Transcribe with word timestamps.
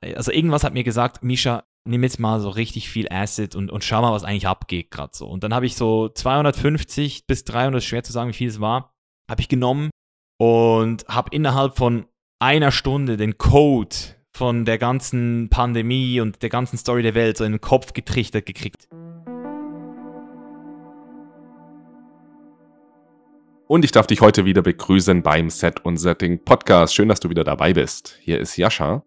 Also 0.00 0.30
irgendwas 0.30 0.64
hat 0.64 0.74
mir 0.74 0.84
gesagt, 0.84 1.22
Misha, 1.22 1.64
nimm 1.84 2.02
jetzt 2.02 2.20
mal 2.20 2.40
so 2.40 2.50
richtig 2.50 2.90
viel 2.90 3.08
Acid 3.10 3.54
und, 3.54 3.70
und 3.70 3.84
schau 3.84 4.02
mal, 4.02 4.12
was 4.12 4.24
eigentlich 4.24 4.46
abgeht 4.46 4.90
gerade 4.90 5.16
so. 5.16 5.26
Und 5.26 5.42
dann 5.42 5.54
habe 5.54 5.66
ich 5.66 5.76
so 5.76 6.08
250 6.08 7.26
bis 7.26 7.44
300, 7.44 7.82
schwer 7.82 8.02
zu 8.02 8.12
sagen, 8.12 8.30
wie 8.30 8.34
viel 8.34 8.48
es 8.48 8.60
war, 8.60 8.94
habe 9.30 9.40
ich 9.40 9.48
genommen 9.48 9.90
und 10.38 11.06
habe 11.08 11.30
innerhalb 11.32 11.76
von 11.76 12.06
einer 12.38 12.72
Stunde 12.72 13.16
den 13.16 13.38
Code 13.38 13.96
von 14.36 14.66
der 14.66 14.76
ganzen 14.76 15.48
Pandemie 15.48 16.20
und 16.20 16.42
der 16.42 16.50
ganzen 16.50 16.76
Story 16.76 17.02
der 17.02 17.14
Welt 17.14 17.38
so 17.38 17.44
in 17.44 17.52
den 17.52 17.60
Kopf 17.60 17.94
getrichtert 17.94 18.44
gekriegt. 18.44 18.88
Und 23.68 23.84
ich 23.84 23.90
darf 23.90 24.06
dich 24.06 24.20
heute 24.20 24.44
wieder 24.44 24.62
begrüßen 24.62 25.22
beim 25.22 25.50
Set 25.50 25.84
und 25.84 25.96
Setting 25.96 26.44
Podcast. 26.44 26.94
Schön, 26.94 27.08
dass 27.08 27.18
du 27.18 27.30
wieder 27.30 27.42
dabei 27.42 27.72
bist. 27.72 28.16
Hier 28.20 28.38
ist 28.38 28.56
Jascha 28.56 29.02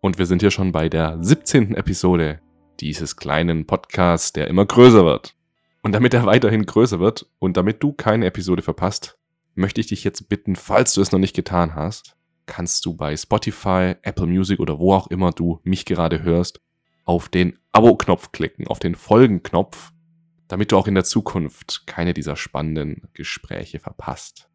und 0.00 0.18
wir 0.18 0.26
sind 0.26 0.42
hier 0.42 0.50
schon 0.50 0.72
bei 0.72 0.88
der 0.88 1.18
17. 1.20 1.74
Episode 1.74 2.40
dieses 2.80 3.16
kleinen 3.16 3.66
Podcasts, 3.66 4.32
der 4.32 4.48
immer 4.48 4.66
größer 4.66 5.04
wird. 5.04 5.34
Und 5.82 5.92
damit 5.92 6.14
er 6.14 6.26
weiterhin 6.26 6.66
größer 6.66 7.00
wird 7.00 7.26
und 7.38 7.56
damit 7.56 7.82
du 7.82 7.92
keine 7.92 8.26
Episode 8.26 8.62
verpasst, 8.62 9.18
möchte 9.54 9.80
ich 9.80 9.88
dich 9.88 10.04
jetzt 10.04 10.28
bitten, 10.28 10.56
falls 10.56 10.94
du 10.94 11.00
es 11.00 11.12
noch 11.12 11.18
nicht 11.18 11.36
getan 11.36 11.74
hast, 11.74 12.16
kannst 12.46 12.84
du 12.86 12.94
bei 12.94 13.16
Spotify, 13.16 13.94
Apple 14.02 14.26
Music 14.26 14.60
oder 14.60 14.78
wo 14.78 14.94
auch 14.94 15.06
immer 15.08 15.30
du 15.30 15.60
mich 15.64 15.84
gerade 15.84 16.22
hörst, 16.22 16.60
auf 17.04 17.28
den 17.28 17.58
Abo-Knopf 17.72 18.32
klicken, 18.32 18.66
auf 18.66 18.78
den 18.78 18.94
Folgen-Knopf 18.94 19.92
damit 20.50 20.72
du 20.72 20.76
auch 20.76 20.88
in 20.88 20.94
der 20.94 21.04
Zukunft 21.04 21.86
keine 21.86 22.12
dieser 22.12 22.34
spannenden 22.34 23.08
Gespräche 23.14 23.78
verpasst. 23.78 24.48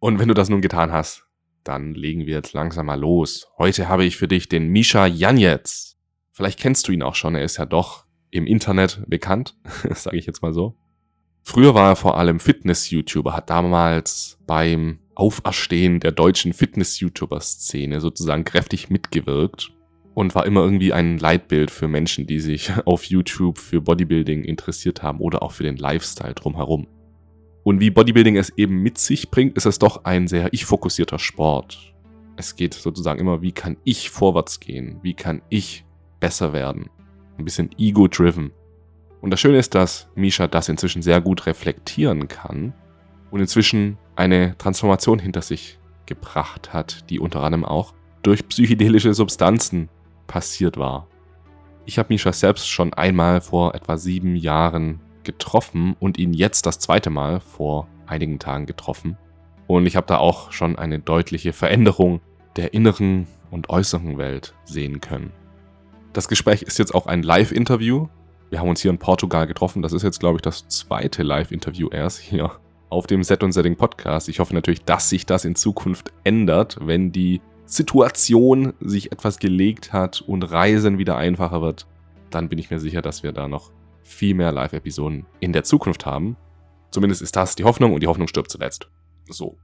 Und 0.00 0.18
wenn 0.18 0.28
du 0.28 0.34
das 0.34 0.48
nun 0.48 0.60
getan 0.60 0.90
hast, 0.90 1.25
dann 1.68 1.94
legen 1.94 2.26
wir 2.26 2.34
jetzt 2.34 2.52
langsam 2.52 2.86
mal 2.86 2.98
los. 2.98 3.48
Heute 3.58 3.88
habe 3.88 4.04
ich 4.04 4.16
für 4.16 4.28
dich 4.28 4.48
den 4.48 4.68
Misha 4.68 5.06
Janetz. 5.06 5.96
Vielleicht 6.32 6.60
kennst 6.60 6.88
du 6.88 6.92
ihn 6.92 7.02
auch 7.02 7.14
schon, 7.14 7.34
er 7.34 7.44
ist 7.44 7.56
ja 7.56 7.66
doch 7.66 8.04
im 8.30 8.46
Internet 8.46 9.02
bekannt, 9.06 9.56
sage 9.94 10.16
ich 10.16 10.26
jetzt 10.26 10.42
mal 10.42 10.52
so. 10.52 10.76
Früher 11.42 11.74
war 11.74 11.90
er 11.90 11.96
vor 11.96 12.18
allem 12.18 12.40
Fitness-YouTuber, 12.40 13.32
hat 13.32 13.50
damals 13.50 14.38
beim 14.46 14.98
Auferstehen 15.14 16.00
der 16.00 16.12
deutschen 16.12 16.52
Fitness-YouTuber-Szene 16.52 18.00
sozusagen 18.00 18.44
kräftig 18.44 18.90
mitgewirkt 18.90 19.72
und 20.14 20.34
war 20.34 20.44
immer 20.44 20.62
irgendwie 20.62 20.92
ein 20.92 21.18
Leitbild 21.18 21.70
für 21.70 21.88
Menschen, 21.88 22.26
die 22.26 22.40
sich 22.40 22.72
auf 22.84 23.04
YouTube 23.04 23.58
für 23.58 23.80
Bodybuilding 23.80 24.44
interessiert 24.44 25.02
haben 25.02 25.20
oder 25.20 25.42
auch 25.42 25.52
für 25.52 25.62
den 25.62 25.76
Lifestyle 25.76 26.34
drumherum. 26.34 26.88
Und 27.66 27.80
wie 27.80 27.90
Bodybuilding 27.90 28.36
es 28.36 28.50
eben 28.50 28.80
mit 28.80 28.96
sich 28.96 29.28
bringt, 29.28 29.56
ist 29.56 29.66
es 29.66 29.80
doch 29.80 30.04
ein 30.04 30.28
sehr 30.28 30.52
ich-fokussierter 30.52 31.18
Sport. 31.18 31.92
Es 32.36 32.54
geht 32.54 32.74
sozusagen 32.74 33.18
immer, 33.18 33.42
wie 33.42 33.50
kann 33.50 33.76
ich 33.82 34.08
vorwärts 34.08 34.60
gehen? 34.60 35.00
Wie 35.02 35.14
kann 35.14 35.42
ich 35.48 35.84
besser 36.20 36.52
werden? 36.52 36.88
Ein 37.36 37.44
bisschen 37.44 37.70
ego-driven. 37.76 38.52
Und 39.20 39.30
das 39.30 39.40
Schöne 39.40 39.58
ist, 39.58 39.74
dass 39.74 40.08
Misha 40.14 40.46
das 40.46 40.68
inzwischen 40.68 41.02
sehr 41.02 41.20
gut 41.20 41.46
reflektieren 41.46 42.28
kann 42.28 42.72
und 43.32 43.40
inzwischen 43.40 43.98
eine 44.14 44.56
Transformation 44.58 45.18
hinter 45.18 45.42
sich 45.42 45.80
gebracht 46.06 46.72
hat, 46.72 47.10
die 47.10 47.18
unter 47.18 47.42
anderem 47.42 47.64
auch 47.64 47.94
durch 48.22 48.46
psychedelische 48.46 49.12
Substanzen 49.12 49.88
passiert 50.28 50.76
war. 50.76 51.08
Ich 51.84 51.98
habe 51.98 52.14
Misha 52.14 52.32
selbst 52.32 52.68
schon 52.68 52.94
einmal 52.94 53.40
vor 53.40 53.74
etwa 53.74 53.96
sieben 53.96 54.36
Jahren 54.36 55.00
getroffen 55.26 55.94
und 56.00 56.16
ihn 56.16 56.32
jetzt 56.32 56.64
das 56.64 56.78
zweite 56.78 57.10
Mal 57.10 57.40
vor 57.40 57.88
einigen 58.06 58.38
Tagen 58.38 58.64
getroffen. 58.64 59.18
Und 59.66 59.84
ich 59.84 59.96
habe 59.96 60.06
da 60.06 60.16
auch 60.16 60.52
schon 60.52 60.76
eine 60.76 60.98
deutliche 60.98 61.52
Veränderung 61.52 62.20
der 62.56 62.72
inneren 62.72 63.26
und 63.50 63.68
äußeren 63.68 64.16
Welt 64.16 64.54
sehen 64.64 65.00
können. 65.00 65.32
Das 66.14 66.28
Gespräch 66.28 66.62
ist 66.62 66.78
jetzt 66.78 66.94
auch 66.94 67.06
ein 67.06 67.22
Live-Interview. 67.22 68.08
Wir 68.48 68.60
haben 68.60 68.70
uns 68.70 68.80
hier 68.80 68.90
in 68.90 68.98
Portugal 68.98 69.46
getroffen. 69.46 69.82
Das 69.82 69.92
ist 69.92 70.02
jetzt, 70.02 70.20
glaube 70.20 70.36
ich, 70.36 70.42
das 70.42 70.66
zweite 70.68 71.22
Live-Interview 71.22 71.88
erst 71.90 72.20
hier 72.20 72.52
auf 72.88 73.06
dem 73.06 73.22
Set 73.22 73.42
und 73.42 73.52
Setting 73.52 73.76
Podcast. 73.76 74.28
Ich 74.28 74.38
hoffe 74.38 74.54
natürlich, 74.54 74.84
dass 74.84 75.10
sich 75.10 75.26
das 75.26 75.44
in 75.44 75.56
Zukunft 75.56 76.12
ändert, 76.24 76.78
wenn 76.80 77.12
die 77.12 77.42
Situation 77.66 78.74
sich 78.80 79.12
etwas 79.12 79.38
gelegt 79.38 79.92
hat 79.92 80.22
und 80.22 80.44
Reisen 80.44 80.98
wieder 80.98 81.16
einfacher 81.16 81.60
wird, 81.60 81.86
dann 82.30 82.48
bin 82.48 82.58
ich 82.58 82.70
mir 82.70 82.78
sicher, 82.78 83.02
dass 83.02 83.22
wir 83.22 83.32
da 83.32 83.48
noch 83.48 83.72
viel 84.06 84.34
mehr 84.34 84.52
Live-Episoden 84.52 85.26
in 85.40 85.52
der 85.52 85.64
Zukunft 85.64 86.06
haben. 86.06 86.36
Zumindest 86.90 87.22
ist 87.22 87.36
das 87.36 87.56
die 87.56 87.64
Hoffnung 87.64 87.92
und 87.92 88.02
die 88.02 88.06
Hoffnung 88.06 88.28
stirbt 88.28 88.50
zuletzt. 88.50 88.88
So. 89.28 89.58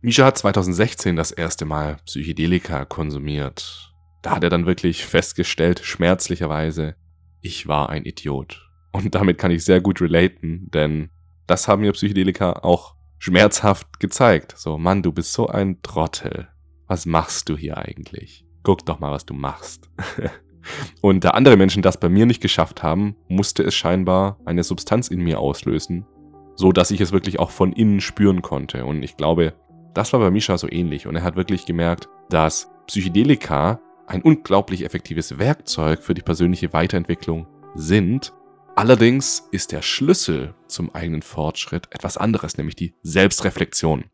Misha 0.00 0.24
hat 0.24 0.38
2016 0.38 1.16
das 1.16 1.30
erste 1.30 1.64
Mal 1.64 1.96
Psychedelika 2.06 2.84
konsumiert. 2.84 3.94
Da 4.22 4.36
hat 4.36 4.44
er 4.44 4.50
dann 4.50 4.66
wirklich 4.66 5.04
festgestellt, 5.04 5.80
schmerzlicherweise, 5.84 6.96
ich 7.40 7.66
war 7.66 7.88
ein 7.88 8.04
Idiot. 8.04 8.70
Und 8.92 9.14
damit 9.14 9.38
kann 9.38 9.50
ich 9.50 9.64
sehr 9.64 9.80
gut 9.80 10.00
relaten, 10.00 10.70
denn 10.70 11.10
das 11.46 11.66
haben 11.68 11.82
mir 11.82 11.92
Psychedelika 11.92 12.52
auch 12.62 12.94
schmerzhaft 13.18 14.00
gezeigt. 14.00 14.54
So, 14.56 14.78
Mann, 14.78 15.02
du 15.02 15.12
bist 15.12 15.32
so 15.32 15.48
ein 15.48 15.82
Trottel 15.82 16.48
was 16.92 17.06
machst 17.06 17.48
du 17.48 17.56
hier 17.56 17.78
eigentlich? 17.78 18.44
Guck 18.62 18.84
doch 18.84 19.00
mal, 19.00 19.12
was 19.12 19.24
du 19.24 19.32
machst. 19.32 19.88
Und 21.00 21.24
da 21.24 21.30
andere 21.30 21.56
Menschen 21.56 21.82
das 21.82 21.98
bei 21.98 22.08
mir 22.08 22.26
nicht 22.26 22.40
geschafft 22.40 22.82
haben, 22.82 23.16
musste 23.28 23.62
es 23.62 23.74
scheinbar 23.74 24.38
eine 24.44 24.62
Substanz 24.62 25.08
in 25.08 25.20
mir 25.20 25.40
auslösen, 25.40 26.06
so 26.54 26.72
dass 26.72 26.90
ich 26.90 27.00
es 27.00 27.12
wirklich 27.12 27.38
auch 27.38 27.50
von 27.50 27.72
innen 27.72 28.00
spüren 28.00 28.42
konnte. 28.42 28.84
Und 28.84 29.02
ich 29.02 29.16
glaube, 29.16 29.54
das 29.94 30.12
war 30.12 30.20
bei 30.20 30.30
Misha 30.30 30.56
so 30.58 30.68
ähnlich. 30.70 31.06
Und 31.06 31.16
er 31.16 31.22
hat 31.22 31.36
wirklich 31.36 31.66
gemerkt, 31.66 32.08
dass 32.30 32.70
Psychedelika 32.86 33.80
ein 34.06 34.22
unglaublich 34.22 34.84
effektives 34.84 35.38
Werkzeug 35.38 36.02
für 36.02 36.14
die 36.14 36.22
persönliche 36.22 36.72
Weiterentwicklung 36.72 37.46
sind. 37.74 38.32
Allerdings 38.74 39.48
ist 39.50 39.72
der 39.72 39.82
Schlüssel 39.82 40.54
zum 40.66 40.94
eigenen 40.94 41.22
Fortschritt 41.22 41.88
etwas 41.90 42.16
anderes, 42.16 42.56
nämlich 42.56 42.76
die 42.76 42.94
Selbstreflexion. 43.02 44.04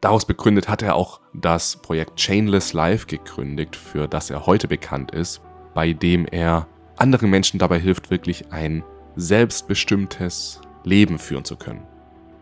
Daraus 0.00 0.26
begründet 0.26 0.68
hat 0.68 0.82
er 0.82 0.94
auch 0.94 1.20
das 1.34 1.76
Projekt 1.82 2.16
Chainless 2.16 2.72
Life 2.72 3.06
gegründet, 3.06 3.74
für 3.74 4.06
das 4.06 4.30
er 4.30 4.46
heute 4.46 4.68
bekannt 4.68 5.10
ist, 5.10 5.40
bei 5.78 5.92
dem 5.92 6.26
er 6.26 6.66
anderen 6.96 7.30
Menschen 7.30 7.60
dabei 7.60 7.78
hilft, 7.78 8.10
wirklich 8.10 8.50
ein 8.50 8.82
selbstbestimmtes 9.14 10.60
Leben 10.82 11.20
führen 11.20 11.44
zu 11.44 11.54
können. 11.54 11.84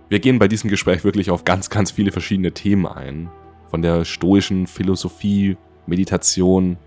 Wir 0.08 0.20
gehen 0.20 0.38
bei 0.38 0.48
diesem 0.48 0.70
Gespräch 0.70 1.04
wirklich 1.04 1.30
auf 1.30 1.44
ganz, 1.44 1.68
ganz 1.68 1.90
viele 1.90 2.12
verschiedene 2.12 2.52
Themen 2.52 2.86
ein. 2.86 3.28
Von 3.68 3.82
der 3.82 4.06
stoischen 4.06 4.66
Philosophie, 4.66 5.58
Meditation, 5.86 6.78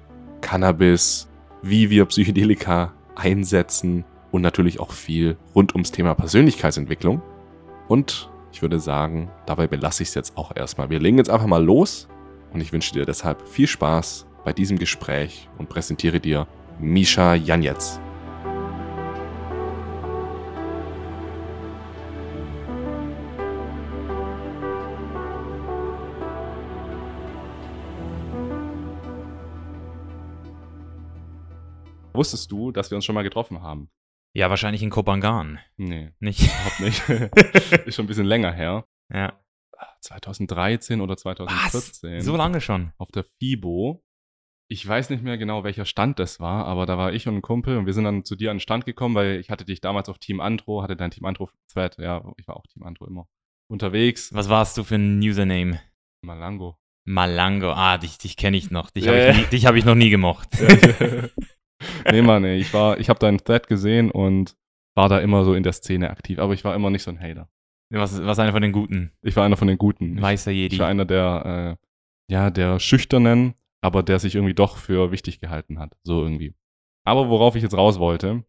Cannabis, 0.41 1.29
wie 1.61 1.91
wir 1.91 2.05
Psychedelika 2.05 2.93
einsetzen 3.13 4.03
und 4.31 4.41
natürlich 4.41 4.79
auch 4.79 4.91
viel 4.91 5.37
rund 5.53 5.75
ums 5.75 5.91
Thema 5.91 6.15
Persönlichkeitsentwicklung. 6.15 7.21
Und 7.87 8.31
ich 8.51 8.63
würde 8.63 8.79
sagen, 8.79 9.29
dabei 9.45 9.67
belasse 9.67 10.01
ich 10.01 10.09
es 10.09 10.15
jetzt 10.15 10.35
auch 10.35 10.55
erstmal. 10.55 10.89
Wir 10.89 10.99
legen 10.99 11.19
jetzt 11.19 11.29
einfach 11.29 11.45
mal 11.45 11.63
los 11.63 12.07
und 12.51 12.59
ich 12.59 12.73
wünsche 12.73 12.95
dir 12.95 13.05
deshalb 13.05 13.47
viel 13.47 13.67
Spaß 13.67 14.25
bei 14.43 14.53
diesem 14.53 14.77
Gespräch 14.77 15.49
und 15.57 15.69
präsentiere 15.69 16.19
dir 16.19 16.47
Misha 16.79 17.35
Janetz. 17.35 17.99
Wusstest 32.13 32.51
du, 32.51 32.71
dass 32.71 32.91
wir 32.91 32.97
uns 32.97 33.05
schon 33.05 33.15
mal 33.15 33.23
getroffen 33.23 33.61
haben? 33.61 33.89
Ja, 34.33 34.49
wahrscheinlich 34.49 34.83
in 34.83 34.89
Kopangan. 34.89 35.59
Nee. 35.77 36.11
Nicht? 36.19 36.41
Überhaupt 36.41 36.79
nicht. 36.81 37.09
ist 37.87 37.95
schon 37.95 38.05
ein 38.05 38.07
bisschen 38.09 38.25
länger 38.25 38.51
her. 38.51 38.85
Ja. 39.09 39.39
2013 40.01 40.99
oder 41.01 41.15
2014. 41.15 42.17
Was? 42.17 42.25
So 42.25 42.35
lange 42.35 42.59
schon. 42.61 42.91
Auf 42.97 43.09
der 43.11 43.23
FIBO. 43.23 44.03
Ich 44.71 44.87
weiß 44.87 45.09
nicht 45.09 45.23
mehr 45.23 45.39
genau, 45.39 45.63
welcher 45.63 45.85
Stand 45.85 46.19
das 46.19 46.39
war, 46.39 46.65
aber 46.65 46.85
da 46.85 46.97
war 46.97 47.11
ich 47.11 47.27
und 47.27 47.35
ein 47.35 47.41
Kumpel 47.41 47.77
und 47.77 47.87
wir 47.87 47.93
sind 47.93 48.03
dann 48.03 48.23
zu 48.23 48.35
dir 48.35 48.51
an 48.51 48.57
den 48.57 48.61
Stand 48.61 48.85
gekommen, 48.85 49.15
weil 49.15 49.39
ich 49.39 49.49
hatte 49.49 49.65
dich 49.65 49.81
damals 49.81 50.09
auf 50.09 50.19
Team 50.19 50.39
Andro, 50.39 50.83
hatte 50.83 50.95
dein 50.95 51.09
Team 51.09 51.25
Andro-Thread, 51.25 51.97
ja, 51.97 52.23
ich 52.37 52.47
war 52.47 52.55
auch 52.55 52.67
Team 52.67 52.83
Andro 52.83 53.07
immer 53.07 53.27
unterwegs. 53.67 54.31
Was 54.31 54.47
warst 54.47 54.77
du 54.77 54.83
für 54.83 54.95
ein 54.95 55.19
Username? 55.19 55.79
Malango. 56.23 56.77
Malango, 57.05 57.71
ah, 57.71 57.97
dich, 57.97 58.19
dich 58.19 58.37
kenne 58.37 58.57
ich 58.57 58.69
noch. 58.69 58.91
Dich 58.91 59.05
ja, 59.05 59.11
habe 59.11 59.47
ich, 59.49 59.65
hab 59.65 59.75
ich, 59.75 59.85
noch 59.85 59.95
nie 59.95 60.09
gemocht. 60.09 60.49
Nee, 62.11 62.21
Mann, 62.21 62.43
ey, 62.43 62.57
ich 62.57 62.73
war, 62.73 62.99
ich 62.99 63.09
habe 63.09 63.19
deinen 63.19 63.37
Thread 63.37 63.67
gesehen 63.67 64.11
und 64.11 64.57
war 64.95 65.09
da 65.09 65.19
immer 65.19 65.45
so 65.45 65.53
in 65.53 65.63
der 65.63 65.73
Szene 65.73 66.09
aktiv, 66.09 66.39
aber 66.39 66.53
ich 66.53 66.63
war 66.63 66.75
immer 66.75 66.89
nicht 66.89 67.03
so 67.03 67.11
ein 67.11 67.19
Hater. 67.19 67.49
Du 67.89 67.99
warst, 67.99 68.23
warst 68.23 68.39
einer 68.39 68.51
von 68.51 68.61
den 68.61 68.71
Guten. 68.71 69.13
Ich 69.21 69.35
war 69.35 69.45
einer 69.45 69.57
von 69.57 69.67
den 69.67 69.77
Guten. 69.77 70.21
Weißer 70.21 70.51
Jedi. 70.51 70.75
Ich 70.75 70.79
war 70.79 70.87
einer 70.87 71.05
der, 71.05 71.77
äh, 71.79 72.33
ja, 72.33 72.49
der 72.49 72.79
Schüchternen, 72.79 73.55
aber 73.81 74.03
der 74.03 74.19
sich 74.19 74.35
irgendwie 74.35 74.53
doch 74.53 74.77
für 74.77 75.11
wichtig 75.11 75.39
gehalten 75.39 75.79
hat. 75.79 75.95
So 76.03 76.21
irgendwie. 76.21 76.55
Aber 77.05 77.29
worauf 77.29 77.55
ich 77.55 77.63
jetzt 77.63 77.77
raus 77.77 77.99
wollte, 77.99 78.43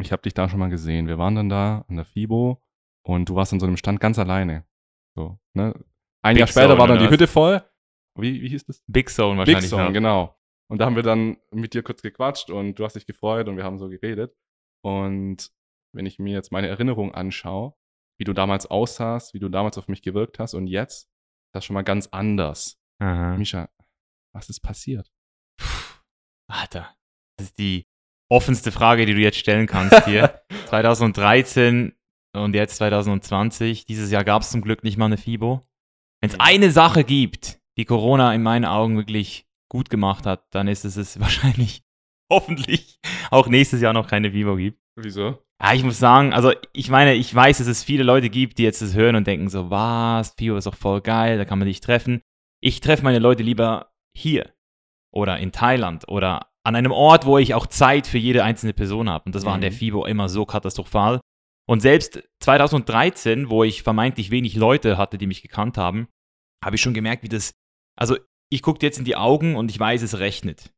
ich 0.00 0.12
habe 0.12 0.22
dich 0.22 0.34
da 0.34 0.48
schon 0.48 0.58
mal 0.58 0.70
gesehen. 0.70 1.06
Wir 1.06 1.18
waren 1.18 1.34
dann 1.34 1.48
da 1.48 1.84
an 1.88 1.96
der 1.96 2.04
FIBO 2.04 2.62
und 3.02 3.28
du 3.28 3.34
warst 3.34 3.52
an 3.52 3.60
so 3.60 3.66
einem 3.66 3.76
Stand 3.76 4.00
ganz 4.00 4.18
alleine. 4.18 4.64
So, 5.16 5.38
ne? 5.54 5.74
Ein 6.22 6.34
Big 6.34 6.40
Jahr 6.40 6.48
später 6.48 6.68
Zone, 6.68 6.78
war 6.78 6.88
dann 6.88 6.98
die 6.98 7.08
Hütte 7.08 7.26
voll. 7.26 7.62
Wie, 8.16 8.42
wie 8.42 8.48
hieß 8.48 8.64
das? 8.66 8.82
Big 8.86 9.10
Zone 9.10 9.38
wahrscheinlich. 9.38 9.64
Big 9.64 9.70
Zone, 9.70 9.84
noch. 9.84 9.92
genau. 9.92 10.36
Und 10.68 10.78
da 10.78 10.86
haben 10.86 10.96
wir 10.96 11.02
dann 11.02 11.36
mit 11.50 11.74
dir 11.74 11.82
kurz 11.82 12.02
gequatscht 12.02 12.50
und 12.50 12.78
du 12.78 12.84
hast 12.84 12.94
dich 12.94 13.06
gefreut 13.06 13.48
und 13.48 13.56
wir 13.56 13.64
haben 13.64 13.78
so 13.78 13.88
geredet. 13.88 14.36
Und 14.82 15.50
wenn 15.92 16.06
ich 16.06 16.18
mir 16.18 16.32
jetzt 16.32 16.52
meine 16.52 16.68
Erinnerung 16.68 17.12
anschaue, 17.12 17.74
wie 18.18 18.24
du 18.24 18.32
damals 18.32 18.66
aussahst, 18.66 19.34
wie 19.34 19.40
du 19.40 19.48
damals 19.48 19.78
auf 19.78 19.88
mich 19.88 20.02
gewirkt 20.02 20.38
hast 20.38 20.54
und 20.54 20.66
jetzt, 20.66 21.10
das 21.52 21.62
ist 21.62 21.66
schon 21.66 21.74
mal 21.74 21.82
ganz 21.82 22.08
anders. 22.08 22.80
Aha. 23.00 23.36
Misha, 23.36 23.68
was 24.32 24.48
ist 24.48 24.60
passiert? 24.60 25.10
Alter, 26.48 26.94
das 27.36 27.48
ist 27.48 27.58
die 27.58 27.86
offenste 28.30 28.72
Frage, 28.72 29.06
die 29.06 29.14
du 29.14 29.20
jetzt 29.20 29.38
stellen 29.38 29.66
kannst 29.66 30.04
hier. 30.04 30.40
2013 30.66 31.92
und 32.36 32.54
jetzt 32.54 32.76
2020. 32.76 33.86
Dieses 33.86 34.10
Jahr 34.10 34.24
gab 34.24 34.42
es 34.42 34.50
zum 34.50 34.62
Glück 34.62 34.84
nicht 34.84 34.96
mal 34.96 35.06
eine 35.06 35.16
FIBO. 35.16 35.66
Wenn 36.20 36.30
es 36.30 36.38
eine 36.38 36.70
Sache 36.70 37.04
gibt, 37.04 37.60
die 37.76 37.84
Corona 37.84 38.34
in 38.34 38.42
meinen 38.42 38.64
Augen 38.64 38.96
wirklich 38.96 39.46
gut 39.68 39.90
gemacht 39.90 40.26
hat, 40.26 40.44
dann 40.50 40.68
ist 40.68 40.84
es 40.84 40.96
es 40.96 41.18
wahrscheinlich, 41.20 41.82
hoffentlich, 42.30 43.00
auch 43.30 43.48
nächstes 43.48 43.80
Jahr 43.80 43.92
noch 43.92 44.08
keine 44.08 44.30
FIBO 44.32 44.56
gibt. 44.56 44.80
Wieso? 44.96 45.42
Ja, 45.62 45.74
ich 45.74 45.82
muss 45.82 45.98
sagen, 45.98 46.32
also 46.32 46.52
ich 46.72 46.88
meine, 46.90 47.14
ich 47.14 47.34
weiß, 47.34 47.58
dass 47.58 47.66
es 47.66 47.84
viele 47.84 48.02
Leute 48.02 48.30
gibt, 48.30 48.58
die 48.58 48.62
jetzt 48.62 48.80
das 48.80 48.94
hören 48.94 49.16
und 49.16 49.26
denken 49.26 49.48
so, 49.48 49.70
was, 49.70 50.34
FIBO 50.38 50.56
ist 50.56 50.66
doch 50.66 50.76
voll 50.76 51.00
geil, 51.00 51.38
da 51.38 51.44
kann 51.44 51.58
man 51.58 51.68
dich 51.68 51.80
treffen. 51.80 52.22
Ich 52.62 52.80
treffe 52.80 53.04
meine 53.04 53.18
Leute 53.18 53.42
lieber 53.42 53.92
hier 54.16 54.52
oder 55.12 55.38
in 55.38 55.52
Thailand 55.52 56.08
oder 56.08 56.48
an 56.64 56.76
einem 56.76 56.92
Ort, 56.92 57.24
wo 57.26 57.38
ich 57.38 57.54
auch 57.54 57.66
Zeit 57.66 58.06
für 58.06 58.18
jede 58.18 58.44
einzelne 58.44 58.72
Person 58.74 59.08
habe. 59.08 59.24
Und 59.26 59.34
das 59.34 59.44
war 59.44 59.54
an 59.54 59.60
der 59.62 59.70
Mhm. 59.70 59.76
FIBO 59.76 60.04
immer 60.06 60.28
so 60.28 60.44
katastrophal. 60.44 61.20
Und 61.68 61.80
selbst 61.80 62.22
2013, 62.42 63.48
wo 63.48 63.64
ich 63.64 63.82
vermeintlich 63.82 64.30
wenig 64.30 64.56
Leute 64.56 64.98
hatte, 64.98 65.18
die 65.18 65.26
mich 65.26 65.40
gekannt 65.42 65.78
haben, 65.78 66.08
habe 66.64 66.76
ich 66.76 66.82
schon 66.82 66.94
gemerkt, 66.94 67.22
wie 67.22 67.28
das. 67.28 67.52
Also, 67.96 68.16
ich 68.52 68.62
gucke 68.62 68.84
jetzt 68.84 68.98
in 68.98 69.04
die 69.04 69.16
Augen 69.16 69.56
und 69.56 69.70
ich 69.70 69.78
weiß, 69.80 70.02
es 70.02 70.18
rechnet. 70.18 70.72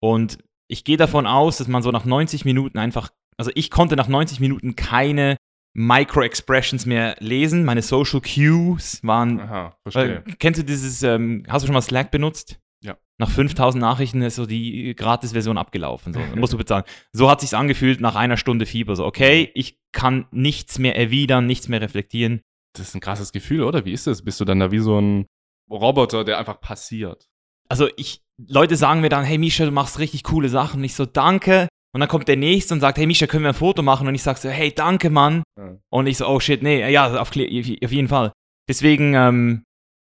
Und 0.00 0.38
ich 0.68 0.84
gehe 0.84 0.96
davon 0.98 1.26
aus, 1.26 1.56
dass 1.58 1.68
man 1.68 1.82
so 1.82 1.90
nach 1.90 2.04
90 2.04 2.44
Minuten 2.44 2.78
einfach. 2.78 3.10
Also, 3.36 3.50
ich 3.54 3.70
konnte 3.70 3.96
nach 3.96 4.08
90 4.08 4.38
Minuten 4.40 4.76
keine 4.76 5.36
Micro-Expressions 5.76 6.86
mehr 6.86 7.16
lesen. 7.18 7.64
Meine 7.64 7.82
Social 7.82 8.20
Cues 8.20 9.00
waren 9.02 9.40
Aha, 9.40 9.68
äh, 9.68 9.90
verstehe. 9.90 10.24
kennst 10.38 10.60
du 10.60 10.64
dieses, 10.64 11.02
ähm, 11.02 11.44
hast 11.48 11.62
du 11.62 11.66
schon 11.66 11.74
mal 11.74 11.80
Slack 11.82 12.10
benutzt? 12.10 12.60
Ja. 12.84 12.98
Nach 13.18 13.30
5000 13.30 13.80
Nachrichten 13.80 14.22
ist 14.22 14.36
so 14.36 14.46
die 14.46 14.94
Gratis-Version 14.94 15.56
abgelaufen. 15.56 16.12
So. 16.12 16.20
Musst 16.36 16.52
du 16.52 16.58
bezahlen. 16.58 16.84
So 17.12 17.30
hat 17.30 17.40
sich's 17.40 17.54
angefühlt 17.54 18.00
nach 18.00 18.14
einer 18.14 18.36
Stunde 18.36 18.66
Fieber. 18.66 18.94
So, 18.94 19.06
okay, 19.06 19.50
ich 19.54 19.78
kann 19.92 20.26
nichts 20.32 20.78
mehr 20.78 20.96
erwidern, 20.96 21.46
nichts 21.46 21.68
mehr 21.68 21.80
reflektieren. 21.80 22.42
Das 22.76 22.88
ist 22.88 22.94
ein 22.94 23.00
krasses 23.00 23.32
Gefühl, 23.32 23.62
oder? 23.62 23.84
Wie 23.84 23.92
ist 23.92 24.06
das? 24.06 24.22
Bist 24.22 24.40
du 24.40 24.44
dann 24.44 24.60
da 24.60 24.70
wie 24.70 24.80
so 24.80 25.00
ein 25.00 25.26
Roboter, 25.70 26.24
der 26.24 26.38
einfach 26.38 26.60
passiert? 26.60 27.26
Also 27.68 27.88
ich, 27.96 28.22
Leute 28.36 28.76
sagen 28.76 29.00
mir 29.00 29.08
dann, 29.08 29.24
hey 29.24 29.38
Misha, 29.38 29.64
du 29.64 29.70
machst 29.70 29.98
richtig 29.98 30.22
coole 30.24 30.50
Sachen. 30.50 30.80
Und 30.80 30.84
ich 30.84 30.94
so, 30.94 31.06
danke. 31.06 31.68
Und 31.94 32.00
dann 32.00 32.08
kommt 32.08 32.28
der 32.28 32.36
Nächste 32.36 32.74
und 32.74 32.80
sagt, 32.80 32.98
hey 32.98 33.06
Misha, 33.06 33.26
können 33.26 33.44
wir 33.44 33.50
ein 33.50 33.54
Foto 33.54 33.82
machen? 33.82 34.08
Und 34.08 34.14
ich 34.14 34.22
sag 34.22 34.36
so, 34.36 34.50
hey, 34.50 34.74
danke, 34.74 35.08
Mann. 35.08 35.42
Ja. 35.56 35.78
Und 35.90 36.06
ich 36.06 36.18
so, 36.18 36.26
oh 36.26 36.40
shit, 36.40 36.62
nee, 36.62 36.90
ja, 36.90 37.20
auf, 37.20 37.30
auf 37.30 37.36
jeden 37.36 38.08
Fall. 38.08 38.32
Deswegen, 38.68 39.14
ähm, 39.14 39.64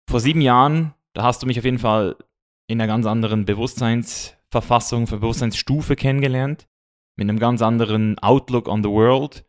vor 0.09 0.21
sieben 0.21 0.43
Jahren, 0.43 0.95
da 1.15 1.23
hast 1.25 1.43
du 1.43 1.47
mich 1.47 1.59
auf 1.59 1.65
jeden 1.65 1.79
Fall 1.79 2.17
in 2.69 2.81
einer 2.81 2.87
ganz 2.87 3.07
anderen 3.07 3.45
Bewusstseinsverfassung, 3.45 5.07
Bewusstseinsstufe 5.07 5.97
kennengelernt. 5.97 6.69
Mit 7.17 7.29
einem 7.29 7.39
ganz 7.41 7.63
anderen 7.63 8.19
Outlook 8.21 8.69
on 8.69 8.83
the 8.85 8.89
world. 8.91 9.45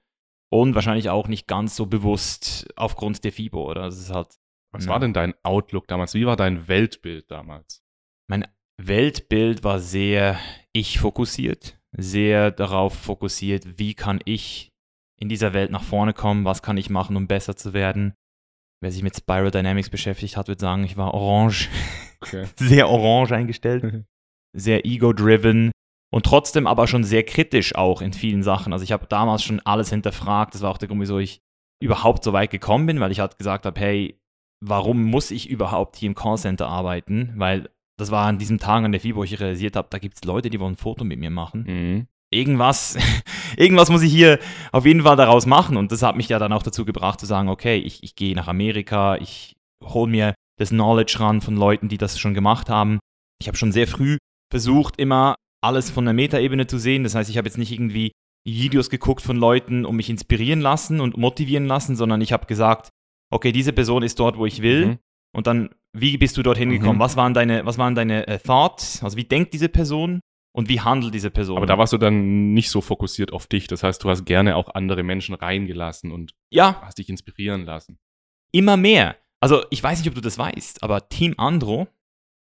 Und 0.52 0.74
wahrscheinlich 0.74 1.12
auch 1.12 1.28
nicht 1.28 1.48
ganz 1.48 1.76
so 1.76 1.86
bewusst 1.86 2.68
aufgrund 2.76 3.24
der 3.24 3.32
FIBO, 3.32 3.70
oder? 3.70 3.84
Das 3.84 4.00
ist 4.00 4.12
halt, 4.12 4.30
Was 4.72 4.86
Ja. 4.86 4.92
war 4.92 5.00
denn 5.00 5.14
dein 5.14 5.34
Outlook 5.44 5.88
damals? 5.88 6.14
Wie 6.14 6.26
war 6.26 6.36
dein 6.36 6.68
Weltbild 6.68 7.30
damals? 7.30 7.84
mein 8.28 8.46
Weltbild 8.78 9.64
war 9.64 9.80
sehr 9.80 10.40
ich-fokussiert. 10.74 11.80
Sehr 11.92 12.52
darauf 12.52 12.94
fokussiert, 12.94 13.80
wie 13.80 13.96
kann 13.96 14.20
ich 14.26 14.72
in 15.18 15.28
dieser 15.30 15.54
Welt 15.54 15.72
nach 15.72 15.82
vorne 15.84 16.14
kommen, 16.14 16.46
was 16.46 16.62
kann 16.62 16.78
ich 16.78 16.90
machen, 16.92 17.16
um 17.18 17.28
besser 17.28 17.56
zu 17.56 17.74
werden. 17.74 18.14
Wer 18.82 18.92
sich 18.92 19.04
mit 19.04 19.16
Spiral 19.16 19.52
Dynamics 19.52 19.90
beschäftigt 19.90 20.38
hat, 20.38 20.48
wird 20.48 20.60
sagen, 20.60 20.84
ich 20.84 20.98
war 20.98 21.14
orange, 21.14 21.70
Okay. 22.22 22.48
sehr 22.58 22.90
orange 22.90 23.32
eingestellt, 23.34 24.06
sehr 24.54 24.86
ego-driven 24.86 25.72
und 26.12 26.26
trotzdem 26.26 26.68
aber 26.68 26.88
schon 26.88 27.04
sehr 27.04 27.24
kritisch 27.24 27.76
auch 27.76 28.02
in 28.02 28.14
vielen 28.14 28.44
Sachen. 28.44 28.74
Also 28.74 28.84
ich 28.84 28.92
habe 28.92 29.06
damals 29.08 29.44
schon 29.44 29.60
alles 29.62 29.90
hinterfragt. 29.90 30.54
Das 30.54 30.62
war 30.62 30.72
auch 30.72 30.78
der 30.78 30.88
Grund, 30.88 31.02
wieso 31.02 31.20
ich 31.20 31.40
überhaupt 31.82 32.24
so 32.24 32.34
weit 32.34 32.52
gekommen 32.52 32.86
bin, 32.88 33.00
weil 33.00 33.12
ich 33.12 33.20
halt 33.20 33.38
gesagt 33.38 33.66
habe, 33.66 33.80
hey, 33.80 34.20
warum 34.62 35.04
muss 35.04 35.32
ich 35.32 35.50
überhaupt 35.50 35.96
hier 35.96 36.08
im 36.08 36.16
Callcenter 36.16 36.68
arbeiten? 36.68 37.34
Weil 37.38 37.70
das 37.98 38.12
war 38.12 38.28
an 38.28 38.38
diesem 38.38 38.60
Tag 38.60 38.84
an 38.84 38.92
der 38.92 39.02
FIBO, 39.02 39.20
wo 39.20 39.24
ich 39.24 39.40
realisiert 39.40 39.76
habe, 39.76 39.88
da 39.92 40.00
gibt 40.00 40.16
es 40.16 40.24
Leute, 40.24 40.50
die 40.50 40.60
wollen 40.60 40.74
ein 40.74 40.78
Foto 40.78 41.04
mit 41.04 41.20
mir 41.20 41.30
machen 41.30 41.64
Mhm. 41.64 42.08
Irgendwas, 42.32 42.98
irgendwas 43.58 43.90
muss 43.90 44.02
ich 44.02 44.12
hier 44.12 44.40
auf 44.72 44.86
jeden 44.86 45.04
Fall 45.04 45.16
daraus 45.16 45.46
machen. 45.46 45.78
Und 45.78 45.92
das 45.92 46.04
hat 46.04 46.16
mich 46.16 46.30
ja 46.30 46.40
dann 46.40 46.54
auch 46.54 46.64
dazu 46.64 46.86
gebracht 46.86 47.20
zu 47.20 47.26
sagen, 47.26 47.50
okay, 47.50 47.78
ich, 47.78 48.04
ich 48.04 48.16
gehe 48.16 48.36
nach 48.36 48.48
Amerika, 48.48 49.18
ich 49.18 49.56
hole 49.84 50.10
mir 50.10 50.34
das 50.58 50.70
Knowledge 50.70 51.20
ran 51.20 51.42
von 51.42 51.56
Leuten, 51.56 51.88
die 51.88 51.98
das 51.98 52.20
schon 52.20 52.34
gemacht 52.34 52.70
haben. 52.70 53.00
Ich 53.42 53.48
habe 53.48 53.58
schon 53.58 53.72
sehr 53.72 53.88
früh 53.88 54.18
versucht, 54.52 55.00
immer 55.00 55.36
alles 55.62 55.90
von 55.90 56.06
der 56.06 56.14
Metaebene 56.14 56.68
zu 56.68 56.78
sehen. 56.78 57.04
Das 57.04 57.16
heißt, 57.16 57.30
ich 57.30 57.38
habe 57.38 57.48
jetzt 57.48 57.58
nicht 57.58 57.72
irgendwie 57.72 58.12
Videos 58.46 58.90
geguckt 58.90 59.22
von 59.22 59.38
Leuten 59.38 59.86
und 59.86 59.96
mich 59.96 60.10
inspirieren 60.10 60.62
lassen 60.62 61.02
und 61.02 61.18
motivieren 61.18 61.66
lassen, 61.66 61.96
sondern 61.96 62.22
ich 62.22 62.34
habe 62.34 62.46
gesagt, 62.46 62.90
okay, 63.32 63.52
diese 63.52 63.74
Person 63.74 64.04
ist 64.04 64.20
dort, 64.20 64.38
wo 64.38 64.46
ich 64.46 64.62
will. 64.62 64.86
Mhm. 64.86 64.98
Und 65.36 65.48
dann, 65.48 65.70
wie 65.96 66.18
bist 66.18 66.38
du 66.38 66.44
dorthin 66.44 66.72
gekommen? 66.72 66.96
Mhm. 66.96 67.02
Was 67.02 67.16
waren 67.16 67.34
deine, 67.34 67.66
was 67.66 67.78
waren 67.78 67.96
deine 67.96 68.28
äh, 68.28 68.40
Thoughts? 68.40 69.04
Also 69.04 69.18
wie 69.18 69.26
denkt 69.26 69.54
diese 69.54 69.70
Person 69.70 70.22
und 70.52 70.70
wie 70.70 70.82
handelt 70.82 71.14
diese 71.14 71.30
Person? 71.32 71.58
Aber 71.58 71.66
da 71.66 71.78
warst 71.78 71.94
du 71.94 71.98
dann 71.98 72.54
nicht 72.54 72.70
so 72.70 72.82
fokussiert 72.82 73.32
auf 73.34 73.48
dich. 73.48 73.68
Das 73.68 73.84
heißt, 73.84 74.04
du 74.04 74.10
hast 74.10 74.26
gerne 74.26 74.56
auch 74.56 74.74
andere 74.76 75.04
Menschen 75.04 75.36
reingelassen 75.36 76.12
und 76.12 76.34
ja, 76.52 76.82
hast 76.82 76.98
dich 76.98 77.10
inspirieren 77.10 77.66
lassen. 77.66 77.98
immer 78.52 78.78
mehr. 78.78 79.16
Also 79.42 79.64
ich 79.70 79.82
weiß 79.82 80.00
nicht, 80.00 80.08
ob 80.10 80.16
du 80.16 80.22
das 80.22 80.38
weißt, 80.38 80.84
aber 80.84 81.08
Team 81.08 81.36
Andro, 81.38 81.88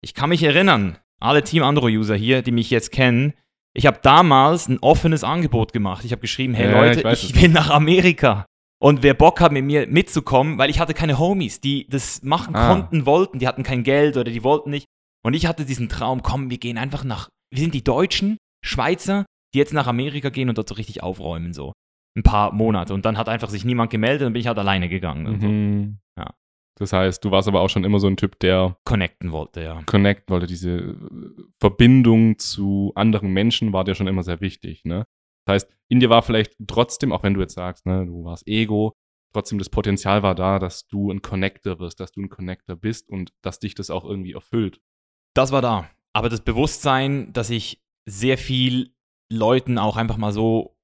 ich 0.03 0.15
kann 0.15 0.29
mich 0.29 0.43
erinnern, 0.43 0.99
alle 1.19 1.43
Team 1.43 1.63
Andro-User 1.63 2.15
hier, 2.15 2.43
die 2.43 2.53
mich 2.53 2.71
jetzt 2.71 2.93
kennen, 2.93 3.33
ich 3.77 3.87
habe 3.87 3.99
damals 4.03 4.69
ein 4.69 4.79
offenes 4.81 5.25
Angebot 5.25 5.73
gemacht. 5.73 6.05
Ich 6.05 6.13
habe 6.13 6.21
geschrieben, 6.21 6.55
hey 6.55 6.71
Ja, 6.71 6.79
Leute, 6.81 6.99
ich 7.01 7.05
weiß 7.05 7.25
ich, 7.25 7.41
will 7.41 7.49
nach 7.49 7.71
Amerika. 7.71 8.47
Und 8.81 9.03
wer 9.03 9.15
Bock 9.15 9.41
hat, 9.41 9.51
mit 9.51 9.65
mir 9.65 9.87
mitzukommen, 9.89 10.59
weil 10.59 10.69
ich 10.71 10.79
hatte 10.79 10.95
keine 10.95 11.19
Homies, 11.19 11.61
die 11.61 11.87
das 11.89 12.23
machen 12.23 12.55
Ah. 12.55 12.69
konnten, 12.69 13.07
wollten, 13.07 13.39
die 13.41 13.49
hatten 13.49 13.63
kein 13.63 13.83
Geld 13.83 14.17
oder 14.17 14.31
die 14.31 14.45
wollten 14.45 14.71
nicht. 14.71 14.87
Und 15.25 15.35
ich 15.35 15.47
hatte 15.47 15.65
diesen 15.65 15.89
Traum, 15.89 16.23
komm, 16.23 16.51
wir 16.51 16.59
gehen 16.59 16.77
einfach 16.79 17.03
nach, 17.03 17.29
wir 17.55 17.61
sind 17.61 17.75
die 17.75 17.85
Deutschen, 17.85 18.37
Schweizer, 18.65 19.25
die 19.55 19.59
jetzt 19.59 19.73
nach 19.73 19.87
Amerika 19.87 20.31
gehen 20.31 20.49
und 20.49 20.59
dort 20.59 20.69
so 20.69 20.75
richtig 20.75 21.03
aufräumen, 21.03 21.53
so. 21.53 21.73
Ein 22.17 22.23
paar 22.23 22.53
Monate. 22.53 22.95
Und 22.95 23.05
dann 23.05 23.17
hat 23.19 23.29
einfach 23.29 23.49
sich 23.49 23.65
niemand 23.65 23.91
gemeldet 23.91 24.27
und 24.27 24.33
bin 24.33 24.41
ich 24.41 24.47
halt 24.47 24.59
alleine 24.59 24.89
gegangen. 24.89 25.27
Und 25.27 25.41
so. 25.41 25.49
Mhm. 25.49 25.99
Ja. 26.19 26.35
Das 26.79 26.93
heißt, 26.93 27.25
du 27.25 27.31
warst 27.31 27.49
aber 27.49 27.61
auch 27.61 27.69
schon 27.69 27.85
immer 27.85 28.01
so 28.01 28.09
ein 28.09 28.17
Typ, 28.17 28.39
der 28.41 28.77
Connecten 28.85 29.31
wollte, 29.31 29.63
ja. 29.63 29.83
connecten 29.87 30.33
wollte. 30.33 30.47
Diese 30.47 30.71
äh, 30.71 30.97
Verbindung 31.61 32.39
zu 32.39 32.93
anderen 32.97 33.33
Menschen 33.33 33.73
war 33.73 33.85
dir 33.85 33.95
schon 33.95 34.09
immer 34.09 34.25
sehr 34.25 34.41
wichtig. 34.41 34.85
Ne? 34.85 35.05
Das 35.47 35.55
heißt, 35.55 35.73
in 35.89 36.01
dir 36.01 36.11
war 36.11 36.23
vielleicht 36.23 36.57
trotzdem, 36.67 37.13
auch 37.13 37.23
wenn 37.23 37.35
du 37.35 37.41
jetzt 37.41 37.55
sagst, 37.55 37.87
ne, 37.87 38.07
du 38.07 38.25
warst 38.25 38.47
Ego, 38.49 38.93
trotzdem 39.33 39.59
das 39.59 39.69
Potenzial 39.69 40.23
war 40.23 40.35
da, 40.35 40.59
dass 40.59 40.87
du 40.87 41.11
ein 41.11 41.23
Connector 41.23 41.79
wirst, 41.79 42.01
dass 42.01 42.13
du 42.13 42.23
ein 42.23 42.29
Connector 42.29 42.77
bist 42.77 43.09
und 43.09 43.33
dass 43.43 43.59
dich 43.59 43.75
das 43.75 43.91
auch 43.91 44.05
irgendwie 44.05 44.33
erfüllt. 44.33 44.81
Das 45.35 45.53
war 45.53 45.63
da. 45.63 45.91
Aber 46.15 46.29
das 46.29 46.41
Bewusstsein, 46.41 47.33
dass 47.33 47.51
ich 47.51 47.83
sehr 48.07 48.39
viel 48.39 48.95
Leuten 49.31 49.79
auch 49.79 49.97
einfach 49.97 50.17
mal 50.17 50.33
so. 50.33 50.77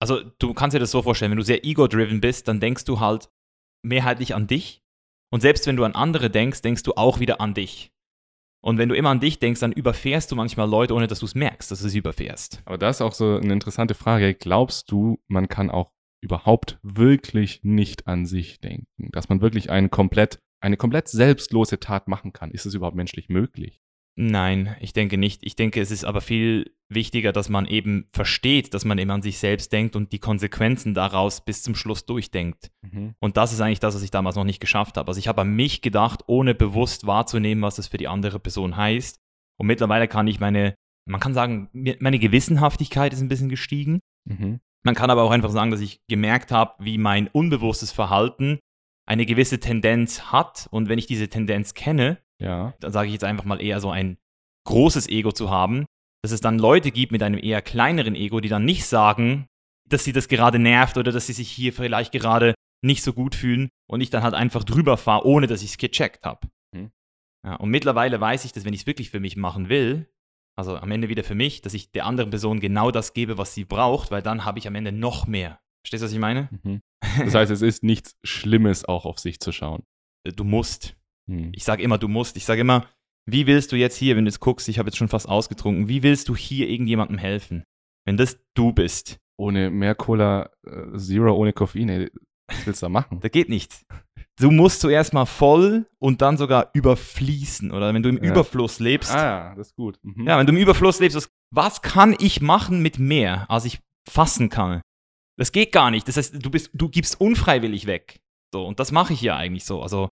Also, 0.00 0.20
du 0.38 0.52
kannst 0.52 0.74
dir 0.74 0.80
das 0.80 0.90
so 0.90 1.02
vorstellen, 1.02 1.30
wenn 1.30 1.38
du 1.38 1.44
sehr 1.44 1.64
ego-driven 1.64 2.20
bist, 2.20 2.48
dann 2.48 2.60
denkst 2.60 2.84
du 2.84 3.00
halt 3.00 3.30
mehrheitlich 3.82 4.34
an 4.34 4.46
dich. 4.46 4.82
Und 5.32 5.40
selbst 5.40 5.66
wenn 5.66 5.76
du 5.76 5.84
an 5.84 5.94
andere 5.94 6.30
denkst, 6.30 6.62
denkst 6.62 6.82
du 6.82 6.94
auch 6.94 7.20
wieder 7.20 7.40
an 7.40 7.54
dich. 7.54 7.92
Und 8.64 8.78
wenn 8.78 8.88
du 8.88 8.96
immer 8.96 9.10
an 9.10 9.20
dich 9.20 9.38
denkst, 9.38 9.60
dann 9.60 9.72
überfährst 9.72 10.32
du 10.32 10.36
manchmal 10.36 10.68
Leute, 10.68 10.94
ohne 10.94 11.06
dass 11.06 11.20
du 11.20 11.26
es 11.26 11.34
merkst, 11.34 11.70
dass 11.70 11.82
du 11.82 11.88
sie 11.88 11.98
überfährst. 11.98 12.62
Aber 12.64 12.78
das 12.78 12.96
ist 12.96 13.02
auch 13.02 13.12
so 13.12 13.36
eine 13.36 13.52
interessante 13.52 13.94
Frage. 13.94 14.34
Glaubst 14.34 14.90
du, 14.90 15.20
man 15.28 15.48
kann 15.48 15.70
auch 15.70 15.92
überhaupt 16.22 16.78
wirklich 16.82 17.62
nicht 17.62 18.06
an 18.06 18.24
sich 18.24 18.60
denken? 18.60 19.10
Dass 19.12 19.28
man 19.28 19.42
wirklich 19.42 19.70
einen 19.70 19.90
komplett, 19.90 20.38
eine 20.60 20.78
komplett 20.78 21.08
selbstlose 21.08 21.78
Tat 21.78 22.08
machen 22.08 22.32
kann? 22.32 22.50
Ist 22.50 22.64
es 22.64 22.72
überhaupt 22.72 22.96
menschlich 22.96 23.28
möglich? 23.28 23.83
Nein, 24.16 24.76
ich 24.80 24.92
denke 24.92 25.18
nicht. 25.18 25.40
Ich 25.44 25.56
denke, 25.56 25.80
es 25.80 25.90
ist 25.90 26.04
aber 26.04 26.20
viel 26.20 26.72
wichtiger, 26.88 27.32
dass 27.32 27.48
man 27.48 27.66
eben 27.66 28.06
versteht, 28.12 28.72
dass 28.72 28.84
man 28.84 28.98
eben 28.98 29.10
an 29.10 29.22
sich 29.22 29.38
selbst 29.38 29.72
denkt 29.72 29.96
und 29.96 30.12
die 30.12 30.20
Konsequenzen 30.20 30.94
daraus 30.94 31.44
bis 31.44 31.62
zum 31.62 31.74
Schluss 31.74 32.06
durchdenkt. 32.06 32.70
Und 33.18 33.36
das 33.36 33.52
ist 33.52 33.60
eigentlich 33.60 33.80
das, 33.80 33.96
was 33.96 34.02
ich 34.02 34.12
damals 34.12 34.36
noch 34.36 34.44
nicht 34.44 34.60
geschafft 34.60 34.96
habe. 34.96 35.08
Also 35.08 35.18
ich 35.18 35.26
habe 35.26 35.40
an 35.40 35.56
mich 35.56 35.82
gedacht, 35.82 36.22
ohne 36.28 36.54
bewusst 36.54 37.06
wahrzunehmen, 37.06 37.62
was 37.62 37.76
das 37.76 37.88
für 37.88 37.96
die 37.98 38.06
andere 38.06 38.38
Person 38.38 38.76
heißt. 38.76 39.18
Und 39.58 39.66
mittlerweile 39.66 40.06
kann 40.06 40.28
ich 40.28 40.38
meine, 40.38 40.74
man 41.06 41.20
kann 41.20 41.34
sagen, 41.34 41.68
meine 41.72 42.18
Gewissenhaftigkeit 42.18 43.12
ist 43.12 43.20
ein 43.20 43.28
bisschen 43.28 43.48
gestiegen. 43.48 44.00
Mhm. 44.24 44.60
Man 44.84 44.94
kann 44.94 45.10
aber 45.10 45.22
auch 45.22 45.30
einfach 45.30 45.50
sagen, 45.50 45.70
dass 45.70 45.80
ich 45.80 46.00
gemerkt 46.08 46.52
habe, 46.52 46.74
wie 46.78 46.98
mein 46.98 47.28
unbewusstes 47.28 47.90
Verhalten 47.90 48.58
eine 49.06 49.26
gewisse 49.26 49.58
Tendenz 49.58 50.32
hat. 50.32 50.68
Und 50.70 50.88
wenn 50.88 50.98
ich 50.98 51.06
diese 51.06 51.28
Tendenz 51.28 51.74
kenne, 51.74 52.18
Ja. 52.44 52.74
dann 52.80 52.92
sage 52.92 53.08
ich 53.08 53.12
jetzt 53.12 53.24
einfach 53.24 53.44
mal 53.44 53.60
eher 53.60 53.80
so 53.80 53.90
ein 53.90 54.18
großes 54.66 55.08
Ego 55.08 55.32
zu 55.32 55.50
haben, 55.50 55.86
dass 56.22 56.32
es 56.32 56.40
dann 56.40 56.58
Leute 56.58 56.90
gibt 56.90 57.12
mit 57.12 57.22
einem 57.22 57.38
eher 57.42 57.62
kleineren 57.62 58.14
Ego, 58.14 58.40
die 58.40 58.48
dann 58.48 58.64
nicht 58.64 58.86
sagen, 58.86 59.46
dass 59.88 60.04
sie 60.04 60.12
das 60.12 60.28
gerade 60.28 60.58
nervt 60.58 60.96
oder 60.96 61.12
dass 61.12 61.26
sie 61.26 61.32
sich 61.32 61.50
hier 61.50 61.72
vielleicht 61.72 62.12
gerade 62.12 62.54
nicht 62.82 63.02
so 63.02 63.12
gut 63.12 63.34
fühlen 63.34 63.68
und 63.90 64.00
ich 64.00 64.10
dann 64.10 64.22
halt 64.22 64.34
einfach 64.34 64.64
drüber 64.64 64.96
fahre, 64.96 65.26
ohne 65.26 65.46
dass 65.46 65.62
ich 65.62 65.70
es 65.70 65.78
gecheckt 65.78 66.24
habe. 66.24 66.48
Mhm. 66.74 66.90
Ja, 67.46 67.56
und 67.56 67.70
mittlerweile 67.70 68.20
weiß 68.20 68.44
ich, 68.44 68.52
dass 68.52 68.64
wenn 68.64 68.74
ich 68.74 68.80
es 68.80 68.86
wirklich 68.86 69.10
für 69.10 69.20
mich 69.20 69.36
machen 69.36 69.68
will, 69.68 70.08
also 70.56 70.76
am 70.76 70.90
Ende 70.90 71.08
wieder 71.08 71.24
für 71.24 71.34
mich, 71.34 71.62
dass 71.62 71.74
ich 71.74 71.90
der 71.90 72.06
anderen 72.06 72.30
Person 72.30 72.60
genau 72.60 72.90
das 72.90 73.12
gebe, 73.12 73.38
was 73.38 73.54
sie 73.54 73.64
braucht, 73.64 74.10
weil 74.10 74.22
dann 74.22 74.44
habe 74.44 74.58
ich 74.58 74.68
am 74.68 74.74
Ende 74.74 74.92
noch 74.92 75.26
mehr. 75.26 75.58
Verstehst 75.82 76.02
du, 76.02 76.06
was 76.06 76.12
ich 76.12 76.18
meine? 76.18 76.48
Mhm. 76.62 76.80
Das 77.18 77.34
heißt, 77.34 77.50
es 77.50 77.60
ist 77.60 77.82
nichts 77.82 78.16
Schlimmes, 78.24 78.84
auch 78.86 79.04
auf 79.04 79.18
sich 79.18 79.40
zu 79.40 79.52
schauen. 79.52 79.82
Du 80.24 80.44
musst. 80.44 80.96
Mhm. 81.26 81.52
Ich 81.54 81.64
sage 81.64 81.82
immer, 81.82 81.98
du 81.98 82.08
musst. 82.08 82.36
Ich 82.36 82.44
sage 82.44 82.60
immer, 82.60 82.86
wie 83.26 83.46
willst 83.46 83.72
du 83.72 83.76
jetzt 83.76 83.96
hier, 83.96 84.16
wenn 84.16 84.24
du 84.24 84.28
jetzt 84.30 84.40
guckst, 84.40 84.68
ich 84.68 84.78
habe 84.78 84.88
jetzt 84.88 84.96
schon 84.96 85.08
fast 85.08 85.28
ausgetrunken, 85.28 85.88
wie 85.88 86.02
willst 86.02 86.28
du 86.28 86.36
hier 86.36 86.68
irgendjemandem 86.68 87.18
helfen? 87.18 87.64
Wenn 88.06 88.16
das 88.16 88.38
du 88.54 88.72
bist. 88.72 89.18
Ohne 89.36 89.70
mehr 89.70 89.94
Cola 89.94 90.50
äh, 90.64 90.96
Zero, 90.96 91.34
ohne 91.34 91.52
Koffein, 91.52 91.88
ey, 91.88 92.10
was 92.48 92.66
willst 92.66 92.82
du 92.82 92.86
da 92.86 92.90
machen? 92.90 93.18
Da 93.22 93.28
geht 93.28 93.48
nichts. 93.48 93.84
Du 94.38 94.50
musst 94.50 94.80
zuerst 94.80 95.12
mal 95.12 95.26
voll 95.26 95.86
und 95.98 96.20
dann 96.20 96.36
sogar 96.36 96.70
überfließen. 96.74 97.70
Oder 97.70 97.94
wenn 97.94 98.02
du 98.02 98.08
im 98.10 98.22
Ja. 98.22 98.30
Überfluss 98.32 98.80
lebst. 98.80 99.12
Ah, 99.12 99.24
ja, 99.50 99.54
das 99.54 99.68
ist 99.68 99.76
gut. 99.76 99.98
Mhm. 100.02 100.26
Ja, 100.26 100.38
wenn 100.38 100.46
du 100.46 100.52
im 100.52 100.58
Überfluss 100.58 101.00
lebst, 101.00 101.16
was, 101.16 101.28
was 101.52 101.82
kann 101.82 102.16
ich 102.18 102.40
machen 102.40 102.82
mit 102.82 102.98
mehr, 102.98 103.48
als 103.48 103.64
ich 103.64 103.80
fassen 104.08 104.48
kann? 104.50 104.82
Das 105.38 105.52
geht 105.52 105.72
gar 105.72 105.90
nicht. 105.90 106.06
Das 106.08 106.16
heißt, 106.16 106.44
du, 106.44 106.50
bist, 106.50 106.70
du 106.74 106.88
gibst 106.88 107.20
unfreiwillig 107.20 107.86
weg. 107.86 108.18
So, 108.52 108.66
und 108.66 108.78
das 108.80 108.92
mache 108.92 109.12
ich 109.12 109.20
ja 109.22 109.36
eigentlich 109.36 109.64
so. 109.64 109.82
Also, 109.82 110.08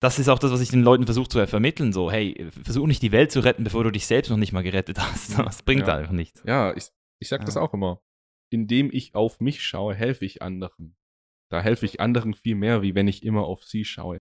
das 0.00 0.18
ist 0.18 0.28
auch 0.28 0.38
das, 0.38 0.50
was 0.52 0.60
ich 0.60 0.70
den 0.70 0.82
Leuten 0.82 1.04
versuche 1.06 1.28
zu 1.28 1.46
vermitteln. 1.46 1.92
So, 1.92 2.10
hey, 2.10 2.50
versuch 2.62 2.86
nicht 2.86 3.02
die 3.02 3.12
Welt 3.12 3.32
zu 3.32 3.40
retten, 3.40 3.64
bevor 3.64 3.84
du 3.84 3.90
dich 3.90 4.06
selbst 4.06 4.28
noch 4.30 4.36
nicht 4.36 4.52
mal 4.52 4.62
gerettet 4.62 4.98
hast. 4.98 5.38
Das 5.38 5.62
bringt 5.62 5.86
Ja. 5.86 5.96
einfach 5.96 6.12
nichts. 6.12 6.42
Ja, 6.46 6.74
ich, 6.76 6.88
ich 7.20 7.28
sag 7.28 7.44
das 7.44 7.54
Ja. 7.54 7.62
auch 7.62 7.72
immer. 7.74 8.00
Indem 8.52 8.90
ich 8.92 9.14
auf 9.14 9.40
mich 9.40 9.62
schaue, 9.62 9.94
helfe 9.94 10.24
ich 10.24 10.42
anderen. 10.42 10.96
Da 11.50 11.60
helfe 11.62 11.86
ich 11.86 12.00
anderen 12.00 12.34
viel 12.34 12.54
mehr, 12.54 12.82
wie 12.82 12.94
wenn 12.94 13.08
ich 13.08 13.22
immer 13.24 13.44
auf 13.44 13.64
sie 13.64 13.84
schaue. 13.84 14.18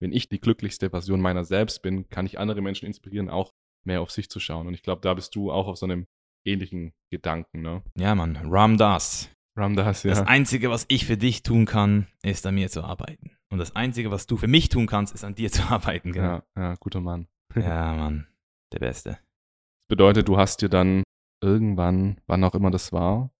Wenn 0.00 0.12
ich 0.12 0.28
die 0.28 0.40
glücklichste 0.40 0.90
Version 0.90 1.20
meiner 1.20 1.44
selbst 1.44 1.82
bin, 1.82 2.08
kann 2.08 2.26
ich 2.26 2.38
andere 2.38 2.60
Menschen 2.60 2.86
inspirieren, 2.86 3.28
auch 3.30 3.52
mehr 3.86 4.00
auf 4.00 4.10
sich 4.10 4.28
zu 4.28 4.40
schauen. 4.40 4.66
Und 4.66 4.74
ich 4.74 4.82
glaube, 4.82 5.00
da 5.02 5.14
bist 5.14 5.34
du 5.34 5.50
auch 5.50 5.66
auf 5.68 5.78
so 5.78 5.86
einem 5.86 6.06
ähnlichen 6.46 6.92
Gedanken, 7.10 7.62
ne? 7.62 7.82
Ja, 7.98 8.14
Mann, 8.14 8.36
Ram 8.36 8.76
Das. 8.76 9.30
Ram 9.56 9.74
das, 9.74 10.02
ja. 10.02 10.10
Das 10.10 10.20
Einzige, 10.26 10.68
was 10.70 10.84
ich 10.88 11.06
für 11.06 11.16
dich 11.16 11.42
tun 11.42 11.64
kann, 11.64 12.06
ist 12.22 12.46
an 12.46 12.56
mir 12.56 12.68
zu 12.68 12.82
arbeiten. 12.84 13.35
Und 13.50 13.58
das 13.58 13.76
Einzige, 13.76 14.10
was 14.10 14.26
du 14.26 14.36
für 14.36 14.48
mich 14.48 14.68
tun 14.68 14.86
kannst, 14.86 15.14
ist 15.14 15.24
an 15.24 15.34
dir 15.34 15.50
zu 15.52 15.62
arbeiten. 15.64 16.12
Genau. 16.12 16.26
ja, 16.26 16.42
ja, 16.56 16.74
guter 16.76 17.00
Mann. 17.00 17.28
Ja, 17.54 17.94
Mann. 17.94 18.26
Der 18.72 18.80
Beste. 18.80 19.10
Das 19.10 19.88
bedeutet, 19.88 20.28
du 20.28 20.36
hast 20.36 20.60
dir 20.60 20.68
dann 20.68 21.04
irgendwann, 21.42 22.20
wann 22.26 22.44
auch 22.44 22.54
immer 22.54 22.70
das 22.70 22.92
war, 22.92 23.30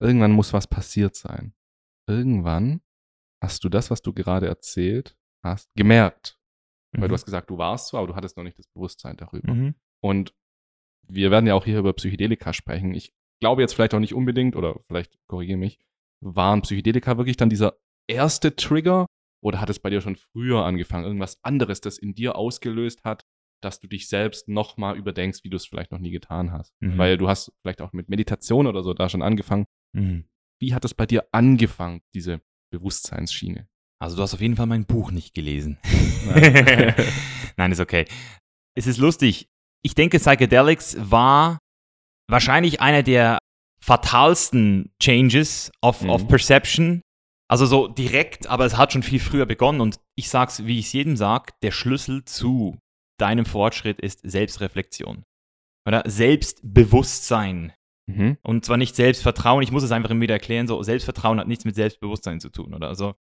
irgendwann 0.00 0.32
muss 0.32 0.52
was 0.52 0.66
passiert 0.66 1.16
sein. 1.16 1.52
Irgendwann 2.08 2.80
hast 3.42 3.64
du 3.64 3.68
das, 3.68 3.90
was 3.90 4.00
du 4.02 4.12
gerade 4.12 4.46
erzählt 4.46 5.16
hast, 5.44 5.68
gemerkt. 5.74 6.38
Weil 6.92 7.08
du 7.08 7.14
hast 7.14 7.24
gesagt, 7.24 7.50
du 7.50 7.58
warst 7.58 7.88
so, 7.88 7.98
aber 7.98 8.06
du 8.06 8.14
hattest 8.14 8.36
noch 8.36 8.44
nicht 8.44 8.58
das 8.58 8.68
Bewusstsein 8.68 9.16
darüber. 9.16 9.52
Mhm. 9.52 9.74
Und 10.02 10.34
wir 11.06 11.30
werden 11.30 11.46
ja 11.46 11.54
auch 11.54 11.64
hier 11.64 11.78
über 11.78 11.92
Psychedelika 11.92 12.52
sprechen. 12.52 12.94
Ich 12.94 13.14
glaube 13.40 13.62
jetzt 13.62 13.74
vielleicht 13.74 13.94
auch 13.94 14.00
nicht 14.00 14.14
unbedingt, 14.14 14.56
oder 14.56 14.80
vielleicht 14.86 15.18
korrigiere 15.28 15.58
mich, 15.58 15.78
waren 16.20 16.62
Psychedelika 16.62 17.18
wirklich 17.18 17.36
dann 17.36 17.50
dieser 17.50 17.76
erste 18.08 18.56
Trigger 18.56 19.06
oder 19.46 19.60
hat 19.60 19.70
es 19.70 19.78
bei 19.78 19.90
dir 19.90 20.00
schon 20.00 20.16
früher 20.16 20.64
angefangen? 20.64 21.04
Irgendwas 21.04 21.38
anderes, 21.44 21.80
das 21.80 21.98
in 21.98 22.14
dir 22.14 22.34
ausgelöst 22.34 23.04
hat, 23.04 23.24
dass 23.62 23.78
du 23.80 23.86
dich 23.86 24.08
selbst 24.08 24.48
nochmal 24.48 24.96
überdenkst, 24.96 25.44
wie 25.44 25.50
du 25.50 25.56
es 25.56 25.66
vielleicht 25.66 25.92
noch 25.92 26.00
nie 26.00 26.10
getan 26.10 26.50
hast? 26.52 26.74
Mhm. 26.80 26.98
Weil 26.98 27.16
du 27.16 27.28
hast 27.28 27.52
vielleicht 27.62 27.80
auch 27.80 27.92
mit 27.92 28.08
Meditation 28.08 28.66
oder 28.66 28.82
so 28.82 28.92
da 28.92 29.08
schon 29.08 29.22
angefangen. 29.22 29.64
Mhm. 29.94 30.24
Wie 30.60 30.74
hat 30.74 30.84
es 30.84 30.94
bei 30.94 31.06
dir 31.06 31.26
angefangen, 31.32 32.00
diese 32.12 32.40
Bewusstseinsschiene? 32.72 33.68
Also 33.98 34.16
du 34.16 34.22
hast 34.22 34.34
auf 34.34 34.40
jeden 34.40 34.56
Fall 34.56 34.66
mein 34.66 34.84
Buch 34.84 35.10
nicht 35.12 35.32
gelesen. 35.32 35.78
Nein. 36.26 36.94
Nein, 37.56 37.72
ist 37.72 37.80
okay. 37.80 38.04
Es 38.74 38.86
ist 38.86 38.98
lustig. 38.98 39.46
Ich 39.82 39.94
denke, 39.94 40.18
Psychedelics 40.18 40.96
war 40.98 41.58
wahrscheinlich 42.28 42.80
einer 42.80 43.02
der 43.04 43.38
fatalsten 43.80 44.90
Changes 45.00 45.70
of, 45.82 46.02
Mhm. 46.02 46.10
of 46.10 46.28
Perception. 46.28 47.02
Also 47.48 47.66
so 47.66 47.86
direkt, 47.88 48.48
aber 48.48 48.64
es 48.64 48.76
hat 48.76 48.92
schon 48.92 49.02
viel 49.04 49.20
früher 49.20 49.46
begonnen 49.46 49.80
und 49.80 50.00
ich 50.16 50.28
sag's, 50.28 50.66
wie 50.66 50.78
ich 50.78 50.86
es 50.86 50.92
jedem 50.92 51.16
sag, 51.16 51.60
der 51.60 51.70
Schlüssel 51.70 52.24
zu 52.24 52.78
deinem 53.20 53.46
Fortschritt 53.46 54.00
ist 54.00 54.20
Selbstreflexion. 54.24 55.22
Oder 55.86 56.02
Selbstbewusstsein. 56.06 57.72
mhm. 58.08 58.36
Und 58.42 58.64
zwar 58.64 58.76
nicht 58.76 58.96
Selbstvertrauen, 58.96 59.62
ich 59.62 59.70
muss 59.72 59.82
es 59.82 59.92
einfach 59.92 60.10
immer 60.10 60.20
wieder 60.22 60.34
erklären, 60.34 60.66
so 60.66 60.82
Selbstvertrauen 60.82 61.38
hat 61.40 61.48
nichts 61.48 61.64
mit 61.64 61.74
Selbstbewusstsein 61.76 62.40
zu 62.40 62.50
tun, 62.50 62.74
oder? 62.74 62.88
Also 62.88 63.14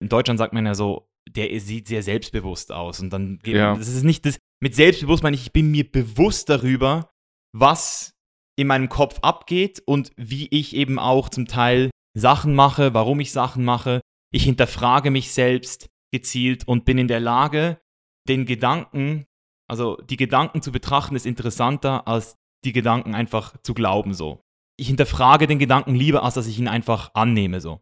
in 0.00 0.08
Deutschland 0.08 0.38
sagt 0.38 0.52
man 0.52 0.66
ja 0.66 0.74
so, 0.74 1.08
der 1.28 1.58
sieht 1.60 1.86
sehr 1.88 2.02
selbstbewusst 2.02 2.72
aus 2.72 3.00
und 3.00 3.10
dann 3.12 3.38
geht, 3.42 3.54
Ja. 3.56 3.76
das 3.76 3.88
ist 3.88 4.02
nicht 4.02 4.26
das, 4.26 4.38
mit 4.60 4.74
selbstbewusst 4.74 5.22
meine 5.22 5.36
ich, 5.36 5.42
ich 5.46 5.52
bin 5.52 5.70
mir 5.70 5.90
bewusst 5.90 6.48
darüber, 6.48 7.10
was 7.52 8.14
in 8.56 8.66
meinem 8.66 8.88
Kopf 8.88 9.18
abgeht 9.20 9.82
und 9.86 10.12
wie 10.16 10.48
ich 10.48 10.74
eben 10.74 10.98
auch 10.98 11.28
zum 11.28 11.46
Teil 11.46 11.90
Sachen 12.14 12.54
mache, 12.54 12.94
warum 12.94 13.20
ich 13.20 13.32
Sachen 13.32 13.64
mache. 13.64 14.00
Ich 14.32 14.44
hinterfrage 14.44 15.10
mich 15.10 15.32
selbst 15.32 15.88
gezielt 16.12 16.66
und 16.66 16.84
bin 16.84 16.98
in 16.98 17.08
der 17.08 17.20
Lage, 17.20 17.80
den 18.28 18.46
Gedanken, 18.46 19.26
also 19.68 19.96
die 19.96 20.16
Gedanken 20.16 20.62
zu 20.62 20.72
betrachten, 20.72 21.16
ist 21.16 21.26
interessanter 21.26 22.06
als 22.06 22.36
die 22.64 22.72
Gedanken 22.72 23.14
einfach 23.14 23.56
zu 23.62 23.74
glauben 23.74 24.14
so. 24.14 24.42
Ich 24.76 24.88
hinterfrage 24.88 25.46
den 25.46 25.58
Gedanken 25.58 25.94
lieber, 25.94 26.22
als 26.22 26.34
dass 26.34 26.46
ich 26.46 26.58
ihn 26.58 26.68
einfach 26.68 27.10
annehme 27.14 27.60
so. 27.60 27.80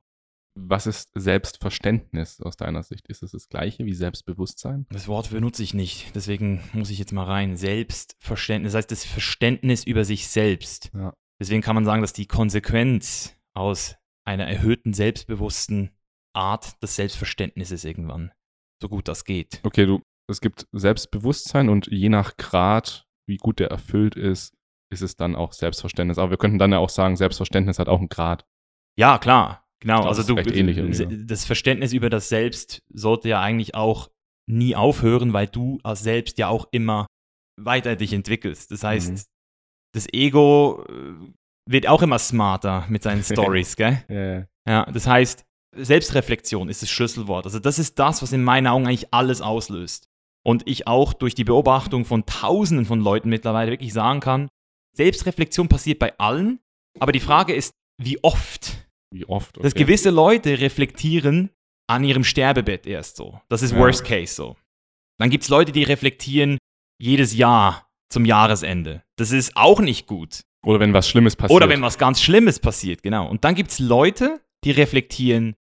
Was 0.56 0.86
ist 0.86 1.10
Selbstverständnis 1.14 2.40
aus 2.40 2.56
deiner 2.56 2.82
Sicht? 2.82 3.06
Ist 3.08 3.22
es 3.22 3.32
das 3.32 3.48
gleiche 3.48 3.84
wie 3.84 3.94
Selbstbewusstsein? 3.94 4.86
Das 4.90 5.06
Wort 5.06 5.30
benutze 5.30 5.62
ich 5.62 5.74
nicht, 5.74 6.14
deswegen 6.14 6.62
muss 6.72 6.90
ich 6.90 6.98
jetzt 6.98 7.12
mal 7.12 7.24
rein. 7.24 7.56
Selbstverständnis, 7.56 8.72
das 8.72 8.78
heißt 8.78 8.90
das 8.90 9.04
Verständnis 9.04 9.84
über 9.84 10.04
sich 10.04 10.28
selbst. 10.28 10.90
Ja. 10.94 11.14
Deswegen 11.38 11.62
kann 11.62 11.76
man 11.76 11.84
sagen, 11.84 12.02
dass 12.02 12.12
die 12.12 12.26
Konsequenz 12.26 13.36
aus 13.54 13.96
einer 14.26 14.46
erhöhten, 14.46 14.92
selbstbewussten 14.92 15.90
Art 16.34 16.80
des 16.82 16.96
Selbstverständnisses 16.96 17.84
irgendwann, 17.84 18.32
so 18.80 18.88
gut 18.88 19.08
das 19.08 19.24
geht. 19.24 19.60
Okay, 19.64 19.86
du, 19.86 20.00
es 20.30 20.40
gibt 20.40 20.66
Selbstbewusstsein 20.72 21.68
und 21.68 21.88
je 21.88 22.08
nach 22.08 22.36
Grad, 22.36 23.06
wie 23.28 23.36
gut 23.36 23.58
der 23.58 23.68
erfüllt 23.70 24.16
ist, 24.16 24.54
ist 24.92 25.02
es 25.02 25.16
dann 25.16 25.36
auch 25.36 25.52
Selbstverständnis. 25.52 26.18
Aber 26.18 26.30
wir 26.30 26.38
könnten 26.38 26.58
dann 26.58 26.72
ja 26.72 26.78
auch 26.78 26.88
sagen, 26.88 27.16
Selbstverständnis 27.16 27.78
hat 27.78 27.88
auch 27.88 27.98
einen 27.98 28.08
Grad. 28.08 28.44
Ja, 28.98 29.18
klar, 29.18 29.64
genau. 29.80 30.00
Glaub, 30.02 30.08
also 30.08 30.22
das 30.34 30.44
du, 30.44 30.52
ähnlich 30.52 30.76
irgendwie, 30.78 31.26
das 31.26 31.44
Verständnis 31.44 31.92
über 31.92 32.10
das 32.10 32.28
Selbst 32.28 32.82
sollte 32.92 33.28
ja 33.28 33.40
eigentlich 33.40 33.74
auch 33.74 34.10
nie 34.48 34.74
aufhören, 34.74 35.32
weil 35.32 35.46
du 35.46 35.78
als 35.82 36.02
Selbst 36.02 36.38
ja 36.38 36.48
auch 36.48 36.66
immer 36.72 37.06
weiter 37.56 37.96
dich 37.96 38.12
entwickelst. 38.12 38.70
Das 38.70 38.82
heißt, 38.82 39.12
Mhm. 39.12 39.22
das 39.94 40.06
Ego 40.12 40.84
äh, 40.88 41.32
wird 41.70 41.86
auch 41.86 42.02
immer 42.02 42.18
smarter 42.18 42.84
mit 42.88 43.02
seinen 43.02 43.22
Stories, 43.24 43.76
gell? 43.76 44.02
Äh, 44.08 44.70
Ja, 44.70 44.84
das 44.86 45.06
heißt, 45.06 45.44
Selbstreflexion 45.76 46.68
ist 46.68 46.82
das 46.82 46.90
Schlüsselwort. 46.90 47.46
Also 47.46 47.58
das 47.58 47.78
ist 47.78 47.98
das, 47.98 48.22
was 48.22 48.32
in 48.32 48.42
meinen 48.42 48.66
Augen 48.66 48.86
eigentlich 48.86 49.12
alles 49.14 49.40
auslöst. 49.40 50.08
Und 50.42 50.66
ich 50.66 50.86
auch 50.86 51.12
durch 51.12 51.34
die 51.34 51.44
Beobachtung 51.44 52.04
von 52.04 52.24
Tausenden 52.26 52.86
von 52.86 53.00
Leuten 53.00 53.28
mittlerweile 53.28 53.70
wirklich 53.70 53.92
sagen 53.92 54.20
kann, 54.20 54.48
Selbstreflexion 54.96 55.68
passiert 55.68 55.98
bei 55.98 56.18
allen, 56.18 56.60
aber 56.98 57.12
die 57.12 57.20
Frage 57.20 57.54
ist, 57.54 57.72
wie 58.02 58.22
oft? 58.24 58.88
wie 59.12 59.26
oft? 59.26 59.56
Dass 59.58 59.72
okay. 59.72 59.84
gewisse 59.84 60.10
Leute 60.10 60.60
reflektieren 60.60 61.50
an 61.88 62.04
ihrem 62.04 62.24
Sterbebett 62.24 62.86
erst 62.86 63.16
so. 63.16 63.40
Das 63.48 63.62
ist 63.62 63.72
Ja. 63.72 63.78
Worst 63.78 64.04
Case 64.04 64.34
so. 64.34 64.56
Dann 65.18 65.30
gibt 65.30 65.44
es 65.44 65.50
Leute, 65.50 65.72
die 65.72 65.82
reflektieren 65.82 66.58
jedes 66.98 67.34
Jahr 67.34 67.90
zum 68.08 68.24
Jahresende. 68.24 69.02
Das 69.16 69.32
ist 69.32 69.56
auch 69.56 69.80
nicht 69.80 70.06
gut. 70.06 70.40
Oder 70.64 70.80
wenn 70.80 70.92
was 70.92 71.08
Schlimmes 71.08 71.36
passiert. 71.36 71.56
Oder 71.56 71.68
wenn 71.68 71.82
was 71.82 71.98
ganz 71.98 72.20
Schlimmes 72.20 72.58
passiert, 72.58 73.02
genau. 73.02 73.28
Und 73.28 73.44
dann 73.44 73.54
gibt 73.54 73.70
es 73.70 73.78
Leute, 73.78 74.40
die 74.64 74.70
reflektieren 74.72 75.54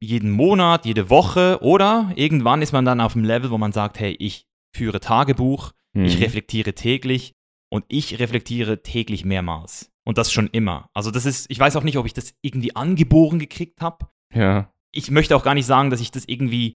jeden 0.00 0.30
Monat, 0.30 0.84
jede 0.86 1.10
Woche 1.10 1.58
oder 1.62 2.12
irgendwann 2.16 2.62
ist 2.62 2.72
man 2.72 2.84
dann 2.84 3.00
auf 3.00 3.14
dem 3.14 3.24
Level, 3.24 3.50
wo 3.50 3.58
man 3.58 3.72
sagt, 3.72 3.98
hey, 3.98 4.14
ich 4.18 4.46
führe 4.74 5.00
Tagebuch, 5.00 5.72
Mhm. 5.94 6.04
ich 6.04 6.20
reflektiere 6.20 6.74
täglich 6.74 7.32
und 7.70 7.84
ich 7.88 8.18
reflektiere 8.18 8.82
täglich 8.82 9.24
mehrmals. 9.24 9.90
Und 10.04 10.18
das 10.18 10.30
schon 10.30 10.46
immer. 10.48 10.90
Also 10.92 11.10
das 11.10 11.24
ist, 11.24 11.50
ich 11.50 11.58
weiß 11.58 11.74
auch 11.76 11.82
nicht, 11.82 11.96
ob 11.96 12.04
ich 12.06 12.12
das 12.12 12.34
irgendwie 12.42 12.76
angeboren 12.76 13.38
gekriegt 13.38 13.80
habe. 13.80 14.06
Ja. 14.34 14.70
Ich 14.92 15.10
möchte 15.10 15.34
auch 15.34 15.42
gar 15.42 15.54
nicht 15.54 15.66
sagen, 15.66 15.88
dass 15.90 16.00
ich 16.00 16.10
das 16.10 16.24
irgendwie 16.26 16.74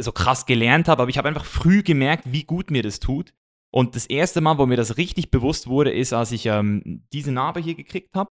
so 0.00 0.10
krass 0.10 0.46
gelernt 0.46 0.88
habe, 0.88 1.02
aber 1.02 1.10
ich 1.10 1.18
habe 1.18 1.28
einfach 1.28 1.44
früh 1.44 1.82
gemerkt, 1.82 2.24
wie 2.32 2.44
gut 2.44 2.70
mir 2.70 2.82
das 2.82 2.98
tut. 2.98 3.32
Und 3.74 3.96
das 3.96 4.06
erste 4.06 4.40
Mal, 4.40 4.58
wo 4.58 4.66
mir 4.66 4.76
das 4.76 4.96
richtig 4.98 5.30
bewusst 5.30 5.66
wurde, 5.66 5.90
ist, 5.92 6.12
als 6.12 6.30
ich 6.32 6.46
ähm, 6.46 7.04
diese 7.12 7.32
Narbe 7.32 7.60
hier 7.60 7.74
gekriegt 7.74 8.14
habe. 8.14 8.28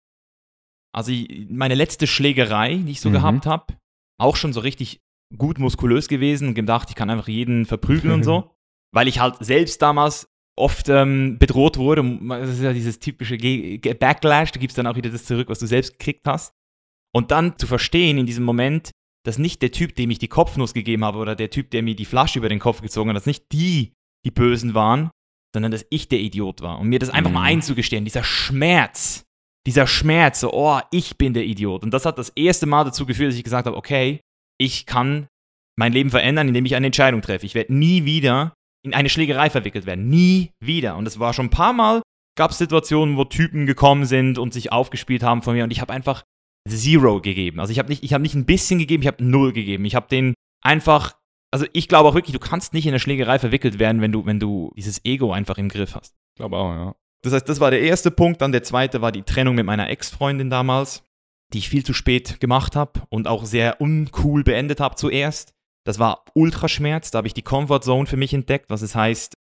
Also 0.94 1.12
ich, 1.12 1.48
meine 1.50 1.74
letzte 1.76 2.06
Schlägerei, 2.06 2.76
die 2.76 2.92
ich 2.92 3.02
so 3.02 3.10
Mhm. 3.10 3.14
gehabt 3.14 3.46
habe, 3.46 3.74
auch 4.20 4.36
schon 4.36 4.54
so 4.54 4.60
richtig 4.60 5.00
gut 5.38 5.58
muskulös 5.58 6.08
gewesen 6.08 6.50
und 6.50 6.54
gedacht, 6.54 6.90
ich 6.90 6.96
kann 6.96 7.10
einfach 7.10 7.28
jeden 7.28 7.66
verprügeln 7.66 8.14
und 8.14 8.24
so. 8.24 8.52
Weil 8.94 9.08
ich 9.08 9.20
halt 9.20 9.38
selbst 9.40 9.82
damals 9.82 10.28
oft 10.58 10.90
ähm, 10.90 11.40
bedroht 11.40 11.78
wurde. 11.78 12.04
Das 12.28 12.50
ist 12.50 12.62
ja 12.62 12.74
dieses 12.74 13.00
typische 13.00 13.38
Ge 13.38 13.78
Ge 13.78 13.94
Backlash, 13.94 14.52
du 14.52 14.60
gibst 14.60 14.78
dann 14.78 14.86
auch 14.86 14.98
wieder 14.98 15.10
das 15.10 15.24
zurück, 15.26 15.48
was 15.50 15.60
du 15.60 15.66
selbst 15.66 15.98
gekriegt 15.98 16.28
hast. 16.28 16.54
Und 17.16 17.32
dann 17.32 17.58
zu 17.58 17.68
verstehen 17.68 18.18
in 18.18 18.26
diesem 18.26 18.44
Moment, 18.44 18.92
dass 19.26 19.38
nicht 19.38 19.62
der 19.62 19.72
Typ, 19.72 19.96
dem 19.96 20.12
ich 20.12 20.20
die 20.20 20.28
Kopfnuss 20.28 20.74
gegeben 20.74 21.06
habe 21.06 21.20
oder 21.20 21.36
der 21.36 21.50
Typ, 21.50 21.72
der 21.72 21.84
mir 21.84 21.96
die 21.96 22.06
Flasche 22.06 22.38
über 22.40 22.50
den 22.50 22.60
Kopf 22.60 22.82
gezogen 22.82 23.10
hat, 23.10 23.16
dass 23.16 23.26
nicht 23.26 23.46
die 23.54 23.94
die 24.26 24.32
Bösen 24.32 24.74
waren, 24.74 25.10
sondern 25.54 25.72
dass 25.72 25.86
ich 25.90 26.08
der 26.08 26.20
Idiot 26.20 26.62
war. 26.62 26.80
Und 26.80 26.88
mir 26.88 27.00
das 27.00 27.10
einfach 27.10 27.30
Mhm. 27.30 27.36
mal 27.36 27.44
einzugestehen, 27.44 28.06
dieser 28.06 28.24
Schmerz, 28.24 29.24
dieser 29.68 29.88
Schmerz, 29.88 30.40
so, 30.40 30.52
oh, 30.54 30.80
ich 30.92 31.18
bin 31.18 31.34
der 31.34 31.46
Idiot. 31.46 31.84
Und 31.84 31.92
das 31.94 32.06
hat 32.06 32.18
das 32.18 32.30
erste 32.36 32.66
Mal 32.66 32.84
dazu 32.84 33.06
geführt, 33.06 33.30
dass 33.30 33.38
ich 33.38 33.44
gesagt 33.44 33.68
habe, 33.68 33.78
okay, 33.78 34.22
ich 34.60 34.86
kann 34.86 35.28
mein 35.78 35.94
Leben 35.94 36.10
verändern, 36.10 36.48
indem 36.48 36.66
ich 36.66 36.76
eine 36.76 36.88
Entscheidung 36.88 37.22
treffe. 37.22 37.46
Ich 37.46 37.56
werde 37.56 37.74
nie 37.74 38.06
wieder 38.06 38.54
in 38.84 38.94
eine 38.94 39.10
Schlägerei 39.10 39.50
verwickelt 39.50 39.86
werden. 39.86 40.10
Nie 40.10 40.52
wieder. 40.60 40.96
Und 40.96 41.08
es 41.08 41.20
war 41.20 41.34
schon 41.34 41.48
ein 41.48 41.52
paar 41.52 41.74
Mal, 41.74 42.02
gab 42.38 42.52
es 42.52 42.58
Situationen, 42.58 43.18
wo 43.18 43.26
Typen 43.26 43.66
gekommen 43.66 44.06
sind 44.06 44.38
und 44.38 44.54
sich 44.54 44.72
aufgespielt 44.72 45.24
haben 45.24 45.42
von 45.44 45.54
mir 45.54 45.64
und 45.64 45.72
ich 45.72 45.82
habe 45.82 45.94
einfach 45.94 46.24
Zero 46.68 47.22
gegeben. 47.22 47.60
Also 47.60 47.72
ich 47.72 47.80
habe 47.80 47.90
nicht, 47.90 48.04
ich 48.04 48.14
habe 48.14 48.22
nicht 48.22 48.36
ein 48.36 48.46
bisschen 48.46 48.80
gegeben, 48.80 49.04
ich 49.04 49.08
habe 49.08 49.24
null 49.24 49.52
gegeben. 49.52 49.86
Ich 49.86 49.96
habe 49.96 50.08
den 50.08 50.34
einfach, 50.64 51.16
also 51.52 51.66
ich 51.74 51.88
glaube 51.88 52.10
auch 52.10 52.16
wirklich, 52.16 52.34
du 52.34 52.40
kannst 52.40 52.74
nicht 52.74 52.86
in 52.86 52.92
eine 52.92 53.00
Schlägerei 53.00 53.38
verwickelt 53.38 53.78
werden, 53.78 54.02
wenn 54.02 54.12
du, 54.12 54.26
wenn 54.26 54.40
du 54.40 54.72
dieses 54.76 55.04
Ego 55.04 55.34
einfach 55.34 55.58
im 55.58 55.70
Griff 55.70 55.96
hast. 55.96 56.16
Ich 56.34 56.40
glaube 56.40 56.58
auch, 56.58 56.74
ja. 56.74 56.96
Das 57.24 57.34
heißt, 57.34 57.48
das 57.48 57.60
war 57.60 57.70
der 57.70 57.82
erste 57.82 58.10
Punkt. 58.10 58.42
Dann 58.42 58.52
der 58.52 58.64
zweite 58.64 59.02
war 59.02 59.12
die 59.12 59.24
Trennung 59.24 59.56
mit 59.56 59.66
meiner 59.66 59.90
Ex-Freundin 59.90 60.50
damals, 60.50 61.04
die 61.54 61.60
ich 61.60 61.70
viel 61.70 61.86
zu 61.86 61.94
spät 61.94 62.40
gemacht 62.40 62.76
habe 62.76 63.02
und 63.10 63.28
auch 63.28 63.46
sehr 63.46 63.80
uncool 63.80 64.44
beendet 64.44 64.80
habe 64.80 64.96
zuerst. 64.96 65.54
Das 65.86 66.00
war 66.00 66.26
Ultraschmerz. 66.34 67.12
Da 67.12 67.18
habe 67.18 67.28
ich 67.28 67.34
die 67.34 67.44
Comfort 67.44 67.82
Zone 67.82 68.08
für 68.08 68.18
mich 68.18 68.34
entdeckt, 68.34 68.70
was 68.70 68.82
es 68.82 68.96
heißt, 68.96 69.34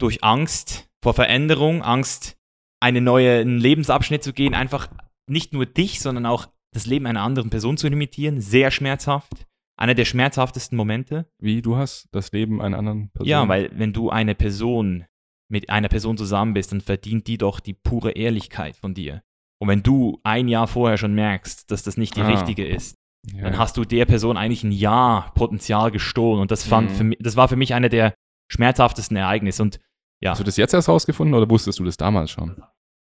durch 0.00 0.24
Angst 0.24 0.88
vor 1.02 1.14
Veränderung, 1.14 1.82
Angst, 1.82 2.36
einen 2.80 3.04
neuen 3.04 3.58
Lebensabschnitt 3.58 4.22
zu 4.22 4.32
gehen, 4.32 4.54
einfach 4.54 4.88
nicht 5.28 5.52
nur 5.52 5.66
dich, 5.66 6.00
sondern 6.00 6.26
auch 6.26 6.48
das 6.72 6.86
Leben 6.86 7.06
einer 7.06 7.22
anderen 7.22 7.50
Person 7.50 7.76
zu 7.76 7.88
limitieren. 7.88 8.40
Sehr 8.40 8.70
schmerzhaft. 8.70 9.46
Einer 9.78 9.94
der 9.94 10.04
schmerzhaftesten 10.04 10.76
Momente. 10.76 11.30
Wie, 11.38 11.62
du 11.62 11.76
hast 11.76 12.08
das 12.12 12.32
Leben 12.32 12.60
einer 12.60 12.78
anderen 12.78 13.10
Person? 13.10 13.28
Ja, 13.28 13.46
weil 13.48 13.70
wenn 13.72 13.92
du 13.92 14.10
eine 14.10 14.34
Person 14.34 15.04
mit 15.50 15.70
einer 15.70 15.88
Person 15.88 16.16
zusammen 16.18 16.52
bist, 16.54 16.72
dann 16.72 16.80
verdient 16.80 17.26
die 17.26 17.38
doch 17.38 17.60
die 17.60 17.74
pure 17.74 18.10
Ehrlichkeit 18.12 18.76
von 18.76 18.92
dir. 18.94 19.22
Und 19.60 19.68
wenn 19.68 19.82
du 19.82 20.20
ein 20.24 20.48
Jahr 20.48 20.66
vorher 20.66 20.98
schon 20.98 21.14
merkst, 21.14 21.70
dass 21.70 21.82
das 21.84 21.96
nicht 21.96 22.16
die 22.16 22.20
Ah. 22.22 22.28
richtige 22.28 22.66
ist, 22.66 22.96
ja. 23.32 23.42
dann 23.44 23.56
hast 23.58 23.76
du 23.76 23.84
der 23.84 24.04
Person 24.04 24.36
eigentlich 24.36 24.62
ein 24.64 24.72
Jahr 24.72 25.32
Potenzial 25.34 25.90
gestohlen. 25.90 26.40
Und 26.40 26.50
das, 26.50 26.64
fand 26.64 26.90
Mhm. 26.90 26.94
für 26.94 27.04
mich, 27.04 27.18
das 27.20 27.36
war 27.36 27.48
für 27.48 27.56
mich 27.56 27.72
eine 27.74 27.88
der 27.88 28.14
schmerzhaftesten 28.50 29.16
Ereignisse. 29.16 29.62
Und 29.62 29.78
ja, 30.22 30.30
Hast 30.32 30.38
du 30.40 30.44
das 30.44 30.56
jetzt 30.56 30.74
erst 30.74 30.88
rausgefunden 30.88 31.34
oder 31.34 31.48
wusstest 31.48 31.78
du 31.78 31.84
das 31.84 31.96
damals 31.96 32.30
schon? 32.30 32.62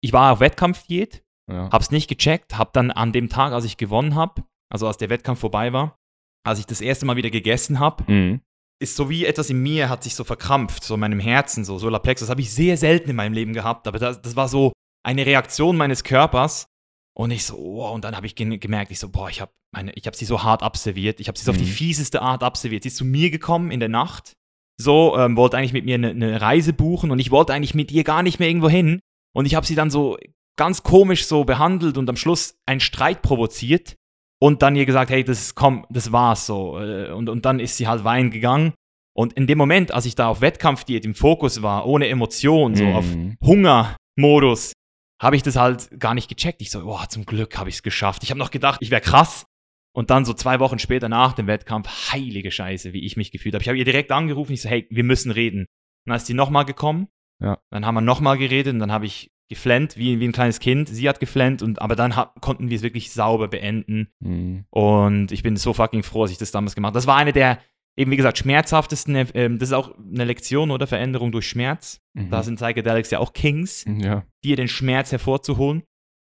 ich 0.03 0.13
war 0.13 0.33
auf 0.33 0.41
Wettkampfdiät, 0.41 1.23
Ja. 1.51 1.71
hab's 1.71 1.91
nicht 1.91 2.09
gecheckt, 2.09 2.57
hab 2.59 2.73
dann 2.73 2.91
an 2.91 3.13
dem 3.13 3.29
Tag, 3.29 3.53
als 3.53 3.65
ich 3.65 3.77
gewonnen 3.77 4.15
habe, 4.15 4.45
also 4.71 4.87
als 4.87 4.97
der 4.99 5.09
Wettkampf 5.11 5.41
vorbei 5.41 5.73
war, 5.73 5.97
als 6.45 6.59
ich 6.59 6.67
das 6.67 6.81
erste 6.81 7.07
Mal 7.07 7.17
wieder 7.17 7.31
gegessen 7.31 7.79
habe, 7.81 8.05
Mhm. 8.13 8.41
ist 8.83 8.97
so 8.97 9.09
wie 9.09 9.25
etwas 9.25 9.51
in 9.51 9.63
mir 9.63 9.89
hat 9.89 10.03
sich 10.03 10.15
so 10.15 10.25
verkrampft, 10.25 10.85
so 10.85 10.95
in 10.95 11.01
meinem 11.01 11.21
Herzen, 11.21 11.65
so 11.65 11.79
Solarplexus. 11.79 12.27
Das 12.27 12.31
habe 12.31 12.41
ich 12.43 12.53
sehr 12.53 12.77
selten 12.77 13.11
in 13.11 13.17
meinem 13.17 13.33
Leben 13.33 13.53
gehabt, 13.55 13.87
aber 13.89 13.99
das, 13.99 14.21
das 14.21 14.37
war 14.37 14.49
so 14.49 14.73
eine 15.05 15.25
Reaktion 15.27 15.77
meines 15.77 16.05
Körpers. 16.05 16.67
Und 17.17 17.31
ich 17.31 17.45
so, 17.45 17.57
oh, 17.57 17.91
und 17.93 18.05
dann 18.05 18.17
habe 18.17 18.27
ich 18.27 18.35
ge- 18.35 18.59
gemerkt, 18.59 18.91
ich 18.91 18.99
so, 18.99 19.09
boah, 19.09 19.31
ich 19.31 19.41
habe 19.41 19.53
meine, 19.73 19.93
ich 19.93 20.07
habe 20.07 20.17
sie 20.17 20.25
so 20.25 20.43
hart 20.43 20.63
abserviert. 20.65 21.21
Ich 21.21 21.29
habe 21.29 21.39
sie 21.39 21.45
so 21.45 21.53
auf 21.53 21.57
die 21.57 21.65
Mhm. 21.65 21.69
fieseste 21.69 22.21
Art 22.23 22.43
abserviert. 22.43 22.83
Sie 22.83 22.89
ist 22.89 22.97
zu 22.97 23.05
mir 23.05 23.31
gekommen 23.31 23.71
in 23.71 23.79
der 23.81 23.89
Nacht, 23.89 24.33
so, 24.81 25.17
ähm, 25.17 25.37
wollte 25.37 25.57
eigentlich 25.57 25.73
mit 25.73 25.85
mir 25.85 25.95
eine, 25.95 26.11
eine 26.11 26.41
Reise 26.41 26.73
buchen 26.73 27.13
und 27.13 27.21
ich 27.21 27.31
wollte 27.31 27.53
eigentlich 27.55 27.75
mit 27.75 27.93
ihr 27.93 28.03
gar 28.03 28.25
nicht 28.25 28.41
mehr 28.41 28.49
irgendwo 28.49 28.69
hin. 28.69 28.99
Und 29.33 29.47
ich 29.47 29.55
habe 29.55 29.65
sie 29.67 29.77
dann 29.77 29.91
so 29.91 30.17
ganz 30.57 30.83
komisch 30.83 31.27
so 31.27 31.45
behandelt 31.45 31.97
und 31.99 32.09
am 32.09 32.17
Schluss 32.17 32.57
einen 32.67 32.81
Streit 32.81 33.23
provoziert 33.23 33.95
und 34.41 34.63
dann 34.63 34.77
ihr 34.77 34.87
gesagt, 34.87 35.11
hey, 35.11 35.25
das 35.25 35.55
komm, 35.55 35.87
das 35.91 36.13
war's 36.13 36.47
so. 36.47 36.79
Äh, 36.81 37.11
Und, 37.13 37.29
und 37.29 37.45
dann 37.45 37.61
ist 37.61 37.77
sie 37.77 37.87
halt 37.89 38.05
weinen 38.05 38.31
gegangen. 38.31 38.75
Und 39.17 39.33
in 39.35 39.47
dem 39.47 39.59
Moment, 39.59 39.93
als 39.93 40.07
ich 40.07 40.17
da 40.17 40.27
auf 40.29 40.41
Wettkampfdiät 40.41 41.05
im 41.05 41.15
Fokus 41.15 41.63
war, 41.63 41.87
ohne 41.87 42.09
Emotion, 42.09 42.75
so 42.75 42.85
auf 42.87 43.07
Mhm. 43.07 43.37
Hungermodus, 43.45 44.73
habe 45.23 45.37
ich 45.37 45.43
das 45.43 45.57
halt 45.57 45.89
gar 46.01 46.15
nicht 46.15 46.29
gecheckt. 46.29 46.61
Ich 46.61 46.71
so, 46.71 46.85
boah, 46.85 47.09
zum 47.09 47.25
Glück 47.25 47.57
habe 47.57 47.69
ich 47.69 47.77
es 47.77 47.83
geschafft. 47.83 48.23
Ich 48.25 48.31
habe 48.31 48.39
noch 48.39 48.51
gedacht, 48.51 48.81
ich 48.83 48.91
wäre 48.91 49.01
krass. 49.01 49.45
Und 49.97 50.11
dann 50.11 50.25
so 50.25 50.35
zwei 50.35 50.59
Wochen 50.59 50.81
später 50.81 51.09
nach 51.09 51.35
dem 51.35 51.47
Wettkampf, 51.47 52.13
heilige 52.13 52.51
Scheiße, 52.51 52.93
wie 52.93 53.05
ich 53.07 53.17
mich 53.17 53.31
gefühlt 53.31 53.55
habe. 53.55 53.63
Ich 53.63 53.69
habe 53.69 53.79
ihr 53.79 53.85
direkt 53.85 54.11
angerufen, 54.11 54.53
ich 54.53 54.63
so, 54.63 54.69
hey, 54.69 54.89
wir 54.91 55.05
müssen 55.05 55.31
reden. 55.31 55.61
Und 55.61 55.67
dann 56.11 56.17
ist 56.17 56.27
sie 56.27 56.35
nochmal 56.35 56.65
gekommen. 56.65 57.07
Ja. 57.41 57.59
Dann 57.71 57.87
haben 57.87 57.95
wir 57.95 58.01
nochmal 58.01 58.37
geredet 58.37 58.73
und 58.75 58.81
dann 58.81 58.91
habe 58.91 59.07
ich 59.07 59.31
geflennt, 59.49 59.97
wie, 59.97 60.21
wie 60.21 60.29
ein 60.29 60.33
kleines 60.33 60.61
Kind. 60.61 60.89
Sie 60.89 61.09
hat 61.09 61.21
geflennt, 61.21 61.63
und, 61.63 61.81
aber 61.81 61.97
dann 61.97 62.17
hab, 62.17 62.41
konnten 62.41 62.71
wir 62.71 62.77
es 62.77 62.83
wirklich 62.83 63.13
sauber 63.13 63.49
beenden. 63.49 64.09
Mhm. 64.21 64.65
Und 64.71 65.33
ich 65.33 65.43
bin 65.43 65.57
so 65.57 65.73
fucking 65.73 66.03
froh, 66.03 66.23
dass 66.23 66.31
ich 66.31 66.39
das 66.39 66.51
damals 66.51 66.75
gemacht 66.75 66.91
habe. 66.91 66.99
Das 66.99 67.07
war 67.07 67.17
eine 67.17 67.33
der, 67.33 67.59
eben 67.97 68.11
wie 68.11 68.17
gesagt, 68.17 68.39
schmerzhaftesten, 68.39 69.29
ähm, 69.35 69.59
das 69.59 69.69
ist 69.69 69.75
auch 69.75 69.95
eine 69.99 70.25
Lektion 70.25 70.71
oder 70.71 70.87
Veränderung 70.87 71.33
durch 71.33 71.47
Schmerz. 71.47 72.01
Mhm. 72.15 72.31
Da 72.31 72.43
sind 72.43 72.57
Psychedelics 72.57 73.11
ja 73.11 73.19
auch 73.19 73.33
Kings, 73.33 73.85
ja. 73.87 74.25
dir 74.43 74.57
den 74.57 74.69
Schmerz 74.69 75.13
hervorzuholen. 75.13 75.83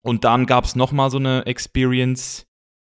Und 0.03 0.23
dann 0.23 0.45
gab 0.45 0.65
es 0.65 0.75
nochmal 0.75 1.09
so 1.09 1.17
eine 1.17 1.45
Experience, 1.47 2.45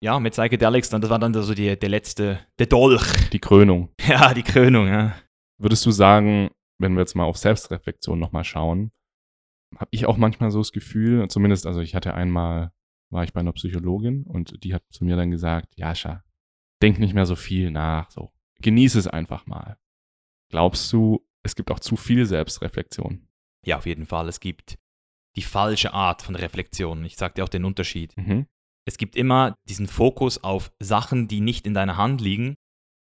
ja, 0.02 0.20
mit 0.20 0.34
Psychedelics. 0.34 0.90
Dann, 0.90 1.02
das 1.02 1.10
war 1.10 1.20
dann 1.20 1.34
so 1.34 1.54
die, 1.54 1.78
der 1.78 1.90
letzte, 1.90 2.40
der 2.58 2.68
Dolch. 2.68 3.30
Die 3.32 3.40
Krönung. 3.40 3.90
Ja, 4.08 4.34
die 4.34 4.44
Krönung, 4.44 4.88
ja. 4.88 5.16
Würdest 5.60 5.86
du 5.86 5.92
sagen, 5.92 6.50
wenn 6.80 6.94
wir 6.94 7.02
jetzt 7.02 7.16
mal 7.16 7.26
auf 7.26 7.38
Selbstreflexion 7.38 8.18
nochmal 8.18 8.44
schauen, 8.44 8.92
habe 9.78 9.90
ich 9.92 10.06
auch 10.06 10.18
manchmal 10.18 10.52
so 10.52 10.60
das 10.60 10.72
Gefühl, 10.72 11.28
zumindest, 11.30 11.66
also 11.66 11.82
ich 11.82 11.96
hatte 11.96 12.14
einmal, 12.14 12.72
war 13.10 13.24
ich 13.24 13.34
bei 13.34 13.40
einer 13.40 13.54
Psychologin 13.54 14.24
und 14.24 14.64
die 14.64 14.74
hat 14.74 14.84
zu 14.90 15.04
mir 15.04 15.16
dann 15.16 15.32
gesagt, 15.32 15.74
Jascha, 15.78 16.24
denk 16.82 17.00
nicht 17.00 17.14
mehr 17.14 17.26
so 17.26 17.36
viel 17.36 17.72
nach, 17.72 18.10
so, 18.12 18.32
genieße 18.62 19.00
es 19.00 19.08
einfach 19.08 19.46
mal. 19.46 19.78
Glaubst 20.50 20.92
du, 20.92 21.26
es 21.44 21.56
gibt 21.56 21.72
auch 21.72 21.80
zu 21.80 21.96
viel 21.96 22.26
Selbstreflexion? 22.26 23.28
Ja, 23.66 23.78
auf 23.78 23.86
jeden 23.86 24.06
Fall. 24.06 24.28
Es 24.28 24.40
gibt 24.40 24.78
die 25.36 25.42
falsche 25.42 25.94
Art 25.94 26.22
von 26.22 26.36
Reflexion. 26.36 27.06
Ich 27.06 27.16
sag 27.16 27.36
dir 27.36 27.44
auch 27.44 27.50
den 27.50 27.66
Unterschied. 27.66 28.16
Mhm. 28.18 28.48
Es 28.86 28.98
gibt 28.98 29.16
immer 29.16 29.56
diesen 29.70 29.88
Fokus 29.88 30.44
auf 30.44 30.72
Sachen, 30.80 31.28
die 31.28 31.40
nicht 31.40 31.66
in 31.68 31.74
deiner 31.74 31.98
Hand 31.98 32.20
liegen. 32.20 32.56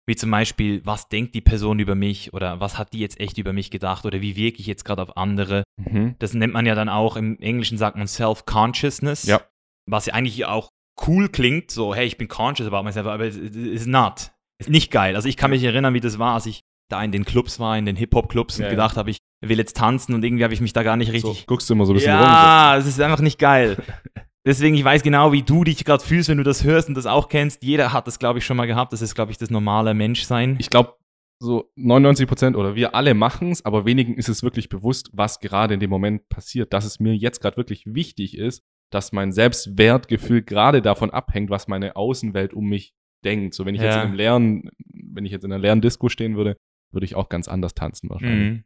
Wie 0.08 0.14
zum 0.16 0.30
Beispiel, 0.30 0.80
was 0.84 1.08
denkt 1.08 1.34
die 1.34 1.40
Person 1.40 1.80
über 1.80 1.94
mich 1.96 2.32
oder 2.32 2.60
was 2.60 2.78
hat 2.78 2.92
die 2.92 3.00
jetzt 3.00 3.18
echt 3.18 3.38
über 3.38 3.52
mich 3.52 3.70
gedacht 3.72 4.04
oder 4.06 4.20
wie 4.20 4.36
wirke 4.36 4.60
ich 4.60 4.66
jetzt 4.66 4.84
gerade 4.84 5.02
auf 5.02 5.16
andere. 5.16 5.64
Mhm. 5.76 6.14
Das 6.20 6.32
nennt 6.32 6.52
man 6.52 6.64
ja 6.64 6.74
dann 6.76 6.88
auch, 6.88 7.16
im 7.16 7.38
Englischen 7.40 7.76
sagt 7.76 7.96
man 7.96 8.06
Self-Consciousness. 8.06 9.24
Ja. 9.24 9.40
Was 9.88 10.06
ja 10.06 10.14
eigentlich 10.14 10.44
auch 10.46 10.68
cool 11.06 11.28
klingt, 11.28 11.70
so, 11.70 11.94
hey, 11.94 12.06
ich 12.06 12.16
bin 12.18 12.28
conscious 12.28 12.66
about 12.68 12.84
myself, 12.84 13.06
aber 13.06 13.24
es 13.26 13.36
ist 13.36 13.86
not. 13.86 14.30
Ist 14.58 14.70
nicht 14.70 14.90
geil. 14.90 15.16
Also 15.16 15.28
ich 15.28 15.36
kann 15.36 15.50
mich 15.50 15.62
erinnern, 15.64 15.92
wie 15.92 16.00
das 16.00 16.18
war, 16.18 16.34
als 16.34 16.46
ich 16.46 16.60
da 16.88 17.02
in 17.02 17.10
den 17.12 17.24
Clubs 17.24 17.58
war, 17.58 17.76
in 17.76 17.84
den 17.84 17.96
Hip-Hop-Clubs 17.96 18.58
Ja, 18.58 18.64
und 18.64 18.64
ja. 18.66 18.70
gedacht 18.70 18.96
habe, 18.96 19.10
ich 19.10 19.18
will 19.44 19.58
jetzt 19.58 19.76
tanzen 19.76 20.14
und 20.14 20.24
irgendwie 20.24 20.44
habe 20.44 20.54
ich 20.54 20.60
mich 20.60 20.72
da 20.72 20.82
gar 20.84 20.96
nicht 20.96 21.08
So, 21.08 21.12
richtig 21.28 21.46
guckst 21.46 21.68
du 21.68 21.74
immer 21.74 21.84
so 21.84 21.92
ein 21.92 21.96
bisschen 21.96 22.14
rum. 22.14 22.22
ja, 22.22 22.76
es 22.78 22.86
ist 22.86 23.00
einfach 23.00 23.20
nicht 23.20 23.38
geil. 23.38 23.76
Deswegen, 24.46 24.76
ich 24.76 24.85
weiß 24.85 25.02
genau, 25.02 25.32
wie 25.32 25.42
du 25.42 25.64
dich 25.64 25.85
gerade 25.85 26.02
fühlst, 26.04 26.28
wenn 26.28 26.38
du 26.38 26.44
das 26.44 26.62
hörst 26.64 26.88
und 26.88 26.94
das 26.94 27.06
auch 27.06 27.28
kennst. 27.28 27.62
Jeder 27.64 27.92
hat 27.92 28.06
das, 28.06 28.18
glaube 28.18 28.38
ich, 28.38 28.46
schon 28.46 28.56
mal 28.56 28.66
gehabt. 28.66 28.92
Das 28.92 29.02
ist, 29.02 29.14
glaube 29.16 29.32
ich, 29.32 29.38
das 29.38 29.50
normale 29.50 29.92
Menschsein. 29.92 30.56
Ich 30.61 30.70
glaube, 30.70 30.94
so 31.42 31.70
99 31.74 32.26
Prozent 32.28 32.56
oder 32.56 32.74
wir 32.76 32.94
alle 32.94 33.12
machen 33.14 33.50
es, 33.50 33.64
aber 33.64 33.85
wenigen 33.85 34.14
ist 34.14 34.28
es 34.28 34.42
wirklich 34.42 34.68
bewusst, 34.68 35.11
was 35.12 35.40
gerade 35.40 35.74
in 35.74 35.80
dem 35.80 35.90
Moment 35.90 36.28
passiert, 36.28 36.72
dass 36.72 36.85
es 36.85 37.00
mir 37.00 37.14
jetzt 37.14 37.40
gerade 37.40 37.56
wirklich 37.56 37.82
wichtig 37.87 38.38
ist, 38.38 38.62
dass 38.90 39.12
mein 39.12 39.32
Selbstwertgefühl 39.32 40.42
gerade 40.42 40.80
davon 40.80 41.11
abhängt, 41.11 41.50
was 41.50 41.66
meine 41.68 41.96
Außenwelt 41.96 42.54
um 42.54 42.68
mich 42.68 42.94
denkt. 43.24 43.52
So, 43.54 43.66
wenn 43.66 43.74
ich 43.74 43.80
jetzt 43.82 43.96
Ja. 43.96 44.02
in 44.02 44.09
einem 44.09 44.16
leeren, 44.16 44.70
wenn 44.94 45.26
ich 45.26 45.32
jetzt 45.32 45.44
in 45.44 45.52
einer 45.52 45.61
leeren 45.61 45.80
Disco 45.80 46.09
stehen 46.09 46.37
würde, 46.37 46.56
würde 46.92 47.04
ich 47.04 47.16
auch 47.16 47.28
ganz 47.28 47.48
anders 47.48 47.74
tanzen 47.74 48.09
wahrscheinlich. 48.09 48.50
Mhm. 48.59 48.64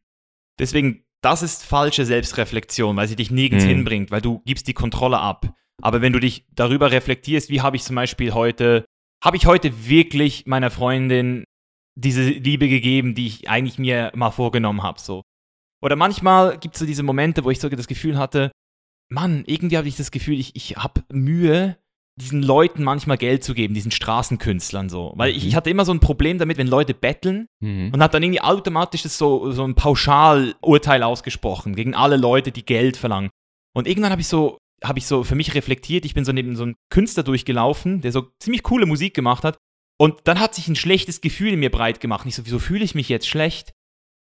Deswegen, 0.59 1.05
das 1.23 1.43
ist 1.43 1.65
falsche 1.65 2.05
Selbstreflexion, 2.05 2.95
weil 2.97 3.09
sie 3.09 3.17
dich 3.17 3.31
nirgends 3.31 3.65
Mhm. 3.65 3.69
hinbringt, 3.71 4.11
weil 4.11 4.21
du 4.21 4.41
gibst 4.45 4.69
die 4.69 4.75
Kontrolle 4.75 5.19
ab. 5.19 5.55
Aber 5.83 6.01
wenn 6.03 6.13
du 6.13 6.21
dich 6.21 6.45
darüber 6.55 6.91
reflektierst, 6.91 7.51
wie 7.51 7.61
habe 7.61 7.77
ich 7.77 7.83
zum 7.83 7.97
Beispiel 7.97 8.33
heute, 8.35 8.85
habe 9.25 9.37
ich 9.37 9.47
heute 9.47 9.87
wirklich 9.89 10.47
meiner 10.47 10.71
Freundin 10.71 11.45
diese 11.97 12.23
Liebe 12.23 12.69
gegeben, 12.69 13.15
die 13.15 13.27
ich 13.27 13.49
eigentlich 13.51 13.79
mir 13.79 14.13
mal 14.15 14.31
vorgenommen 14.31 14.83
habe, 14.83 15.01
so. 15.01 15.23
Oder 15.83 15.97
manchmal 15.97 16.59
gibt 16.59 16.75
es 16.75 16.81
so 16.81 16.87
diese 16.87 17.03
Momente, 17.03 17.45
wo 17.45 17.51
ich 17.51 17.59
so 17.61 17.69
das 17.69 17.89
Gefühl 17.89 18.19
hatte, 18.19 18.51
Mann, 19.11 19.45
irgendwie 19.47 19.77
habe 19.77 19.89
ich 19.89 19.97
das 19.97 20.11
Gefühl, 20.11 20.39
ich, 20.39 20.55
ich 20.55 20.77
habe 20.77 21.03
Mühe, 21.13 21.77
diesen 22.21 22.43
Leuten 22.43 22.85
manchmal 22.85 23.17
Geld 23.17 23.43
zu 23.43 23.55
geben, 23.55 23.73
diesen 23.75 23.91
Straßenkünstlern 23.91 24.89
so. 24.91 25.13
Weil 25.17 25.31
ich, 25.35 25.43
Mhm. 25.43 25.49
ich 25.49 25.57
hatte 25.57 25.71
immer 25.71 25.85
so 25.87 25.93
ein 25.93 26.01
Problem 26.01 26.39
damit, 26.39 26.59
wenn 26.59 26.67
Leute 26.67 26.93
betteln, 26.95 27.47
Mhm. 27.61 27.93
und 27.95 28.03
hat 28.03 28.13
dann 28.15 28.23
irgendwie 28.23 28.43
automatisch 28.43 29.03
das 29.03 29.17
so, 29.19 29.51
so 29.53 29.65
ein 29.65 29.75
Pauschalurteil 29.75 31.03
ausgesprochen 31.03 31.75
gegen 31.75 31.95
alle 31.95 32.17
Leute, 32.17 32.53
die 32.53 32.65
Geld 32.65 32.97
verlangen. 32.97 33.31
Und 33.75 33.87
irgendwann 33.89 34.13
habe 34.13 34.21
ich 34.21 34.29
so, 34.29 34.59
habe 34.83 34.99
ich 34.99 35.07
so 35.07 35.25
für 35.25 35.35
mich 35.35 35.55
reflektiert, 35.55 36.05
ich 36.05 36.15
bin 36.15 36.25
so 36.25 36.33
neben 36.33 36.57
so 36.57 36.63
einem 36.65 36.77
Künstler 36.91 37.23
durchgelaufen, 37.23 38.01
der 38.01 38.13
so 38.13 38.33
ziemlich 38.41 38.63
coole 38.63 38.87
Musik 38.87 39.15
gemacht 39.15 39.45
hat. 39.45 39.59
Und 39.99 40.21
dann 40.25 40.41
hat 40.41 40.55
sich 40.55 40.67
ein 40.69 40.77
schlechtes 40.77 41.21
Gefühl 41.21 41.53
in 41.53 41.61
mir 41.61 41.71
breit 41.71 42.01
gemacht. 42.01 42.25
Und 42.25 42.31
ich 42.31 42.35
so, 42.35 42.47
wieso 42.47 42.59
fühle 42.59 42.85
ich 42.85 42.95
mich 42.95 43.09
jetzt 43.11 43.29
schlecht? 43.29 43.75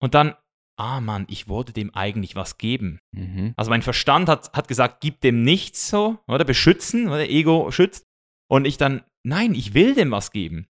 Und 0.01 0.15
dann 0.15 0.35
ah 0.79 1.01
Mann, 1.01 1.25
ich 1.29 1.47
wollte 1.49 1.73
dem 1.73 1.93
eigentlich 1.93 2.35
was 2.35 2.57
geben. 2.57 2.99
Mhm. 3.11 3.53
Also 3.57 3.69
mein 3.69 3.81
Verstand 3.81 4.29
hat, 4.29 4.53
hat 4.53 4.67
gesagt, 4.67 5.01
gib 5.01 5.19
dem 5.21 5.43
nichts 5.43 5.89
so, 5.89 6.19
oder 6.27 6.45
beschützen, 6.45 7.09
oder 7.09 7.29
Ego 7.29 7.69
schützt. 7.71 8.05
Und 8.49 8.65
ich 8.65 8.77
dann, 8.77 9.03
nein, 9.23 9.53
ich 9.53 9.73
will 9.73 9.93
dem 9.93 10.09
was 10.09 10.31
geben. 10.31 10.67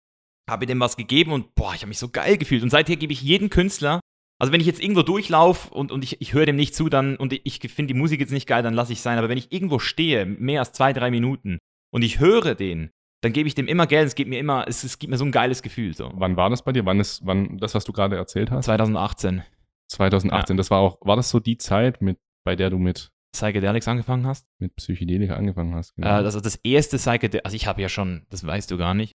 Habe 0.50 0.66
dem 0.66 0.82
was 0.82 0.98
gegeben 0.98 1.32
und 1.32 1.56
boah, 1.56 1.74
ich 1.74 1.82
habe 1.82 1.88
mich 1.88 2.00
so 2.00 2.10
geil 2.10 2.38
gefühlt. 2.38 2.64
Und 2.64 2.70
seither 2.70 2.98
gebe 2.98 3.14
ich 3.14 3.22
jedem 3.22 3.50
Künstler, 3.50 4.02
also 4.44 4.52
wenn 4.52 4.60
ich 4.60 4.68
jetzt 4.68 4.84
irgendwo 4.84 5.04
durchlaufe 5.04 5.74
und, 5.74 5.94
und 5.94 6.04
ich, 6.04 6.20
ich 6.20 6.34
höre 6.34 6.46
dem 6.46 6.58
nicht 6.58 6.76
zu, 6.76 6.90
dann 6.90 7.16
und 7.16 7.32
ich 7.32 7.60
finde 7.60 7.94
die 7.94 7.98
Musik 7.98 8.20
jetzt 8.20 8.34
nicht 8.34 8.46
geil, 8.46 8.62
dann 8.62 8.74
lasse 8.74 8.92
ich 8.92 9.00
sein. 9.00 9.18
Aber 9.18 9.30
wenn 9.30 9.38
ich 9.38 9.54
irgendwo 9.54 9.80
stehe, 9.80 10.26
mehr 10.26 10.60
als 10.60 10.74
zwei, 10.74 10.92
drei 10.92 11.12
Minuten, 11.12 11.60
und 11.94 12.02
ich 12.02 12.20
höre 12.20 12.54
den, 12.54 12.90
dann 13.22 13.32
gebe 13.32 13.48
ich 13.48 13.56
dem 13.56 13.70
immer 13.70 13.88
Geld. 13.88 14.06
Es 14.06 14.16
gibt 14.16 14.30
mir 14.30 14.40
immer, 14.40 14.68
es, 14.68 14.84
es 14.84 15.00
gibt 15.00 15.12
mir 15.12 15.18
so 15.18 15.24
ein 15.24 15.32
geiles 15.32 15.62
Gefühl. 15.62 15.96
So. 15.96 16.12
Wann 16.16 16.36
war 16.36 16.50
das 16.50 16.62
bei 16.62 16.74
dir? 16.74 16.86
Wann 16.86 17.00
ist, 17.00 17.26
wann, 17.26 17.58
das, 17.58 17.74
was 17.74 17.86
du 17.86 17.94
gerade 17.94 18.18
erzählt 18.18 18.52
hast? 18.52 18.66
2018. 18.66 19.44
2018. 19.88 20.58
Das 20.58 20.70
war 20.70 20.80
auch, 20.80 20.98
war 21.00 21.16
das 21.16 21.30
so 21.30 21.40
die 21.40 21.58
Zeit, 21.58 22.02
mit, 22.02 22.18
bei 22.44 22.58
der 22.58 22.70
du 22.70 22.80
mit, 22.80 23.14
Psychedelics 23.34 23.88
angefangen 23.88 24.28
hast? 24.28 24.46
mit 24.60 24.76
Psychedelika 24.76 25.36
angefangen 25.36 25.74
hast? 25.74 25.94
Äh, 25.98 26.06
also 26.06 26.42
das 26.42 26.58
erste 26.58 26.98
Psychedelic, 26.98 27.46
also 27.46 27.56
ich 27.56 27.66
habe 27.66 27.82
ja 27.82 27.88
schon, 27.88 28.26
das 28.30 28.46
weißt 28.46 28.70
du 28.70 28.78
gar 28.78 28.94
nicht. 28.94 29.14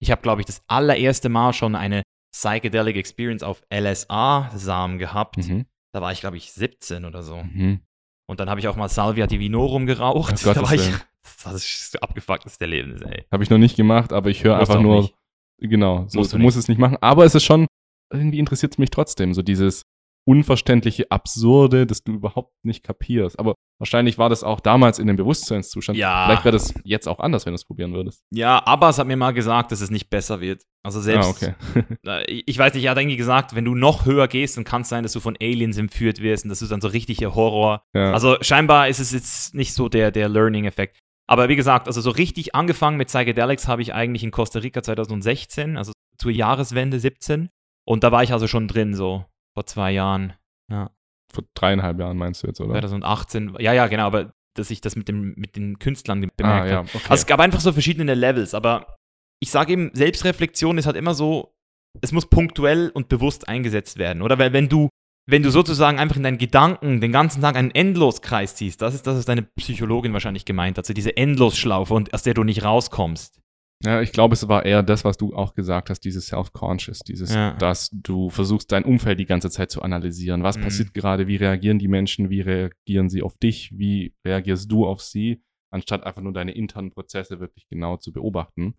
Ich 0.00 0.12
habe, 0.12 0.22
glaube 0.22 0.40
ich, 0.40 0.46
das 0.46 0.62
allererste 0.68 1.28
Mal 1.28 1.52
schon 1.52 1.74
eine 1.74 2.04
Psychedelic 2.32 2.96
Experience 2.96 3.42
auf 3.42 3.62
LSA-Samen 3.72 4.98
gehabt. 4.98 5.38
mhm. 5.38 5.66
Da 5.92 6.02
war 6.02 6.12
ich, 6.12 6.20
glaube 6.20 6.36
ich, 6.36 6.52
17 6.52 7.04
oder 7.04 7.22
so. 7.22 7.36
Mhm. 7.42 7.80
Und 8.26 8.40
dann 8.40 8.50
habe 8.50 8.60
ich 8.60 8.68
auch 8.68 8.76
mal 8.76 8.88
Salvia 8.88 9.26
Divinorum 9.26 9.86
geraucht. 9.86 10.34
Ach 10.38 10.42
Gottes 10.42 10.62
da 10.62 10.62
war 10.62 10.74
ich, 10.74 10.90
das 11.44 11.54
ist 11.54 11.94
das 11.94 12.02
abgefuckteste 12.02 12.66
Leben, 12.66 13.00
ey. 13.02 13.24
Habe 13.32 13.42
ich 13.42 13.50
noch 13.50 13.58
nicht 13.58 13.76
gemacht, 13.76 14.12
aber 14.12 14.28
ich 14.28 14.44
höre 14.44 14.58
einfach 14.58 14.80
nur, 14.80 15.02
nicht. 15.02 15.14
genau, 15.58 16.06
so, 16.08 16.18
Musst 16.18 16.32
du 16.32 16.36
du 16.36 16.42
musst 16.42 16.56
es 16.58 16.68
nicht 16.68 16.78
machen. 16.78 16.98
Aber 17.00 17.24
es 17.24 17.34
ist 17.34 17.44
schon, 17.44 17.66
irgendwie 18.12 18.38
interessiert 18.38 18.72
es 18.72 18.78
mich 18.78 18.90
trotzdem, 18.90 19.32
so 19.32 19.42
dieses 19.42 19.82
unverständliche, 20.28 21.10
absurde, 21.10 21.86
das 21.86 22.04
du 22.04 22.12
überhaupt 22.12 22.52
nicht 22.62 22.84
kapierst. 22.84 23.38
Aber 23.38 23.54
wahrscheinlich 23.80 24.18
war 24.18 24.28
das 24.28 24.44
auch 24.44 24.60
damals 24.60 24.98
in 24.98 25.06
dem 25.06 25.16
Bewusstseinszustand. 25.16 25.98
Ja. 25.98 26.26
Vielleicht 26.26 26.44
wäre 26.44 26.52
das 26.52 26.74
jetzt 26.84 27.08
auch 27.08 27.18
anders, 27.18 27.46
wenn 27.46 27.52
du 27.52 27.54
es 27.54 27.64
probieren 27.64 27.94
würdest. 27.94 28.22
Ja, 28.30 28.58
Abbas 28.58 28.98
hat 28.98 29.06
mir 29.06 29.16
mal 29.16 29.32
gesagt, 29.32 29.72
dass 29.72 29.80
es 29.80 29.90
nicht 29.90 30.10
besser 30.10 30.42
wird. 30.42 30.64
Also 30.82 31.00
selbst, 31.00 31.42
ah, 31.42 31.54
okay. 31.72 32.24
ich 32.46 32.58
weiß 32.58 32.74
nicht, 32.74 32.84
er 32.84 32.90
hat 32.90 32.98
irgendwie 32.98 33.16
gesagt, 33.16 33.54
wenn 33.54 33.64
du 33.64 33.74
noch 33.74 34.04
höher 34.04 34.28
gehst, 34.28 34.58
dann 34.58 34.64
kann 34.64 34.82
es 34.82 34.90
sein, 34.90 35.02
dass 35.02 35.14
du 35.14 35.20
von 35.20 35.34
Aliens 35.40 35.78
entführt 35.78 36.20
wirst 36.20 36.44
und 36.44 36.50
das 36.50 36.60
ist 36.60 36.70
dann 36.72 36.82
so 36.82 36.88
richtiger 36.88 37.34
Horror. 37.34 37.82
ja. 37.94 38.12
Also 38.12 38.36
scheinbar 38.42 38.88
ist 38.88 39.00
es 39.00 39.12
jetzt 39.12 39.54
nicht 39.54 39.72
so 39.72 39.88
der, 39.88 40.10
der 40.10 40.28
Learning-Effekt. 40.28 40.98
Aber 41.26 41.48
wie 41.48 41.56
gesagt, 41.56 41.86
also 41.86 42.02
so 42.02 42.10
richtig 42.10 42.54
angefangen 42.54 42.98
mit 42.98 43.08
Psychedelics 43.08 43.66
habe 43.66 43.80
ich 43.80 43.94
eigentlich 43.94 44.24
in 44.24 44.30
Costa 44.30 44.58
Rica 44.58 44.82
2016, 44.82 45.78
also 45.78 45.92
zur 46.18 46.32
Jahreswende 46.32 47.00
17. 47.00 47.48
Und 47.86 48.04
da 48.04 48.12
war 48.12 48.22
ich 48.22 48.34
also 48.34 48.46
schon 48.46 48.68
drin, 48.68 48.92
so 48.92 49.24
vor 49.54 49.66
zwei 49.66 49.92
Jahren. 49.92 50.34
Ja, 50.70 50.90
Vor 51.32 51.44
dreieinhalb 51.54 51.98
Jahren 51.98 52.16
meinst 52.16 52.42
du 52.42 52.46
jetzt, 52.46 52.60
oder? 52.60 52.72
2018. 52.72 53.56
Ja, 53.58 53.72
ja, 53.72 53.86
genau, 53.86 54.06
aber 54.06 54.32
dass 54.54 54.70
ich 54.70 54.80
das 54.80 54.96
mit, 54.96 55.08
dem, 55.08 55.34
mit 55.36 55.56
den 55.56 55.78
Künstlern 55.78 56.20
bemerkt 56.20 56.42
ah, 56.42 56.58
habe. 56.58 56.68
ja, 56.68 56.80
okay. 56.80 56.98
Also 57.08 57.22
es 57.22 57.26
gab 57.26 57.40
einfach 57.40 57.60
so 57.60 57.72
verschiedene 57.72 58.14
Levels, 58.14 58.54
aber 58.54 58.96
ich 59.40 59.50
sage 59.50 59.72
eben, 59.72 59.90
Selbstreflexion 59.94 60.78
ist 60.78 60.86
halt 60.86 60.96
immer 60.96 61.14
so, 61.14 61.54
es 62.00 62.12
muss 62.12 62.26
punktuell 62.26 62.90
und 62.90 63.08
bewusst 63.08 63.48
eingesetzt 63.48 63.98
werden, 63.98 64.22
oder? 64.22 64.38
Weil 64.38 64.52
wenn 64.52 64.68
du, 64.68 64.88
wenn 65.28 65.42
du 65.42 65.50
sozusagen 65.50 65.98
einfach 65.98 66.16
in 66.16 66.22
deinen 66.22 66.38
Gedanken 66.38 67.00
den 67.00 67.12
ganzen 67.12 67.40
Tag 67.40 67.56
einen 67.56 67.70
Endloskreis 67.70 68.56
ziehst, 68.56 68.82
das 68.82 68.94
ist 68.94 69.06
das, 69.06 69.16
was 69.16 69.24
deine 69.24 69.42
Psychologin 69.42 70.12
wahrscheinlich 70.12 70.44
gemeint 70.44 70.78
hat, 70.78 70.86
so 70.86 70.94
diese 70.94 71.16
Endlosschlaufe 71.16 71.94
und 71.94 72.12
aus 72.14 72.22
der 72.22 72.34
du 72.34 72.44
nicht 72.44 72.64
rauskommst. 72.64 73.40
Ja, 73.84 74.00
ich 74.02 74.10
glaube, 74.12 74.34
es 74.34 74.48
war 74.48 74.64
eher 74.66 74.82
das, 74.82 75.04
was 75.04 75.16
du 75.18 75.34
auch 75.36 75.54
gesagt 75.54 75.88
hast, 75.88 76.00
dieses 76.00 76.26
Self-Conscious, 76.26 76.98
dieses, 77.00 77.32
Ja. 77.32 77.52
dass 77.54 77.90
du 77.92 78.28
versuchst, 78.28 78.72
dein 78.72 78.84
Umfeld 78.84 79.20
die 79.20 79.24
ganze 79.26 79.50
Zeit 79.50 79.70
zu 79.70 79.82
analysieren. 79.82 80.42
Was 80.42 80.58
Mhm. 80.58 80.62
passiert 80.62 80.94
gerade? 80.94 81.28
Wie 81.28 81.36
reagieren 81.36 81.78
die 81.78 81.86
Menschen? 81.86 82.28
Wie 82.28 82.40
reagieren 82.40 83.08
sie 83.08 83.22
auf 83.22 83.36
dich? 83.38 83.70
Wie 83.78 84.14
reagierst 84.26 84.70
du 84.70 84.84
auf 84.86 85.00
sie? 85.00 85.42
Anstatt 85.70 86.04
einfach 86.04 86.22
nur 86.22 86.32
deine 86.32 86.52
internen 86.52 86.90
Prozesse 86.90 87.38
wirklich 87.38 87.68
genau 87.68 87.98
zu 87.98 88.12
beobachten. 88.12 88.74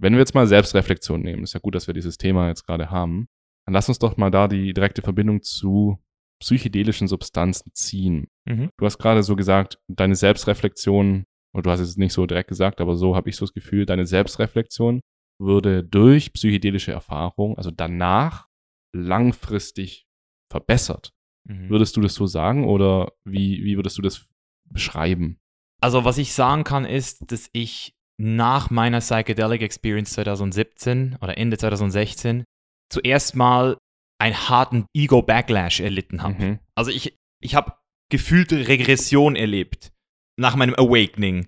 Wenn 0.00 0.14
wir 0.14 0.20
jetzt 0.20 0.34
mal 0.34 0.46
Selbstreflexion 0.46 1.20
nehmen, 1.20 1.42
ist 1.44 1.52
ja 1.52 1.60
gut, 1.60 1.74
dass 1.74 1.86
wir 1.86 1.94
dieses 1.94 2.16
Thema 2.18 2.48
jetzt 2.48 2.64
gerade 2.66 2.90
haben, 2.90 3.28
dann 3.66 3.74
lass 3.74 3.88
uns 3.88 3.98
doch 4.00 4.16
mal 4.16 4.30
da 4.30 4.48
die 4.48 4.72
direkte 4.72 5.02
Verbindung 5.02 5.42
zu 5.42 5.98
psychedelischen 6.42 7.06
Substanzen 7.06 7.70
ziehen. 7.74 8.26
Mhm. 8.46 8.70
Du 8.78 8.86
hast 8.86 8.98
gerade 8.98 9.22
so 9.22 9.36
gesagt, 9.36 9.78
deine 9.88 10.14
Selbstreflexion, 10.16 11.26
und 11.54 11.66
du 11.66 11.70
hast 11.70 11.80
es 11.80 11.96
nicht 11.96 12.12
so 12.12 12.26
direkt 12.26 12.48
gesagt, 12.48 12.80
aber 12.80 12.96
so 12.96 13.16
habe 13.16 13.28
ich 13.28 13.36
so 13.36 13.44
das 13.44 13.52
Gefühl, 13.52 13.86
deine 13.86 14.06
Selbstreflexion 14.06 15.00
würde 15.40 15.82
durch 15.82 16.32
psychedelische 16.32 16.92
Erfahrung, 16.92 17.56
also 17.56 17.70
danach, 17.70 18.46
langfristig 18.94 20.06
verbessert. 20.50 21.12
Mhm. 21.48 21.70
Würdest 21.70 21.96
du 21.96 22.00
das 22.00 22.14
so 22.14 22.26
sagen 22.26 22.66
oder 22.66 23.12
wie, 23.24 23.64
wie 23.64 23.76
würdest 23.76 23.98
du 23.98 24.02
das 24.02 24.26
beschreiben? 24.70 25.38
Also 25.80 26.04
was 26.04 26.18
ich 26.18 26.34
sagen 26.34 26.64
kann, 26.64 26.84
ist, 26.84 27.32
dass 27.32 27.48
ich 27.52 27.94
nach 28.18 28.70
meiner 28.70 28.98
Psychedelic 28.98 29.62
Experience 29.62 30.12
2017 30.12 31.16
oder 31.22 31.38
Ende 31.38 31.56
2016 31.56 32.44
zuerst 32.90 33.34
mal 33.34 33.78
einen 34.20 34.48
harten 34.48 34.84
Ego-Backlash 34.94 35.80
erlitten 35.80 36.22
habe. 36.22 36.34
Mhm. 36.34 36.58
Also 36.74 36.90
ich, 36.90 37.16
ich 37.40 37.54
habe 37.54 37.72
gefühlte 38.10 38.68
Regression 38.68 39.36
erlebt 39.36 39.92
nach 40.40 40.56
meinem 40.56 40.74
Awakening, 40.74 41.46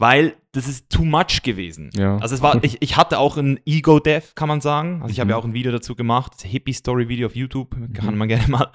weil 0.00 0.34
das 0.52 0.66
ist 0.66 0.90
too 0.90 1.04
much 1.04 1.42
gewesen. 1.44 1.90
Ja. 1.94 2.16
Also 2.18 2.34
es 2.34 2.42
war, 2.42 2.52
ich, 2.64 2.78
ich 2.80 2.96
hatte 2.96 3.18
auch 3.18 3.36
ein 3.36 3.60
Ego-Death, 3.66 4.34
kann 4.34 4.48
man 4.48 4.60
sagen. 4.60 5.02
Also 5.02 5.12
ich 5.12 5.20
habe 5.20 5.26
Mhm. 5.26 5.30
ja 5.30 5.36
auch 5.36 5.44
ein 5.44 5.54
Video 5.54 5.70
dazu 5.72 5.94
gemacht, 5.94 6.32
das 6.34 6.42
Hippie-Story-Video 6.44 7.26
auf 7.26 7.36
YouTube, 7.36 7.76
kann 7.94 8.16
man 8.16 8.28
gerne 8.28 8.48
mal. 8.48 8.70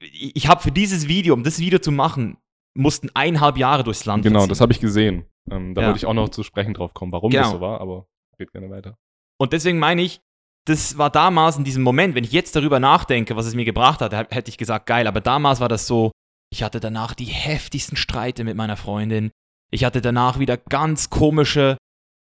Ich, 0.00 0.36
ich 0.36 0.48
habe 0.48 0.62
für 0.62 0.72
dieses 0.72 1.08
Video, 1.08 1.34
um 1.34 1.42
das 1.44 1.58
Video 1.58 1.78
zu 1.78 1.92
machen, 1.92 2.38
mussten 2.74 3.10
eineinhalb 3.14 3.58
Jahre 3.58 3.84
durchs 3.84 4.04
Land 4.04 4.22
Genau, 4.22 4.38
verziehen. 4.40 4.48
das 4.50 4.60
habe 4.60 4.72
ich 4.72 4.80
gesehen. 4.80 5.26
Ähm, 5.50 5.74
da 5.74 5.82
Ja. 5.82 5.88
würde 5.88 5.98
ich 5.98 6.06
auch 6.06 6.14
noch 6.14 6.28
zu 6.28 6.42
sprechen 6.42 6.72
drauf 6.74 6.94
kommen, 6.94 7.12
warum 7.12 7.30
das 7.32 7.46
Genau. 7.48 7.56
so 7.56 7.60
war, 7.60 7.80
aber 7.80 8.06
geht 8.38 8.52
gerne 8.52 8.70
weiter. 8.70 8.96
Und 9.38 9.52
deswegen 9.52 9.78
meine 9.78 10.02
ich, 10.02 10.20
das 10.66 10.96
war 10.96 11.10
damals 11.10 11.56
in 11.56 11.64
diesem 11.64 11.82
Moment, 11.82 12.14
wenn 12.14 12.24
ich 12.24 12.32
jetzt 12.32 12.54
darüber 12.54 12.78
nachdenke, 12.78 13.34
was 13.34 13.46
es 13.46 13.54
mir 13.54 13.64
gebracht 13.64 14.00
hat, 14.00 14.12
hätte 14.12 14.48
ich 14.50 14.56
gesagt, 14.58 14.86
geil. 14.86 15.06
Aber 15.06 15.20
damals 15.20 15.58
war 15.60 15.68
das 15.68 15.86
so, 15.86 16.12
ich 16.50 16.62
hatte 16.62 16.80
danach 16.80 17.14
die 17.14 17.26
heftigsten 17.26 17.96
Streite 17.96 18.44
mit 18.44 18.56
meiner 18.56 18.76
Freundin. 18.76 19.30
Ich 19.72 19.84
hatte 19.84 20.00
danach 20.00 20.38
wieder 20.38 20.56
ganz 20.56 21.10
komische, 21.10 21.76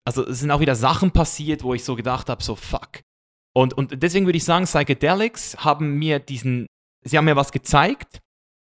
also 0.05 0.25
es 0.25 0.39
sind 0.39 0.51
auch 0.51 0.59
wieder 0.59 0.75
Sachen 0.75 1.11
passiert, 1.11 1.63
wo 1.63 1.73
ich 1.73 1.83
so 1.83 1.95
gedacht 1.95 2.29
habe, 2.29 2.43
so 2.43 2.55
fuck. 2.55 3.01
Und, 3.53 3.73
und 3.73 4.01
deswegen 4.01 4.25
würde 4.25 4.37
ich 4.37 4.45
sagen, 4.45 4.65
Psychedelics 4.65 5.57
haben 5.57 5.97
mir 5.97 6.19
diesen, 6.19 6.67
sie 7.03 7.17
haben 7.17 7.25
mir 7.25 7.35
was 7.35 7.51
gezeigt, 7.51 8.19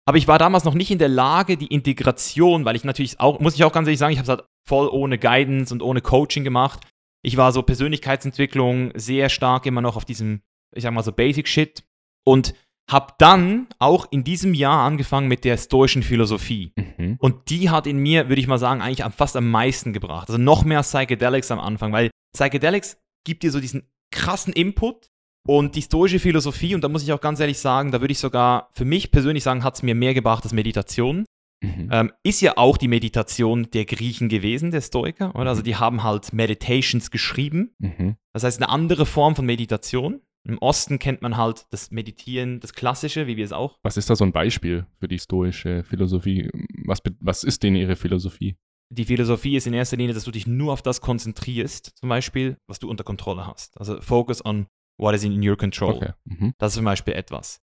aber 0.07 0.17
ich 0.17 0.27
war 0.27 0.39
damals 0.39 0.63
noch 0.63 0.75
nicht 0.75 0.91
in 0.91 0.99
der 0.99 1.09
Lage, 1.09 1.57
die 1.57 1.67
Integration, 1.67 2.63
weil 2.63 2.77
ich 2.77 2.85
natürlich 2.85 3.19
auch, 3.19 3.39
muss 3.39 3.55
ich 3.55 3.63
auch 3.63 3.73
ganz 3.73 3.87
ehrlich 3.87 3.99
sagen, 3.99 4.13
ich 4.13 4.19
habe 4.19 4.31
es 4.31 4.37
halt 4.37 4.47
voll 4.65 4.87
ohne 4.87 5.17
Guidance 5.17 5.73
und 5.73 5.81
ohne 5.81 6.01
Coaching 6.01 6.45
gemacht. 6.45 6.87
Ich 7.23 7.35
war 7.35 7.51
so 7.51 7.61
Persönlichkeitsentwicklung 7.61 8.91
sehr 8.95 9.27
stark 9.27 9.65
immer 9.65 9.81
noch 9.81 9.97
auf 9.97 10.05
diesem, 10.05 10.41
ich 10.73 10.83
sag 10.83 10.93
mal 10.93 11.03
so 11.03 11.11
Basic 11.11 11.47
Shit 11.47 11.83
und 12.23 12.53
habe 12.89 13.13
dann 13.17 13.67
auch 13.79 14.07
in 14.11 14.23
diesem 14.23 14.53
Jahr 14.53 14.85
angefangen 14.85 15.27
mit 15.27 15.43
der 15.43 15.57
stoischen 15.57 16.03
Philosophie. 16.03 16.73
Mhm. 16.75 17.17
Und 17.19 17.49
die 17.49 17.69
hat 17.69 17.85
in 17.85 17.97
mir, 17.97 18.29
würde 18.29 18.39
ich 18.39 18.47
mal 18.47 18.57
sagen, 18.59 18.81
eigentlich 18.81 19.03
am, 19.03 19.11
fast 19.11 19.35
am 19.35 19.51
meisten 19.51 19.91
gebracht. 19.93 20.29
Also 20.29 20.39
noch 20.39 20.63
mehr 20.63 20.81
Psychedelics 20.81 21.51
am 21.51 21.59
Anfang, 21.59 21.91
weil 21.91 22.09
Psychedelics 22.33 22.97
gibt 23.25 23.43
dir 23.43 23.51
so 23.51 23.59
diesen 23.59 23.89
krassen 24.11 24.53
Input 24.53 25.09
und 25.45 25.75
die 25.75 25.81
stoische 25.81 26.19
Philosophie, 26.19 26.75
und 26.75 26.83
da 26.83 26.87
muss 26.89 27.03
ich 27.03 27.11
auch 27.11 27.21
ganz 27.21 27.39
ehrlich 27.39 27.59
sagen, 27.59 27.91
da 27.91 27.99
würde 28.01 28.11
ich 28.11 28.19
sogar 28.19 28.69
für 28.73 28.85
mich 28.85 29.11
persönlich 29.11 29.43
sagen, 29.43 29.63
hat 29.63 29.75
es 29.75 29.83
mir 29.83 29.95
mehr 29.95 30.13
gebracht 30.13 30.43
als 30.43 30.53
Meditation. 30.53 31.25
Mhm. 31.61 31.89
Ähm, 31.91 32.11
ist 32.23 32.41
ja 32.41 32.55
auch 32.57 32.77
die 32.77 32.87
Meditation 32.87 33.69
der 33.71 33.85
Griechen 33.85 34.29
gewesen, 34.29 34.71
der 34.71 34.81
Stoiker, 34.81 35.35
oder? 35.35 35.49
Also 35.49 35.61
Mhm. 35.61 35.65
die 35.65 35.75
haben 35.75 36.03
halt 36.03 36.31
Meditations 36.31 37.11
geschrieben. 37.11 37.71
Mhm. 37.79 38.15
Das 38.33 38.43
heißt, 38.43 38.61
eine 38.61 38.69
andere 38.69 39.05
Form 39.05 39.35
von 39.35 39.45
Meditation. 39.45 40.21
Im 40.47 40.57
Osten 40.59 40.97
kennt 40.99 41.21
man 41.21 41.35
halt 41.37 41.65
das 41.71 41.91
Meditieren, 41.91 42.59
das 42.59 42.73
Klassische, 42.73 43.27
wie 43.27 43.35
wir 43.37 43.43
es 43.45 43.51
auch. 43.51 43.77
Was 43.83 43.97
ist 43.97 44.09
da 44.09 44.15
so 44.15 44.23
ein 44.23 44.31
Beispiel 44.31 44.85
für 44.99 45.07
die 45.07 45.19
stoische 45.19 45.83
Philosophie? 45.83 46.49
Was, 46.85 46.99
was 47.19 47.43
ist 47.43 47.63
denn 47.63 47.75
ihre 47.75 47.95
Philosophie? 47.95 48.55
Die 48.89 49.03
Philosophie 49.03 49.57
ist 49.57 49.67
in 49.67 49.73
erster 49.73 49.97
Linie, 49.97 50.13
dass 50.13 50.23
du 50.23 50.31
dich 50.31 50.47
nur 50.47 50.71
auf 50.71 50.81
das 50.81 51.01
konzentrierst, 51.01 51.97
zum 51.97 52.07
Beispiel, 52.07 52.55
was 52.67 52.79
du 52.79 52.89
unter 52.89 53.03
Kontrolle 53.03 53.45
hast. 53.45 53.77
Also 53.77 53.99
focus 53.99 54.43
on 54.45 54.67
what 54.97 55.13
is 55.13 55.25
in 55.25 55.45
your 55.45 55.57
control. 55.57 55.95
Okay. 55.95 56.11
Mhm. 56.23 56.53
Das 56.57 56.71
ist 56.71 56.75
zum 56.75 56.85
Beispiel 56.85 57.13
etwas. 57.13 57.59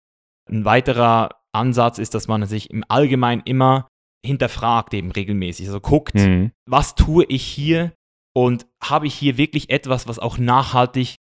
Ein 0.51 0.65
weiterer 0.65 1.31
Ansatz 1.53 1.99
ist, 1.99 2.15
dass 2.15 2.27
man 2.27 2.45
sich 2.47 2.71
im 2.71 2.83
Allgemeinen 2.89 3.43
immer 3.45 3.87
hinterfragt, 4.27 4.95
eben 4.95 5.13
regelmäßig. 5.13 5.67
Also 5.67 5.81
guckt, 5.81 6.15
Mhm. 6.15 6.51
was 6.67 6.97
tue 6.97 7.25
ich 7.29 7.45
hier 7.45 7.93
und 8.35 8.67
habe 8.83 9.07
ich 9.07 9.15
hier 9.15 9.37
wirklich 9.37 9.71
etwas, 9.71 10.09
was 10.09 10.19
auch 10.19 10.39
nachhaltig 10.39 11.15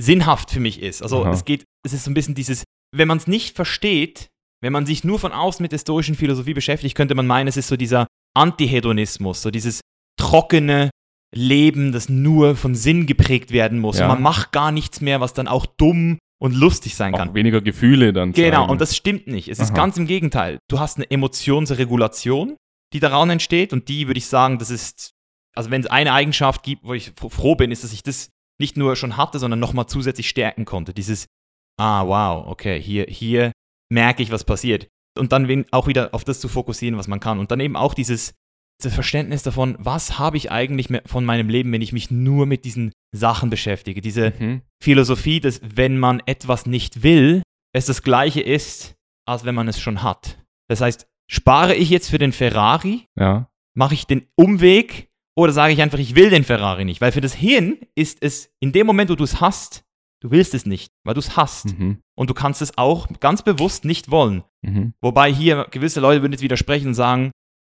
sinnhaft 0.00 0.50
für 0.50 0.60
mich 0.60 0.80
ist. 0.82 1.02
Also 1.02 1.24
Aha. 1.24 1.32
es 1.32 1.44
geht, 1.44 1.64
es 1.84 1.92
ist 1.92 2.04
so 2.04 2.10
ein 2.10 2.14
bisschen 2.14 2.34
dieses, 2.34 2.64
wenn 2.94 3.08
man 3.08 3.18
es 3.18 3.26
nicht 3.26 3.56
versteht, 3.56 4.28
wenn 4.62 4.72
man 4.72 4.86
sich 4.86 5.04
nur 5.04 5.18
von 5.18 5.32
außen 5.32 5.62
mit 5.62 5.72
der 5.72 5.78
stoischen 5.78 6.14
Philosophie 6.14 6.54
beschäftigt, 6.54 6.94
könnte 6.96 7.14
man 7.14 7.26
meinen, 7.26 7.48
es 7.48 7.56
ist 7.56 7.68
so 7.68 7.76
dieser 7.76 8.06
Antihedonismus, 8.36 9.42
so 9.42 9.50
dieses 9.50 9.80
trockene 10.20 10.90
Leben, 11.34 11.92
das 11.92 12.08
nur 12.08 12.56
von 12.56 12.74
Sinn 12.74 13.06
geprägt 13.06 13.50
werden 13.52 13.78
muss. 13.78 13.98
Ja. 13.98 14.06
Und 14.06 14.14
man 14.14 14.22
macht 14.22 14.52
gar 14.52 14.72
nichts 14.72 15.00
mehr, 15.00 15.20
was 15.20 15.34
dann 15.34 15.46
auch 15.46 15.66
dumm 15.66 16.18
und 16.40 16.54
lustig 16.54 16.94
sein 16.94 17.12
kann. 17.12 17.30
Auch 17.30 17.34
weniger 17.34 17.60
Gefühle 17.60 18.12
dann. 18.12 18.32
Genau, 18.32 18.60
zeigen. 18.60 18.70
und 18.70 18.80
das 18.80 18.96
stimmt 18.96 19.26
nicht. 19.26 19.48
Es 19.48 19.58
ist 19.58 19.70
Aha. 19.70 19.76
ganz 19.76 19.96
im 19.96 20.06
Gegenteil. 20.06 20.58
Du 20.70 20.78
hast 20.80 20.96
eine 20.96 21.10
Emotionsregulation, 21.10 22.56
die 22.92 23.00
daran 23.00 23.30
entsteht 23.30 23.72
und 23.72 23.88
die 23.88 24.06
würde 24.06 24.18
ich 24.18 24.26
sagen, 24.26 24.58
das 24.58 24.70
ist, 24.70 25.10
also 25.54 25.70
wenn 25.70 25.82
es 25.82 25.86
eine 25.88 26.12
Eigenschaft 26.12 26.62
gibt, 26.62 26.84
wo 26.84 26.94
ich 26.94 27.10
fro- 27.10 27.30
froh 27.30 27.54
bin, 27.56 27.70
ist, 27.70 27.84
dass 27.84 27.92
ich 27.92 28.02
das 28.02 28.30
nicht 28.60 28.76
nur 28.76 28.96
schon 28.96 29.16
hatte, 29.16 29.38
sondern 29.38 29.60
nochmal 29.60 29.86
zusätzlich 29.86 30.28
stärken 30.28 30.64
konnte. 30.64 30.92
Dieses, 30.94 31.26
ah, 31.78 32.06
wow, 32.06 32.46
okay, 32.46 32.80
hier, 32.80 33.06
hier 33.08 33.52
merke 33.90 34.22
ich, 34.22 34.30
was 34.30 34.44
passiert. 34.44 34.88
Und 35.18 35.32
dann 35.32 35.64
auch 35.70 35.86
wieder 35.86 36.14
auf 36.14 36.24
das 36.24 36.40
zu 36.40 36.48
fokussieren, 36.48 36.98
was 36.98 37.08
man 37.08 37.20
kann. 37.20 37.38
Und 37.38 37.50
dann 37.50 37.60
eben 37.60 37.76
auch 37.76 37.94
dieses, 37.94 38.34
dieses 38.80 38.94
Verständnis 38.94 39.42
davon, 39.42 39.76
was 39.78 40.18
habe 40.18 40.36
ich 40.36 40.50
eigentlich 40.52 40.88
von 41.06 41.24
meinem 41.24 41.48
Leben, 41.48 41.72
wenn 41.72 41.82
ich 41.82 41.92
mich 41.92 42.10
nur 42.10 42.46
mit 42.46 42.64
diesen 42.64 42.92
Sachen 43.12 43.50
beschäftige. 43.50 44.00
Diese 44.00 44.32
Mhm. 44.38 44.62
Philosophie, 44.82 45.40
dass 45.40 45.60
wenn 45.64 45.98
man 45.98 46.22
etwas 46.26 46.66
nicht 46.66 47.02
will, 47.02 47.42
es 47.74 47.86
das 47.86 48.02
gleiche 48.02 48.40
ist, 48.40 48.94
als 49.26 49.44
wenn 49.44 49.54
man 49.54 49.68
es 49.68 49.80
schon 49.80 50.02
hat. 50.02 50.38
Das 50.68 50.80
heißt, 50.80 51.06
spare 51.30 51.74
ich 51.74 51.90
jetzt 51.90 52.10
für 52.10 52.18
den 52.18 52.32
Ferrari, 52.32 53.04
Ja. 53.18 53.48
mache 53.74 53.94
ich 53.94 54.06
den 54.06 54.26
Umweg 54.36 55.07
oder 55.38 55.52
sage 55.52 55.72
ich 55.72 55.80
einfach, 55.80 56.00
ich 56.00 56.16
will 56.16 56.30
den 56.30 56.42
Ferrari 56.42 56.84
nicht? 56.84 57.00
Weil 57.00 57.12
für 57.12 57.20
das 57.20 57.32
Hirn 57.32 57.78
ist 57.94 58.18
es 58.22 58.50
in 58.58 58.72
dem 58.72 58.88
Moment, 58.88 59.08
wo 59.08 59.14
du 59.14 59.22
es 59.22 59.40
hast, 59.40 59.84
du 60.20 60.32
willst 60.32 60.52
es 60.52 60.66
nicht, 60.66 60.92
weil 61.04 61.14
du 61.14 61.20
es 61.20 61.36
hast. 61.36 61.78
Mhm. 61.78 61.98
Und 62.16 62.28
du 62.28 62.34
kannst 62.34 62.60
es 62.60 62.76
auch 62.76 63.06
ganz 63.20 63.42
bewusst 63.42 63.84
nicht 63.84 64.10
wollen. 64.10 64.42
Mhm. 64.62 64.94
Wobei 65.00 65.32
hier 65.32 65.68
gewisse 65.70 66.00
Leute 66.00 66.22
würden 66.22 66.32
jetzt 66.32 66.42
widersprechen 66.42 66.88
und 66.88 66.94
sagen, 66.94 67.30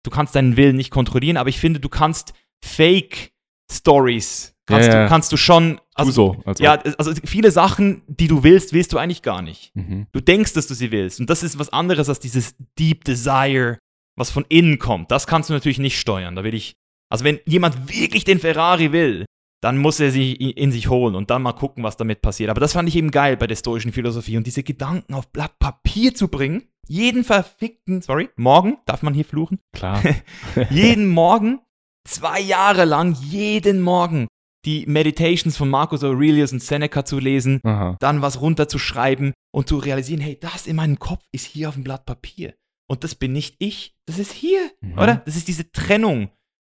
du 0.04 0.10
kannst 0.10 0.34
deinen 0.34 0.56
Willen 0.56 0.74
nicht 0.74 0.90
kontrollieren, 0.90 1.36
aber 1.36 1.50
ich 1.50 1.58
finde, 1.58 1.80
du 1.80 1.90
kannst 1.90 2.32
Fake 2.64 3.32
Stories, 3.70 4.54
kannst, 4.66 4.88
Ja, 4.88 4.94
ja. 4.94 5.02
Du, 5.02 5.08
kannst 5.10 5.30
du 5.30 5.36
schon, 5.36 5.82
also, 5.94 6.12
so. 6.12 6.42
Also. 6.46 6.64
ja, 6.64 6.80
also 6.96 7.12
viele 7.24 7.50
Sachen, 7.50 8.00
die 8.06 8.26
du 8.26 8.42
willst, 8.42 8.72
willst 8.72 8.94
du 8.94 8.98
eigentlich 8.98 9.20
gar 9.20 9.42
nicht. 9.42 9.76
Mhm. 9.76 10.06
Du 10.12 10.20
denkst, 10.20 10.54
dass 10.54 10.66
du 10.66 10.72
sie 10.72 10.92
willst. 10.92 11.20
Und 11.20 11.28
das 11.28 11.42
ist 11.42 11.58
was 11.58 11.68
anderes 11.68 12.08
als 12.08 12.20
dieses 12.20 12.54
Deep 12.78 13.04
Desire, 13.04 13.76
was 14.16 14.30
von 14.30 14.46
innen 14.48 14.78
kommt. 14.78 15.10
Das 15.10 15.26
kannst 15.26 15.50
du 15.50 15.52
natürlich 15.52 15.78
nicht 15.78 16.00
steuern. 16.00 16.36
Da 16.36 16.42
will 16.42 16.54
ich, 16.54 16.74
also 17.10 17.24
wenn 17.24 17.40
jemand 17.46 17.88
wirklich 17.92 18.24
den 18.24 18.38
Ferrari 18.38 18.92
will, 18.92 19.24
dann 19.62 19.76
muss 19.76 20.00
er 20.00 20.10
sie 20.10 20.32
i- 20.34 20.52
in 20.52 20.72
sich 20.72 20.88
holen 20.88 21.14
und 21.14 21.28
dann 21.30 21.42
mal 21.42 21.52
gucken, 21.52 21.84
was 21.84 21.96
damit 21.98 22.22
passiert. 22.22 22.48
Aber 22.50 22.60
das 22.60 22.72
fand 22.72 22.88
ich 22.88 22.96
eben 22.96 23.10
geil 23.10 23.36
bei 23.36 23.46
der 23.46 23.56
stoischen 23.56 23.92
Philosophie 23.92 24.36
und 24.38 24.46
diese 24.46 24.62
Gedanken 24.62 25.12
auf 25.12 25.30
Blatt 25.32 25.58
Papier 25.58 26.14
zu 26.14 26.28
bringen. 26.28 26.62
Jeden 26.88 27.24
verfickten, 27.24 28.00
sorry, 28.00 28.30
morgen, 28.36 28.78
darf 28.86 29.02
man 29.02 29.12
hier 29.14 29.24
fluchen? 29.26 29.58
Klar. 29.72 30.02
jeden 30.70 31.08
Morgen, 31.08 31.60
zwei 32.08 32.40
Jahre 32.40 32.84
lang, 32.86 33.14
jeden 33.22 33.80
Morgen 33.82 34.26
die 34.66 34.84
Meditations 34.86 35.56
von 35.56 35.70
Marcus 35.70 36.04
Aurelius 36.04 36.52
und 36.52 36.62
Seneca 36.62 37.04
zu 37.04 37.18
lesen, 37.18 37.60
Aha. 37.64 37.96
dann 38.00 38.20
was 38.22 38.40
runterzuschreiben 38.42 39.32
und 39.54 39.68
zu 39.68 39.78
realisieren, 39.78 40.20
hey, 40.20 40.38
das 40.38 40.66
in 40.66 40.76
meinem 40.76 40.98
Kopf 40.98 41.22
ist 41.32 41.46
hier 41.46 41.68
auf 41.68 41.74
dem 41.76 41.84
Blatt 41.84 42.04
Papier. 42.06 42.54
Und 42.86 43.04
das 43.04 43.14
bin 43.14 43.32
nicht 43.32 43.54
ich, 43.58 43.94
das 44.06 44.18
ist 44.18 44.32
hier, 44.32 44.70
Mhm. 44.82 44.98
oder? 44.98 45.22
Das 45.24 45.36
ist 45.36 45.48
diese 45.48 45.70
Trennung. 45.72 46.30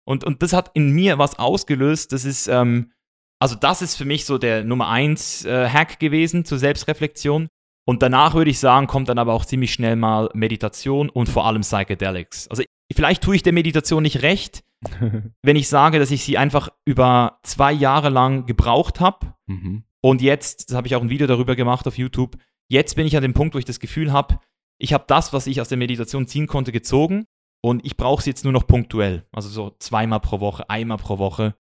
Und, 0.06 0.24
und 0.24 0.42
das 0.42 0.52
hat 0.52 0.70
in 0.74 0.92
mir 0.92 1.18
was 1.18 1.38
ausgelöst. 1.38 2.12
Das 2.12 2.24
ist, 2.24 2.46
ähm, 2.46 2.92
also 3.40 3.56
das 3.56 3.82
ist 3.82 3.96
für 3.96 4.04
mich 4.04 4.24
so 4.24 4.38
der 4.38 4.64
Nummer 4.64 4.88
eins 4.88 5.44
äh, 5.44 5.68
Hack 5.68 5.98
gewesen 5.98 6.44
zur 6.44 6.58
Selbstreflexion. 6.58 7.48
Und 7.88 8.02
danach 8.02 8.34
würde 8.34 8.50
ich 8.50 8.58
sagen, 8.58 8.86
kommt 8.86 9.08
dann 9.08 9.18
aber 9.18 9.32
auch 9.32 9.44
ziemlich 9.44 9.72
schnell 9.72 9.96
mal 9.96 10.30
Meditation 10.34 11.08
und 11.08 11.28
vor 11.28 11.46
allem 11.46 11.62
Psychedelics. 11.62 12.48
Also 12.48 12.62
vielleicht 12.92 13.22
tue 13.22 13.36
ich 13.36 13.42
der 13.42 13.52
Meditation 13.52 14.02
nicht 14.02 14.22
recht, 14.22 14.64
wenn 15.42 15.56
ich 15.56 15.68
sage, 15.68 15.98
dass 15.98 16.10
ich 16.10 16.24
sie 16.24 16.38
einfach 16.38 16.68
über 16.84 17.38
zwei 17.42 17.72
Jahre 17.72 18.08
lang 18.08 18.46
gebraucht 18.46 19.00
habe 19.00 19.34
mhm. 19.46 19.84
und 20.00 20.20
jetzt, 20.20 20.70
das 20.70 20.76
habe 20.76 20.88
ich 20.88 20.96
auch 20.96 21.00
ein 21.00 21.10
Video 21.10 21.26
darüber 21.26 21.54
gemacht 21.56 21.86
auf 21.86 21.96
YouTube, 21.96 22.36
jetzt 22.68 22.96
bin 22.96 23.06
ich 23.06 23.16
an 23.16 23.22
dem 23.22 23.34
Punkt, 23.34 23.54
wo 23.54 23.58
ich 23.58 23.64
das 23.64 23.80
Gefühl 23.80 24.12
habe, 24.12 24.40
ich 24.78 24.92
habe 24.92 25.04
das, 25.06 25.32
was 25.32 25.46
ich 25.46 25.60
aus 25.60 25.68
der 25.68 25.78
Meditation 25.78 26.26
ziehen 26.26 26.48
konnte, 26.48 26.72
gezogen 26.72 27.26
und 27.64 27.84
ich 27.84 27.96
brauche 27.96 28.20
es 28.20 28.26
jetzt 28.26 28.44
nur 28.44 28.52
noch 28.52 28.66
punktuell. 28.66 29.26
Also 29.32 29.48
so 29.48 29.74
zweimal 29.78 30.20
pro 30.20 30.40
Woche, 30.40 30.68
einmal 30.70 30.98
pro 30.98 31.18
Woche, 31.18 31.54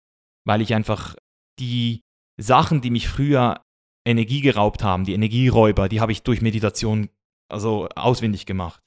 weil 0.45 0.61
ich 0.61 0.73
einfach 0.73 1.15
die 1.59 2.01
Sachen, 2.39 2.81
die 2.81 2.89
mich 2.91 3.07
früher 3.07 3.61
Energie 4.07 4.41
geraubt 4.41 4.83
haben, 4.83 5.05
die 5.05 5.13
Energieräuber, 5.13 5.89
die 5.89 6.01
habe 6.01 6.11
ich 6.11 6.21
durch 6.23 6.41
Meditation 6.41 7.09
also 7.49 7.87
auswendig 7.95 8.45
gemacht. 8.45 8.81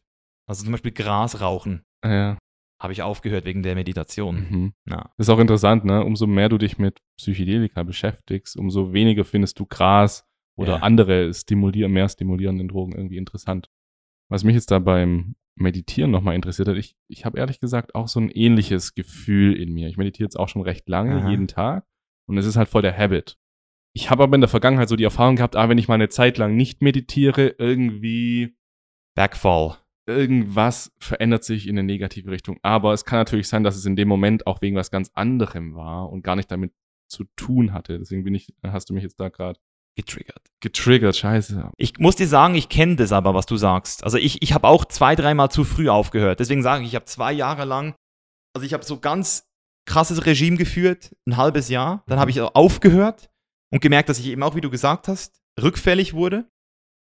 Also 0.49 0.63
zum 0.65 0.73
Beispiel 0.73 0.93
Gras 0.93 1.41
rauchen 1.41 1.83
Ja. 2.05 2.39
habe 2.81 2.93
ich 2.93 3.03
aufgehört 3.03 3.45
wegen 3.45 3.63
der 3.63 3.75
Meditation. 3.75 4.37
Mhm. 4.51 4.73
Ja. 4.89 5.11
Das 5.17 5.27
ist 5.27 5.31
auch 5.31 5.39
interessant, 5.41 5.85
ne? 5.85 6.05
Umso 6.05 6.27
mehr 6.27 6.49
du 6.49 6.59
dich 6.59 6.79
mit 6.79 7.01
Psychedelika 7.19 7.83
beschäftigst, 7.83 8.57
umso 8.57 8.93
weniger 8.93 9.25
findest 9.25 9.59
du 9.59 9.67
Gras 9.67 10.25
oder 10.57 10.77
Ja. 10.77 10.83
andere 10.83 11.33
stimulieren, 11.35 11.93
mehr 11.93 12.09
stimulierenden 12.09 12.69
Drogen 12.69 12.93
irgendwie 12.93 13.17
interessant. 13.17 13.69
Was 14.31 14.45
mich 14.45 14.55
jetzt 14.55 14.71
da 14.71 14.79
beim 14.79 15.35
Meditieren 15.61 16.11
nochmal 16.11 16.35
interessiert 16.35 16.69
hat, 16.69 16.77
ich, 16.77 16.97
ich 17.09 17.25
habe 17.25 17.39
ehrlich 17.39 17.61
gesagt 17.61 17.95
auch 17.95 18.09
so 18.09 18.21
ein 18.21 18.31
ähnliches 18.31 18.95
Gefühl 18.95 19.55
in 19.55 19.73
mir. 19.73 19.89
Ich 19.89 19.97
meditiere 19.97 20.27
jetzt 20.27 20.39
auch 20.39 20.49
schon 20.49 20.63
recht 20.63 20.89
lange, 20.89 21.23
Aha. 21.23 21.31
jeden 21.31 21.49
Tag. 21.49 21.87
Und 22.27 22.39
es 22.39 22.47
ist 22.47 22.57
halt 22.57 22.69
voll 22.69 22.83
der 22.83 22.97
Habit. 22.97 23.39
Ich 23.95 24.11
habe 24.11 24.23
aber 24.23 24.35
in 24.35 24.41
der 24.41 24.49
Vergangenheit 24.49 24.89
so 24.89 24.97
die 24.97 25.05
Erfahrung 25.05 25.37
gehabt, 25.37 25.57
ah, 25.57 25.69
wenn 25.69 25.79
ich 25.79 25.89
mal 25.89 25.95
eine 25.95 26.09
Zeit 26.09 26.39
lang 26.39 26.57
nicht 26.57 26.83
meditiere, 26.83 27.55
irgendwie 27.59 28.57
Backfall. 29.15 29.79
irgendwas 30.07 30.93
verändert 30.99 31.45
sich 31.45 31.67
in 31.67 31.79
eine 31.79 31.87
negative 31.87 32.31
Richtung. 32.31 32.59
Aber 32.63 32.93
es 32.93 33.05
kann 33.05 33.19
natürlich 33.19 33.49
sein, 33.49 33.65
dass 33.65 33.77
es 33.77 33.85
in 33.85 33.97
dem 33.97 34.09
Moment 34.09 34.47
auch 34.47 34.63
wegen 34.63 34.77
was 34.77 34.91
ganz 34.91 35.11
anderem 35.15 35.75
war 35.75 36.11
und 36.11 36.23
gar 36.23 36.37
nicht 36.37 36.51
damit 36.51 36.73
zu 37.09 37.25
tun 37.37 37.73
hatte. 37.73 37.99
Deswegen 37.99 38.25
bin 38.25 38.35
ich, 38.35 38.55
hast 38.63 38.91
du 38.91 38.95
mich 38.95 39.03
jetzt 39.03 39.19
da 39.19 39.29
gerade 39.29 39.59
Getriggert. 39.99 40.41
getriggert. 40.61 41.17
Scheiße. 41.17 41.71
Ich 41.77 41.99
muss 41.99 42.15
dir 42.17 42.29
sagen, 42.29 42.55
ich 42.55 42.69
kenne 42.69 42.95
das 42.97 43.11
aber, 43.13 43.35
was 43.35 43.47
du 43.47 43.57
sagst. 43.57 44.05
Also 44.05 44.17
ich, 44.17 44.43
ich 44.43 44.53
habe 44.55 44.69
auch 44.69 44.85
zwei, 44.85 45.17
dreimal 45.17 45.51
zu 45.51 45.65
früh 45.65 45.89
aufgehört. 45.89 46.39
Deswegen 46.39 46.63
sage 46.63 46.83
ich, 46.85 46.91
ich 46.91 46.95
habe 46.95 47.05
zwei 47.07 47.33
Jahre 47.33 47.65
lang, 47.65 47.95
also 48.55 48.65
ich 48.65 48.73
habe 48.75 48.85
so 48.85 49.01
ganz 49.01 49.45
krasses 49.87 50.25
Regime 50.25 50.57
geführt, 50.57 51.15
ein 51.27 51.37
halbes 51.37 51.69
Jahr. 51.69 52.05
Dann 52.07 52.21
habe 52.21 52.31
ich 52.31 52.41
aufgehört 52.41 53.29
und 53.73 53.81
gemerkt, 53.83 54.09
dass 54.09 54.19
ich 54.21 54.27
eben 54.27 54.43
auch, 54.45 54.55
wie 54.55 54.61
du 54.61 54.71
gesagt 54.71 55.09
hast, 55.09 55.41
rückfällig 55.61 56.15
wurde. 56.15 56.49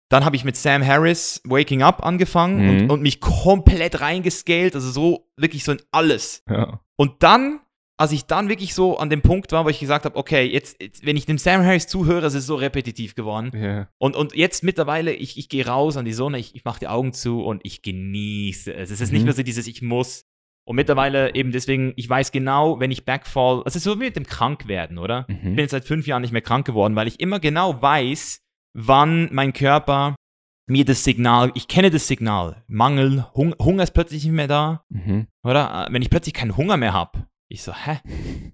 Dann 0.09 0.25
habe 0.25 0.37
ich 0.37 0.45
mit 0.45 0.57
Sam 0.57 0.87
Harris 0.87 1.43
Waking 1.45 1.83
Up 1.83 2.03
angefangen 2.05 2.63
Mhm. 2.63 2.69
und, 2.85 2.91
und 2.93 3.03
mich 3.03 3.21
komplett 3.21 4.01
reingescaled, 4.01 4.75
also 4.75 4.91
so 4.91 5.29
wirklich 5.37 5.65
so 5.65 5.73
in 5.73 5.83
alles. 5.91 6.43
Ja. 6.49 6.81
Und 6.97 7.23
dann, 7.23 7.61
als 7.99 8.13
ich 8.13 8.27
dann 8.27 8.49
wirklich 8.51 8.75
so 8.75 8.99
an 8.99 9.09
dem 9.09 9.23
Punkt 9.23 9.53
war, 9.53 9.65
wo 9.65 9.69
ich 9.71 9.81
gesagt 9.81 10.05
habe, 10.05 10.17
okay, 10.17 10.45
jetzt, 10.45 10.81
jetzt 10.83 11.07
wenn 11.07 11.17
ich 11.17 11.25
dem 11.25 11.39
Sam 11.39 11.65
Harris 11.65 11.87
zuhöre, 11.87 12.27
es 12.27 12.35
ist 12.35 12.47
so 12.47 12.55
repetitiv 12.57 13.15
geworden. 13.15 13.51
Ja. 13.59 13.89
Und, 13.99 14.17
und 14.17 14.35
jetzt 14.35 14.63
mittlerweile, 14.65 15.13
ich, 15.15 15.39
ich 15.39 15.49
gehe 15.49 15.67
raus 15.67 15.97
an 15.97 16.05
die 16.05 16.13
Sonne, 16.13 16.39
ich, 16.39 16.55
ich 16.55 16.65
mache 16.65 16.81
die 16.81 16.89
Augen 16.89 17.13
zu 17.15 17.43
und 17.43 17.63
ich 17.65 17.81
genieße 17.83 18.75
es. 18.75 18.91
Es 18.91 19.01
ist 19.01 19.13
nicht 19.13 19.21
Mhm. 19.23 19.27
mehr 19.27 19.35
so 19.35 19.43
dieses 19.43 19.67
Ich 19.67 19.81
muss. 19.83 20.25
Und 20.69 20.77
mittlerweile 20.77 21.35
eben 21.35 21.53
deswegen, 21.53 21.93
ich 21.97 22.11
weiß 22.11 22.33
genau, 22.33 22.81
wenn 22.81 22.91
ich 22.91 23.05
backfall, 23.05 23.63
es 23.67 23.77
ist 23.77 23.85
so 23.85 23.95
wie 24.01 24.05
mit 24.05 24.17
dem 24.17 24.27
Krankwerden, 24.27 24.99
oder? 24.99 25.25
Ich 25.29 25.41
bin 25.41 25.53
Mhm. 25.53 25.59
jetzt 25.59 25.71
seit 25.71 25.85
fünf 25.85 26.07
Jahren 26.07 26.23
nicht 26.23 26.33
mehr 26.33 26.43
krank 26.43 26.67
geworden, 26.67 26.97
weil 26.97 27.07
ich 27.09 27.21
immer 27.21 27.39
genau 27.41 27.81
weiß, 27.81 28.41
wann 28.75 29.29
mein 29.33 29.53
Körper 29.53 30.17
mir 30.69 30.85
das 30.85 31.05
Signal, 31.05 31.53
ich 31.55 31.69
kenne 31.69 31.91
das 31.91 32.09
Signal, 32.09 32.65
Mangel, 32.67 33.25
Hung, 33.35 33.55
Hunger 33.61 33.85
ist 33.85 33.93
plötzlich 33.93 34.25
nicht 34.25 34.33
mehr 34.35 34.49
da, 34.49 34.83
Mhm. 34.91 35.29
oder? 35.45 35.87
Wenn 35.91 36.03
ich 36.03 36.11
plötzlich 36.11 36.35
keinen 36.35 36.57
Hunger 36.57 36.77
mehr 36.77 36.93
habe, 36.93 37.27
ich 37.49 37.63
so, 37.63 37.73
hä? 37.75 38.01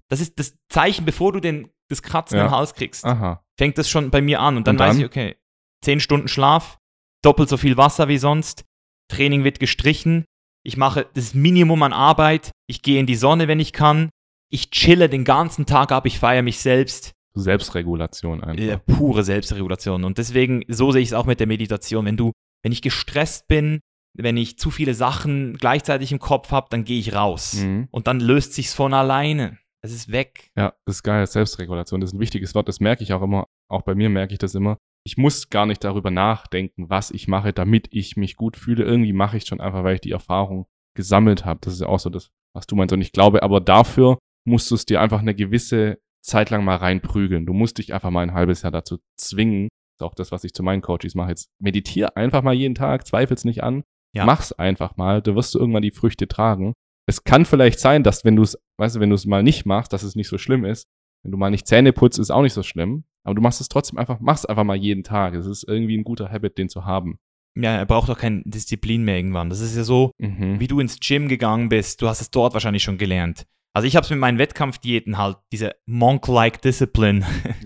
Das 0.09 0.21
ist 0.21 0.37
das 0.39 0.55
Zeichen, 0.69 1.05
bevor 1.05 1.31
du 1.33 1.39
den, 1.39 1.69
das 1.89 2.01
Kratzen 2.03 2.37
Ja. 2.37 2.45
im 2.45 2.51
Hals 2.51 2.73
kriegst 2.73 3.03
Aha. 3.05 3.43
fängt 3.57 3.77
das 3.77 3.89
schon 3.89 4.11
bei 4.11 4.21
mir 4.21 4.39
an. 4.39 4.57
Und 4.57 4.67
dann, 4.67 4.75
Und 4.75 4.79
dann? 4.79 4.89
weiß 4.89 4.97
ich, 4.97 5.05
okay, 5.05 5.35
10 5.83 5.99
Stunden 5.99 6.27
Schlaf, 6.27 6.77
doppelt 7.23 7.49
so 7.49 7.57
viel 7.57 7.77
Wasser 7.77 8.07
wie 8.07 8.17
sonst, 8.17 8.63
Training 9.09 9.43
wird 9.43 9.59
gestrichen, 9.59 10.25
ich 10.65 10.77
mache 10.77 11.07
das 11.13 11.33
Minimum 11.33 11.83
an 11.83 11.93
Arbeit, 11.93 12.51
ich 12.69 12.81
gehe 12.81 12.99
in 12.99 13.05
die 13.05 13.15
Sonne, 13.15 13.47
wenn 13.47 13.59
ich 13.59 13.73
kann, 13.73 14.09
ich 14.51 14.69
chille 14.71 15.09
den 15.09 15.25
ganzen 15.25 15.65
Tag 15.65 15.91
ab, 15.91 16.05
ich 16.05 16.19
feiere 16.19 16.41
mich 16.43 16.59
selbst. 16.59 17.11
Selbstregulation 17.35 18.43
einfach. 18.43 18.63
Äh, 18.63 18.77
pure 18.77 19.23
Selbstregulation. 19.23 20.03
Und 20.03 20.17
deswegen, 20.19 20.63
so 20.67 20.91
sehe 20.91 21.01
ich 21.01 21.09
es 21.09 21.13
auch 21.13 21.25
mit 21.25 21.39
der 21.39 21.47
Meditation. 21.47 22.05
Wenn 22.05 22.15
du, 22.17 22.31
wenn 22.63 22.71
ich 22.71 22.81
gestresst 22.83 23.47
bin, 23.47 23.79
wenn 24.13 24.37
ich 24.37 24.57
zu 24.57 24.69
viele 24.69 24.93
Sachen 24.93 25.57
gleichzeitig 25.57 26.11
im 26.11 26.19
Kopf 26.19 26.51
habe, 26.51 26.67
dann 26.69 26.83
gehe 26.83 26.99
ich 26.99 27.15
raus. 27.15 27.55
Mhm. 27.55 27.87
Und 27.91 28.07
dann 28.07 28.19
löst 28.19 28.53
sich's 28.53 28.73
von 28.73 28.93
alleine. 28.93 29.57
Es 29.81 29.91
ist 29.91 30.11
weg. 30.11 30.51
Ja, 30.55 30.73
das 30.85 30.97
ist 30.97 31.03
geil. 31.03 31.25
Selbstregulation, 31.27 31.99
das 31.99 32.11
ist 32.11 32.13
ein 32.15 32.19
wichtiges 32.19 32.55
Wort. 32.55 32.67
Das 32.67 32.79
merke 32.79 33.03
ich 33.03 33.13
auch 33.13 33.21
immer. 33.21 33.47
Auch 33.69 33.81
bei 33.81 33.95
mir 33.95 34.09
merke 34.09 34.33
ich 34.33 34.39
das 34.39 34.55
immer. 34.55 34.77
Ich 35.05 35.17
muss 35.17 35.49
gar 35.49 35.65
nicht 35.65 35.83
darüber 35.83 36.11
nachdenken, 36.11 36.89
was 36.89 37.11
ich 37.11 37.27
mache, 37.27 37.51
damit 37.51 37.87
ich 37.91 38.15
mich 38.15 38.37
gut 38.37 38.55
fühle. 38.55 38.85
Irgendwie 38.85 39.11
mache 39.11 39.35
ich 39.35 39.45
schon 39.45 39.59
einfach, 39.59 39.83
weil 39.83 39.95
ich 39.95 40.01
die 40.01 40.11
Erfahrung 40.11 40.67
gesammelt 40.95 41.43
habe. 41.43 41.59
Das 41.61 41.73
ist 41.73 41.81
ja 41.81 41.87
auch 41.87 41.99
so 41.99 42.09
das, 42.09 42.29
was 42.55 42.67
du 42.67 42.75
meinst. 42.75 42.93
Und 42.93 43.01
ich 43.01 43.11
glaube, 43.11 43.43
aber 43.43 43.59
dafür 43.59 44.19
musst 44.45 44.71
du 44.71 44.75
es 44.75 44.85
dir 44.85 45.01
einfach 45.01 45.19
eine 45.19 45.35
gewisse 45.35 45.99
Zeit 46.23 46.49
lang 46.49 46.63
mal 46.63 46.77
reinprügeln. 46.77 47.45
Du 47.45 47.51
musst 47.53 47.77
dich 47.79 47.93
einfach 47.93 48.11
mal 48.11 48.21
ein 48.21 48.33
halbes 48.33 48.61
Jahr 48.61 48.71
dazu 48.71 48.99
zwingen. 49.19 49.67
Das 49.97 50.05
ist 50.05 50.11
auch 50.11 50.15
das, 50.15 50.31
was 50.31 50.45
ich 50.45 50.53
zu 50.53 50.63
meinen 50.63 50.81
Coaches 50.81 51.15
mache. 51.15 51.29
Jetzt 51.29 51.49
meditier 51.59 52.15
einfach 52.15 52.41
mal 52.41 52.53
jeden 52.53 52.75
Tag, 52.75 53.05
zweifel's 53.05 53.43
nicht 53.43 53.63
an. 53.63 53.83
Ja. 54.15 54.25
Mach's 54.25 54.51
einfach 54.53 54.95
mal. 54.97 55.21
Da 55.21 55.35
wirst 55.35 55.55
du 55.55 55.59
irgendwann 55.59 55.81
die 55.81 55.91
Früchte 55.91 56.27
tragen. 56.27 56.73
Es 57.07 57.23
kann 57.23 57.45
vielleicht 57.45 57.79
sein, 57.79 58.03
dass 58.03 58.23
wenn 58.23 58.35
du 58.35 58.43
es, 58.43 58.57
weißt 58.77 58.95
du, 58.95 58.99
wenn 58.99 59.09
du 59.09 59.15
es 59.15 59.25
mal 59.25 59.43
nicht 59.43 59.65
machst, 59.65 59.91
dass 59.93 60.03
es 60.03 60.15
nicht 60.15 60.27
so 60.29 60.37
schlimm 60.37 60.65
ist. 60.65 60.85
Wenn 61.23 61.31
du 61.31 61.37
mal 61.37 61.49
nicht 61.49 61.67
Zähne 61.67 61.93
putzt, 61.93 62.19
ist 62.19 62.31
auch 62.31 62.41
nicht 62.41 62.53
so 62.53 62.63
schlimm. 62.63 63.05
Aber 63.25 63.35
du 63.35 63.41
machst 63.41 63.61
es 63.61 63.69
trotzdem 63.69 63.97
einfach, 63.97 64.19
machst 64.19 64.47
einfach 64.49 64.63
mal 64.65 64.75
jeden 64.75 65.03
Tag. 65.03 65.33
Es 65.33 65.45
ist 65.45 65.65
irgendwie 65.67 65.97
ein 65.97 66.03
guter 66.03 66.29
Habit, 66.31 66.57
den 66.57 66.69
zu 66.69 66.85
haben. 66.85 67.17
Ja, 67.55 67.75
er 67.75 67.85
braucht 67.85 68.09
doch 68.09 68.17
keine 68.17 68.41
Disziplin 68.45 69.03
mehr 69.03 69.15
irgendwann. 69.17 69.49
Das 69.49 69.59
ist 69.61 69.75
ja 69.75 69.83
so, 69.83 70.11
Mhm. 70.17 70.59
wie 70.59 70.67
du 70.67 70.79
ins 70.79 70.99
Gym 70.99 71.27
gegangen 71.27 71.69
bist. 71.69 72.01
Du 72.01 72.07
hast 72.07 72.19
es 72.21 72.29
dort 72.31 72.53
wahrscheinlich 72.53 72.83
schon 72.83 72.97
gelernt. 72.97 73.45
Also 73.75 73.87
ich 73.87 73.95
habe 73.95 74.03
es 74.03 74.09
mit 74.09 74.19
meinen 74.19 74.37
Wettkampfdiäten 74.37 75.17
halt, 75.17 75.37
diese 75.51 75.75
Monk-like 75.85 76.61
Discipline, 76.61 77.25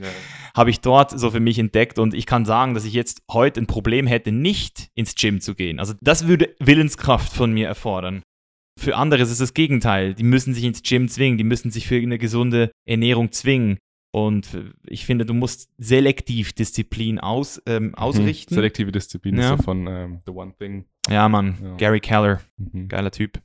habe 0.57 0.69
ich 0.71 0.81
dort 0.81 1.17
so 1.17 1.29
für 1.31 1.39
mich 1.39 1.59
entdeckt 1.59 1.99
und 1.99 2.13
ich 2.13 2.25
kann 2.25 2.43
sagen, 2.43 2.73
dass 2.73 2.83
ich 2.83 2.93
jetzt 2.93 3.21
heute 3.31 3.61
ein 3.61 3.67
Problem 3.67 4.07
hätte, 4.07 4.31
nicht 4.31 4.89
ins 4.95 5.13
Gym 5.15 5.39
zu 5.39 5.53
gehen. 5.55 5.79
Also 5.79 5.93
das 6.01 6.27
würde 6.27 6.55
Willenskraft 6.59 7.31
von 7.31 7.53
mir 7.53 7.67
erfordern. 7.67 8.23
Für 8.79 8.95
andere 8.95 9.21
ist 9.23 9.31
es 9.31 9.37
das 9.37 9.53
Gegenteil. 9.53 10.13
Die 10.13 10.23
müssen 10.23 10.53
sich 10.53 10.63
ins 10.63 10.81
Gym 10.83 11.07
zwingen, 11.09 11.37
die 11.37 11.43
müssen 11.43 11.71
sich 11.71 11.87
für 11.87 11.95
eine 11.95 12.17
gesunde 12.17 12.71
Ernährung 12.85 13.31
zwingen. 13.31 13.77
Und 14.13 14.47
ich 14.87 15.05
finde, 15.05 15.25
du 15.25 15.33
musst 15.33 15.69
selektiv 15.77 16.53
Disziplin 16.53 17.19
aus, 17.19 17.61
ähm, 17.67 17.93
ausrichten. 17.95 18.53
Mhm. 18.53 18.57
Selektive 18.57 18.91
Disziplin 18.91 19.37
Ja. 19.37 19.51
ist 19.53 19.57
so 19.59 19.63
von 19.63 19.85
ähm, 19.87 20.19
The 20.25 20.31
One 20.31 20.53
Thing. 20.57 20.85
ja, 21.09 21.27
Mann. 21.29 21.57
Ja. 21.61 21.75
Gary 21.75 21.99
Keller, 21.99 22.41
Mhm. 22.57 22.87
geiler 22.87 23.11
Typ. 23.11 23.39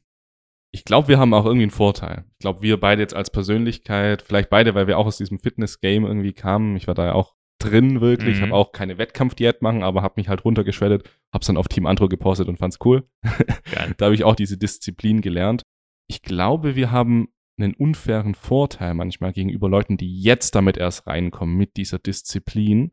Ich 0.74 0.84
glaube, 0.84 1.08
wir 1.08 1.18
haben 1.18 1.34
auch 1.34 1.44
irgendwie 1.44 1.64
einen 1.64 1.70
Vorteil. 1.70 2.24
Ich 2.32 2.38
glaube, 2.38 2.62
wir 2.62 2.80
beide 2.80 3.02
jetzt 3.02 3.14
als 3.14 3.30
Persönlichkeit, 3.30 4.22
vielleicht 4.22 4.48
beide, 4.50 4.74
weil 4.74 4.86
wir 4.86 4.98
auch 4.98 5.06
aus 5.06 5.18
diesem 5.18 5.38
Fitness-Game 5.38 6.04
irgendwie 6.04 6.32
kamen. 6.32 6.76
Ich 6.76 6.86
war 6.86 6.94
da 6.94 7.06
ja 7.06 7.12
auch 7.12 7.34
drin 7.58 8.00
wirklich, 8.00 8.38
Mhm. 8.38 8.42
habe 8.44 8.54
auch 8.54 8.72
keine 8.72 8.98
Wettkampfdiät 8.98 9.62
machen, 9.62 9.82
aber 9.82 10.02
habe 10.02 10.14
mich 10.16 10.28
halt 10.28 10.44
runtergeschreddet, 10.44 11.08
hab's 11.32 11.46
dann 11.46 11.56
auf 11.58 11.68
Team 11.68 11.86
Antro 11.86 12.08
gepostet 12.08 12.48
und 12.48 12.56
fand's 12.58 12.78
cool. 12.84 13.06
Da 13.98 14.06
habe 14.06 14.14
ich 14.14 14.24
auch 14.24 14.34
diese 14.34 14.56
Disziplin 14.58 15.20
gelernt. 15.20 15.62
Ich 16.08 16.22
glaube, 16.22 16.74
wir 16.74 16.90
haben 16.90 17.28
einen 17.60 17.74
unfairen 17.74 18.34
Vorteil 18.34 18.94
manchmal 18.94 19.32
gegenüber 19.32 19.68
Leuten, 19.68 19.96
die 19.98 20.20
jetzt 20.22 20.54
damit 20.54 20.78
erst 20.78 21.06
reinkommen, 21.06 21.56
mit 21.56 21.76
dieser 21.76 21.98
Disziplin. 21.98 22.92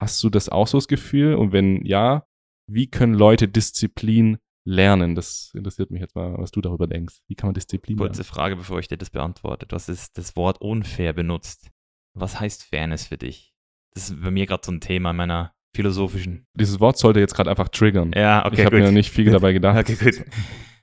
Hast 0.00 0.22
du 0.22 0.28
das 0.30 0.48
auch 0.48 0.66
so 0.66 0.78
das 0.78 0.88
Gefühl? 0.88 1.34
Und 1.36 1.52
wenn 1.52 1.84
ja, 1.86 2.26
wie 2.68 2.88
können 2.88 3.14
Leute 3.14 3.48
Disziplin 3.48 4.38
lernen? 4.64 5.14
Das 5.14 5.52
interessiert 5.54 5.90
mich 5.90 6.00
jetzt 6.00 6.14
mal, 6.14 6.36
was 6.38 6.50
du 6.50 6.60
darüber 6.60 6.86
denkst. 6.86 7.16
Wie 7.28 7.34
kann 7.34 7.48
man 7.48 7.54
Disziplin 7.54 7.96
Kurze? 7.96 8.24
Frage, 8.24 8.56
bevor 8.56 8.78
ich 8.78 8.88
dir 8.88 8.98
das 8.98 9.10
beantworte. 9.10 9.66
Du 9.66 9.74
hast 9.74 9.88
das, 9.88 10.36
Wort 10.36 10.60
unfair 10.60 11.12
benutzt. 11.12 11.70
Was 12.14 12.40
heißt 12.40 12.64
Fairness 12.64 13.06
für 13.06 13.18
dich? 13.18 13.54
Das 13.94 14.10
ist 14.10 14.22
bei 14.22 14.30
mir 14.30 14.46
gerade 14.46 14.62
so 14.64 14.72
ein 14.72 14.80
Thema 14.80 15.10
in 15.10 15.16
meiner 15.16 15.52
philosophischen. 15.74 16.46
Dieses 16.54 16.80
Wort 16.80 16.98
sollte 16.98 17.20
jetzt 17.20 17.34
gerade 17.34 17.50
einfach 17.50 17.68
triggern. 17.68 18.12
Ja, 18.14 18.44
okay, 18.44 18.60
ich 18.60 18.66
habe 18.66 18.80
mir 18.80 18.92
nicht 18.92 19.10
viel 19.10 19.30
dabei 19.30 19.52
gedacht. 19.52 19.78
Okay, 19.90 19.96
gut. 19.96 20.24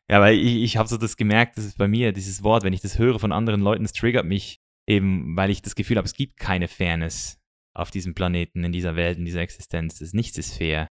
Ja, 0.10 0.22
weil 0.22 0.38
ich, 0.38 0.64
ich 0.64 0.78
habe 0.78 0.88
so 0.88 0.96
das 0.98 1.18
gemerkt, 1.18 1.58
das 1.58 1.66
ist 1.66 1.78
bei 1.78 1.88
mir, 1.88 2.14
dieses 2.14 2.42
Wort, 2.42 2.64
wenn 2.64 2.72
ich 2.72 2.80
das 2.80 2.98
höre 2.98 3.20
von 3.20 3.34
anderen 3.34 3.60
Leuten, 3.60 3.84
es 3.84 3.92
triggert 3.92 4.26
mich 4.26 4.62
eben, 4.88 5.36
weil 5.36 5.50
ich 5.50 5.62
das 5.62 5.76
Gefühl 5.76 5.98
habe, 5.98 6.06
es 6.06 6.14
gibt 6.14 6.38
keine 6.38 6.70
Fairness 6.70 7.42
auf 7.74 7.92
diesem 7.92 8.16
Planeten, 8.16 8.64
in 8.64 8.72
dieser 8.72 8.96
Welt, 8.96 9.18
in 9.18 9.26
dieser 9.26 9.42
Existenz. 9.42 10.00
Das, 10.00 10.14
nichts 10.14 10.38
ist 10.38 10.58
fair. 10.58 10.88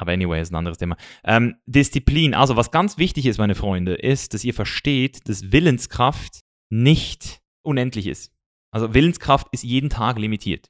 Aber 0.00 0.12
anyway, 0.12 0.40
ist 0.40 0.52
ein 0.52 0.56
anderes 0.56 0.78
Thema. 0.78 0.96
Ähm, 1.24 1.56
Disziplin, 1.66 2.34
also 2.34 2.54
was 2.56 2.70
ganz 2.70 2.98
wichtig 2.98 3.26
ist, 3.26 3.38
meine 3.38 3.56
Freunde, 3.56 3.94
ist, 3.94 4.32
dass 4.32 4.44
ihr 4.44 4.54
versteht, 4.54 5.28
dass 5.28 5.50
Willenskraft 5.50 6.40
nicht 6.70 7.40
unendlich 7.64 8.06
ist. 8.06 8.32
Also 8.70 8.94
Willenskraft 8.94 9.48
ist 9.50 9.64
jeden 9.64 9.90
Tag 9.90 10.18
limitiert. 10.18 10.68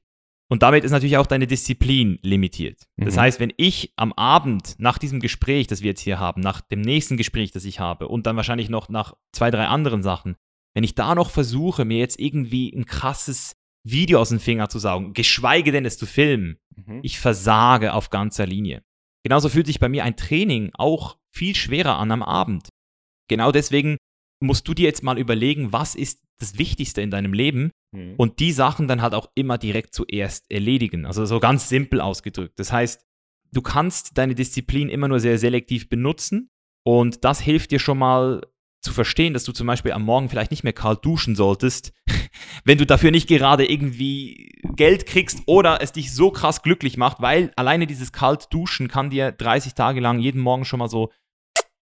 Und 0.51 0.63
damit 0.63 0.83
ist 0.85 0.93
natürlich 0.93 1.19
auch 1.19 1.27
deine 1.27 1.47
Disziplin 1.47 2.19
limitiert. 2.23 2.85
Das 2.97 3.17
Mhm. 3.17 3.21
heißt, 3.21 3.41
wenn 3.41 3.53
ich 3.59 3.93
am 3.97 4.15
Abend 4.15 4.77
nach 4.79 4.97
diesem 4.97 5.21
Gespräch, 5.21 5.67
das 5.67 5.83
wir 5.83 5.89
jetzt 5.89 6.01
hier 6.01 6.19
haben, 6.19 6.41
nach 6.41 6.63
dem 6.63 6.81
nächsten 6.81 7.19
Gespräch, 7.19 7.51
das 7.51 7.67
ich 7.67 7.81
habe 7.81 8.09
und 8.09 8.27
dann 8.27 8.37
wahrscheinlich 8.37 8.71
noch 8.71 8.89
nach 8.89 9.13
zwei, 9.33 9.51
drei 9.51 9.67
anderen 9.67 10.03
Sachen, 10.03 10.37
wenn 10.75 10.85
ich 10.85 10.95
da 10.95 11.15
noch 11.15 11.31
versuche, 11.31 11.85
mir 11.85 11.99
jetzt 11.99 12.19
irgendwie 12.19 12.73
ein 12.75 12.87
krasses 12.87 13.57
Video 13.85 14.21
aus 14.21 14.31
den 14.31 14.41
Finger 14.41 14.71
zu 14.71 14.79
saugen, 14.79 15.13
geschweige 15.13 15.71
denn 15.71 15.85
es 15.85 15.99
zu 15.99 16.07
filmen, 16.07 16.57
Mhm. 16.77 17.01
ich 17.03 17.19
versage 17.19 17.93
auf 17.93 18.09
ganzer 18.09 18.47
Linie. 18.47 18.83
Genauso 19.25 19.49
fühlt 19.49 19.67
sich 19.67 19.81
bei 19.81 19.89
mir 19.89 20.05
ein 20.05 20.17
Training 20.17 20.71
auch 20.75 21.19
viel 21.35 21.55
schwerer 21.55 21.99
an 21.99 22.11
am 22.11 22.23
Abend. 22.23 22.69
Genau 23.29 23.53
deswegen 23.53 23.97
musst 24.43 24.67
du 24.69 24.75
dir 24.75 24.85
jetzt 24.85 25.03
mal 25.03 25.19
überlegen, 25.19 25.73
was 25.73 25.95
ist 25.95 26.23
das 26.41 26.59
Wichtigste 26.59 27.01
in 27.03 27.11
deinem 27.11 27.33
Leben 27.33 27.71
Mhm. 27.95 28.15
und 28.19 28.39
die 28.39 28.53
Sachen 28.53 28.87
dann 28.87 29.01
halt 29.01 29.15
auch 29.15 29.31
immer 29.35 29.57
direkt 29.57 29.95
zuerst 29.95 30.51
erledigen. 30.51 31.07
Also 31.07 31.25
so 31.25 31.41
ganz 31.41 31.71
simpel 31.71 32.03
ausgedrückt. 32.03 32.59
Das 32.59 32.71
heißt, 32.71 33.03
du 33.53 33.63
kannst 33.63 34.19
deine 34.19 34.35
Disziplin 34.35 34.91
immer 34.91 35.09
nur 35.09 35.21
sehr 35.21 35.39
selektiv 35.39 35.89
benutzen 35.89 36.51
und 36.87 37.25
das 37.25 37.41
hilft 37.41 37.71
dir 37.71 37.79
schon 37.79 37.97
mal 37.99 38.43
zu 38.89 38.95
verstehen, 38.95 39.35
dass 39.35 39.45
du 39.45 39.53
zum 39.53 39.67
Beispiel 39.67 39.93
am 39.93 40.03
Morgen 40.03 40.29
vielleicht 40.31 40.51
nicht 40.51 40.65
mehr 40.65 40.73
kalt 40.73 41.05
duschen 41.05 41.37
solltest, 41.37 41.93
wenn 42.65 42.79
du 42.79 42.87
dafür 42.87 43.11
nicht 43.11 43.29
gerade 43.29 43.71
irgendwie 43.71 44.51
Geld 44.75 45.07
kriegst 45.07 45.43
oder 45.47 45.83
es 45.83 45.93
dich 45.93 46.13
so 46.15 46.31
krass 46.31 46.63
glücklich 46.63 46.97
macht, 46.97 47.21
weil 47.21 47.53
alleine 47.57 47.87
dieses 47.87 48.13
kalt 48.13 48.47
duschen 48.51 48.89
kann 48.89 49.11
dir 49.11 49.31
30 49.33 49.75
Tage 49.75 50.01
lang 50.01 50.19
jeden 50.19 50.41
Morgen 50.41 50.65
schon 50.65 50.79
mal 50.79 50.89
so, 50.89 51.11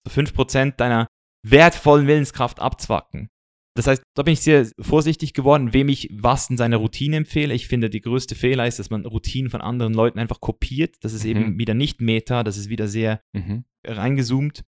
so 0.06 0.12
5% 0.22 0.72
deiner 0.78 1.08
wertvollen 1.46 2.08
Willenskraft 2.08 2.60
abzwacken. 2.60 3.30
Das 3.76 3.86
heißt, 3.86 4.02
da 4.16 4.24
bin 4.24 4.34
ich 4.34 4.42
sehr 4.42 4.68
vorsichtig 4.80 5.34
geworden, 5.34 5.72
wem 5.72 5.88
ich 5.90 6.10
was 6.12 6.50
in 6.50 6.58
seiner 6.58 6.78
Routine 6.78 7.16
empfehle. 7.18 7.54
Ich 7.54 7.68
finde, 7.68 7.92
die 7.92 8.02
größte 8.02 8.34
Fehler 8.34 8.66
ist, 8.66 8.80
dass 8.80 8.90
man 8.90 9.06
Routinen 9.06 9.52
von 9.52 9.62
anderen 9.62 9.94
Leuten 9.94 10.18
einfach 10.18 10.42
kopiert. 10.42 10.96
Das 11.02 11.14
ist 11.14 11.24
Mhm. 11.26 11.30
eben 11.30 11.60
wieder 11.60 11.76
nicht 11.76 12.02
Meta, 12.02 12.44
das 12.44 12.58
ist 12.58 12.70
wieder 12.70 12.88
sehr 12.88 13.22
Mhm. 13.34 13.66
reingezoomt. 13.86 14.64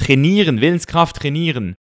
Trainieren, 0.00 0.62
Willenskraft 0.62 1.16
trainieren. 1.16 1.74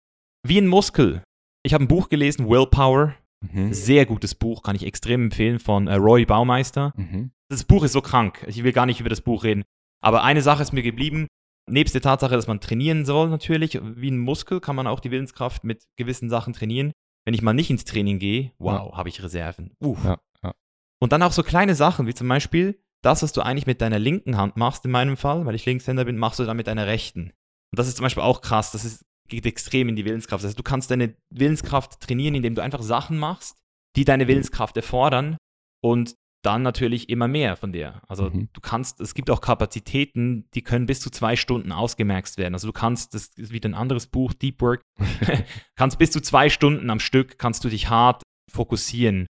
Wie 0.44 0.58
ein 0.58 0.66
Muskel. 0.68 1.22
Ich 1.64 1.76
habe 1.76 1.84
ein 1.84 1.88
Buch 1.88 2.10
gelesen, 2.10 2.50
Willpower. 2.50 3.14
Mhm. 3.42 3.72
Sehr 3.72 4.08
gutes 4.08 4.34
Buch, 4.34 4.64
kann 4.64 4.76
ich 4.76 4.88
extrem 4.88 5.26
empfehlen, 5.26 5.60
von 5.60 5.86
äh, 5.86 5.94
Roy 5.94 6.26
Baumeister. 6.26 6.94
Mhm. 6.98 7.30
Das 7.50 7.64
Buch 7.64 7.84
ist 7.84 7.92
so 7.92 8.02
krank. 8.02 8.44
Ich 8.48 8.64
will 8.64 8.72
gar 8.72 8.88
nicht 8.88 9.00
über 9.00 9.10
das 9.10 9.22
Buch 9.22 9.44
reden. 9.44 9.64
Aber 10.04 10.24
eine 10.24 10.42
Sache 10.42 10.64
ist 10.64 10.74
mir 10.74 10.82
geblieben. 10.82 11.28
Nebst 11.70 11.94
der 11.94 12.02
Tatsache, 12.02 12.34
dass 12.34 12.48
man 12.48 12.60
trainieren 12.60 13.06
soll, 13.06 13.30
natürlich, 13.30 13.80
wie 13.84 14.10
ein 14.10 14.18
Muskel, 14.18 14.62
kann 14.62 14.76
man 14.76 14.88
auch 14.88 15.00
die 15.00 15.12
Willenskraft 15.12 15.64
mit 15.64 15.84
gewissen 15.96 16.30
Sachen 16.30 16.54
trainieren. 16.54 16.94
Wenn 17.24 17.36
ich 17.36 17.44
mal 17.44 17.54
nicht 17.54 17.70
ins 17.70 17.86
Training 17.86 18.18
gehe, 18.18 18.52
wow, 18.58 18.96
habe 18.98 19.10
ich 19.10 19.22
Reserven. 19.22 19.76
Uff. 19.80 20.04
Ja, 20.04 20.18
ja. 20.44 20.54
Und 21.00 21.12
dann 21.12 21.22
auch 21.22 21.34
so 21.34 21.44
kleine 21.44 21.76
Sachen, 21.76 22.08
wie 22.08 22.16
zum 22.16 22.28
Beispiel 22.28 22.80
das, 23.04 23.22
was 23.22 23.32
du 23.32 23.42
eigentlich 23.42 23.68
mit 23.68 23.82
deiner 23.82 24.00
linken 24.00 24.38
Hand 24.38 24.58
machst, 24.58 24.86
in 24.86 24.92
meinem 24.92 25.18
Fall, 25.18 25.46
weil 25.46 25.54
ich 25.54 25.66
Linkshänder 25.66 26.06
bin, 26.06 26.18
machst 26.18 26.40
du 26.40 26.46
dann 26.46 26.58
mit 26.58 26.66
deiner 26.66 26.88
rechten. 26.88 27.32
Und 27.72 27.80
das 27.80 27.88
ist 27.88 27.98
zum 27.98 28.04
Beispiel 28.04 28.24
auch 28.24 28.42
krass. 28.42 28.72
Das 28.72 28.86
ist, 28.86 29.04
geht 29.28 29.46
extrem 29.46 29.90
in 29.90 29.96
die 29.96 30.06
Willenskraft. 30.06 30.44
Das 30.44 30.50
heißt, 30.50 30.60
du 30.60 30.64
kannst 30.64 30.90
deine 30.92 31.16
Willenskraft 31.30 32.00
trainieren, 32.00 32.36
indem 32.36 32.56
du 32.56 32.62
einfach 32.64 32.82
Sachen 32.82 33.18
machst, 33.18 33.58
die 33.96 34.06
deine 34.06 34.28
Willenskraft 34.28 34.78
erfordern 34.78 35.38
und 35.84 36.16
dann 36.44 36.62
natürlich 36.62 37.10
immer 37.10 37.28
mehr 37.28 37.58
von 37.58 37.74
der. 37.74 38.02
Also 38.08 38.30
Mhm. 38.30 38.48
du 38.54 38.62
kannst, 38.62 39.02
es 39.02 39.14
gibt 39.16 39.30
auch 39.30 39.42
Kapazitäten, 39.42 40.48
die 40.54 40.62
können 40.62 40.86
bis 40.86 41.02
zu 41.02 41.10
zwei 41.10 41.36
Stunden 41.36 41.72
ausgemerzt 41.72 42.38
werden. 42.38 42.54
Also 42.54 42.68
du 42.68 42.74
kannst, 42.74 43.14
das 43.14 43.28
ist 43.36 43.52
wieder 43.52 43.68
ein 43.68 43.74
anderes 43.74 44.08
Buch, 44.08 44.34
Deep 44.34 44.62
Work, 44.62 44.82
kannst 45.76 45.98
bis 45.98 46.12
zu 46.12 46.22
zwei 46.22 46.50
Stunden 46.50 46.90
am 46.90 47.00
Stück, 47.00 47.38
kannst 47.38 47.64
du 47.66 47.70
dich 47.70 47.90
hart 47.90 48.22
fokussieren. 48.50 49.26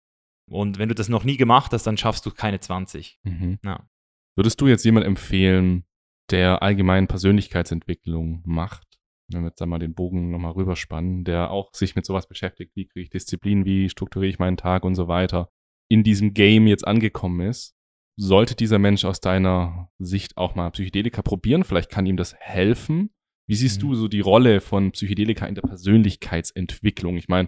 Und 0.50 0.80
wenn 0.80 0.90
du 0.90 0.96
das 0.96 1.08
noch 1.10 1.24
nie 1.24 1.38
gemacht 1.38 1.72
hast, 1.74 1.84
dann 1.86 1.98
schaffst 1.98 2.26
du 2.26 2.32
keine 2.32 2.60
20. 2.60 3.20
Mhm. 3.24 3.60
Ja. 3.64 3.88
Würdest 4.36 4.60
du 4.62 4.68
jetzt 4.68 4.84
jemand 4.84 5.06
empfehlen, 5.06 5.84
der 6.32 6.62
allgemein 6.64 7.08
Persönlichkeitsentwicklung 7.08 8.42
macht, 8.46 8.88
wenn 9.30 9.42
wir 9.42 9.50
jetzt 9.50 9.62
da 9.62 9.66
mal 9.66 9.80
den 9.80 9.94
Bogen 9.94 10.32
nochmal 10.32 10.52
rüberspannen, 10.54 11.24
der 11.24 11.52
auch 11.52 11.74
sich 11.74 11.96
mit 11.96 12.06
sowas 12.06 12.28
beschäftigt, 12.28 12.72
wie 12.76 12.86
kriege 12.88 13.04
ich 13.04 13.10
Disziplin, 13.10 13.66
wie 13.66 13.90
strukturiere 13.90 14.30
ich 14.30 14.40
meinen 14.40 14.58
Tag 14.58 14.84
und 14.84 14.96
so 14.96 15.08
weiter, 15.08 15.50
in 15.90 16.04
diesem 16.04 16.34
Game 16.34 16.68
jetzt 16.68 16.88
angekommen 16.88 17.42
ist, 17.48 17.76
sollte 18.16 18.56
dieser 18.56 18.80
Mensch 18.80 19.06
aus 19.06 19.22
deiner 19.22 19.90
Sicht 19.98 20.38
auch 20.38 20.56
mal 20.56 20.70
Psychedelika 20.72 21.22
probieren? 21.22 21.64
Vielleicht 21.64 21.90
kann 21.90 22.06
ihm 22.06 22.18
das 22.18 22.36
helfen. 22.40 23.10
Wie 23.48 23.56
siehst 23.56 23.78
Mhm. 23.82 23.88
du 23.88 23.96
so 23.96 24.08
die 24.08 24.20
Rolle 24.22 24.62
von 24.62 24.92
Psychedelika 24.92 25.46
in 25.48 25.56
der 25.56 25.64
Persönlichkeitsentwicklung? 25.64 27.18
Ich 27.18 27.28
meine, 27.28 27.48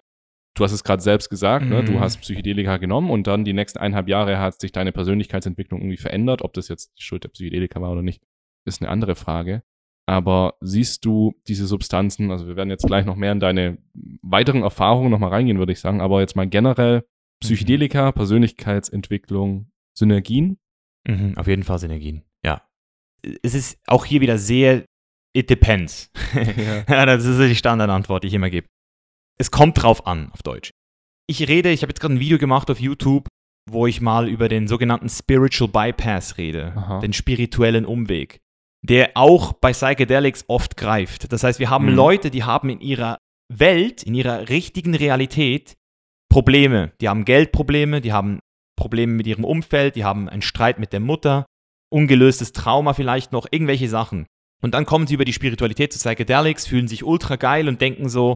du 0.56 0.64
hast 0.64 0.72
es 0.72 0.84
gerade 0.84 1.02
selbst 1.02 1.30
gesagt, 1.30 1.70
ne? 1.70 1.84
du 1.84 1.94
Mhm. 1.94 2.00
hast 2.00 2.18
Psychedelika 2.22 2.78
genommen 2.78 3.10
und 3.12 3.28
dann 3.28 3.46
die 3.46 3.54
nächsten 3.54 3.80
eineinhalb 3.80 4.08
Jahre 4.08 4.40
hat 4.40 4.60
sich 4.60 4.72
deine 4.72 4.92
Persönlichkeitsentwicklung 4.92 5.82
irgendwie 5.82 5.98
verändert. 5.98 6.42
Ob 6.42 6.54
das 6.54 6.68
jetzt 6.68 6.98
die 6.98 7.04
Schuld 7.04 7.24
der 7.24 7.30
Psychedelika 7.30 7.80
war 7.82 7.92
oder 7.92 8.02
nicht, 8.02 8.22
ist 8.66 8.82
eine 8.82 8.90
andere 8.90 9.16
Frage. 9.16 9.64
Aber 10.08 10.56
siehst 10.62 11.04
du 11.06 11.34
diese 11.48 11.66
Substanzen, 11.66 12.30
also 12.30 12.48
wir 12.48 12.56
werden 12.56 12.70
jetzt 12.70 12.86
gleich 12.86 13.06
noch 13.06 13.16
mehr 13.16 13.32
in 13.32 13.40
deine 13.40 13.80
weiteren 14.22 14.62
Erfahrungen 14.62 15.10
nochmal 15.10 15.32
reingehen, 15.32 15.58
würde 15.58 15.72
ich 15.72 15.80
sagen, 15.80 16.00
aber 16.00 16.22
jetzt 16.22 16.36
mal 16.36 16.48
generell 16.48 17.06
Psychedelika, 17.42 18.12
Persönlichkeitsentwicklung, 18.12 19.72
Synergien? 19.98 20.60
Mhm, 21.08 21.38
auf 21.38 21.48
jeden 21.48 21.64
Fall 21.64 21.80
Synergien, 21.80 22.24
ja. 22.44 22.62
Es 23.42 23.56
ist 23.56 23.80
auch 23.88 24.06
hier 24.06 24.22
wieder 24.22 24.38
sehr, 24.38 24.86
it 25.36 25.50
depends. 25.50 26.12
ja, 26.88 27.06
das 27.06 27.26
ist 27.26 27.40
die 27.40 27.56
Standardantwort, 27.56 28.24
die 28.24 28.28
ich 28.28 28.34
immer 28.36 28.52
gebe. 28.52 28.68
Es 29.40 29.50
kommt 29.50 29.82
drauf 29.82 30.06
an, 30.06 30.32
auf 30.32 30.44
Deutsch. 30.44 30.72
Ich 31.28 31.48
rede, 31.48 31.72
ich 31.72 31.82
habe 31.82 31.90
jetzt 31.90 32.00
gerade 32.00 32.14
ein 32.14 32.20
Video 32.20 32.38
gemacht 32.38 32.70
auf 32.70 32.80
YouTube, 32.80 33.28
wo 33.70 33.88
ich 33.88 34.02
mal 34.02 34.30
über 34.30 34.48
den 34.48 34.68
sogenannten 34.68 35.10
Spiritual 35.10 35.70
Bypass 35.70 36.38
rede, 36.38 36.74
Aha. 36.76 37.00
den 37.00 37.14
spirituellen 37.14 37.86
Umweg, 37.86 38.42
der 38.86 39.12
auch 39.16 39.54
bei 39.54 39.72
Psychedelics 39.72 40.46
oft 40.48 40.78
greift. 40.78 41.32
Das 41.32 41.44
heißt, 41.44 41.60
wir 41.60 41.70
haben 41.70 41.88
Mhm. 41.88 41.96
Leute, 41.96 42.30
die 42.32 42.44
haben 42.44 42.70
in 42.70 42.82
ihrer 42.82 43.18
Welt, 43.54 44.04
in 44.04 44.16
ihrer 44.16 44.50
richtigen 44.50 44.96
Realität 44.96 45.76
Probleme. 46.30 46.92
Die 47.02 47.08
haben 47.10 47.26
Geldprobleme, 47.26 48.02
die 48.02 48.12
haben 48.12 48.40
Probleme 48.78 49.14
mit 49.14 49.28
ihrem 49.28 49.46
Umfeld, 49.46 49.96
die 49.96 50.04
haben 50.04 50.28
einen 50.28 50.42
Streit 50.42 50.80
mit 50.80 50.92
der 50.94 51.00
Mutter, 51.00 51.46
ungelöstes 51.90 52.52
Trauma 52.52 52.94
vielleicht 52.94 53.32
noch, 53.32 53.48
irgendwelche 53.50 53.88
Sachen. 53.88 54.26
Und 54.62 54.74
dann 54.74 54.86
kommen 54.86 55.08
sie 55.08 55.14
über 55.14 55.26
die 55.26 55.34
Spiritualität 55.34 55.94
zu 55.94 56.00
Psychedelics, 56.00 56.68
fühlen 56.68 56.88
sich 56.88 57.04
ultra 57.04 57.36
geil 57.36 57.68
und 57.68 57.82
denken 57.82 58.10
so, 58.10 58.34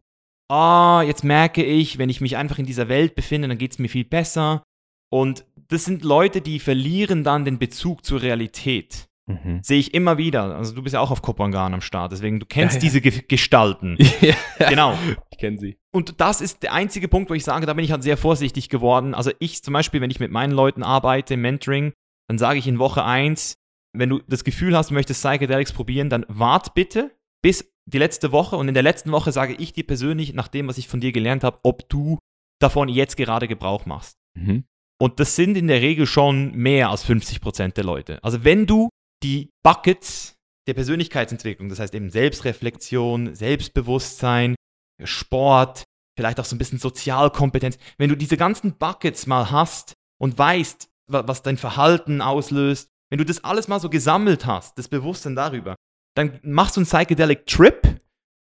ah, 0.50 1.00
oh, 1.00 1.02
jetzt 1.02 1.24
merke 1.24 1.62
ich, 1.62 1.98
wenn 1.98 2.08
ich 2.08 2.20
mich 2.20 2.36
einfach 2.36 2.58
in 2.58 2.66
dieser 2.66 2.88
Welt 2.88 3.14
befinde, 3.14 3.48
dann 3.48 3.58
geht 3.58 3.72
es 3.72 3.78
mir 3.78 3.88
viel 3.88 4.04
besser. 4.04 4.62
Und 5.12 5.44
das 5.68 5.84
sind 5.84 6.04
Leute, 6.04 6.40
die 6.40 6.58
verlieren 6.58 7.24
dann 7.24 7.44
den 7.44 7.58
Bezug 7.58 8.04
zur 8.04 8.22
Realität. 8.22 9.06
Mhm. 9.30 9.60
Sehe 9.62 9.78
ich 9.78 9.94
immer 9.94 10.18
wieder. 10.18 10.56
Also 10.56 10.74
du 10.74 10.82
bist 10.82 10.94
ja 10.94 11.00
auch 11.00 11.10
auf 11.10 11.22
Kopangan 11.22 11.74
am 11.74 11.80
Start, 11.80 12.12
deswegen 12.12 12.40
du 12.40 12.46
kennst 12.46 12.76
ja, 12.76 12.78
ja. 12.78 12.82
diese 12.82 13.00
Ge 13.00 13.22
Gestalten. 13.28 13.96
ja, 14.20 14.34
genau. 14.68 14.98
Ich 15.30 15.38
kenne 15.38 15.58
sie. 15.58 15.78
Und 15.92 16.20
das 16.20 16.40
ist 16.40 16.62
der 16.62 16.72
einzige 16.72 17.08
Punkt, 17.08 17.30
wo 17.30 17.34
ich 17.34 17.44
sage, 17.44 17.66
da 17.66 17.74
bin 17.74 17.84
ich 17.84 17.92
halt 17.92 18.02
sehr 18.02 18.16
vorsichtig 18.16 18.68
geworden. 18.68 19.14
Also 19.14 19.30
ich 19.38 19.62
zum 19.62 19.74
Beispiel, 19.74 20.00
wenn 20.00 20.10
ich 20.10 20.20
mit 20.20 20.30
meinen 20.30 20.52
Leuten 20.52 20.82
arbeite, 20.82 21.36
Mentoring, 21.36 21.92
dann 22.28 22.38
sage 22.38 22.58
ich 22.58 22.66
in 22.66 22.78
Woche 22.78 23.04
1, 23.04 23.54
wenn 23.92 24.08
du 24.08 24.20
das 24.28 24.44
Gefühl 24.44 24.76
hast, 24.76 24.90
du 24.90 24.94
möchtest 24.94 25.22
Psychedelics 25.22 25.72
probieren, 25.72 26.10
dann 26.10 26.24
wart 26.28 26.74
bitte 26.74 27.10
bis 27.42 27.72
die 27.86 27.98
letzte 27.98 28.32
Woche 28.32 28.56
und 28.56 28.68
in 28.68 28.74
der 28.74 28.82
letzten 28.82 29.10
Woche 29.12 29.32
sage 29.32 29.54
ich 29.54 29.72
dir 29.72 29.86
persönlich, 29.86 30.34
nach 30.34 30.48
dem, 30.48 30.68
was 30.68 30.78
ich 30.78 30.88
von 30.88 31.00
dir 31.00 31.12
gelernt 31.12 31.42
habe, 31.42 31.58
ob 31.62 31.88
du 31.88 32.18
davon 32.60 32.88
jetzt 32.88 33.16
gerade 33.16 33.48
Gebrauch 33.48 33.86
machst. 33.86 34.16
Mhm. 34.34 34.64
Und 35.00 35.18
das 35.18 35.34
sind 35.34 35.56
in 35.56 35.66
der 35.66 35.80
Regel 35.80 36.06
schon 36.06 36.52
mehr 36.54 36.90
als 36.90 37.04
50 37.04 37.40
Prozent 37.40 37.76
der 37.76 37.84
Leute. 37.84 38.22
Also 38.22 38.44
wenn 38.44 38.66
du 38.66 38.89
die 39.22 39.50
Buckets 39.62 40.34
der 40.66 40.74
Persönlichkeitsentwicklung, 40.74 41.68
das 41.68 41.80
heißt 41.80 41.94
eben 41.94 42.10
Selbstreflexion, 42.10 43.34
Selbstbewusstsein, 43.34 44.54
Sport, 45.02 45.84
vielleicht 46.16 46.38
auch 46.38 46.44
so 46.44 46.54
ein 46.54 46.58
bisschen 46.58 46.78
Sozialkompetenz, 46.78 47.78
wenn 47.98 48.10
du 48.10 48.16
diese 48.16 48.36
ganzen 48.36 48.76
Buckets 48.76 49.26
mal 49.26 49.50
hast 49.50 49.94
und 50.20 50.38
weißt, 50.38 50.88
was 51.08 51.42
dein 51.42 51.56
Verhalten 51.56 52.20
auslöst, 52.20 52.88
wenn 53.10 53.18
du 53.18 53.24
das 53.24 53.42
alles 53.42 53.68
mal 53.68 53.80
so 53.80 53.90
gesammelt 53.90 54.46
hast, 54.46 54.78
das 54.78 54.88
Bewusstsein 54.88 55.34
darüber, 55.34 55.74
dann 56.14 56.38
machst 56.42 56.76
du 56.76 56.80
einen 56.80 56.86
Psychedelic 56.86 57.46
Trip 57.46 58.00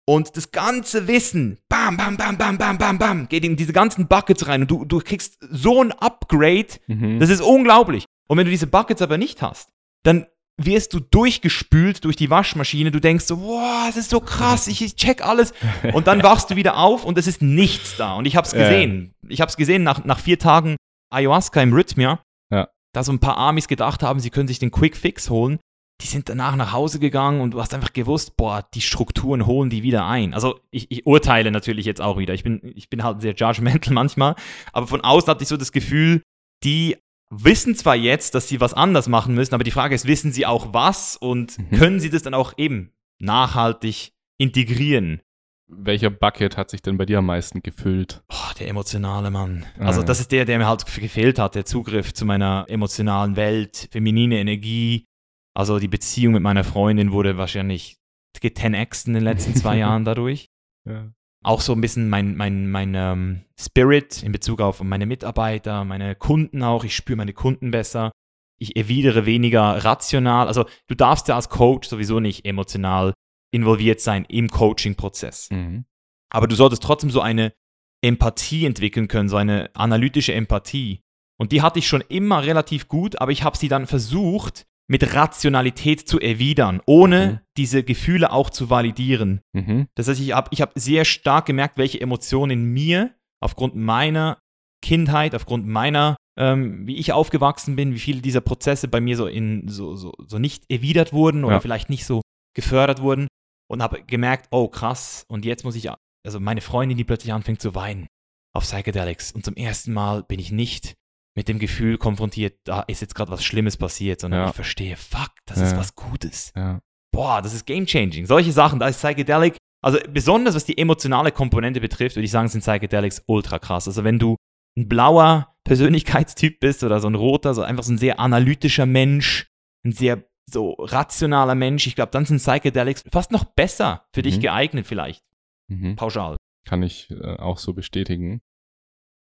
und 0.07 0.37
das 0.37 0.51
ganze 0.51 1.07
Wissen, 1.07 1.59
bam, 1.69 1.97
bam, 1.97 2.17
bam, 2.17 2.37
bam, 2.37 2.57
bam, 2.57 2.77
bam, 2.77 2.97
bam, 2.97 3.27
geht 3.27 3.43
in 3.43 3.57
diese 3.57 3.73
ganzen 3.73 4.07
Buckets 4.07 4.47
rein 4.47 4.61
und 4.61 4.71
du, 4.71 4.85
du 4.85 4.99
kriegst 4.99 5.37
so 5.51 5.83
ein 5.83 5.91
Upgrade, 5.91 6.67
mhm. 6.87 7.19
das 7.19 7.29
ist 7.29 7.41
unglaublich. 7.41 8.05
Und 8.27 8.37
wenn 8.37 8.45
du 8.45 8.51
diese 8.51 8.67
Buckets 8.67 9.01
aber 9.01 9.17
nicht 9.17 9.41
hast, 9.41 9.69
dann 10.03 10.25
wirst 10.57 10.93
du 10.93 10.99
durchgespült 10.99 12.03
durch 12.03 12.15
die 12.15 12.29
Waschmaschine. 12.29 12.91
Du 12.91 12.99
denkst 12.99 13.25
so, 13.25 13.41
wow, 13.41 13.85
das 13.87 13.97
ist 13.97 14.09
so 14.09 14.19
krass, 14.19 14.67
ich, 14.67 14.81
ich 14.81 14.95
check 14.95 15.23
alles. 15.23 15.53
Und 15.93 16.07
dann 16.07 16.23
wachst 16.23 16.49
du 16.49 16.55
wieder 16.55 16.77
auf 16.77 17.05
und 17.05 17.17
es 17.17 17.27
ist 17.27 17.41
nichts 17.41 17.95
da. 17.97 18.15
Und 18.15 18.25
ich 18.25 18.35
habe 18.35 18.45
es 18.45 18.53
gesehen. 18.53 19.13
Ja. 19.21 19.29
Ich 19.29 19.41
habe 19.41 19.49
es 19.49 19.57
gesehen 19.57 19.83
nach, 19.83 20.03
nach 20.03 20.19
vier 20.19 20.39
Tagen 20.39 20.75
Ayahuasca 21.11 21.61
im 21.61 21.73
Rhythmia. 21.73 22.19
Ja. 22.51 22.69
Da 22.93 23.03
so 23.03 23.11
ein 23.11 23.19
paar 23.19 23.37
Amis 23.37 23.67
gedacht 23.67 24.01
haben, 24.01 24.19
sie 24.19 24.31
können 24.31 24.47
sich 24.47 24.59
den 24.59 24.71
Quick 24.71 24.97
Fix 24.97 25.29
holen. 25.29 25.59
Die 26.01 26.07
sind 26.07 26.29
danach 26.29 26.55
nach 26.55 26.73
Hause 26.73 26.99
gegangen 26.99 27.41
und 27.41 27.51
du 27.51 27.59
hast 27.59 27.73
einfach 27.73 27.93
gewusst, 27.93 28.37
boah, 28.37 28.67
die 28.73 28.81
Strukturen 28.81 29.47
holen 29.47 29.71
die 29.71 29.81
wieder 29.81 30.05
ein. 30.05 30.35
Also 30.35 30.59
ich, 30.69 30.91
ich 30.91 31.07
urteile 31.07 31.51
natürlich 31.51 31.85
jetzt 31.85 32.01
auch 32.01 32.19
wieder. 32.19 32.35
Ich 32.35 32.43
bin, 32.43 32.61
ich 32.75 32.89
bin 32.89 33.03
halt 33.03 33.21
sehr 33.21 33.33
judgmental 33.33 33.93
manchmal. 33.93 34.35
Aber 34.73 34.87
von 34.87 35.01
außen 35.01 35.27
hatte 35.29 35.43
ich 35.43 35.49
so 35.49 35.57
das 35.57 35.71
Gefühl, 35.71 36.21
die 36.63 36.97
wissen 37.29 37.75
zwar 37.75 37.95
jetzt, 37.95 38.35
dass 38.35 38.47
sie 38.47 38.61
was 38.61 38.73
anders 38.73 39.07
machen 39.07 39.35
müssen, 39.35 39.53
aber 39.53 39.63
die 39.63 39.71
Frage 39.71 39.95
ist, 39.95 40.07
wissen 40.07 40.31
sie 40.31 40.45
auch 40.45 40.73
was 40.73 41.17
und 41.17 41.57
mhm. 41.57 41.77
können 41.77 41.99
sie 41.99 42.09
das 42.09 42.23
dann 42.23 42.33
auch 42.33 42.53
eben 42.57 42.91
nachhaltig 43.19 44.13
integrieren? 44.37 45.21
Welcher 45.69 46.09
Bucket 46.09 46.55
hat 46.55 46.69
sich 46.69 46.81
denn 46.81 46.97
bei 46.97 47.05
dir 47.05 47.17
am 47.17 47.25
meisten 47.25 47.61
gefüllt? 47.61 48.23
Oh, 48.29 48.53
der 48.57 48.69
emotionale 48.69 49.31
Mann. 49.31 49.65
Ah, 49.77 49.87
also 49.87 50.01
das 50.01 50.21
ist 50.21 50.31
der, 50.31 50.45
der 50.45 50.57
mir 50.59 50.67
halt 50.67 50.85
gefehlt 50.85 51.39
hat, 51.39 51.55
der 51.55 51.65
Zugriff 51.65 52.13
zu 52.13 52.25
meiner 52.25 52.65
emotionalen 52.69 53.35
Welt, 53.35 53.89
feminine 53.91 54.39
Energie. 54.39 55.05
Also 55.53 55.79
die 55.79 55.89
Beziehung 55.89 56.33
mit 56.33 56.43
meiner 56.43 56.63
Freundin 56.63 57.11
wurde 57.11 57.37
wahrscheinlich 57.37 57.97
10x 58.37 59.07
in 59.07 59.13
den 59.15 59.23
letzten 59.23 59.55
zwei 59.55 59.77
Jahren 59.79 60.05
dadurch. 60.05 60.47
Ja 60.85 61.11
auch 61.47 61.61
so 61.61 61.73
ein 61.73 61.81
bisschen 61.81 62.09
mein, 62.09 62.35
mein, 62.35 62.69
mein 62.69 62.93
ähm, 62.93 63.41
Spirit 63.57 64.21
in 64.21 64.33
Bezug 64.33 64.59
auf 64.59 64.83
meine 64.83 65.05
Mitarbeiter, 65.05 65.85
meine 65.85 66.13
Kunden 66.13 66.61
auch. 66.61 66.83
Ich 66.83 66.95
spüre 66.95 67.15
meine 67.15 67.33
Kunden 67.33 67.71
besser. 67.71 68.11
Ich 68.59 68.75
erwidere 68.75 69.25
weniger 69.25 69.83
rational. 69.85 70.47
Also 70.47 70.65
du 70.87 70.95
darfst 70.95 71.29
ja 71.29 71.35
als 71.35 71.47
Coach 71.47 71.87
sowieso 71.87 72.19
nicht 72.19 72.45
emotional 72.45 73.13
involviert 73.51 74.01
sein 74.01 74.25
im 74.25 74.49
Coaching-Prozess. 74.49 75.49
Mhm. 75.51 75.85
Aber 76.29 76.47
du 76.47 76.55
solltest 76.55 76.83
trotzdem 76.83 77.11
so 77.11 77.21
eine 77.21 77.53
Empathie 78.01 78.65
entwickeln 78.65 79.07
können, 79.07 79.29
so 79.29 79.37
eine 79.37 79.73
analytische 79.73 80.33
Empathie. 80.33 81.01
Und 81.39 81.53
die 81.53 81.61
hatte 81.61 81.79
ich 81.79 81.87
schon 81.87 82.01
immer 82.01 82.43
relativ 82.43 82.89
gut, 82.89 83.21
aber 83.21 83.31
ich 83.31 83.43
habe 83.43 83.57
sie 83.57 83.69
dann 83.69 83.87
versucht, 83.87 84.66
mit 84.89 85.13
Rationalität 85.13 86.07
zu 86.07 86.19
erwidern, 86.19 86.81
ohne 86.85 87.27
mhm. 87.27 87.39
diese 87.57 87.83
Gefühle 87.83 88.31
auch 88.31 88.49
zu 88.49 88.69
validieren. 88.69 89.41
Mhm. 89.53 89.87
Das 89.95 90.07
heißt, 90.07 90.21
ich 90.21 90.31
habe 90.31 90.49
ich 90.51 90.61
hab 90.61 90.71
sehr 90.75 91.05
stark 91.05 91.45
gemerkt, 91.45 91.77
welche 91.77 91.99
Emotionen 91.99 92.51
in 92.51 92.65
mir 92.65 93.13
aufgrund 93.41 93.75
meiner 93.75 94.39
Kindheit, 94.81 95.35
aufgrund 95.35 95.67
meiner, 95.67 96.15
ähm, 96.39 96.87
wie 96.87 96.95
ich 96.95 97.11
aufgewachsen 97.11 97.75
bin, 97.75 97.93
wie 97.93 97.99
viele 97.99 98.21
dieser 98.21 98.41
Prozesse 98.41 98.87
bei 98.87 99.01
mir 99.01 99.17
so, 99.17 99.27
in, 99.27 99.67
so, 99.67 99.95
so, 99.95 100.13
so 100.25 100.39
nicht 100.39 100.63
erwidert 100.69 101.11
wurden 101.11 101.43
oder 101.43 101.55
ja. 101.55 101.59
vielleicht 101.59 101.89
nicht 101.89 102.05
so 102.05 102.21
gefördert 102.55 103.01
wurden 103.01 103.27
und 103.69 103.81
habe 103.81 104.03
gemerkt, 104.03 104.47
oh 104.51 104.67
krass, 104.67 105.25
und 105.27 105.45
jetzt 105.45 105.65
muss 105.65 105.75
ich, 105.75 105.89
also 106.25 106.39
meine 106.39 106.61
Freundin, 106.61 106.97
die 106.97 107.03
plötzlich 107.03 107.33
anfängt 107.33 107.61
zu 107.61 107.75
weinen 107.75 108.07
auf 108.55 108.63
Psychedelics 108.63 109.31
und 109.33 109.43
zum 109.43 109.55
ersten 109.55 109.93
Mal 109.93 110.23
bin 110.23 110.39
ich 110.39 110.51
nicht 110.51 110.95
mit 111.37 111.47
dem 111.47 111.59
Gefühl 111.59 111.99
konfrontiert, 111.99 112.59
da 112.63 112.81
ist 112.81 112.99
jetzt 113.01 113.13
gerade 113.13 113.31
was 113.31 113.45
Schlimmes 113.45 113.77
passiert, 113.77 114.19
sondern 114.19 114.41
ja. 114.41 114.49
ich 114.49 114.55
verstehe, 114.55 114.97
fuck, 114.97 115.29
das 115.45 115.59
ja. 115.59 115.67
ist 115.67 115.77
was 115.77 115.93
Gutes. 115.93 116.51
Ja. 116.55 116.79
Boah, 117.13 117.43
das 117.43 117.53
ist 117.53 117.67
game-changing. 117.67 118.25
Solche 118.25 118.51
Sachen, 118.51 118.79
da 118.79 118.87
ist 118.87 118.97
Psychedelic, 118.97 119.55
also 119.85 119.99
besonders 120.11 120.55
was 120.55 120.65
die 120.65 120.79
emotionale 120.79 121.31
Komponente 121.31 121.79
betrifft, 121.79 122.15
würde 122.15 122.25
ich 122.25 122.31
sagen, 122.31 122.47
sind 122.47 122.61
Psychedelics 122.61 123.21
ultra 123.27 123.59
krass. 123.59 123.87
Also 123.87 124.03
wenn 124.03 124.17
du 124.17 124.35
ein 124.75 124.89
blauer 124.89 125.55
Persönlichkeitstyp 125.63 126.59
bist 126.59 126.83
oder 126.83 126.99
so 126.99 127.07
ein 127.07 127.13
roter, 127.13 127.53
so 127.53 127.61
einfach 127.61 127.83
so 127.83 127.93
ein 127.93 127.99
sehr 127.99 128.19
analytischer 128.19 128.87
Mensch, 128.87 129.47
ein 129.85 129.91
sehr 129.91 130.27
so 130.49 130.71
rationaler 130.79 131.53
Mensch, 131.53 131.85
ich 131.85 131.93
glaube, 131.93 132.11
dann 132.11 132.25
sind 132.25 132.39
Psychedelics 132.39 133.03
fast 133.11 133.31
noch 133.31 133.43
besser 133.43 134.07
für 134.11 134.21
mhm. 134.21 134.23
dich 134.23 134.39
geeignet 134.39 134.87
vielleicht. 134.87 135.21
Mhm. 135.69 135.97
Pauschal. 135.97 136.37
Kann 136.67 136.81
ich 136.81 137.11
äh, 137.11 137.35
auch 137.37 137.59
so 137.59 137.73
bestätigen. 137.73 138.41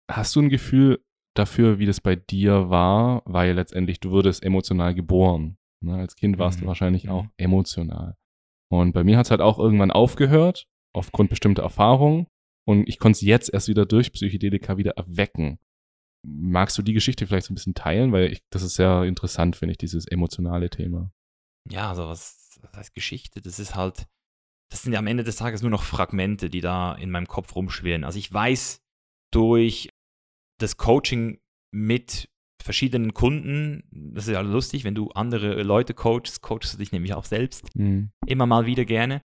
Hast 0.10 0.36
du 0.36 0.42
ein 0.42 0.50
Gefühl, 0.50 1.04
dafür, 1.40 1.80
wie 1.80 1.86
das 1.86 2.02
bei 2.02 2.16
dir 2.16 2.70
war, 2.70 3.24
weil 3.26 3.54
letztendlich 3.54 4.00
du 4.00 4.12
wurdest 4.12 4.44
emotional 4.44 4.94
geboren. 4.94 5.58
Ne? 5.82 5.96
Als 5.96 6.16
Kind 6.16 6.38
warst 6.38 6.60
mhm. 6.60 6.64
du 6.64 6.68
wahrscheinlich 6.68 7.10
auch 7.10 7.24
mhm. 7.24 7.32
emotional. 7.38 8.16
Und 8.72 8.92
bei 8.92 9.04
mir 9.04 9.18
hat 9.18 9.26
es 9.26 9.32
halt 9.32 9.42
auch 9.42 9.58
irgendwann 9.58 9.92
aufgehört, 9.92 10.68
aufgrund 10.94 11.30
bestimmter 11.30 11.64
Erfahrungen. 11.64 12.28
Und 12.68 12.88
ich 12.88 13.00
konnte 13.00 13.18
es 13.18 13.22
jetzt 13.22 13.52
erst 13.52 13.68
wieder 13.68 13.86
durch 13.86 14.12
Psychedelika 14.12 14.78
wieder 14.78 14.92
erwecken. 14.92 15.58
Magst 16.24 16.78
du 16.78 16.82
die 16.82 16.94
Geschichte 16.94 17.26
vielleicht 17.26 17.48
so 17.48 17.54
ein 17.54 17.56
bisschen 17.56 17.74
teilen? 17.74 18.12
Weil 18.12 18.32
ich, 18.32 18.44
das 18.52 18.62
ist 18.62 18.76
sehr 18.76 19.04
interessant, 19.04 19.56
finde 19.56 19.72
ich, 19.72 19.78
dieses 19.78 20.06
emotionale 20.06 20.70
Thema. 20.70 21.12
Ja, 21.68 21.90
also 21.90 22.08
was, 22.08 22.60
was 22.62 22.74
heißt 22.74 22.94
Geschichte? 22.94 23.42
Das 23.42 23.58
ist 23.58 23.76
halt, 23.76 24.08
das 24.70 24.84
sind 24.84 24.94
ja 24.94 25.00
am 25.00 25.08
Ende 25.08 25.24
des 25.24 25.38
Tages 25.38 25.62
nur 25.62 25.72
noch 25.72 25.84
Fragmente, 25.84 26.50
die 26.50 26.62
da 26.62 26.94
in 26.94 27.10
meinem 27.10 27.28
Kopf 27.28 27.56
rumschwirren. 27.56 28.04
Also 28.04 28.20
ich 28.20 28.32
weiß 28.32 28.82
durch 29.32 29.90
das 30.62 30.78
Coaching 30.78 31.40
mit 31.72 32.30
verschiedenen 32.62 33.14
Kunden, 33.14 33.84
das 33.92 34.28
ist 34.28 34.34
ja 34.34 34.42
lustig, 34.42 34.84
wenn 34.84 34.96
du 34.96 35.10
andere 35.12 35.64
Leute 35.64 35.94
coachst, 35.94 36.42
coachst 36.42 36.74
du 36.74 36.78
dich 36.78 36.92
nämlich 36.92 37.14
auch 37.14 37.26
selbst 37.26 37.76
mhm. 37.76 38.12
immer 38.26 38.46
mal 38.46 38.66
wieder 38.66 38.86
gerne. 38.86 39.22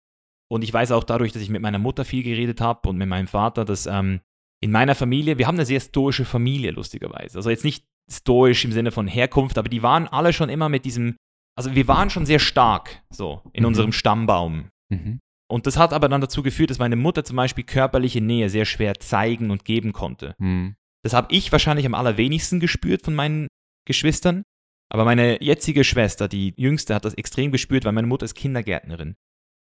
Und 0.50 0.62
ich 0.62 0.72
weiß 0.72 0.90
auch 0.92 1.04
dadurch, 1.04 1.32
dass 1.32 1.42
ich 1.42 1.50
mit 1.50 1.62
meiner 1.62 1.78
Mutter 1.78 2.04
viel 2.04 2.24
geredet 2.24 2.60
habe 2.60 2.88
und 2.88 2.96
mit 2.96 3.08
meinem 3.08 3.28
Vater, 3.28 3.64
dass 3.64 3.86
ähm, 3.86 4.20
in 4.62 4.72
meiner 4.72 4.94
Familie, 4.94 5.38
wir 5.38 5.46
haben 5.46 5.54
eine 5.54 5.64
sehr 5.64 5.80
stoische 5.80 6.24
Familie, 6.24 6.72
lustigerweise. 6.72 7.38
Also 7.38 7.50
jetzt 7.50 7.64
nicht 7.64 7.84
stoisch 8.10 8.64
im 8.64 8.72
Sinne 8.72 8.90
von 8.90 9.06
Herkunft, 9.06 9.56
aber 9.58 9.68
die 9.68 9.82
waren 9.82 10.08
alle 10.08 10.32
schon 10.32 10.48
immer 10.48 10.68
mit 10.68 10.84
diesem, 10.84 11.16
also 11.56 11.74
wir 11.74 11.86
waren 11.86 12.10
schon 12.10 12.26
sehr 12.26 12.40
stark 12.40 13.02
so 13.10 13.42
in 13.52 13.62
mhm. 13.62 13.68
unserem 13.68 13.92
Stammbaum. 13.92 14.70
Mhm. 14.90 15.20
Und 15.48 15.66
das 15.66 15.76
hat 15.76 15.92
aber 15.92 16.08
dann 16.08 16.20
dazu 16.20 16.42
geführt, 16.42 16.70
dass 16.70 16.78
meine 16.78 16.96
Mutter 16.96 17.24
zum 17.24 17.36
Beispiel 17.36 17.64
körperliche 17.64 18.20
Nähe 18.20 18.50
sehr 18.50 18.64
schwer 18.64 18.94
zeigen 19.00 19.50
und 19.50 19.64
geben 19.64 19.92
konnte. 19.92 20.34
Mhm. 20.38 20.76
Das 21.02 21.12
habe 21.14 21.34
ich 21.34 21.50
wahrscheinlich 21.52 21.86
am 21.86 21.94
allerwenigsten 21.94 22.60
gespürt 22.60 23.02
von 23.02 23.14
meinen 23.14 23.48
Geschwistern. 23.86 24.42
Aber 24.92 25.04
meine 25.04 25.42
jetzige 25.42 25.84
Schwester, 25.84 26.28
die 26.28 26.52
jüngste, 26.56 26.94
hat 26.94 27.04
das 27.04 27.14
extrem 27.14 27.52
gespürt, 27.52 27.84
weil 27.84 27.92
meine 27.92 28.08
Mutter 28.08 28.24
ist 28.24 28.34
Kindergärtnerin. 28.34 29.14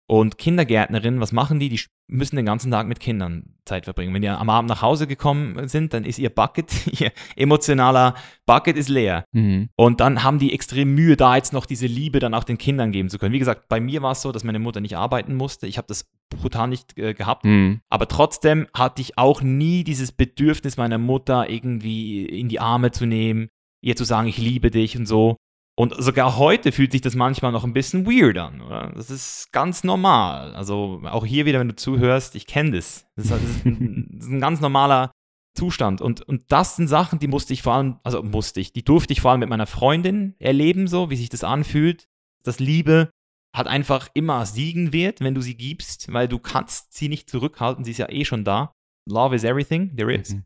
Und 0.08 0.38
Kindergärtnerinnen, 0.38 1.20
was 1.20 1.32
machen 1.32 1.58
die? 1.58 1.68
Die 1.68 1.80
müssen 2.06 2.36
den 2.36 2.46
ganzen 2.46 2.70
Tag 2.70 2.86
mit 2.86 3.00
Kindern 3.00 3.56
Zeit 3.64 3.84
verbringen. 3.84 4.14
Wenn 4.14 4.22
die 4.22 4.28
am 4.28 4.48
Abend 4.48 4.68
nach 4.68 4.80
Hause 4.80 5.08
gekommen 5.08 5.66
sind, 5.66 5.92
dann 5.92 6.04
ist 6.04 6.20
ihr 6.20 6.30
Bucket, 6.30 6.70
ihr 7.00 7.10
emotionaler 7.34 8.14
Bucket 8.46 8.76
ist 8.76 8.88
leer. 8.88 9.24
Mhm. 9.32 9.68
Und 9.74 9.98
dann 9.98 10.22
haben 10.22 10.38
die 10.38 10.52
extrem 10.52 10.94
Mühe, 10.94 11.16
da 11.16 11.34
jetzt 11.34 11.52
noch 11.52 11.66
diese 11.66 11.88
Liebe 11.88 12.20
dann 12.20 12.34
auch 12.34 12.44
den 12.44 12.56
Kindern 12.56 12.92
geben 12.92 13.08
zu 13.08 13.18
können. 13.18 13.32
Wie 13.32 13.40
gesagt, 13.40 13.68
bei 13.68 13.80
mir 13.80 14.00
war 14.00 14.12
es 14.12 14.22
so, 14.22 14.30
dass 14.30 14.44
meine 14.44 14.60
Mutter 14.60 14.80
nicht 14.80 14.96
arbeiten 14.96 15.34
musste. 15.34 15.66
Ich 15.66 15.76
habe 15.76 15.88
das 15.88 16.06
brutal 16.28 16.68
nicht 16.68 16.98
äh, 16.98 17.14
gehabt. 17.14 17.44
Mhm. 17.44 17.80
Aber 17.88 18.08
trotzdem 18.08 18.66
hatte 18.74 19.02
ich 19.02 19.18
auch 19.18 19.42
nie 19.42 19.84
dieses 19.84 20.12
Bedürfnis 20.12 20.76
meiner 20.76 20.98
Mutter 20.98 21.48
irgendwie 21.48 22.26
in 22.26 22.48
die 22.48 22.60
Arme 22.60 22.90
zu 22.90 23.06
nehmen, 23.06 23.48
ihr 23.80 23.96
zu 23.96 24.04
sagen, 24.04 24.28
ich 24.28 24.38
liebe 24.38 24.70
dich 24.70 24.96
und 24.96 25.06
so. 25.06 25.36
Und 25.78 25.94
sogar 26.02 26.38
heute 26.38 26.72
fühlt 26.72 26.92
sich 26.92 27.02
das 27.02 27.14
manchmal 27.14 27.52
noch 27.52 27.64
ein 27.64 27.74
bisschen 27.74 28.06
weird 28.06 28.38
an, 28.38 28.62
oder? 28.62 28.92
Das 28.96 29.10
ist 29.10 29.52
ganz 29.52 29.84
normal. 29.84 30.54
Also 30.54 31.02
auch 31.04 31.26
hier 31.26 31.44
wieder, 31.44 31.60
wenn 31.60 31.68
du 31.68 31.76
zuhörst, 31.76 32.34
ich 32.34 32.46
kenne 32.46 32.72
das. 32.72 33.06
Das 33.14 33.26
ist, 33.26 33.32
das, 33.32 33.42
ist 33.42 33.66
ein, 33.66 34.08
das 34.12 34.26
ist, 34.26 34.32
ein, 34.32 34.40
ganz 34.40 34.60
normaler 34.62 35.10
Zustand. 35.54 36.00
Und, 36.00 36.22
und 36.22 36.44
das 36.48 36.76
sind 36.76 36.88
Sachen, 36.88 37.18
die 37.18 37.28
musste 37.28 37.52
ich 37.52 37.60
vor 37.60 37.74
allem, 37.74 37.98
also 38.04 38.22
musste 38.22 38.58
ich, 38.58 38.72
die 38.72 38.84
durfte 38.84 39.12
ich 39.12 39.20
vor 39.20 39.32
allem 39.32 39.40
mit 39.40 39.50
meiner 39.50 39.66
Freundin 39.66 40.34
erleben, 40.38 40.86
so 40.88 41.10
wie 41.10 41.16
sich 41.16 41.28
das 41.28 41.44
anfühlt. 41.44 42.08
Das 42.42 42.58
Liebe 42.58 43.10
hat 43.56 43.68
einfach 43.68 44.08
immer 44.12 44.44
siegen 44.44 44.92
wird, 44.92 45.20
wenn 45.20 45.34
du 45.34 45.40
sie 45.40 45.56
gibst, 45.56 46.12
weil 46.12 46.28
du 46.28 46.38
kannst 46.38 46.92
sie 46.92 47.08
nicht 47.08 47.30
zurückhalten, 47.30 47.84
sie 47.84 47.92
ist 47.92 47.98
ja 47.98 48.10
eh 48.10 48.26
schon 48.26 48.44
da. 48.44 48.74
Love 49.08 49.34
is 49.34 49.44
everything 49.44 49.96
there 49.96 50.12
is. 50.12 50.34
Mhm. 50.34 50.44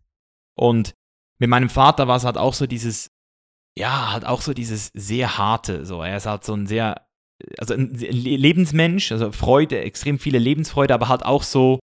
Und 0.56 0.94
mit 1.40 1.50
meinem 1.50 1.70
Vater 1.70 2.06
war 2.06 2.16
es 2.16 2.24
halt 2.24 2.38
auch 2.38 2.54
so 2.54 2.68
dieses, 2.68 3.10
ja, 3.76 4.12
halt 4.12 4.24
auch 4.24 4.42
so 4.42 4.54
dieses 4.54 4.92
sehr 4.94 5.38
harte, 5.38 5.84
so. 5.86 6.02
Er 6.02 6.18
ist 6.18 6.26
halt 6.26 6.44
so 6.44 6.54
ein 6.54 6.68
sehr, 6.68 7.08
also 7.58 7.74
ein 7.74 7.94
Lebensmensch, 7.94 9.10
also 9.10 9.32
Freude, 9.32 9.80
extrem 9.80 10.20
viele 10.20 10.38
Lebensfreude, 10.38 10.94
aber 10.94 11.08
halt 11.08 11.24
auch 11.24 11.42
so, 11.42 11.80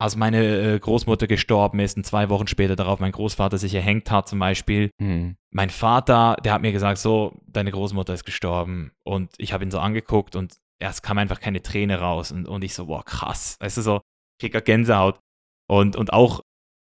als 0.00 0.16
meine 0.16 0.74
äh, 0.74 0.78
Großmutter 0.80 1.28
gestorben 1.28 1.78
ist 1.78 1.96
und 1.96 2.04
zwei 2.04 2.28
Wochen 2.30 2.48
später 2.48 2.74
darauf 2.74 2.98
mein 2.98 3.12
Großvater 3.12 3.58
sich 3.58 3.74
erhängt 3.74 4.10
hat 4.10 4.28
zum 4.28 4.40
Beispiel. 4.40 4.90
Mhm. 4.98 5.36
Mein 5.52 5.70
Vater, 5.70 6.36
der 6.44 6.52
hat 6.52 6.62
mir 6.62 6.72
gesagt, 6.72 6.98
so, 6.98 7.40
deine 7.46 7.70
Großmutter 7.70 8.12
ist 8.12 8.24
gestorben. 8.24 8.90
Und 9.04 9.30
ich 9.38 9.52
habe 9.52 9.62
ihn 9.62 9.70
so 9.70 9.78
angeguckt 9.78 10.34
und 10.34 10.56
erst 10.80 11.02
kam 11.02 11.18
einfach 11.18 11.40
keine 11.40 11.62
Träne 11.62 12.00
raus. 12.00 12.32
Und, 12.32 12.46
und 12.46 12.64
ich 12.64 12.74
so, 12.74 12.86
boah, 12.86 13.04
krass. 13.04 13.56
Weißt 13.60 13.76
du, 13.76 13.82
so, 13.82 14.00
krieg 14.40 14.64
Gänsehaut. 14.64 15.20
Und, 15.68 15.96
und 15.96 16.12
auch 16.12 16.42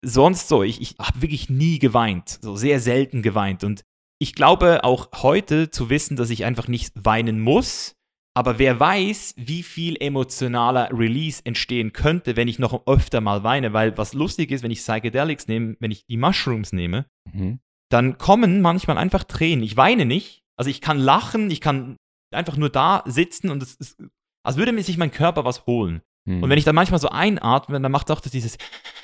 sonst 0.04 0.48
so, 0.48 0.64
ich, 0.64 0.82
ich 0.82 0.96
habe 1.00 1.22
wirklich 1.22 1.50
nie 1.50 1.80
geweint, 1.80 2.40
so 2.42 2.56
sehr 2.56 2.80
selten 2.80 3.22
geweint. 3.22 3.64
Und 3.64 3.84
ich 4.20 4.36
glaube 4.36 4.84
auch 4.84 5.10
heute 5.22 5.70
zu 5.72 5.90
wissen, 5.90 6.18
dass 6.18 6.30
ich 6.30 6.46
einfach 6.46 6.68
nicht 6.68 6.94
weinen 6.96 7.40
muss, 7.40 7.96
aber 8.38 8.60
wer 8.60 8.80
weiß, 8.80 9.34
wie 9.38 9.64
viel 9.64 9.98
emotionaler 10.00 10.90
Release 10.92 11.42
entstehen 11.44 11.92
könnte, 11.92 12.36
wenn 12.36 12.48
ich 12.48 12.60
noch 12.60 12.86
öfter 12.86 13.20
mal 13.20 13.44
weine, 13.44 13.74
weil 13.74 13.98
was 13.98 14.14
lustig 14.14 14.52
ist, 14.52 14.62
wenn 14.62 14.70
ich 14.70 14.78
Psychedelics 14.78 15.48
nehme, 15.48 15.76
wenn 15.80 15.90
ich 15.90 16.06
die 16.06 16.18
Mushrooms 16.18 16.72
nehme, 16.72 17.08
mhm. 17.34 17.60
dann 17.90 18.20
kommen 18.20 18.62
manchmal 18.62 19.00
einfach 19.00 19.24
Tränen. 19.24 19.64
Ich 19.64 19.76
weine 19.76 20.06
nicht, 20.06 20.44
also 20.56 20.70
ich 20.70 20.82
kann 20.82 21.00
lachen, 21.00 21.50
ich 21.50 21.62
kann 21.62 21.98
einfach 22.32 22.58
nur 22.58 22.70
da 22.70 23.04
sitzen 23.06 23.50
und 23.50 23.64
es 23.64 23.76
ist, 23.76 23.98
als 24.44 24.58
würde 24.58 24.72
mir 24.72 24.84
sich 24.84 24.98
mein 24.98 25.12
Körper 25.12 25.46
was 25.46 25.66
holen. 25.66 26.02
Mhm. 26.26 26.44
Und 26.44 26.50
wenn 26.50 26.58
ich 26.58 26.66
dann 26.66 26.76
manchmal 26.76 27.00
so 27.00 27.10
einatme, 27.10 27.80
dann 27.80 27.92
macht 27.92 28.12
auch 28.12 28.20
das 28.20 28.32
dieses 28.32 28.58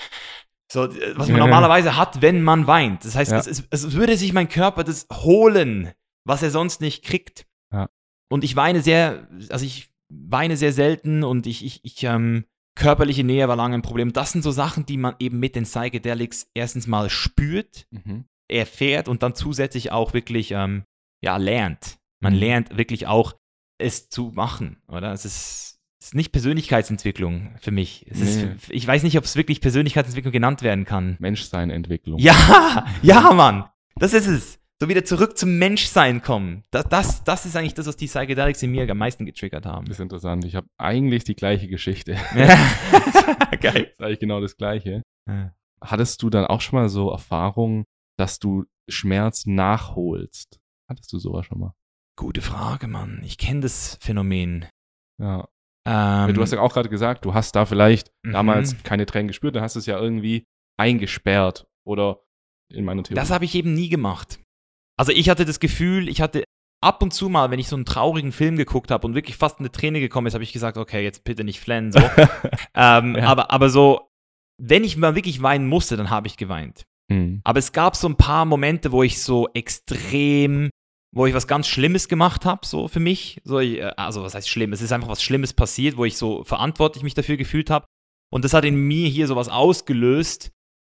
so, 0.71 0.85
äh, 0.85 1.17
was 1.17 1.29
man 1.29 1.39
normalerweise 1.39 1.95
hat, 1.95 2.21
wenn 2.21 2.43
man 2.43 2.67
weint. 2.67 3.05
Das 3.05 3.15
heißt, 3.15 3.31
ja. 3.31 3.39
es, 3.39 3.47
es, 3.47 3.63
es, 3.69 3.93
würde 3.93 4.17
sich 4.17 4.33
mein 4.33 4.49
Körper 4.49 4.83
das 4.83 5.07
holen, 5.11 5.91
was 6.25 6.43
er 6.43 6.51
sonst 6.51 6.81
nicht 6.81 7.03
kriegt. 7.03 7.45
Ja. 7.71 7.89
Und 8.29 8.43
ich 8.43 8.55
weine 8.55 8.81
sehr, 8.81 9.27
also 9.49 9.65
ich 9.65 9.89
weine 10.09 10.57
sehr 10.57 10.73
selten 10.73 11.23
und 11.23 11.47
ich, 11.47 11.65
ich, 11.65 11.83
ich 11.83 12.03
ähm, 12.03 12.45
körperliche 12.75 13.23
Nähe 13.23 13.47
war 13.47 13.55
lange 13.55 13.75
ein 13.75 13.81
Problem. 13.81 14.13
Das 14.13 14.31
sind 14.31 14.43
so 14.43 14.51
Sachen, 14.51 14.85
die 14.85 14.97
man 14.97 15.15
eben 15.19 15.39
mit 15.39 15.55
den 15.55 15.63
Psychedelics 15.63 16.49
erstens 16.53 16.87
mal 16.87 17.09
spürt, 17.09 17.87
mhm. 17.91 18.25
erfährt 18.49 19.07
und 19.07 19.23
dann 19.23 19.35
zusätzlich 19.35 19.91
auch 19.91 20.13
wirklich, 20.13 20.51
ähm, 20.51 20.83
ja, 21.21 21.37
lernt. 21.37 21.97
Man 22.23 22.33
lernt 22.33 22.77
wirklich 22.77 23.07
auch, 23.07 23.35
es 23.77 24.09
zu 24.09 24.31
machen, 24.33 24.81
oder? 24.87 25.11
Es 25.11 25.25
ist 25.25 25.73
ist 26.03 26.15
nicht 26.15 26.33
Persönlichkeitsentwicklung 26.33 27.55
für 27.61 27.71
mich. 27.71 28.05
Nee. 28.11 28.21
Ist, 28.21 28.69
ich 28.69 28.85
weiß 28.85 29.03
nicht, 29.03 29.17
ob 29.17 29.23
es 29.23 29.37
wirklich 29.37 29.61
Persönlichkeitsentwicklung 29.61 30.33
genannt 30.33 30.61
werden 30.61 30.83
kann. 30.83 31.15
Menschseinentwicklung. 31.19 32.19
Ja, 32.19 32.85
ja, 33.01 33.31
Mann. 33.31 33.65
Das 33.95 34.13
ist 34.13 34.27
es. 34.27 34.59
So 34.81 34.89
wieder 34.89 35.05
zurück 35.05 35.37
zum 35.37 35.57
Menschsein 35.59 36.21
kommen. 36.21 36.63
Das, 36.71 36.89
das, 36.89 37.23
das 37.23 37.45
ist 37.45 37.55
eigentlich 37.55 37.73
das, 37.73 37.87
was 37.87 37.95
die 37.95 38.07
Psychedelics 38.07 38.61
in 38.63 38.71
mir 38.71 38.89
am 38.89 38.97
meisten 38.97 39.25
getriggert 39.25 39.65
haben. 39.65 39.85
Das 39.85 39.97
ist 39.97 40.01
interessant. 40.01 40.43
Ich 40.43 40.55
habe 40.55 40.67
eigentlich 40.77 41.23
die 41.23 41.35
gleiche 41.35 41.69
Geschichte. 41.69 42.17
Geil. 42.35 43.61
Das 43.61 43.73
ist 43.73 44.01
eigentlich 44.01 44.19
genau 44.19 44.41
das 44.41 44.57
Gleiche. 44.57 45.03
Ja. 45.25 45.53
Hattest 45.81 46.21
du 46.21 46.29
dann 46.29 46.45
auch 46.45 46.59
schon 46.59 46.79
mal 46.79 46.89
so 46.89 47.11
Erfahrungen, 47.11 47.85
dass 48.17 48.39
du 48.39 48.65
Schmerz 48.89 49.45
nachholst? 49.45 50.59
Hattest 50.89 51.13
du 51.13 51.19
sowas 51.19 51.45
schon 51.45 51.59
mal? 51.59 51.73
Gute 52.15 52.41
Frage, 52.41 52.87
Mann. 52.87 53.21
Ich 53.23 53.37
kenne 53.37 53.61
das 53.61 53.97
Phänomen. 54.01 54.67
Ja. 55.21 55.47
Ähm, 55.87 56.33
du 56.33 56.41
hast 56.41 56.53
ja 56.53 56.61
auch 56.61 56.73
gerade 56.73 56.89
gesagt, 56.89 57.25
du 57.25 57.33
hast 57.33 57.55
da 57.55 57.65
vielleicht 57.65 58.11
mhm. 58.23 58.31
damals 58.31 58.81
keine 58.83 59.05
Tränen 59.05 59.27
gespürt, 59.27 59.55
dann 59.55 59.63
hast 59.63 59.75
du 59.75 59.79
es 59.79 59.85
ja 59.85 59.99
irgendwie 59.99 60.45
eingesperrt 60.79 61.67
oder 61.85 62.21
in 62.71 62.85
meiner 62.85 63.03
Theorie. 63.03 63.19
Das 63.19 63.31
habe 63.31 63.45
ich 63.45 63.55
eben 63.55 63.73
nie 63.73 63.89
gemacht. 63.89 64.39
Also 64.97 65.11
ich 65.11 65.29
hatte 65.29 65.45
das 65.45 65.59
Gefühl, 65.59 66.07
ich 66.07 66.21
hatte 66.21 66.43
ab 66.81 67.01
und 67.01 67.13
zu 67.13 67.29
mal, 67.29 67.51
wenn 67.51 67.59
ich 67.59 67.67
so 67.67 67.75
einen 67.75 67.85
traurigen 67.85 68.31
Film 68.31 68.55
geguckt 68.55 68.91
habe 68.91 69.05
und 69.07 69.15
wirklich 69.15 69.35
fast 69.35 69.59
eine 69.59 69.71
Träne 69.71 69.99
gekommen 69.99 70.27
ist, 70.27 70.33
habe 70.33 70.43
ich 70.43 70.53
gesagt, 70.53 70.77
okay, 70.77 71.03
jetzt 71.03 71.23
bitte 71.23 71.43
nicht 71.43 71.59
flennen. 71.59 71.91
So. 71.91 71.99
ähm, 72.75 73.15
ja. 73.15 73.23
aber, 73.23 73.51
aber 73.51 73.69
so, 73.69 74.09
wenn 74.61 74.83
ich 74.83 74.97
mal 74.97 75.15
wirklich 75.15 75.41
weinen 75.41 75.67
musste, 75.67 75.97
dann 75.97 76.09
habe 76.09 76.27
ich 76.27 76.37
geweint. 76.37 76.85
Mhm. 77.11 77.41
Aber 77.43 77.59
es 77.59 77.71
gab 77.71 77.95
so 77.95 78.07
ein 78.07 78.15
paar 78.15 78.45
Momente, 78.45 78.91
wo 78.91 79.03
ich 79.03 79.21
so 79.21 79.49
extrem 79.53 80.69
wo 81.13 81.25
ich 81.27 81.33
was 81.33 81.47
ganz 81.47 81.67
Schlimmes 81.67 82.07
gemacht 82.07 82.43
habe, 82.43 82.65
so 82.65 82.87
für 82.87 82.99
mich. 82.99 83.39
So, 83.43 83.59
äh, 83.59 83.93
also, 83.97 84.23
was 84.23 84.35
heißt 84.35 84.49
schlimm? 84.49 84.73
Es 84.73 84.81
ist 84.81 84.91
einfach 84.91 85.07
was 85.07 85.21
Schlimmes 85.21 85.53
passiert, 85.53 85.95
wo 85.95 86.05
ich 86.05 86.17
so 86.17 86.43
verantwortlich 86.43 87.03
mich 87.03 87.13
dafür 87.13 87.37
gefühlt 87.37 87.69
habe. 87.69 87.85
Und 88.31 88.43
das 88.43 88.53
hat 88.53 88.65
in 88.65 88.75
mir 88.75 89.07
hier 89.07 89.27
sowas 89.27 89.47
ausgelöst 89.47 90.51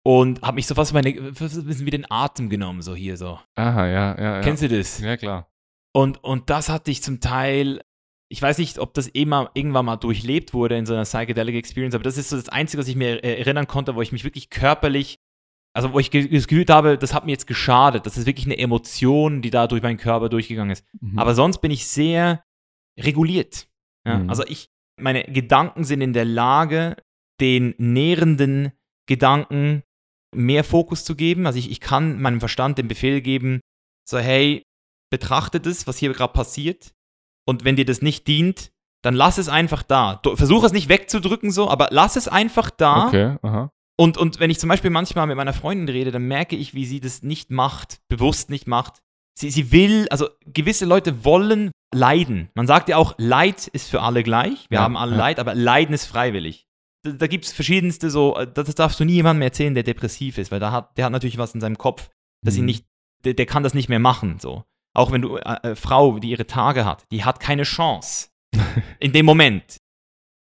und 0.04 0.40
habe 0.40 0.54
mich 0.54 0.66
so 0.66 0.74
fast 0.74 0.94
meine, 0.94 1.10
ein 1.10 1.34
bisschen 1.34 1.84
wie 1.84 1.90
den 1.90 2.10
Atem 2.10 2.48
genommen, 2.48 2.80
so 2.80 2.94
hier 2.94 3.16
so. 3.16 3.38
Aha, 3.56 3.86
ja, 3.86 4.20
ja. 4.20 4.40
Kennst 4.40 4.62
du 4.62 4.68
das? 4.68 5.00
Ja, 5.00 5.16
klar. 5.16 5.50
Und, 5.92 6.22
und 6.24 6.48
das 6.48 6.68
hatte 6.70 6.90
ich 6.90 7.02
zum 7.02 7.20
Teil, 7.20 7.82
ich 8.30 8.40
weiß 8.40 8.58
nicht, 8.58 8.78
ob 8.78 8.94
das 8.94 9.08
immer, 9.08 9.50
irgendwann 9.54 9.84
mal 9.84 9.96
durchlebt 9.96 10.54
wurde 10.54 10.76
in 10.76 10.86
so 10.86 10.94
einer 10.94 11.04
Psychedelic 11.04 11.56
Experience, 11.56 11.94
aber 11.94 12.04
das 12.04 12.16
ist 12.16 12.30
so 12.30 12.36
das 12.36 12.48
Einzige, 12.48 12.80
was 12.80 12.88
ich 12.88 12.96
mir 12.96 13.22
erinnern 13.22 13.66
konnte, 13.66 13.94
wo 13.94 14.02
ich 14.02 14.12
mich 14.12 14.24
wirklich 14.24 14.48
körperlich 14.48 15.18
also 15.76 15.92
wo 15.92 15.98
ich 15.98 16.08
das 16.08 16.46
Gefühl 16.46 16.64
habe, 16.70 16.96
das 16.96 17.12
hat 17.12 17.26
mir 17.26 17.32
jetzt 17.32 17.46
geschadet. 17.46 18.06
Das 18.06 18.16
ist 18.16 18.24
wirklich 18.24 18.46
eine 18.46 18.56
Emotion, 18.56 19.42
die 19.42 19.50
da 19.50 19.66
durch 19.66 19.82
meinen 19.82 19.98
Körper 19.98 20.30
durchgegangen 20.30 20.70
ist. 20.70 20.86
Mhm. 21.00 21.18
Aber 21.18 21.34
sonst 21.34 21.58
bin 21.58 21.70
ich 21.70 21.86
sehr 21.86 22.42
reguliert. 22.98 23.68
Ja? 24.06 24.20
Mhm. 24.20 24.30
Also 24.30 24.42
ich, 24.46 24.70
meine 24.98 25.24
Gedanken 25.24 25.84
sind 25.84 26.00
in 26.00 26.14
der 26.14 26.24
Lage, 26.24 26.96
den 27.42 27.74
nährenden 27.76 28.72
Gedanken 29.06 29.82
mehr 30.34 30.64
Fokus 30.64 31.04
zu 31.04 31.14
geben. 31.14 31.46
Also 31.46 31.58
ich, 31.58 31.70
ich 31.70 31.80
kann 31.80 32.22
meinem 32.22 32.40
Verstand 32.40 32.78
den 32.78 32.88
Befehl 32.88 33.20
geben, 33.20 33.60
so 34.08 34.16
hey, 34.16 34.62
betrachte 35.12 35.60
das, 35.60 35.86
was 35.86 35.98
hier 35.98 36.10
gerade 36.14 36.32
passiert. 36.32 36.94
Und 37.46 37.66
wenn 37.66 37.76
dir 37.76 37.84
das 37.84 38.00
nicht 38.00 38.26
dient, 38.26 38.72
dann 39.04 39.14
lass 39.14 39.36
es 39.36 39.50
einfach 39.50 39.82
da. 39.82 40.22
Versuch 40.36 40.64
es 40.64 40.72
nicht 40.72 40.88
wegzudrücken 40.88 41.50
so, 41.50 41.68
aber 41.68 41.88
lass 41.90 42.16
es 42.16 42.28
einfach 42.28 42.70
da. 42.70 43.08
Okay, 43.08 43.36
aha. 43.42 43.70
Und, 43.98 44.18
und 44.18 44.40
wenn 44.40 44.50
ich 44.50 44.58
zum 44.58 44.68
Beispiel 44.68 44.90
manchmal 44.90 45.26
mit 45.26 45.36
meiner 45.36 45.54
Freundin 45.54 45.88
rede, 45.88 46.10
dann 46.10 46.22
merke 46.22 46.56
ich, 46.56 46.74
wie 46.74 46.84
sie 46.84 47.00
das 47.00 47.22
nicht 47.22 47.50
macht, 47.50 48.00
bewusst 48.08 48.50
nicht 48.50 48.66
macht. 48.66 49.02
Sie, 49.38 49.50
sie 49.50 49.72
will, 49.72 50.06
also 50.10 50.28
gewisse 50.46 50.84
Leute 50.84 51.24
wollen 51.24 51.70
leiden. 51.94 52.50
Man 52.54 52.66
sagt 52.66 52.88
ja 52.88 52.96
auch, 52.96 53.14
Leid 53.18 53.66
ist 53.68 53.90
für 53.90 54.02
alle 54.02 54.22
gleich. 54.22 54.66
Wir 54.68 54.76
ja, 54.76 54.82
haben 54.82 54.96
alle 54.96 55.12
ja. 55.12 55.18
Leid, 55.18 55.38
aber 55.38 55.54
Leiden 55.54 55.94
ist 55.94 56.06
freiwillig. 56.06 56.66
Da, 57.04 57.12
da 57.12 57.26
gibt 57.26 57.44
es 57.44 57.52
verschiedenste 57.52 58.10
so, 58.10 58.34
das 58.34 58.74
darfst 58.74 59.00
du 59.00 59.04
nie 59.04 59.14
jemandem 59.14 59.42
erzählen, 59.42 59.74
der 59.74 59.82
depressiv 59.82 60.38
ist, 60.38 60.50
weil 60.50 60.60
da 60.60 60.72
hat, 60.72 60.96
der 60.96 61.06
hat 61.06 61.12
natürlich 61.12 61.38
was 61.38 61.54
in 61.54 61.60
seinem 61.60 61.78
Kopf, 61.78 62.10
dass 62.42 62.54
mhm. 62.54 62.60
ihn 62.60 62.64
nicht, 62.66 62.86
der, 63.24 63.34
der, 63.34 63.46
kann 63.46 63.62
das 63.62 63.74
nicht 63.74 63.88
mehr 63.88 63.98
machen. 63.98 64.38
So. 64.40 64.64
Auch 64.94 65.12
wenn 65.12 65.22
du, 65.22 65.36
äh, 65.36 65.70
äh, 65.70 65.74
Frau, 65.74 66.18
die 66.18 66.30
ihre 66.30 66.46
Tage 66.46 66.84
hat, 66.84 67.04
die 67.10 67.24
hat 67.24 67.40
keine 67.40 67.64
Chance. 67.64 68.28
in 69.00 69.12
dem 69.12 69.26
Moment. 69.26 69.78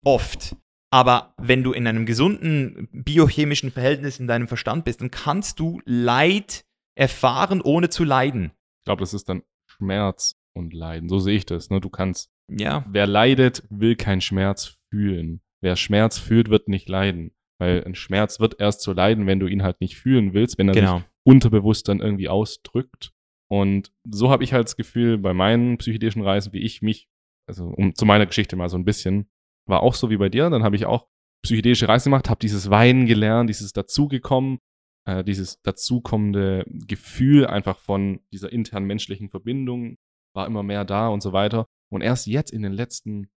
Oft. 0.04 0.56
Aber 0.94 1.34
wenn 1.38 1.64
du 1.64 1.72
in 1.72 1.88
einem 1.88 2.06
gesunden 2.06 2.88
biochemischen 2.92 3.72
Verhältnis 3.72 4.20
in 4.20 4.28
deinem 4.28 4.46
Verstand 4.46 4.84
bist, 4.84 5.00
dann 5.00 5.10
kannst 5.10 5.58
du 5.58 5.80
Leid 5.84 6.64
erfahren, 6.96 7.60
ohne 7.60 7.88
zu 7.88 8.04
leiden. 8.04 8.52
Ich 8.78 8.84
glaube, 8.84 9.00
das 9.00 9.12
ist 9.12 9.28
dann 9.28 9.42
Schmerz 9.68 10.36
und 10.52 10.72
Leiden. 10.72 11.08
So 11.08 11.18
sehe 11.18 11.36
ich 11.36 11.46
das. 11.46 11.68
Ne? 11.68 11.80
Du 11.80 11.90
kannst. 11.90 12.30
Ja. 12.48 12.84
Wer 12.88 13.08
leidet, 13.08 13.64
will 13.70 13.96
keinen 13.96 14.20
Schmerz 14.20 14.76
fühlen. 14.88 15.40
Wer 15.60 15.74
Schmerz 15.74 16.16
fühlt, 16.18 16.48
wird 16.48 16.68
nicht 16.68 16.88
leiden. 16.88 17.32
Weil 17.58 17.82
ein 17.84 17.96
Schmerz 17.96 18.38
wird 18.38 18.60
erst 18.60 18.82
so 18.82 18.92
leiden, 18.92 19.26
wenn 19.26 19.40
du 19.40 19.48
ihn 19.48 19.64
halt 19.64 19.80
nicht 19.80 19.96
fühlen 19.96 20.32
willst, 20.32 20.58
wenn 20.58 20.68
er 20.68 20.74
genau. 20.74 20.98
sich 20.98 21.06
unterbewusst 21.24 21.88
dann 21.88 21.98
irgendwie 21.98 22.28
ausdrückt. 22.28 23.12
Und 23.50 23.90
so 24.08 24.30
habe 24.30 24.44
ich 24.44 24.52
halt 24.52 24.68
das 24.68 24.76
Gefühl, 24.76 25.18
bei 25.18 25.34
meinen 25.34 25.76
psychedischen 25.78 26.22
Reisen, 26.22 26.52
wie 26.52 26.62
ich 26.62 26.82
mich, 26.82 27.08
also 27.48 27.66
um 27.66 27.96
zu 27.96 28.06
meiner 28.06 28.26
Geschichte 28.26 28.54
mal 28.54 28.68
so 28.68 28.76
ein 28.76 28.84
bisschen, 28.84 29.28
war 29.66 29.82
auch 29.82 29.94
so 29.94 30.10
wie 30.10 30.16
bei 30.16 30.28
dir. 30.28 30.50
Dann 30.50 30.62
habe 30.62 30.76
ich 30.76 30.86
auch 30.86 31.06
psychedelische 31.42 31.88
Reise 31.88 32.04
gemacht, 32.04 32.28
habe 32.30 32.40
dieses 32.40 32.70
Weinen 32.70 33.06
gelernt, 33.06 33.50
dieses 33.50 33.72
dazugekommen, 33.72 34.58
äh, 35.06 35.22
dieses 35.24 35.60
dazukommende 35.62 36.64
Gefühl 36.86 37.46
einfach 37.46 37.78
von 37.78 38.20
dieser 38.32 38.52
internen 38.52 38.86
menschlichen 38.86 39.28
Verbindung 39.28 39.96
war 40.34 40.46
immer 40.46 40.62
mehr 40.62 40.84
da 40.84 41.08
und 41.08 41.22
so 41.22 41.32
weiter. 41.32 41.66
Und 41.92 42.00
erst 42.00 42.26
jetzt 42.26 42.52
in 42.52 42.62
den 42.62 42.72
letzten 42.72 43.28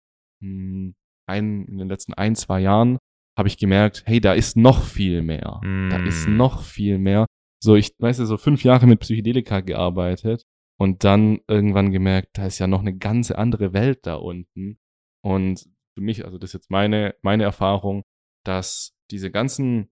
mh, 0.41 0.41
hm, 0.41 0.95
ein, 1.27 1.65
in 1.65 1.77
den 1.77 1.89
letzten 1.89 2.13
ein, 2.13 2.35
zwei 2.35 2.61
Jahren 2.61 2.97
habe 3.37 3.47
ich 3.47 3.57
gemerkt, 3.57 4.03
hey, 4.05 4.19
da 4.19 4.33
ist 4.33 4.57
noch 4.57 4.83
viel 4.83 5.21
mehr. 5.21 5.61
Mm. 5.63 5.89
Da 5.89 6.03
ist 6.03 6.27
noch 6.27 6.63
viel 6.63 6.97
mehr. 6.97 7.27
So, 7.61 7.75
ich 7.75 7.91
weiß 7.99 8.19
ja, 8.19 8.25
so 8.25 8.37
fünf 8.37 8.63
Jahre 8.63 8.87
mit 8.87 8.99
Psychedelika 9.01 9.59
gearbeitet 9.61 10.43
und 10.79 11.03
dann 11.03 11.39
irgendwann 11.47 11.91
gemerkt, 11.91 12.29
da 12.37 12.47
ist 12.47 12.59
ja 12.59 12.67
noch 12.67 12.81
eine 12.81 12.97
ganze 12.97 13.37
andere 13.37 13.73
Welt 13.73 13.99
da 14.03 14.15
unten. 14.15 14.79
Und 15.23 15.67
für 15.97 16.03
mich, 16.03 16.23
also 16.25 16.37
das 16.37 16.51
ist 16.51 16.53
jetzt 16.53 16.69
meine, 16.71 17.15
meine 17.23 17.43
Erfahrung, 17.43 18.03
dass 18.45 18.93
diese 19.09 19.31
ganzen 19.31 19.89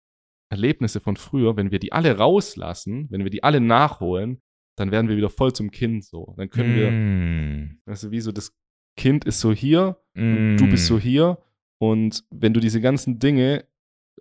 Erlebnisse 0.50 1.00
von 1.00 1.16
früher, 1.16 1.56
wenn 1.56 1.70
wir 1.70 1.78
die 1.78 1.92
alle 1.92 2.18
rauslassen, 2.18 3.06
wenn 3.10 3.24
wir 3.24 3.30
die 3.30 3.42
alle 3.42 3.60
nachholen, 3.60 4.42
dann 4.76 4.90
werden 4.90 5.08
wir 5.08 5.16
wieder 5.16 5.30
voll 5.30 5.52
zum 5.54 5.70
Kind 5.70 6.04
so. 6.04 6.34
Dann 6.36 6.50
können 6.50 6.74
wir, 6.76 6.90
Mm. 6.90 7.80
weißt 7.86 8.04
du, 8.04 8.10
wie 8.10 8.20
so 8.20 8.32
das 8.32 8.52
Kind 8.98 9.24
ist 9.24 9.40
so 9.40 9.52
hier 9.52 9.96
Mm. 10.14 10.56
du 10.58 10.68
bist 10.68 10.86
so 10.86 10.98
hier. 10.98 11.38
Und 11.78 12.24
wenn 12.30 12.52
du 12.52 12.60
diese 12.60 12.80
ganzen 12.82 13.18
Dinge, 13.18 13.64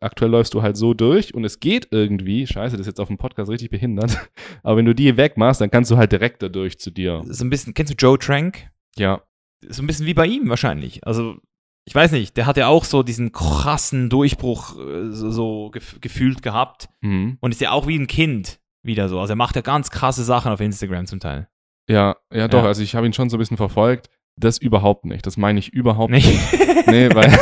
aktuell 0.02 0.32
läufst 0.32 0.54
du 0.54 0.62
halt 0.62 0.78
so 0.78 0.94
durch 0.94 1.34
und 1.36 1.44
es 1.44 1.60
geht 1.60 1.90
irgendwie, 1.92 2.48
scheiße, 2.48 2.78
das 2.78 2.82
ist 2.88 2.88
jetzt 2.94 3.00
auf 3.02 3.10
dem 3.10 3.18
Podcast 3.18 3.52
richtig 3.52 3.70
behindert, 3.70 4.18
aber 4.64 4.78
wenn 4.78 4.86
du 4.86 4.96
die 4.96 5.18
wegmachst, 5.18 5.60
dann 5.60 5.70
kannst 5.70 5.92
du 5.92 5.98
halt 5.98 6.12
direkt 6.14 6.42
dadurch 6.42 6.80
zu 6.80 6.92
dir. 6.92 7.22
So 7.28 7.44
ein 7.44 7.50
bisschen, 7.50 7.74
kennst 7.74 7.92
du 7.92 7.98
Joe 7.98 8.18
Trank? 8.18 8.70
Ja, 8.96 9.22
So 9.70 9.84
ein 9.84 9.88
bisschen 9.88 10.06
wie 10.08 10.14
bei 10.16 10.26
ihm 10.28 10.50
wahrscheinlich. 10.50 11.06
Also, 11.06 11.38
ich 11.86 11.94
weiß 11.94 12.12
nicht, 12.14 12.38
der 12.38 12.46
hat 12.46 12.58
ja 12.58 12.68
auch 12.68 12.86
so 12.86 13.04
diesen 13.04 13.32
krassen 13.32 14.10
Durchbruch 14.10 14.78
äh, 14.80 15.12
so, 15.12 15.32
so 15.32 15.70
gef 15.72 16.00
gefühlt 16.02 16.42
gehabt 16.42 16.90
mhm. 17.02 17.38
und 17.42 17.52
ist 17.52 17.62
ja 17.62 17.72
auch 17.72 17.88
wie 17.88 17.98
ein 17.98 18.08
Kind 18.08 18.60
wieder 18.84 19.10
so. 19.10 19.20
Also, 19.20 19.34
er 19.34 19.38
macht 19.38 19.56
ja 19.56 19.62
ganz 19.62 19.90
krasse 19.92 20.24
Sachen 20.24 20.52
auf 20.52 20.60
Instagram 20.62 21.06
zum 21.06 21.20
Teil. 21.20 21.48
ja, 21.90 22.16
ja, 22.32 22.48
doch, 22.48 22.64
Ja. 22.64 22.68
also 22.68 22.82
ich 22.82 22.96
habe 22.96 23.06
ihn 23.06 23.14
schon 23.14 23.30
so 23.30 23.38
ein 23.38 23.40
bisschen 23.40 23.58
verfolgt. 23.58 24.10
Das 24.36 24.58
überhaupt 24.58 25.06
nicht. 25.06 25.26
Das 25.28 25.38
meine 25.38 25.60
ich 25.60 25.74
überhaupt 25.74 26.12
Nicht? 26.12 26.28
nicht. 26.28 26.88
Nee, 26.88 27.10
weil 27.14 27.28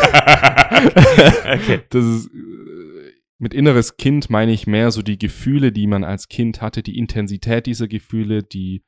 okay. 1.54 1.82
das 1.90 2.04
ist 2.06 2.28
äh, 2.28 3.12
mit 3.38 3.54
inneres 3.54 3.96
Kind 3.98 4.30
meine 4.30 4.52
ich 4.52 4.68
mehr 4.68 4.92
so 4.92 5.02
die 5.02 5.18
Gefühle, 5.18 5.72
die 5.72 5.88
man 5.88 6.04
als 6.04 6.28
Kind 6.28 6.62
hatte, 6.62 6.84
die 6.84 6.98
Intensität 6.98 7.66
dieser 7.66 7.88
Gefühle, 7.88 8.44
die 8.44 8.84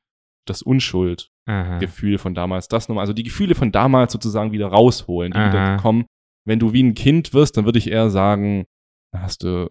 das 0.46 0.62
Unschuldgefühl 0.62 1.33
Aha. 1.46 1.80
von 2.18 2.34
damals, 2.36 2.68
das 2.68 2.88
nochmal, 2.88 3.02
also 3.04 3.14
die 3.14 3.24
Gefühle 3.24 3.56
von 3.56 3.72
damals 3.72 4.14
sozusagen 4.14 4.52
wieder 4.52 4.68
rausholen, 4.68 5.32
die 5.34 5.38
Aha. 5.40 5.48
wieder 5.50 5.78
kommen. 5.78 6.06
Wenn 6.46 6.60
du 6.60 6.74
wie 6.74 6.84
ein 6.84 6.94
Kind 6.94 7.34
wirst, 7.34 7.58
dann 7.58 7.66
würde 7.66 7.80
ich 7.80 7.90
eher 7.90 8.10
sagen, 8.10 8.66
dann 9.12 9.22
hast 9.24 9.44
du, 9.44 9.70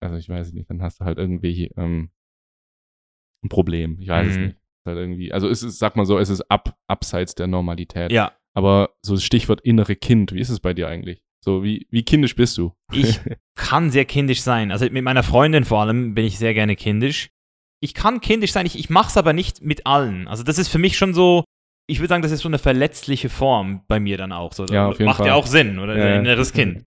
also 0.00 0.16
ich 0.16 0.28
weiß 0.28 0.52
nicht, 0.52 0.68
dann 0.70 0.82
hast 0.82 1.00
du 1.00 1.04
halt 1.04 1.18
irgendwie 1.18 1.70
ähm, 1.76 2.10
ein 3.44 3.48
Problem. 3.48 3.98
Ich 4.00 4.08
weiß 4.08 4.26
es 4.28 4.36
Mhm. 4.38 4.44
nicht. 4.46 4.56
Ist 4.56 4.86
Halt 4.86 4.98
irgendwie, 4.98 5.32
also 5.32 5.48
es 5.48 5.62
ist, 5.62 5.78
sag 5.78 5.96
mal 5.96 6.06
so, 6.06 6.18
es 6.18 6.28
ist 6.28 6.42
ab, 6.50 6.76
abseits 6.88 7.34
der 7.34 7.46
Normalität. 7.46 8.10
Ja, 8.10 8.32
Aber 8.54 8.90
so 9.02 9.14
das 9.14 9.22
Stichwort 9.24 9.60
innere 9.60 9.96
Kind, 9.96 10.32
wie 10.32 10.40
ist 10.40 10.50
es 10.50 10.60
bei 10.60 10.74
dir 10.74 10.88
eigentlich? 10.88 11.22
So, 11.44 11.62
wie, 11.64 11.86
wie 11.90 12.04
kindisch 12.04 12.36
bist 12.36 12.56
du? 12.58 12.72
ich 12.92 13.20
kann 13.56 13.90
sehr 13.90 14.04
kindisch 14.04 14.42
sein. 14.42 14.70
Also 14.70 14.86
mit 14.90 15.02
meiner 15.04 15.22
Freundin 15.22 15.64
vor 15.64 15.80
allem 15.80 16.14
bin 16.14 16.24
ich 16.24 16.38
sehr 16.38 16.54
gerne 16.54 16.76
kindisch. 16.76 17.30
Ich 17.82 17.94
kann 17.94 18.20
kindisch 18.20 18.52
sein, 18.52 18.64
ich, 18.66 18.78
ich 18.78 18.90
mache 18.90 19.08
es 19.08 19.16
aber 19.16 19.32
nicht 19.32 19.60
mit 19.62 19.86
allen. 19.86 20.28
Also 20.28 20.42
das 20.44 20.58
ist 20.58 20.68
für 20.68 20.78
mich 20.78 20.96
schon 20.96 21.14
so, 21.14 21.44
ich 21.88 21.98
würde 21.98 22.08
sagen, 22.08 22.22
das 22.22 22.30
ist 22.32 22.40
so 22.42 22.48
eine 22.48 22.58
verletzliche 22.58 23.28
Form 23.28 23.84
bei 23.88 23.98
mir 23.98 24.16
dann 24.16 24.32
auch. 24.32 24.52
So, 24.52 24.66
Ja, 24.66 24.88
auf 24.88 24.98
jeden 24.98 25.06
Macht 25.06 25.18
ja 25.20 25.24
Fall. 25.26 25.32
auch 25.34 25.46
Sinn, 25.46 25.78
oder? 25.78 25.96
Ja, 25.98 26.06
ja. 26.08 26.14
Ein 26.14 26.20
inneres 26.20 26.52
Kind. 26.52 26.84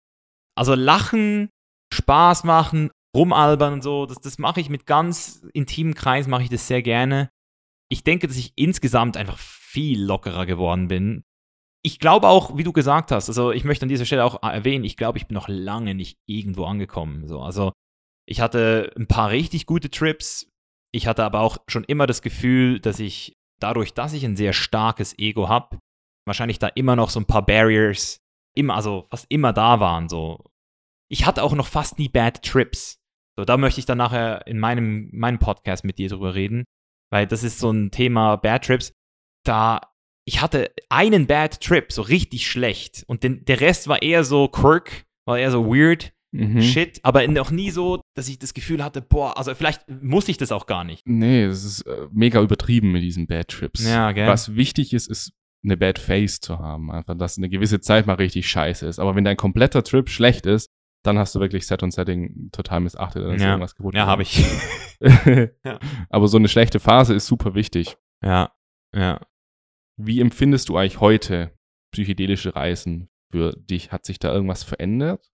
Also 0.57 0.75
lachen, 0.75 1.49
Spaß 1.93 2.45
machen, 2.45 2.91
rumalbern 3.17 3.75
und 3.75 3.83
so, 3.83 4.07
das, 4.07 4.19
das 4.21 4.39
mache 4.39 4.61
ich 4.61 4.69
mit 4.69 4.87
ganz 4.87 5.45
intimen 5.53 5.95
Kreis, 5.95 6.27
mache 6.29 6.45
ich 6.45 6.49
das 6.49 6.69
sehr 6.69 6.83
gerne. 6.83 7.29
Ich 7.91 8.05
denke, 8.05 8.29
dass 8.29 8.37
ich 8.37 8.53
insgesamt 8.57 9.17
einfach 9.17 9.39
viel 9.39 10.01
lockerer 10.03 10.47
geworden 10.47 10.89
bin. 10.89 11.25
Ich 11.83 11.99
glaube 11.99 12.29
auch, 12.29 12.57
wie 12.57 12.63
du 12.65 12.73
gesagt 12.73 13.11
hast, 13.11 13.29
also 13.29 13.51
ich 13.53 13.65
möchte 13.65 13.85
an 13.85 13.89
dieser 13.89 14.07
Stelle 14.07 14.25
auch 14.25 14.43
erwähnen, 14.43 14.85
ich 14.85 14.97
glaube, 14.97 15.19
ich 15.19 15.27
bin 15.27 15.35
noch 15.35 15.49
lange 15.49 15.95
nicht 15.95 16.19
irgendwo 16.27 16.65
angekommen. 16.65 17.27
So, 17.29 17.41
also 17.41 17.73
ich 18.27 18.41
hatte 18.41 18.93
ein 18.97 19.07
paar 19.07 19.31
richtig 19.31 19.67
gute 19.67 19.91
Trips. 19.91 20.49
Ich 20.95 21.09
hatte 21.09 21.25
aber 21.25 21.41
auch 21.41 21.59
schon 21.67 21.83
immer 21.83 22.07
das 22.07 22.23
Gefühl, 22.23 22.79
dass 22.79 23.01
ich 23.01 23.37
dadurch, 23.59 23.95
dass 23.95 24.13
ich 24.13 24.25
ein 24.25 24.37
sehr 24.37 24.53
starkes 24.53 25.19
Ego 25.19 25.49
habe, 25.49 25.81
wahrscheinlich 26.25 26.61
da 26.61 26.69
immer 26.69 26.95
noch 26.95 27.11
so 27.11 27.19
ein 27.19 27.27
paar 27.27 27.45
Barriers, 27.45 28.21
immer, 28.57 28.77
also 28.77 29.09
fast 29.11 29.27
immer 29.29 29.53
da 29.53 29.81
waren. 29.81 30.09
So. 30.09 30.45
Ich 31.11 31.27
hatte 31.27 31.43
auch 31.43 31.55
noch 31.55 31.67
fast 31.67 31.99
nie 31.99 32.09
Bad 32.09 32.45
Trips. 32.45 33.01
So, 33.37 33.45
da 33.45 33.57
möchte 33.57 33.81
ich 33.81 33.87
dann 33.87 33.99
nachher 33.99 34.47
in 34.47 34.61
meinem, 34.61 35.11
meinem 35.13 35.41
Podcast 35.41 35.83
mit 35.83 35.99
dir 35.99 36.09
drüber 36.09 36.37
reden, 36.37 36.63
weil 37.11 37.27
das 37.27 37.43
ist 37.43 37.59
so 37.59 37.73
ein 37.73 37.91
Thema 37.91 38.37
Bad 38.37 38.65
Trips. 38.65 38.93
Da, 39.45 39.81
ich 40.25 40.41
hatte 40.41 40.73
einen 40.91 41.27
Bad 41.27 41.61
Trip, 41.61 41.91
so 41.91 42.03
richtig 42.03 42.49
schlecht. 42.49 43.03
Und 43.09 43.25
den, 43.25 43.45
der 43.47 43.61
Rest 43.61 43.89
war 43.89 44.01
eher 44.01 44.23
so 44.23 44.47
Quirk, 44.47 45.07
war 45.27 45.41
eher 45.41 45.51
so 45.51 45.67
weird. 45.67 46.13
Mhm. 46.35 46.61
Shit, 46.63 46.99
aber 47.05 47.27
noch 47.29 47.51
nie 47.53 47.71
so, 47.71 48.01
dass 48.17 48.29
ich 48.29 48.39
das 48.41 48.55
Gefühl 48.55 48.83
hatte, 48.83 49.01
boah, 49.01 49.39
also 49.39 49.55
vielleicht 49.55 49.89
muss 50.03 50.29
ich 50.29 50.37
das 50.37 50.51
auch 50.51 50.67
gar 50.67 50.83
nicht. 50.83 51.03
Nee, 51.07 51.47
das 51.47 51.63
ist 51.63 51.83
äh, 51.83 52.09
mega 52.13 52.41
übertrieben 52.43 52.91
mit 52.91 53.03
diesen 53.03 53.27
Bad 53.29 53.49
Trips. 53.49 53.87
Ja, 53.87 54.11
gell? 54.13 54.27
Was 54.27 54.57
wichtig 54.57 54.93
ist, 54.93 55.07
ist 55.09 55.33
eine 55.65 55.77
Bad 55.77 55.99
Face 55.99 56.41
zu 56.41 56.59
haben. 56.59 56.91
Einfach, 56.91 57.17
dass 57.17 57.39
eine 57.39 57.49
gewisse 57.49 57.81
Zeit 57.81 58.07
mal 58.07 58.15
richtig 58.15 58.49
scheiße 58.49 58.87
ist. 58.87 58.99
Aber 58.99 59.15
wenn 59.15 59.25
dein 59.25 59.37
kompletter 59.37 59.83
Trip 59.85 60.09
schlecht 60.11 60.45
ist, 60.47 60.69
dann 61.05 61.19
hast 61.19 61.35
du 61.35 61.41
wirklich 61.41 61.67
Set 61.67 61.83
und 61.83 61.93
Setting 61.93 62.51
total 62.51 62.81
missachtet. 62.81 63.23
Dann 63.25 63.37
ist 63.37 63.43
Ja. 63.43 63.51
irgendwas 63.51 63.75
kaputt. 63.77 63.95
Ja, 63.95 64.07
habe 64.07 64.23
ich. 64.23 64.45
Ja. 65.65 65.79
Aber 66.09 66.29
so 66.29 66.39
eine 66.39 66.49
schlechte 66.49 66.81
Phase 66.81 67.15
ist 67.15 67.27
super 67.27 67.55
wichtig. 67.55 67.97
ja, 68.23 68.53
ja. 68.95 69.21
Wie 69.97 70.21
empfindest 70.21 70.69
du 70.69 70.77
eigentlich 70.77 71.01
heute 71.01 71.53
psychedelische 71.93 72.55
Reisen 72.57 73.09
für 73.31 73.53
dich? 73.53 73.93
Hat 73.93 74.05
sich 74.07 74.19
da 74.19 74.33
irgendwas 74.33 74.63
verändert? 74.65 75.31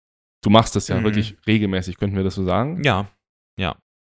Du 0.45 0.51
machst 0.51 0.75
das 0.75 0.87
ja 0.87 0.99
Mhm. 0.99 1.03
wirklich 1.05 1.35
regelmäßig, 1.47 1.97
könnten 1.97 2.15
wir 2.15 2.23
das 2.23 2.35
so 2.35 2.43
sagen? 2.43 2.83
Ja, 2.83 3.09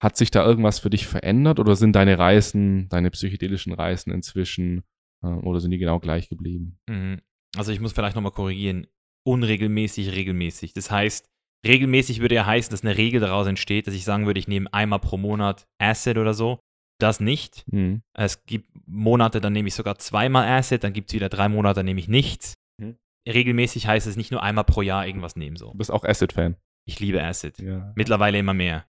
Hat 0.02 0.16
sich 0.16 0.32
da 0.32 0.46
irgendwas 0.46 0.80
für 0.80 0.90
dich 0.90 1.08
verändert 1.08 1.60
oder 1.60 1.76
sind 1.76 1.94
deine 1.94 2.18
Reisen, 2.18 2.88
deine 2.88 3.12
psychedelischen 3.12 3.74
Reisen 3.74 4.12
inzwischen 4.14 4.84
äh, 5.24 5.28
oder 5.28 5.60
sind 5.60 5.72
die 5.72 5.78
genau 5.78 6.00
gleich 6.00 6.30
geblieben? 6.30 6.78
Mhm. 6.90 7.20
Also 7.58 7.72
ich 7.74 7.82
muss 7.82 7.92
vielleicht 7.92 8.16
nochmal 8.16 8.32
korrigieren. 8.32 8.88
Unregelmäßig, 9.28 10.12
regelmäßig. 10.16 10.72
Das 10.74 10.90
heißt, 10.90 11.26
regelmäßig 11.68 12.22
würde 12.22 12.36
ja 12.36 12.46
heißen, 12.46 12.72
dass 12.72 12.84
eine 12.84 12.96
Regel 12.98 13.20
daraus 13.20 13.48
entsteht, 13.48 13.88
dass 13.88 13.94
ich 13.94 14.06
sagen 14.06 14.26
würde, 14.26 14.40
ich 14.40 14.48
nehme 14.48 14.72
einmal 14.74 15.00
pro 15.00 15.18
Monat 15.18 15.68
Acid 15.82 16.18
oder 16.18 16.34
so. 16.34 16.60
Das 17.02 17.20
nicht. 17.20 17.66
Mhm. 17.72 18.02
Es 18.14 18.46
gibt 18.46 18.70
Monate, 18.88 19.42
dann 19.42 19.52
nehme 19.54 19.68
ich 19.68 19.74
sogar 19.76 19.98
zweimal 19.98 20.48
Acid, 20.48 20.84
dann 20.84 20.94
gibt 20.94 21.10
es 21.10 21.14
wieder 21.16 21.28
drei 21.30 21.50
Monate, 21.50 21.80
dann 21.80 21.86
nehme 21.86 22.00
ich 22.00 22.08
nichts. 22.08 22.54
Regelmäßig 23.28 23.88
heißt 23.88 24.08
es 24.08 24.16
nicht 24.16 24.32
nur 24.32 24.44
einmal 24.44 24.64
pro 24.64 24.82
Jahr 24.82 25.06
irgendwas 25.06 25.36
nehmen. 25.36 25.56
So. 25.58 25.72
Du 25.72 25.78
bist 25.78 25.92
auch 25.92 26.04
Acid-Fan. 26.04 26.56
Ich 26.86 27.00
liebe 27.00 27.24
Acid. 27.24 27.60
Ja. 27.60 27.92
Mittlerweile 27.96 28.40
immer 28.40 28.54
mehr. 28.54 28.86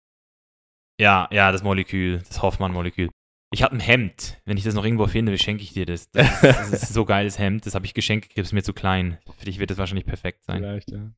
Ja, 1.01 1.29
ja, 1.31 1.53
das 1.53 1.62
Molekül, 1.62 2.22
das 2.27 2.43
Hoffmann-Molekül. 2.43 3.11
Ich 3.53 3.62
habe 3.62 3.74
ein 3.74 3.81
Hemd. 3.81 4.41
Wenn 4.45 4.57
ich 4.57 4.64
das 4.64 4.74
noch 4.74 4.85
irgendwo 4.85 5.07
finde, 5.07 5.37
schenke 5.39 5.62
ich 5.62 5.72
dir 5.72 5.87
das. 5.87 6.11
Das, 6.11 6.41
das 6.41 6.70
ist 6.70 6.89
so 6.95 7.05
geiles 7.05 7.39
Hemd. 7.39 7.64
Das 7.66 7.74
habe 7.74 7.87
ich 7.87 7.95
geschenkt, 7.95 8.35
gibt 8.35 8.47
es 8.47 8.53
mir 8.53 8.62
zu 8.62 8.72
klein. 8.72 9.18
Für 9.39 9.45
dich 9.45 9.59
wird 9.59 9.70
das 9.70 9.79
wahrscheinlich 9.79 10.07
perfekt 10.07 10.43
sein. 10.45 10.59
Vielleicht, 10.59 10.91
ja. 10.91 11.11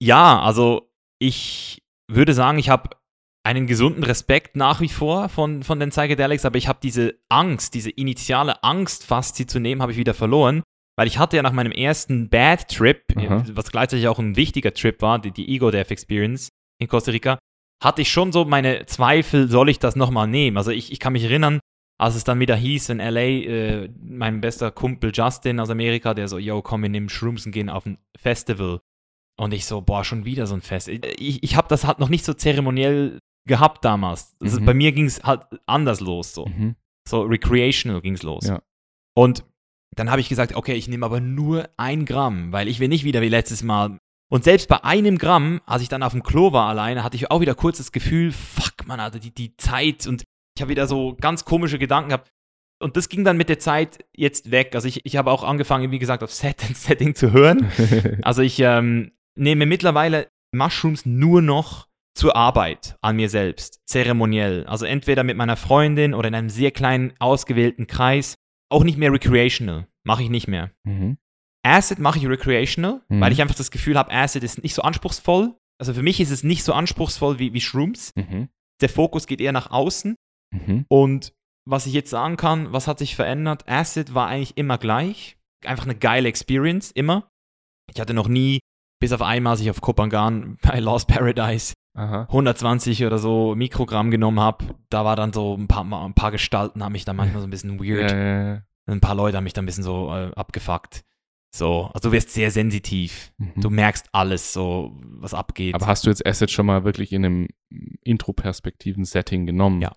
Ja, 0.00 0.40
also 0.40 0.92
ich 1.18 1.82
würde 2.10 2.32
sagen, 2.32 2.58
ich 2.58 2.68
habe 2.68 2.90
einen 3.44 3.66
gesunden 3.66 4.04
Respekt 4.04 4.56
nach 4.56 4.80
wie 4.80 4.88
vor 4.88 5.28
von, 5.28 5.62
von 5.62 5.80
den 5.80 5.90
Psychedelics, 5.90 6.44
aber 6.44 6.58
ich 6.58 6.68
habe 6.68 6.78
diese 6.82 7.18
Angst, 7.28 7.74
diese 7.74 7.90
initiale 7.90 8.62
Angst 8.62 9.04
fast, 9.04 9.36
sie 9.36 9.46
zu 9.46 9.58
nehmen, 9.58 9.82
habe 9.82 9.92
ich 9.92 9.98
wieder 9.98 10.14
verloren. 10.14 10.62
Weil 10.98 11.06
ich 11.06 11.18
hatte 11.18 11.36
ja 11.36 11.42
nach 11.42 11.52
meinem 11.52 11.70
ersten 11.72 12.28
Bad 12.28 12.68
Trip, 12.68 13.02
Aha. 13.16 13.44
was 13.52 13.70
gleichzeitig 13.70 14.08
auch 14.08 14.18
ein 14.18 14.34
wichtiger 14.36 14.74
Trip 14.74 15.00
war, 15.00 15.20
die, 15.20 15.30
die 15.30 15.48
Ego 15.54 15.70
Death 15.70 15.90
Experience 15.92 16.48
in 16.80 16.88
Costa 16.88 17.12
Rica, 17.12 17.38
hatte 17.82 18.02
ich 18.02 18.10
schon 18.10 18.32
so 18.32 18.44
meine 18.44 18.84
Zweifel, 18.86 19.48
soll 19.48 19.68
ich 19.68 19.78
das 19.78 19.94
nochmal 19.94 20.26
nehmen? 20.26 20.56
Also 20.56 20.72
ich, 20.72 20.90
ich 20.90 20.98
kann 20.98 21.12
mich 21.12 21.22
erinnern, 21.22 21.60
als 22.00 22.16
es 22.16 22.24
dann 22.24 22.40
wieder 22.40 22.56
hieß 22.56 22.88
in 22.88 22.98
LA, 22.98 23.20
äh, 23.20 23.90
mein 24.00 24.40
bester 24.40 24.70
Kumpel 24.72 25.12
Justin 25.14 25.60
aus 25.60 25.70
Amerika, 25.70 26.14
der 26.14 26.26
so, 26.26 26.38
yo, 26.38 26.62
komm, 26.62 26.82
wir 26.82 26.88
nehmen 26.88 27.08
Shrooms 27.08 27.46
und 27.46 27.52
gehen 27.52 27.70
auf 27.70 27.86
ein 27.86 27.98
Festival. 28.16 28.80
Und 29.38 29.54
ich 29.54 29.66
so, 29.66 29.80
boah, 29.80 30.02
schon 30.04 30.24
wieder 30.24 30.48
so 30.48 30.54
ein 30.56 30.62
Fest. 30.62 30.88
Ich, 30.88 31.42
ich 31.44 31.56
habe 31.56 31.68
das 31.68 31.86
halt 31.86 32.00
noch 32.00 32.08
nicht 32.08 32.24
so 32.24 32.34
zeremoniell 32.34 33.18
gehabt 33.46 33.84
damals. 33.84 34.34
Also 34.40 34.60
Mhm. 34.60 34.64
bei 34.66 34.74
mir 34.74 34.90
ging 34.90 35.06
es 35.06 35.22
halt 35.22 35.42
anders 35.66 36.00
los, 36.00 36.34
so. 36.34 36.46
Mhm. 36.46 36.74
So 37.08 37.22
recreational 37.22 38.00
ging 38.00 38.14
es 38.14 38.24
los. 38.24 38.46
Ja. 38.48 38.60
Und 39.16 39.44
dann 39.96 40.10
habe 40.10 40.20
ich 40.20 40.28
gesagt, 40.28 40.54
okay, 40.54 40.74
ich 40.74 40.88
nehme 40.88 41.06
aber 41.06 41.20
nur 41.20 41.68
ein 41.76 42.04
Gramm, 42.04 42.52
weil 42.52 42.68
ich 42.68 42.80
will 42.80 42.88
nicht 42.88 43.04
wieder 43.04 43.20
wie 43.20 43.28
letztes 43.28 43.62
Mal. 43.62 43.98
Und 44.30 44.44
selbst 44.44 44.68
bei 44.68 44.84
einem 44.84 45.18
Gramm, 45.18 45.60
als 45.64 45.82
ich 45.82 45.88
dann 45.88 46.02
auf 46.02 46.12
dem 46.12 46.22
Klo 46.22 46.52
war 46.52 46.68
alleine, 46.68 47.02
hatte 47.02 47.16
ich 47.16 47.30
auch 47.30 47.40
wieder 47.40 47.54
kurz 47.54 47.78
das 47.78 47.92
Gefühl, 47.92 48.32
fuck, 48.32 48.86
man, 48.86 49.00
Alter, 49.00 49.18
die, 49.18 49.34
die 49.34 49.56
Zeit 49.56 50.06
und 50.06 50.24
ich 50.56 50.62
habe 50.62 50.70
wieder 50.70 50.86
so 50.86 51.16
ganz 51.20 51.44
komische 51.44 51.78
Gedanken 51.78 52.10
gehabt. 52.10 52.30
Und 52.80 52.96
das 52.96 53.08
ging 53.08 53.24
dann 53.24 53.36
mit 53.36 53.48
der 53.48 53.58
Zeit 53.58 54.04
jetzt 54.14 54.50
weg. 54.50 54.74
Also 54.74 54.86
ich, 54.86 55.04
ich 55.04 55.16
habe 55.16 55.30
auch 55.30 55.42
angefangen, 55.42 55.90
wie 55.90 55.98
gesagt, 55.98 56.22
auf 56.22 56.32
Set 56.32 56.64
and 56.66 56.76
Setting 56.76 57.14
zu 57.14 57.32
hören. 57.32 57.70
Also 58.22 58.42
ich 58.42 58.58
ähm, 58.60 59.12
nehme 59.36 59.66
mittlerweile 59.66 60.28
Mushrooms 60.52 61.06
nur 61.06 61.42
noch 61.42 61.86
zur 62.14 62.34
Arbeit 62.34 62.96
an 63.00 63.16
mir 63.16 63.28
selbst, 63.28 63.80
zeremoniell. 63.86 64.66
Also 64.66 64.84
entweder 64.84 65.22
mit 65.22 65.36
meiner 65.36 65.56
Freundin 65.56 66.14
oder 66.14 66.28
in 66.28 66.34
einem 66.34 66.50
sehr 66.50 66.72
kleinen, 66.72 67.12
ausgewählten 67.20 67.86
Kreis. 67.86 68.34
Auch 68.70 68.84
nicht 68.84 68.98
mehr 68.98 69.12
recreational. 69.12 69.86
Mache 70.04 70.22
ich 70.22 70.30
nicht 70.30 70.48
mehr. 70.48 70.70
mhm. 70.84 71.16
Acid 71.66 71.98
mache 71.98 72.18
ich 72.18 72.26
recreational, 72.26 73.02
Mhm. 73.08 73.20
weil 73.20 73.32
ich 73.32 73.42
einfach 73.42 73.54
das 73.56 73.70
Gefühl 73.70 73.98
habe, 73.98 74.12
Acid 74.12 74.42
ist 74.44 74.62
nicht 74.62 74.74
so 74.74 74.82
anspruchsvoll. 74.82 75.54
Also 75.80 75.92
für 75.92 76.02
mich 76.02 76.20
ist 76.20 76.30
es 76.30 76.42
nicht 76.44 76.62
so 76.64 76.72
anspruchsvoll 76.72 77.38
wie, 77.38 77.52
wie 77.52 77.60
Shrooms. 77.60 78.12
Mhm. 78.16 78.48
der 78.80 78.88
Fokus 78.88 79.26
geht 79.26 79.40
eher 79.40 79.52
nach 79.52 79.70
außen. 79.72 80.14
Mhm. 80.54 80.84
Und 80.88 81.32
was 81.68 81.86
ich 81.86 81.92
jetzt 81.92 82.10
sagen 82.10 82.36
kann, 82.36 82.72
was 82.72 82.86
hat 82.86 83.00
sich 83.00 83.16
verändert? 83.16 83.68
Acid 83.68 84.14
war 84.14 84.28
eigentlich 84.28 84.56
immer 84.56 84.78
gleich. 84.78 85.36
Einfach 85.66 85.84
eine 85.84 85.96
geile 85.96 86.28
Experience, 86.28 86.92
immer. 86.92 87.28
Ich 87.92 88.00
hatte 88.00 88.14
noch 88.14 88.28
nie, 88.28 88.60
bis 88.98 89.12
auf 89.12 89.22
einmal, 89.22 89.52
als 89.52 89.60
ich 89.60 89.70
auf 89.70 89.80
Kopangan 89.80 90.58
bei 90.62 90.80
Lost 90.80 91.08
Paradise 91.08 91.74
Aha. 91.94 92.22
120 92.22 93.04
oder 93.04 93.18
so 93.18 93.54
Mikrogramm 93.54 94.10
genommen 94.10 94.40
habe, 94.40 94.64
da 94.90 95.04
war 95.04 95.16
dann 95.16 95.32
so 95.32 95.54
ein 95.56 95.68
paar, 95.68 95.84
ein 95.84 96.14
paar 96.14 96.30
Gestalten 96.30 96.82
haben 96.82 96.92
mich 96.92 97.04
dann 97.04 97.16
manchmal 97.16 97.40
so 97.40 97.46
ein 97.46 97.50
bisschen 97.50 97.78
weird. 97.80 98.10
Ja, 98.10 98.16
ja, 98.16 98.54
ja. 98.54 98.62
Ein 98.86 99.00
paar 99.00 99.14
Leute 99.14 99.36
haben 99.36 99.44
mich 99.44 99.52
dann 99.52 99.64
ein 99.64 99.66
bisschen 99.66 99.84
so 99.84 100.08
äh, 100.14 100.32
abgefuckt. 100.34 101.04
So, 101.54 101.90
also 101.94 102.08
du 102.08 102.12
wirst 102.12 102.30
sehr 102.30 102.50
sensitiv. 102.50 103.32
Mhm. 103.38 103.60
Du 103.60 103.70
merkst 103.70 104.08
alles, 104.12 104.52
so 104.52 104.96
was 105.02 105.34
abgeht. 105.34 105.74
Aber 105.74 105.86
hast 105.86 106.04
du 106.04 106.10
jetzt 106.10 106.26
Acid 106.26 106.50
schon 106.50 106.66
mal 106.66 106.84
wirklich 106.84 107.12
in 107.12 107.24
einem 107.24 107.48
Intro-Perspektiven-Setting 108.02 109.46
genommen? 109.46 109.80
Ja. 109.80 109.92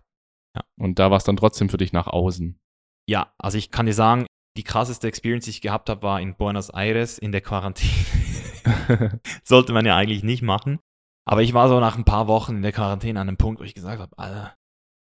Ja. 0.56 0.64
Und 0.78 1.00
da 1.00 1.12
war 1.12 1.18
es 1.18 1.24
dann 1.24 1.38
trotzdem 1.38 1.70
für 1.70 1.78
dich 1.78 1.94
nach 1.94 2.08
außen. 2.08 2.60
ja, 3.08 3.34
also 3.38 3.58
ich 3.58 3.72
kann 3.72 3.86
dir 3.86 3.94
sagen, 3.94 4.26
die 4.58 4.64
krasseste 4.64 5.08
Experience, 5.08 5.46
die 5.46 5.52
ich 5.52 5.62
gehabt 5.62 5.90
habe, 5.90 6.04
war 6.04 6.20
in 6.20 6.36
Buenos 6.36 6.70
Aires 6.70 7.18
in 7.18 7.32
der 7.32 7.42
Quarantäne. 7.42 7.92
Sollte 9.44 9.74
man 9.74 9.86
ja 9.86 9.96
eigentlich 9.96 10.24
nicht 10.24 10.42
machen. 10.42 10.80
Aber 11.26 11.42
ich 11.42 11.54
war 11.54 11.70
so 11.70 11.80
nach 11.80 11.98
ein 11.98 12.06
paar 12.06 12.28
Wochen 12.28 12.58
in 12.58 12.62
der 12.62 12.72
Quarantäne 12.72 13.20
an 13.20 13.28
einem 13.28 13.38
Punkt, 13.38 13.62
wo 13.62 13.64
ich 13.64 13.76
gesagt 13.76 14.02
habe, 14.02 14.18
Alter, 14.18 14.56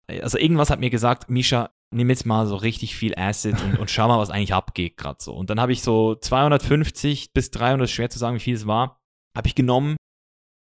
also 0.08 0.38
irgendwas 0.38 0.70
hat 0.70 0.80
mir 0.80 0.90
gesagt, 0.90 1.30
Misha, 1.30 1.72
nimm 1.94 2.10
jetzt 2.10 2.26
mal 2.26 2.46
so 2.48 2.56
richtig 2.56 2.96
viel 2.96 3.16
Acid 3.16 3.62
und, 3.62 3.80
und 3.80 3.92
schau 3.92 4.08
mal, 4.08 4.20
was 4.20 4.30
eigentlich 4.30 4.54
abgeht 4.54 4.98
gerade 4.98 5.22
so. 5.22 5.34
Und 5.34 5.50
dann 5.50 5.60
habe 5.60 5.74
ich 5.74 5.82
so 5.82 6.16
250 6.16 7.34
bis 7.34 7.52
300, 7.52 7.90
schwer 7.90 8.10
zu 8.10 8.20
sagen, 8.20 8.36
wie 8.36 8.42
viel 8.42 8.56
es 8.56 8.68
war, 8.68 9.02
habe 9.36 9.48
ich 9.48 9.56
genommen 9.56 9.98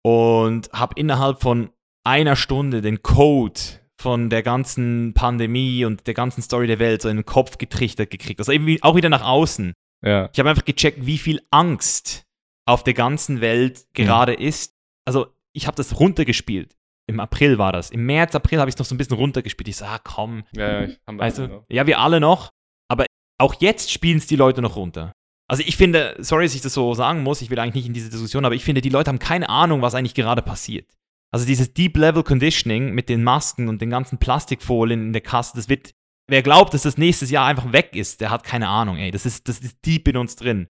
und 0.03 0.71
habe 0.73 0.95
innerhalb 0.97 1.41
von 1.41 1.71
einer 2.03 2.35
Stunde 2.35 2.81
den 2.81 3.03
Code 3.03 3.59
von 4.01 4.29
der 4.29 4.43
ganzen 4.43 5.13
Pandemie 5.13 5.85
und 5.85 6.07
der 6.07 6.13
ganzen 6.13 6.41
Story 6.41 6.67
der 6.67 6.79
Welt 6.79 7.01
so 7.01 7.09
in 7.09 7.17
den 7.17 7.25
Kopf 7.25 7.57
getrichtert 7.57 8.09
gekriegt. 8.09 8.39
Also 8.39 8.51
irgendwie 8.51 8.81
auch 8.83 8.95
wieder 8.95 9.09
nach 9.09 9.23
außen. 9.23 9.73
ja. 10.03 10.29
Ich 10.33 10.39
habe 10.39 10.49
einfach 10.49 10.65
gecheckt, 10.65 11.05
wie 11.05 11.17
viel 11.17 11.41
Angst 11.51 12.25
auf 12.65 12.83
der 12.83 12.93
ganzen 12.93 13.41
Welt 13.41 13.85
gerade 13.93 14.33
ist. 14.33 14.73
Also 15.05 15.27
ich 15.53 15.67
habe 15.67 15.77
das 15.77 15.99
runtergespielt. 15.99 16.75
Im 17.07 17.19
April 17.19 17.57
war 17.57 17.73
das. 17.73 17.89
Im 17.89 18.05
März, 18.05 18.35
April 18.35 18.59
habe 18.59 18.69
ich 18.69 18.75
es 18.75 18.79
noch 18.79 18.85
so 18.85 18.95
ein 18.95 18.97
bisschen 18.97 19.17
runtergespielt. 19.17 19.67
Ich 19.67 19.77
so, 19.77 19.85
ah 19.85 19.99
komm, 20.03 20.43
Ja, 20.53 20.83
ja, 20.83 20.89
weißt 21.05 21.39
du, 21.39 21.65
ja, 21.69 21.85
wir 21.87 21.99
alle 21.99 22.19
noch. 22.19 22.49
Aber 22.87 23.05
auch 23.39 23.55
jetzt 23.59 23.91
spielen 23.91 24.17
es 24.17 24.27
die 24.27 24.35
Leute 24.35 24.61
noch 24.61 24.75
runter. 24.75 25.11
Also 25.49 25.63
ich 25.65 25.75
finde, 25.75 26.15
sorry, 26.19 26.45
dass 26.45 26.55
ich 26.55 26.61
das 26.61 26.73
so 26.73 26.93
sagen 26.93 27.23
muss, 27.23 27.41
ich 27.41 27.49
will 27.49 27.59
eigentlich 27.59 27.75
nicht 27.75 27.87
in 27.87 27.93
diese 27.93 28.09
Diskussion, 28.09 28.45
aber 28.45 28.55
ich 28.55 28.63
finde, 28.63 28.79
die 28.79 28.89
Leute 28.89 29.09
haben 29.09 29.19
keine 29.19 29.49
Ahnung, 29.49 29.81
was 29.81 29.95
eigentlich 29.95 30.13
gerade 30.13 30.41
passiert. 30.41 30.87
Also 31.33 31.45
dieses 31.45 31.73
Deep 31.73 31.97
Level 31.97 32.23
Conditioning 32.23 32.93
mit 32.93 33.07
den 33.07 33.23
Masken 33.23 33.69
und 33.69 33.81
den 33.81 33.89
ganzen 33.89 34.17
Plastikfolien 34.17 35.01
in 35.01 35.13
der 35.13 35.21
Kasse, 35.21 35.53
das 35.55 35.69
wird, 35.69 35.93
wer 36.27 36.41
glaubt, 36.41 36.73
dass 36.73 36.83
das 36.83 36.97
nächstes 36.97 37.31
Jahr 37.31 37.45
einfach 37.45 37.71
weg 37.71 37.95
ist, 37.95 38.19
der 38.21 38.29
hat 38.29 38.43
keine 38.43 38.67
Ahnung, 38.67 38.97
ey. 38.97 39.11
Das 39.11 39.25
ist, 39.25 39.47
das 39.47 39.59
ist 39.59 39.85
deep 39.85 40.07
in 40.09 40.17
uns 40.17 40.35
drin. 40.35 40.67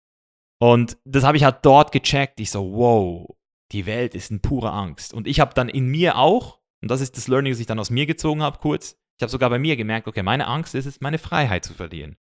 Und 0.62 0.98
das 1.06 1.24
habe 1.24 1.38
ich 1.38 1.44
halt 1.44 1.60
dort 1.64 1.92
gecheckt. 1.92 2.40
Ich 2.40 2.52
so, 2.52 2.72
wow, 2.74 3.36
die 3.72 3.88
Welt 3.88 4.14
ist 4.14 4.30
in 4.30 4.42
purer 4.42 4.74
Angst. 4.74 5.14
Und 5.14 5.28
ich 5.28 5.40
habe 5.40 5.56
dann 5.56 5.70
in 5.70 5.88
mir 5.88 6.18
auch, 6.18 6.60
und 6.82 6.92
das 6.92 7.02
ist 7.02 7.18
das 7.18 7.28
Learning, 7.28 7.52
das 7.52 7.60
ich 7.60 7.66
dann 7.66 7.80
aus 7.80 7.90
mir 7.90 8.06
gezogen 8.06 8.44
habe, 8.44 8.60
kurz, 8.60 8.98
ich 9.18 9.24
habe 9.24 9.32
sogar 9.32 9.50
bei 9.50 9.60
mir 9.60 9.76
gemerkt, 9.76 10.08
okay, 10.08 10.24
meine 10.24 10.48
Angst 10.48 10.76
ist 10.76 10.86
es, 10.86 11.02
meine 11.02 11.18
Freiheit 11.18 11.66
zu 11.66 11.74
verlieren. 11.74 12.18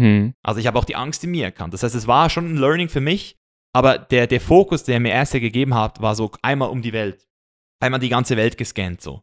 Hm. 0.00 0.34
Also 0.42 0.58
ich 0.58 0.66
habe 0.66 0.78
auch 0.78 0.84
die 0.84 0.96
Angst 0.96 1.22
in 1.22 1.30
mir 1.30 1.44
erkannt. 1.44 1.74
Das 1.74 1.84
heißt, 1.84 1.94
es 1.94 2.08
war 2.08 2.30
schon 2.30 2.52
ein 2.52 2.56
Learning 2.56 2.88
für 2.88 3.00
mich, 3.00 3.36
aber 3.72 3.98
der, 3.98 4.26
der 4.26 4.40
Fokus, 4.40 4.82
der 4.84 4.98
mir 4.98 5.12
erst 5.12 5.32
gegeben 5.32 5.74
hat, 5.74 6.00
war 6.00 6.16
so 6.16 6.32
einmal 6.42 6.70
um 6.70 6.82
die 6.82 6.92
Welt. 6.92 7.28
Einmal 7.80 8.00
die 8.00 8.08
ganze 8.08 8.36
Welt 8.36 8.56
gescannt 8.56 9.00
so. 9.00 9.22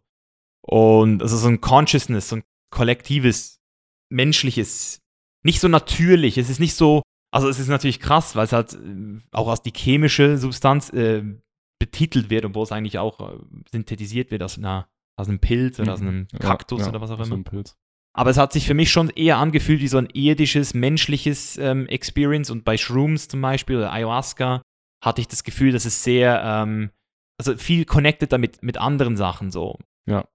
Und 0.62 1.22
also 1.22 1.38
so 1.38 1.48
ein 1.48 1.62
Consciousness, 1.62 2.30
so 2.30 2.38
ein 2.38 2.44
kollektives, 2.70 3.60
menschliches, 4.10 5.00
nicht 5.44 5.60
so 5.60 5.68
natürlich. 5.68 6.38
Es 6.38 6.50
ist 6.50 6.60
nicht 6.60 6.76
so, 6.76 7.02
also 7.34 7.50
es 7.50 7.60
ist 7.60 7.68
natürlich 7.68 8.00
krass, 8.00 8.36
weil 8.36 8.46
es 8.46 8.54
halt 8.54 8.74
äh, 8.74 9.20
auch 9.32 9.48
als 9.48 9.62
die 9.62 9.74
chemische 9.76 10.38
Substanz 10.38 10.90
äh, 10.92 11.24
betitelt 11.80 12.30
wird, 12.30 12.46
obwohl 12.46 12.64
es 12.64 12.72
eigentlich 12.72 13.00
auch 13.00 13.20
äh, 13.20 13.40
synthetisiert 13.72 14.30
wird 14.30 14.44
aus, 14.44 14.58
einer, 14.58 14.88
aus 15.18 15.28
einem 15.28 15.40
Pilz 15.40 15.80
oder 15.80 15.94
aus 15.94 16.02
einem 16.02 16.28
Ja, 16.32 16.40
Kaktus 16.40 16.82
ja, 16.82 16.90
oder 16.90 17.02
was 17.02 17.10
auch 17.10 17.20
aus 17.20 17.28
immer. 17.28 17.36
einem 17.36 17.44
Pilz. 17.44 17.76
Aber 18.14 18.30
es 18.30 18.38
hat 18.38 18.52
sich 18.54 18.68
für 18.68 18.74
mich 18.74 18.92
schon 18.92 19.10
eher 19.10 19.38
angefühlt 19.38 19.80
wie 19.80 19.88
so 19.88 19.98
ein 19.98 20.10
irdisches, 20.14 20.74
menschliches 20.74 21.58
ähm, 21.58 21.88
Experience. 21.88 22.50
Und 22.52 22.66
bei 22.66 22.78
Shrooms 22.78 23.30
zum 23.30 23.42
Beispiel 23.42 23.78
oder 23.78 23.94
Ayahuasca 23.94 24.62
hatte 25.02 25.22
ich 25.22 25.30
das 25.30 25.44
Gefühl, 25.46 25.72
dass 25.72 25.86
es 25.86 26.04
sehr, 26.04 26.44
ähm, 26.46 26.92
also 27.48 27.58
viel 27.58 27.86
connected 27.86 28.32
damit 28.32 28.62
mit 28.62 28.78
anderen 28.78 29.18
Sachen 29.18 29.50
so. 29.50 29.80
Ja. 30.08 30.28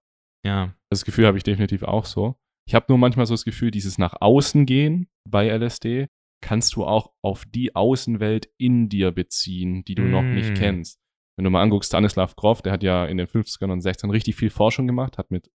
Ja. 0.44 0.74
Das 0.90 1.04
Gefühl 1.04 1.26
habe 1.26 1.38
ich 1.38 1.44
definitiv 1.44 1.82
auch 1.84 2.04
so. 2.04 2.34
Ich 2.68 2.74
habe 2.74 2.86
nur 2.88 2.98
manchmal 2.98 3.26
so 3.26 3.34
das 3.34 3.44
Gefühl, 3.44 3.70
dieses 3.70 3.96
nach 3.98 4.14
außen 4.20 4.66
gehen 4.66 5.08
bei 5.28 5.48
LSD 5.48 6.08
kannst 6.42 6.74
du 6.74 6.84
auch 6.84 7.12
auf 7.22 7.44
die 7.46 7.74
Außenwelt 7.76 8.50
in 8.58 8.88
dir 8.88 9.12
beziehen, 9.12 9.84
die 9.84 9.94
du 9.94 10.02
noch 10.02 10.22
nicht 10.22 10.50
Mm. 10.50 10.54
kennst. 10.54 10.98
Wenn 11.36 11.44
du 11.44 11.50
mal 11.50 11.62
anguckst, 11.62 11.88
Stanislav 11.90 12.34
Grof, 12.34 12.60
der 12.62 12.72
hat 12.72 12.82
ja 12.82 13.06
in 13.06 13.18
den 13.18 13.26
50ern 13.28 13.70
und 13.70 13.80
60ern 13.82 14.10
richtig 14.10 14.34
viel 14.36 14.50
Forschung 14.50 14.86
gemacht, 14.86 15.16
hat 15.16 15.30
mit 15.30 15.50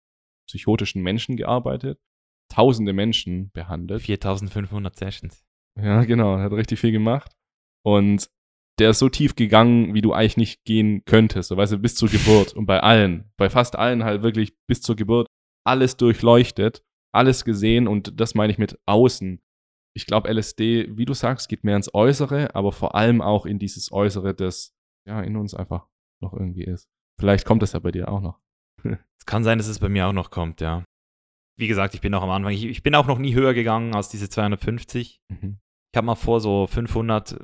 psychotischen 0.47 1.01
Menschen 1.03 1.35
gearbeitet, 1.37 1.99
tausende 2.49 2.93
Menschen 2.93 3.51
behandelt. 3.51 4.01
4500 4.03 4.95
Sessions. 4.95 5.43
Ja, 5.79 6.03
genau, 6.03 6.35
er 6.37 6.43
hat 6.43 6.53
richtig 6.53 6.79
viel 6.79 6.91
gemacht. 6.91 7.33
Und 7.85 8.29
der 8.79 8.91
ist 8.91 8.99
so 8.99 9.09
tief 9.09 9.35
gegangen, 9.35 9.93
wie 9.93 10.01
du 10.01 10.13
eigentlich 10.13 10.37
nicht 10.37 10.63
gehen 10.65 11.03
könntest. 11.05 11.49
So, 11.49 11.57
weißt 11.57 11.73
du, 11.73 11.77
bis 11.77 11.95
zur 11.95 12.09
Geburt. 12.09 12.53
Und 12.53 12.65
bei 12.65 12.79
allen, 12.79 13.31
bei 13.37 13.49
fast 13.49 13.75
allen 13.75 14.03
halt 14.03 14.23
wirklich 14.23 14.53
bis 14.67 14.81
zur 14.81 14.95
Geburt, 14.95 15.27
alles 15.65 15.97
durchleuchtet, 15.97 16.83
alles 17.13 17.45
gesehen 17.45 17.87
und 17.87 18.19
das 18.19 18.35
meine 18.35 18.51
ich 18.51 18.57
mit 18.57 18.79
außen. 18.85 19.41
Ich 19.93 20.05
glaube, 20.05 20.33
LSD, 20.33 20.97
wie 20.97 21.05
du 21.05 21.13
sagst, 21.13 21.49
geht 21.49 21.63
mehr 21.63 21.75
ins 21.75 21.93
Äußere, 21.93 22.55
aber 22.55 22.71
vor 22.71 22.95
allem 22.95 23.21
auch 23.21 23.45
in 23.45 23.59
dieses 23.59 23.91
Äußere, 23.91 24.33
das 24.33 24.73
ja 25.05 25.21
in 25.21 25.35
uns 25.35 25.53
einfach 25.53 25.87
noch 26.21 26.33
irgendwie 26.33 26.63
ist. 26.63 26.87
Vielleicht 27.19 27.45
kommt 27.45 27.61
das 27.61 27.73
ja 27.73 27.79
bei 27.79 27.91
dir 27.91 28.09
auch 28.09 28.21
noch. 28.21 28.39
Es 29.19 29.27
kann 29.27 29.43
sein, 29.43 29.59
dass 29.59 29.67
es 29.67 29.77
bei 29.77 29.89
mir 29.89 30.07
auch 30.07 30.13
noch 30.13 30.31
kommt, 30.31 30.61
ja. 30.61 30.83
Wie 31.55 31.67
gesagt, 31.67 31.93
ich 31.93 32.01
bin 32.01 32.11
noch 32.11 32.23
am 32.23 32.31
Anfang. 32.31 32.53
Ich, 32.53 32.65
ich 32.65 32.81
bin 32.81 32.95
auch 32.95 33.05
noch 33.05 33.19
nie 33.19 33.35
höher 33.35 33.53
gegangen 33.53 33.93
als 33.93 34.09
diese 34.09 34.29
250. 34.29 35.21
Mhm. 35.29 35.59
Ich 35.93 35.97
habe 35.97 36.05
mal 36.05 36.15
vor, 36.15 36.39
so 36.39 36.67
500 36.67 37.37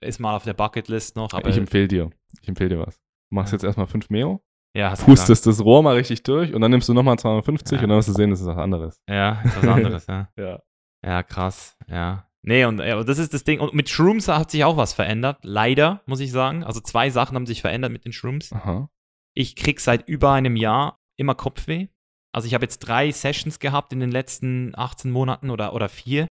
ist 0.00 0.20
mal 0.20 0.34
auf 0.34 0.44
der 0.44 0.54
Bucketlist 0.54 1.16
noch. 1.16 1.32
Aber 1.32 1.48
ich 1.50 1.58
empfehle 1.58 1.88
dir. 1.88 2.10
Ich 2.40 2.48
empfehle 2.48 2.70
dir 2.70 2.78
was. 2.86 2.96
Du 2.96 3.34
machst 3.34 3.52
jetzt 3.52 3.64
erstmal 3.64 3.86
5 3.86 4.10
Meo, 4.10 4.42
ja, 4.76 4.90
hast 4.90 5.04
pustest 5.04 5.46
das 5.46 5.62
Rohr 5.64 5.82
mal 5.82 5.96
richtig 5.96 6.22
durch 6.22 6.54
und 6.54 6.60
dann 6.60 6.70
nimmst 6.70 6.88
du 6.88 6.94
nochmal 6.94 7.18
250 7.18 7.76
Ja. 7.78 7.82
und 7.82 7.88
dann 7.90 7.98
wirst 7.98 8.08
du 8.08 8.12
sehen, 8.12 8.30
das 8.30 8.40
ist 8.40 8.46
was 8.46 8.56
anderes. 8.56 9.00
Ja, 9.08 9.40
ist 9.44 9.56
was 9.56 9.68
anderes, 9.68 10.06
ja. 10.06 10.28
Ja. 10.36 10.60
Ja, 11.04 11.22
krass, 11.22 11.76
ja. 11.88 12.26
Nee, 12.42 12.64
und 12.64 12.78
ja, 12.78 13.02
das 13.02 13.18
ist 13.18 13.34
das 13.34 13.44
Ding. 13.44 13.60
Und 13.60 13.74
mit 13.74 13.88
Shrooms 13.90 14.28
hat 14.28 14.50
sich 14.50 14.64
auch 14.64 14.76
was 14.78 14.94
verändert. 14.94 15.38
Leider, 15.42 16.00
muss 16.06 16.20
ich 16.20 16.32
sagen. 16.32 16.64
Also 16.64 16.80
zwei 16.80 17.10
Sachen 17.10 17.34
haben 17.34 17.46
sich 17.46 17.60
verändert 17.60 17.92
mit 17.92 18.04
den 18.06 18.12
Shrooms. 18.12 18.52
Aha. 18.52 18.88
Ich 19.34 19.56
krieg 19.56 19.78
seit 19.80 20.08
über 20.08 20.32
einem 20.32 20.56
Jahr 20.56 20.98
immer 21.18 21.34
Kopfweh. 21.34 21.88
Also 22.32 22.46
ich 22.46 22.54
habe 22.54 22.64
jetzt 22.64 22.78
drei 22.78 23.10
Sessions 23.10 23.58
gehabt 23.58 23.92
in 23.92 24.00
den 24.00 24.10
letzten 24.10 24.72
18 24.74 25.10
Monaten 25.10 25.50
oder, 25.50 25.74
oder 25.74 25.88
vier 25.90 26.26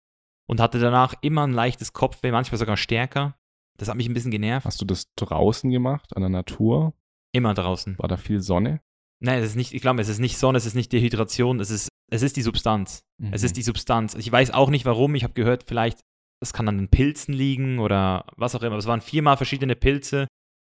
und 0.46 0.60
hatte 0.60 0.78
danach 0.78 1.14
immer 1.22 1.46
ein 1.46 1.52
leichtes 1.52 1.92
Kopfweh, 1.92 2.30
manchmal 2.30 2.58
sogar 2.58 2.76
stärker. 2.76 3.36
Das 3.78 3.88
hat 3.88 3.96
mich 3.96 4.08
ein 4.08 4.14
bisschen 4.14 4.30
genervt. 4.30 4.66
Hast 4.66 4.80
du 4.80 4.84
das 4.84 5.12
draußen 5.16 5.70
gemacht, 5.70 6.14
an 6.16 6.22
der 6.22 6.28
Natur? 6.30 6.94
Immer 7.32 7.54
draußen. 7.54 7.98
War 7.98 8.08
da 8.08 8.16
viel 8.16 8.40
Sonne? 8.40 8.80
Nein, 9.20 9.38
es 9.40 9.46
ist 9.50 9.56
nicht, 9.56 9.72
ich 9.74 9.82
glaube, 9.82 10.00
es 10.00 10.08
ist 10.08 10.18
nicht 10.20 10.38
Sonne, 10.38 10.58
es 10.58 10.66
ist 10.66 10.74
nicht 10.74 10.92
Dehydration, 10.92 11.58
es 11.60 11.70
ist, 11.70 11.88
es 12.10 12.22
ist 12.22 12.36
die 12.36 12.42
Substanz. 12.42 13.02
Es 13.32 13.40
Mhm. 13.42 13.46
ist 13.46 13.56
die 13.56 13.62
Substanz. 13.62 14.14
Ich 14.14 14.30
weiß 14.30 14.50
auch 14.52 14.70
nicht 14.70 14.84
warum. 14.84 15.14
Ich 15.14 15.24
habe 15.24 15.34
gehört, 15.34 15.64
vielleicht, 15.66 16.00
es 16.40 16.52
kann 16.52 16.68
an 16.68 16.78
den 16.78 16.88
Pilzen 16.88 17.32
liegen 17.34 17.78
oder 17.78 18.26
was 18.36 18.54
auch 18.54 18.60
immer. 18.62 18.72
Aber 18.72 18.78
es 18.78 18.86
waren 18.86 19.00
viermal 19.00 19.36
verschiedene 19.36 19.74
Pilze 19.76 20.26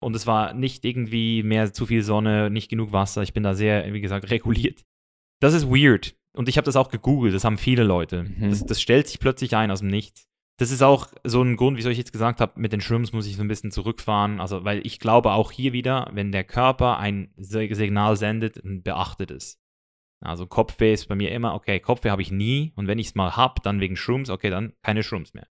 und 0.01 0.15
es 0.15 0.25
war 0.25 0.53
nicht 0.53 0.83
irgendwie 0.83 1.43
mehr 1.43 1.71
zu 1.71 1.85
viel 1.85 2.01
Sonne, 2.01 2.49
nicht 2.49 2.69
genug 2.69 2.91
Wasser. 2.91 3.21
Ich 3.21 3.33
bin 3.33 3.43
da 3.43 3.53
sehr, 3.53 3.93
wie 3.93 4.01
gesagt, 4.01 4.29
reguliert. 4.31 4.81
Das 5.41 5.53
ist 5.53 5.69
weird. 5.69 6.15
Und 6.35 6.47
ich 6.49 6.57
habe 6.57 6.65
das 6.65 6.75
auch 6.75 6.89
gegoogelt. 6.89 7.33
Das 7.33 7.43
haben 7.43 7.57
viele 7.57 7.83
Leute. 7.83 8.23
Mhm. 8.23 8.49
Das, 8.49 8.65
das 8.65 8.81
stellt 8.81 9.07
sich 9.07 9.19
plötzlich 9.19 9.55
ein 9.55 9.71
aus 9.71 9.79
dem 9.79 9.89
Nichts. 9.89 10.27
Das 10.57 10.71
ist 10.71 10.83
auch 10.83 11.07
so 11.23 11.41
ein 11.41 11.55
Grund, 11.55 11.77
wieso 11.77 11.89
ich 11.89 11.97
jetzt 11.97 12.11
gesagt 12.11 12.41
habe, 12.41 12.59
mit 12.59 12.73
den 12.73 12.81
Shrooms 12.81 13.13
muss 13.13 13.27
ich 13.27 13.37
so 13.37 13.41
ein 13.41 13.47
bisschen 13.47 13.71
zurückfahren. 13.71 14.41
Also, 14.41 14.65
weil 14.65 14.85
ich 14.85 14.99
glaube 14.99 15.31
auch 15.31 15.51
hier 15.51 15.71
wieder, 15.71 16.09
wenn 16.13 16.31
der 16.31 16.43
Körper 16.43 16.97
ein 16.97 17.33
Signal 17.37 18.17
sendet, 18.17 18.59
beachtet 18.63 19.31
es. 19.31 19.59
Also 20.21 20.47
Kopfweh 20.47 20.93
ist 20.93 21.07
bei 21.07 21.15
mir 21.15 21.31
immer, 21.31 21.53
okay, 21.53 21.79
Kopfweh 21.79 22.09
habe 22.09 22.21
ich 22.21 22.31
nie 22.31 22.73
und 22.75 22.87
wenn 22.87 22.99
ich 22.99 23.07
es 23.07 23.15
mal 23.15 23.37
habe, 23.37 23.61
dann 23.63 23.79
wegen 23.79 23.95
Shrooms, 23.95 24.29
okay, 24.29 24.49
dann 24.49 24.73
keine 24.83 25.03
Shrooms 25.03 25.33
mehr. 25.33 25.47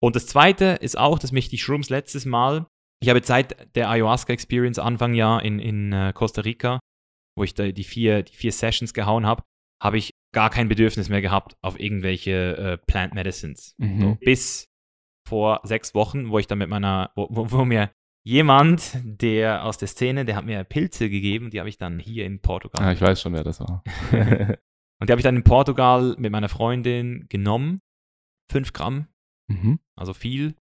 Und 0.00 0.14
das 0.14 0.26
zweite 0.26 0.78
ist 0.80 0.96
auch, 0.96 1.18
dass 1.18 1.32
mich 1.32 1.48
die 1.48 1.58
Shrooms 1.58 1.90
letztes 1.90 2.24
Mal, 2.24 2.66
ich 3.02 3.08
habe 3.08 3.20
seit 3.24 3.74
der 3.74 3.90
Ayahuasca 3.90 4.32
Experience 4.32 4.78
Anfang 4.78 5.14
Jahr 5.14 5.42
in, 5.42 5.58
in 5.58 5.92
äh, 5.92 6.12
Costa 6.14 6.42
Rica, 6.42 6.78
wo 7.36 7.42
ich 7.42 7.54
da 7.54 7.72
die 7.72 7.84
vier, 7.84 8.22
die 8.22 8.36
vier 8.36 8.52
Sessions 8.52 8.94
gehauen 8.94 9.26
habe, 9.26 9.42
habe 9.82 9.98
ich 9.98 10.13
gar 10.34 10.50
kein 10.50 10.68
Bedürfnis 10.68 11.08
mehr 11.08 11.22
gehabt 11.22 11.56
auf 11.62 11.80
irgendwelche 11.80 12.56
äh, 12.56 12.76
Plant 12.86 13.14
Medicines. 13.14 13.74
Mhm. 13.78 14.00
So, 14.00 14.18
bis 14.20 14.68
vor 15.26 15.60
sechs 15.64 15.94
Wochen, 15.94 16.28
wo 16.28 16.38
ich 16.38 16.46
dann 16.46 16.58
mit 16.58 16.68
meiner, 16.68 17.10
wo, 17.16 17.28
wo, 17.30 17.50
wo 17.50 17.64
mir 17.64 17.90
jemand, 18.26 18.98
der 19.04 19.64
aus 19.64 19.78
der 19.78 19.88
Szene, 19.88 20.24
der 20.24 20.36
hat 20.36 20.44
mir 20.44 20.64
Pilze 20.64 21.08
gegeben, 21.08 21.50
die 21.50 21.60
habe 21.60 21.68
ich 21.68 21.78
dann 21.78 21.98
hier 21.98 22.26
in 22.26 22.40
Portugal. 22.40 22.86
Ah, 22.86 22.92
ich 22.92 23.00
weiß 23.00 23.20
schon, 23.20 23.32
wer 23.32 23.44
das 23.44 23.60
war. 23.60 23.82
Und 25.00 25.08
die 25.08 25.12
habe 25.12 25.20
ich 25.20 25.24
dann 25.24 25.36
in 25.36 25.44
Portugal 25.44 26.14
mit 26.18 26.32
meiner 26.32 26.48
Freundin 26.48 27.26
genommen. 27.28 27.80
Fünf 28.50 28.72
Gramm, 28.72 29.08
mhm. 29.48 29.78
also 29.96 30.12
viel. 30.12 30.54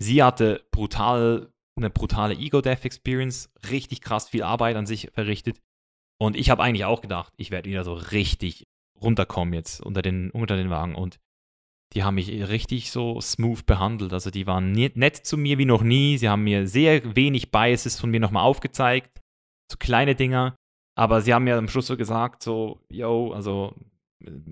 Sie 0.00 0.22
hatte 0.22 0.66
brutal, 0.70 1.52
eine 1.76 1.90
brutale 1.90 2.34
Ego-Death-Experience, 2.34 3.52
richtig 3.70 4.00
krass 4.00 4.28
viel 4.28 4.42
Arbeit 4.42 4.76
an 4.76 4.86
sich 4.86 5.10
verrichtet. 5.12 5.60
Und 6.20 6.36
ich 6.36 6.50
habe 6.50 6.62
eigentlich 6.62 6.84
auch 6.84 7.00
gedacht, 7.00 7.32
ich 7.36 7.50
werde 7.50 7.68
wieder 7.68 7.84
so 7.84 7.94
richtig 7.94 8.66
runterkommen 9.00 9.54
jetzt 9.54 9.80
unter 9.80 10.02
den, 10.02 10.30
unter 10.30 10.56
den 10.56 10.70
Wagen. 10.70 10.94
Und 10.94 11.18
die 11.94 12.02
haben 12.02 12.16
mich 12.16 12.28
richtig 12.48 12.90
so 12.90 13.20
smooth 13.20 13.64
behandelt. 13.64 14.12
Also 14.12 14.30
die 14.30 14.46
waren 14.46 14.72
nett 14.72 15.16
zu 15.16 15.36
mir 15.36 15.58
wie 15.58 15.64
noch 15.64 15.82
nie. 15.82 16.18
Sie 16.18 16.28
haben 16.28 16.44
mir 16.44 16.66
sehr 16.66 17.16
wenig 17.16 17.50
Biases 17.50 17.98
von 17.98 18.10
mir 18.10 18.20
nochmal 18.20 18.44
aufgezeigt. 18.44 19.20
So 19.70 19.78
kleine 19.78 20.14
Dinger. 20.14 20.56
Aber 20.96 21.22
sie 21.22 21.32
haben 21.32 21.44
mir 21.44 21.56
am 21.56 21.68
Schluss 21.68 21.86
so 21.86 21.96
gesagt, 21.96 22.42
so, 22.42 22.84
yo, 22.88 23.32
also 23.32 23.74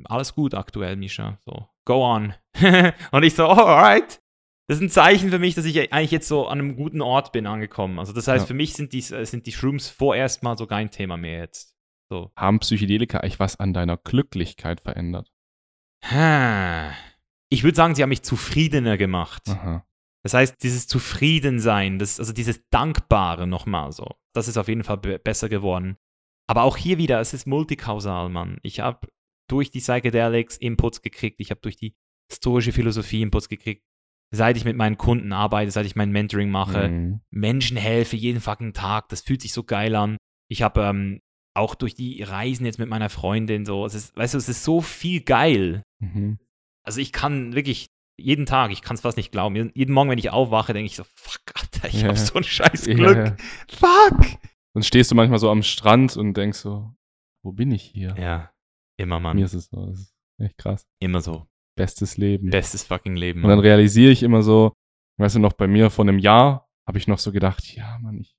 alles 0.04 0.34
gut 0.34 0.54
aktuell, 0.54 0.96
Misha. 0.96 1.38
So, 1.44 1.66
go 1.84 2.04
on. 2.04 2.34
und 3.10 3.22
ich 3.22 3.34
so, 3.34 3.46
oh, 3.46 3.50
alright. 3.50 4.20
Das 4.68 4.78
ist 4.78 4.82
ein 4.82 4.90
Zeichen 4.90 5.30
für 5.30 5.38
mich, 5.38 5.54
dass 5.54 5.64
ich 5.64 5.92
eigentlich 5.92 6.10
jetzt 6.10 6.26
so 6.26 6.48
an 6.48 6.58
einem 6.58 6.76
guten 6.76 7.00
Ort 7.00 7.32
bin 7.32 7.46
angekommen. 7.46 7.98
Also 7.98 8.12
das 8.12 8.26
heißt, 8.26 8.44
ja. 8.44 8.46
für 8.46 8.54
mich 8.54 8.74
sind 8.74 8.92
die, 8.92 9.00
sind 9.00 9.46
die 9.46 9.52
Shrooms 9.52 9.88
vorerst 9.88 10.42
mal 10.42 10.58
so 10.58 10.66
kein 10.66 10.90
Thema 10.90 11.16
mehr 11.16 11.40
jetzt. 11.40 11.75
So. 12.08 12.30
Haben 12.36 12.60
Psychedelika 12.60 13.18
eigentlich 13.18 13.40
was 13.40 13.56
an 13.56 13.72
deiner 13.72 13.96
Glücklichkeit 13.96 14.80
verändert? 14.80 15.32
Ich 17.50 17.64
würde 17.64 17.76
sagen, 17.76 17.94
sie 17.94 18.02
haben 18.02 18.10
mich 18.10 18.22
zufriedener 18.22 18.96
gemacht. 18.96 19.42
Aha. 19.48 19.86
Das 20.22 20.34
heißt, 20.34 20.62
dieses 20.62 20.86
Zufriedensein, 20.88 21.98
das, 21.98 22.18
also 22.18 22.32
dieses 22.32 22.60
Dankbare 22.70 23.46
nochmal 23.46 23.92
so, 23.92 24.08
das 24.34 24.48
ist 24.48 24.56
auf 24.56 24.68
jeden 24.68 24.82
Fall 24.82 24.98
besser 24.98 25.48
geworden. 25.48 25.96
Aber 26.48 26.62
auch 26.62 26.76
hier 26.76 26.98
wieder, 26.98 27.20
es 27.20 27.32
ist 27.32 27.46
multikausal, 27.46 28.28
Mann. 28.28 28.58
Ich 28.62 28.80
habe 28.80 29.08
durch 29.48 29.70
die 29.70 29.78
Psychedelics 29.78 30.56
Inputs 30.56 31.02
gekriegt, 31.02 31.40
ich 31.40 31.50
habe 31.50 31.60
durch 31.60 31.76
die 31.76 31.94
stoische 32.32 32.72
Philosophie 32.72 33.22
Inputs 33.22 33.48
gekriegt, 33.48 33.84
seit 34.34 34.56
ich 34.56 34.64
mit 34.64 34.76
meinen 34.76 34.98
Kunden 34.98 35.32
arbeite, 35.32 35.70
seit 35.70 35.86
ich 35.86 35.96
mein 35.96 36.10
Mentoring 36.10 36.50
mache, 36.50 36.88
mhm. 36.88 37.20
Menschen 37.30 37.76
helfe 37.76 38.16
jeden 38.16 38.40
fucking 38.40 38.72
Tag, 38.72 39.08
das 39.08 39.20
fühlt 39.20 39.42
sich 39.42 39.52
so 39.52 39.62
geil 39.62 39.94
an. 39.94 40.16
Ich 40.48 40.62
habe 40.62 40.82
ähm, 40.82 41.20
auch 41.56 41.74
durch 41.74 41.94
die 41.94 42.22
Reisen 42.22 42.66
jetzt 42.66 42.78
mit 42.78 42.88
meiner 42.88 43.08
Freundin 43.08 43.64
so, 43.64 43.86
es 43.86 43.94
ist, 43.94 44.16
weißt 44.16 44.34
du, 44.34 44.38
es 44.38 44.48
ist 44.48 44.64
so 44.64 44.80
viel 44.80 45.20
geil. 45.20 45.82
Mhm. 46.00 46.38
Also 46.84 47.00
ich 47.00 47.12
kann 47.12 47.54
wirklich 47.54 47.88
jeden 48.18 48.46
Tag, 48.46 48.70
ich 48.70 48.82
kann 48.82 48.94
es 48.94 49.02
fast 49.02 49.16
nicht 49.16 49.32
glauben, 49.32 49.72
jeden 49.74 49.92
Morgen, 49.92 50.10
wenn 50.10 50.18
ich 50.18 50.30
aufwache, 50.30 50.72
denke 50.72 50.86
ich 50.86 50.96
so, 50.96 51.04
fuck, 51.14 51.42
Alter, 51.54 51.88
ich 51.88 51.96
yeah. 51.96 52.08
habe 52.08 52.18
so 52.18 52.34
ein 52.34 52.44
scheiß 52.44 52.84
Glück. 52.84 53.16
Yeah. 53.16 53.36
Fuck! 53.68 54.38
Dann 54.74 54.82
stehst 54.82 55.10
du 55.10 55.14
manchmal 55.14 55.38
so 55.38 55.50
am 55.50 55.62
Strand 55.62 56.16
und 56.16 56.34
denkst 56.34 56.58
so, 56.58 56.94
wo 57.42 57.52
bin 57.52 57.72
ich 57.72 57.82
hier? 57.82 58.14
Ja, 58.18 58.52
immer, 58.98 59.20
Mann. 59.20 59.36
Mir 59.36 59.44
ist 59.44 59.54
es 59.54 59.66
so, 59.66 59.86
das 59.86 60.00
ist 60.00 60.14
echt 60.38 60.58
krass. 60.58 60.86
Immer 61.00 61.20
so. 61.20 61.46
Bestes 61.76 62.16
Leben. 62.16 62.50
Bestes 62.50 62.84
fucking 62.84 63.16
Leben. 63.16 63.40
Mann. 63.40 63.50
Und 63.50 63.56
dann 63.56 63.64
realisiere 63.64 64.10
ich 64.12 64.22
immer 64.22 64.42
so, 64.42 64.72
weißt 65.18 65.36
du 65.36 65.40
noch, 65.40 65.52
bei 65.52 65.66
mir 65.66 65.90
vor 65.90 66.04
einem 66.04 66.18
Jahr 66.18 66.68
habe 66.86 66.98
ich 66.98 67.08
noch 67.08 67.18
so 67.18 67.32
gedacht, 67.32 67.74
ja, 67.74 67.98
Mann, 68.00 68.18
ich 68.18 68.34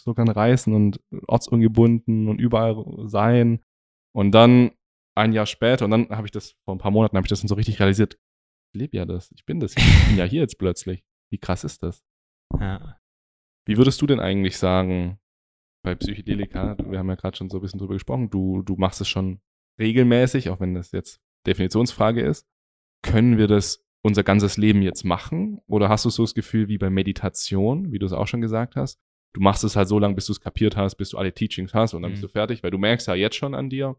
so 0.00 0.14
gern 0.14 0.28
reisen 0.28 0.74
und 0.74 1.00
ortsungebunden 1.26 2.28
und 2.28 2.40
überall 2.40 2.84
sein. 3.08 3.60
Und 4.14 4.32
dann 4.32 4.72
ein 5.14 5.32
Jahr 5.32 5.46
später, 5.46 5.84
und 5.84 5.90
dann 5.90 6.08
habe 6.10 6.26
ich 6.26 6.30
das, 6.30 6.54
vor 6.64 6.74
ein 6.74 6.78
paar 6.78 6.90
Monaten 6.90 7.16
habe 7.16 7.26
ich 7.26 7.30
das 7.30 7.40
dann 7.40 7.48
so 7.48 7.54
richtig 7.54 7.80
realisiert, 7.80 8.18
ich 8.74 8.80
lebe 8.80 8.96
ja 8.96 9.04
das, 9.04 9.30
ich 9.32 9.44
bin 9.44 9.60
das, 9.60 9.76
ich 9.76 10.06
bin 10.08 10.16
ja 10.16 10.24
hier 10.28 10.40
jetzt 10.40 10.58
plötzlich. 10.58 11.04
Wie 11.30 11.38
krass 11.38 11.64
ist 11.64 11.82
das? 11.82 12.04
Ja. 12.58 12.98
Wie 13.66 13.76
würdest 13.76 14.00
du 14.02 14.06
denn 14.06 14.20
eigentlich 14.20 14.58
sagen, 14.58 15.18
bei 15.82 15.94
Psychedelika, 15.94 16.76
wir 16.78 16.98
haben 16.98 17.08
ja 17.08 17.16
gerade 17.16 17.36
schon 17.36 17.50
so 17.50 17.58
ein 17.58 17.60
bisschen 17.60 17.78
drüber 17.78 17.94
gesprochen, 17.94 18.30
du, 18.30 18.62
du 18.62 18.76
machst 18.76 19.00
es 19.00 19.08
schon 19.08 19.40
regelmäßig, 19.80 20.50
auch 20.50 20.60
wenn 20.60 20.74
das 20.74 20.92
jetzt 20.92 21.20
Definitionsfrage 21.46 22.22
ist. 22.22 22.46
Können 23.02 23.36
wir 23.36 23.48
das 23.48 23.84
unser 24.02 24.22
ganzes 24.22 24.56
Leben 24.56 24.82
jetzt 24.82 25.04
machen? 25.04 25.60
Oder 25.66 25.88
hast 25.88 26.04
du 26.04 26.10
so 26.10 26.22
das 26.22 26.34
Gefühl 26.34 26.68
wie 26.68 26.78
bei 26.78 26.90
Meditation, 26.90 27.92
wie 27.92 27.98
du 27.98 28.06
es 28.06 28.12
auch 28.12 28.26
schon 28.26 28.40
gesagt 28.40 28.76
hast? 28.76 29.00
Du 29.34 29.40
machst 29.40 29.64
es 29.64 29.76
halt 29.76 29.88
so 29.88 29.98
lange, 29.98 30.14
bis 30.14 30.26
du 30.26 30.32
es 30.32 30.40
kapiert 30.40 30.76
hast, 30.76 30.96
bis 30.96 31.10
du 31.10 31.18
alle 31.18 31.32
Teachings 31.32 31.72
hast 31.74 31.94
und 31.94 32.02
dann 32.02 32.10
mhm. 32.10 32.14
bist 32.14 32.24
du 32.24 32.28
fertig, 32.28 32.62
weil 32.62 32.70
du 32.70 32.78
merkst 32.78 33.06
ja 33.08 33.14
jetzt 33.14 33.36
schon 33.36 33.54
an 33.54 33.70
dir, 33.70 33.96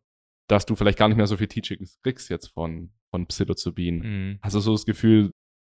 dass 0.48 0.66
du 0.66 0.76
vielleicht 0.76 0.98
gar 0.98 1.08
nicht 1.08 1.18
mehr 1.18 1.28
so 1.28 1.38
viel 1.38 1.48
Teachings 1.48 2.00
kriegst 2.04 2.30
jetzt 2.30 2.48
von, 2.48 2.92
von 3.12 3.26
Psilocybin. 3.28 4.00
Mhm. 4.00 4.40
Hast 4.42 4.56
du 4.56 4.60
so 4.60 4.74
das 4.74 4.86
Gefühl, 4.86 5.32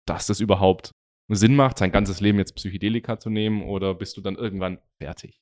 dass 0.07 0.27
das 0.27 0.41
überhaupt 0.41 0.93
Sinn 1.29 1.57
macht, 1.57 1.79
sein 1.79 1.93
ganzes 1.93 2.21
Leben 2.21 2.39
jetzt 2.39 2.55
Psychedelika 2.55 3.19
zu 3.19 3.31
nehmen 3.31 3.63
oder 3.63 3.95
bist 3.95 4.17
du 4.17 4.21
dann 4.21 4.37
irgendwann 4.37 4.79
fertig? 5.01 5.41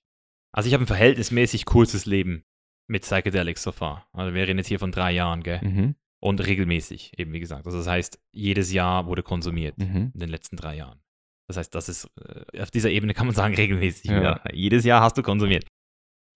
Also 0.53 0.69
ich 0.69 0.75
habe 0.75 0.85
ein 0.85 0.89
verhältnismäßig 0.89 1.65
kurzes 1.65 2.07
Leben 2.07 2.45
mit 2.89 3.03
Psychedelics 3.03 3.63
so 3.63 3.73
far. 3.73 4.09
Also 4.13 4.35
wir 4.35 4.43
reden 4.43 4.59
jetzt 4.59 4.69
hier 4.69 4.79
von 4.79 4.93
drei 4.93 5.13
Jahren, 5.13 5.43
gell? 5.43 5.61
Mhm. 5.63 5.95
Und 6.19 6.45
regelmäßig, 6.45 7.19
eben 7.19 7.33
wie 7.33 7.41
gesagt. 7.41 7.67
Also 7.67 7.79
das 7.79 7.87
heißt, 7.87 8.19
jedes 8.33 8.73
Jahr 8.73 9.07
wurde 9.07 9.23
konsumiert 9.23 9.79
mhm. 9.79 10.13
in 10.15 10.21
den 10.21 10.29
letzten 10.29 10.57
drei 10.57 10.77
Jahren. 10.77 11.01
Das 11.49 11.57
heißt, 11.57 11.75
das 11.75 11.89
ist, 11.89 12.11
äh, 12.53 12.61
auf 12.61 12.71
dieser 12.71 12.91
Ebene 12.91 13.15
kann 13.15 13.27
man 13.27 13.35
sagen, 13.35 13.55
regelmäßig. 13.55 14.11
Ja. 14.11 14.23
Ja. 14.23 14.41
Jedes 14.53 14.85
Jahr 14.85 15.03
hast 15.03 15.17
du 15.17 15.23
konsumiert. 15.23 15.67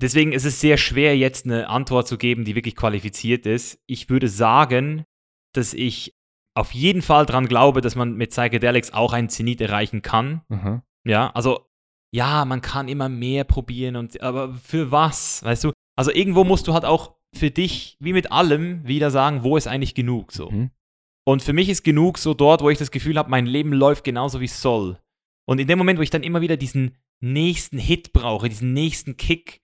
Deswegen 0.00 0.32
ist 0.32 0.46
es 0.46 0.60
sehr 0.60 0.78
schwer, 0.78 1.16
jetzt 1.16 1.44
eine 1.44 1.68
Antwort 1.68 2.08
zu 2.08 2.16
geben, 2.16 2.44
die 2.44 2.54
wirklich 2.54 2.74
qualifiziert 2.74 3.44
ist. 3.44 3.78
Ich 3.86 4.08
würde 4.08 4.28
sagen, 4.28 5.04
dass 5.54 5.74
ich 5.74 6.14
auf 6.56 6.72
jeden 6.72 7.02
Fall 7.02 7.26
daran 7.26 7.46
glaube, 7.46 7.80
dass 7.80 7.96
man 7.96 8.14
mit 8.14 8.30
Psychedelics 8.30 8.92
auch 8.92 9.12
einen 9.12 9.28
Zenit 9.28 9.60
erreichen 9.60 10.02
kann. 10.02 10.42
Mhm. 10.48 10.82
Ja, 11.04 11.30
also 11.30 11.66
ja, 12.12 12.44
man 12.44 12.60
kann 12.60 12.88
immer 12.88 13.08
mehr 13.08 13.44
probieren 13.44 13.96
und 13.96 14.20
aber 14.20 14.54
für 14.54 14.90
was, 14.90 15.42
weißt 15.44 15.64
du? 15.64 15.72
Also 15.96 16.10
irgendwo 16.12 16.44
musst 16.44 16.66
du 16.66 16.72
halt 16.72 16.84
auch 16.84 17.14
für 17.34 17.50
dich, 17.50 17.96
wie 18.00 18.12
mit 18.12 18.32
allem, 18.32 18.86
wieder 18.86 19.10
sagen, 19.10 19.42
wo 19.44 19.56
ist 19.56 19.68
eigentlich 19.68 19.94
genug 19.94 20.32
so. 20.32 20.50
Mhm. 20.50 20.70
Und 21.26 21.42
für 21.42 21.52
mich 21.52 21.68
ist 21.68 21.84
genug 21.84 22.18
so 22.18 22.34
dort, 22.34 22.62
wo 22.62 22.70
ich 22.70 22.78
das 22.78 22.90
Gefühl 22.90 23.18
habe, 23.18 23.30
mein 23.30 23.46
Leben 23.46 23.72
läuft 23.72 24.04
genauso 24.04 24.40
wie 24.40 24.46
es 24.46 24.62
soll. 24.62 24.98
Und 25.46 25.58
in 25.58 25.66
dem 25.66 25.78
Moment, 25.78 25.98
wo 25.98 26.02
ich 26.02 26.10
dann 26.10 26.22
immer 26.22 26.40
wieder 26.40 26.56
diesen 26.56 26.96
nächsten 27.20 27.78
Hit 27.78 28.12
brauche, 28.12 28.48
diesen 28.48 28.72
nächsten 28.72 29.16
Kick, 29.16 29.60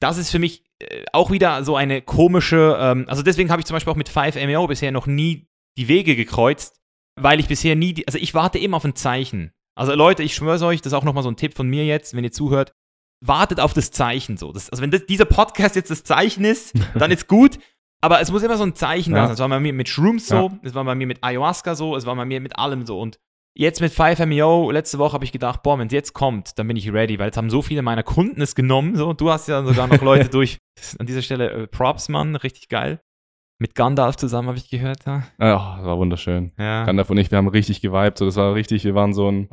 das 0.00 0.18
ist 0.18 0.30
für 0.30 0.38
mich 0.38 0.64
äh, 0.78 1.04
auch 1.12 1.30
wieder 1.30 1.64
so 1.64 1.76
eine 1.76 2.02
komische, 2.02 2.76
ähm, 2.78 3.04
also 3.08 3.22
deswegen 3.22 3.50
habe 3.50 3.60
ich 3.60 3.66
zum 3.66 3.74
Beispiel 3.74 3.92
auch 3.92 3.96
mit 3.96 4.10
5MEO 4.10 4.68
bisher 4.68 4.92
noch 4.92 5.06
nie 5.06 5.48
die 5.76 5.88
Wege 5.88 6.16
gekreuzt, 6.16 6.80
weil 7.18 7.40
ich 7.40 7.48
bisher 7.48 7.76
nie, 7.76 7.94
die, 7.94 8.06
also 8.06 8.18
ich 8.18 8.34
warte 8.34 8.58
immer 8.58 8.76
auf 8.76 8.84
ein 8.84 8.94
Zeichen. 8.94 9.52
Also 9.74 9.94
Leute, 9.94 10.22
ich 10.22 10.34
schwöre 10.34 10.64
euch, 10.66 10.80
das 10.80 10.92
ist 10.92 10.96
auch 10.98 11.04
nochmal 11.04 11.22
so 11.22 11.30
ein 11.30 11.36
Tipp 11.36 11.54
von 11.54 11.68
mir 11.68 11.84
jetzt, 11.84 12.14
wenn 12.14 12.24
ihr 12.24 12.32
zuhört, 12.32 12.74
wartet 13.24 13.60
auf 13.60 13.74
das 13.74 13.90
Zeichen 13.90 14.36
so. 14.36 14.52
Das, 14.52 14.70
also 14.70 14.82
wenn 14.82 14.90
das, 14.90 15.06
dieser 15.06 15.24
Podcast 15.24 15.76
jetzt 15.76 15.90
das 15.90 16.04
Zeichen 16.04 16.44
ist, 16.44 16.74
dann 16.94 17.10
ist 17.10 17.28
gut. 17.28 17.58
Aber 18.00 18.20
es 18.20 18.30
muss 18.30 18.42
immer 18.42 18.56
so 18.56 18.64
ein 18.64 18.74
Zeichen 18.74 19.14
ja. 19.14 19.24
sein. 19.24 19.34
Es 19.34 19.40
war 19.40 19.48
bei 19.48 19.60
mir 19.60 19.72
mit 19.72 19.88
Shrooms 19.88 20.28
so, 20.28 20.34
ja. 20.34 20.58
es 20.62 20.74
war 20.74 20.84
bei 20.84 20.94
mir 20.94 21.06
mit 21.06 21.24
Ayahuasca 21.24 21.74
so, 21.74 21.96
es 21.96 22.06
war 22.06 22.14
bei 22.14 22.24
mir 22.24 22.40
mit 22.40 22.58
allem 22.58 22.86
so. 22.86 23.00
Und 23.00 23.18
jetzt 23.56 23.80
mit 23.80 23.92
5MEO, 23.92 24.70
letzte 24.72 24.98
Woche 24.98 25.14
habe 25.14 25.24
ich 25.24 25.32
gedacht, 25.32 25.62
boah, 25.62 25.78
wenn 25.78 25.86
es 25.86 25.92
jetzt 25.92 26.12
kommt, 26.12 26.58
dann 26.58 26.68
bin 26.68 26.76
ich 26.76 26.92
ready, 26.92 27.18
weil 27.18 27.26
jetzt 27.26 27.36
haben 27.36 27.50
so 27.50 27.62
viele 27.62 27.82
meiner 27.82 28.02
Kunden 28.02 28.40
es 28.40 28.54
genommen. 28.54 28.96
So. 28.96 29.12
Du 29.12 29.30
hast 29.30 29.48
ja 29.48 29.64
sogar 29.64 29.86
noch 29.86 30.02
Leute 30.02 30.28
durch. 30.30 30.58
An 30.98 31.06
dieser 31.06 31.22
Stelle 31.22 31.50
äh, 31.50 31.66
Props, 31.66 32.08
Mann, 32.08 32.36
richtig 32.36 32.68
geil. 32.68 33.00
Mit 33.58 33.74
Gandalf 33.74 34.16
zusammen 34.16 34.48
habe 34.48 34.58
ich 34.58 34.68
gehört. 34.68 35.06
Ja, 35.06 35.26
ja 35.40 35.76
das 35.78 35.86
war 35.86 35.96
wunderschön. 35.96 36.52
Ja. 36.58 36.84
Gandalf 36.84 37.08
und 37.08 37.16
ich, 37.16 37.30
wir 37.30 37.38
haben 37.38 37.48
richtig 37.48 37.80
geweibt. 37.80 38.18
So, 38.18 38.26
das 38.26 38.36
war 38.36 38.54
richtig, 38.54 38.84
wir 38.84 38.94
waren 38.94 39.14
so 39.14 39.30
ein, 39.30 39.48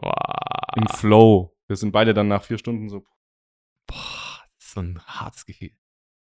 im 0.76 0.88
Flow. 0.88 1.56
Wir 1.68 1.78
sind 1.78 1.94
beide 1.94 2.14
dann 2.14 2.28
nach 2.28 2.44
vier 2.44 2.58
Stunden 2.58 2.90
so. 2.90 3.06
Boah, 3.88 4.44
das 4.58 4.66
ist 4.66 4.74
so 4.74 4.82
ein 4.82 5.00
hartes 5.06 5.46
Gefühl. 5.46 5.72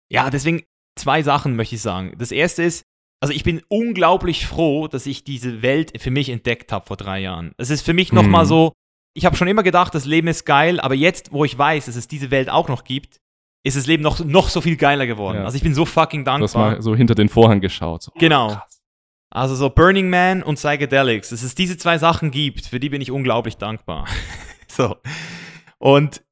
Ja, 0.09 0.30
deswegen 0.30 0.63
zwei 1.06 1.22
Sachen 1.22 1.56
möchte 1.56 1.76
ich 1.76 1.84
sagen. 1.84 2.16
Das 2.18 2.32
erste 2.32 2.64
ist, 2.64 2.84
also 3.22 3.32
ich 3.32 3.43
bin 3.43 3.62
unglaublich 3.68 4.47
froh, 4.47 4.88
dass 4.88 5.06
ich 5.06 5.24
diese 5.24 5.62
Welt 5.62 6.01
für 6.01 6.10
mich 6.10 6.30
entdeckt 6.30 6.72
habe 6.72 6.84
vor 6.86 6.97
drei 6.97 7.20
Jahren. 7.20 7.53
Es 7.58 7.70
ist 7.70 7.84
für 7.84 7.93
mich 7.93 8.12
mhm. 8.12 8.18
nochmal 8.18 8.47
so, 8.47 8.74
ich 9.14 9.26
habe 9.26 9.36
schon 9.36 9.47
immer 9.47 9.62
gedacht, 9.62 9.93
das 9.93 10.06
Leben 10.06 10.28
ist 10.28 10.45
geil, 10.45 10.80
aber 10.80 10.95
jetzt, 10.95 11.32
wo 11.32 11.45
ich 11.45 11.56
weiß, 11.56 11.86
dass 11.86 11.95
es 11.95 12.08
diese 12.08 12.32
Welt 12.32 12.49
auch 12.49 12.70
noch 12.70 12.84
gibt, 12.84 13.20
ist 13.64 13.78
das 13.78 13.86
Leben 13.86 14.01
noch, 14.01 14.20
noch 14.26 14.49
so 14.49 14.62
viel 14.62 14.78
geiler 14.78 15.06
geworden. 15.06 15.38
Ja. 15.38 15.45
Also 15.45 15.58
ich 15.58 15.64
bin 15.64 15.76
so 15.76 15.86
fucking 15.86 16.26
dankbar. 16.26 16.39
Du 16.39 16.43
hast 16.43 16.56
mal 16.56 16.82
so 16.82 16.95
hinter 16.95 17.14
den 17.14 17.30
Vorhang 17.30 17.62
geschaut. 17.62 18.01
So, 18.01 18.12
genau. 18.18 18.49
Krass. 18.49 18.82
Also 19.30 19.53
so 19.53 19.70
Burning 19.70 20.10
Man 20.10 20.41
und 20.41 20.56
Psychedelics, 20.56 21.30
dass 21.30 21.43
es 21.43 21.53
diese 21.53 21.78
zwei 21.78 21.99
Sachen 21.99 22.32
gibt, 22.32 22.66
für 22.66 22.80
die 22.80 22.89
bin 22.89 23.01
ich 23.01 23.12
unglaublich 23.12 23.58
dankbar. 23.58 24.08
so. 24.68 24.95
Und 25.78 26.24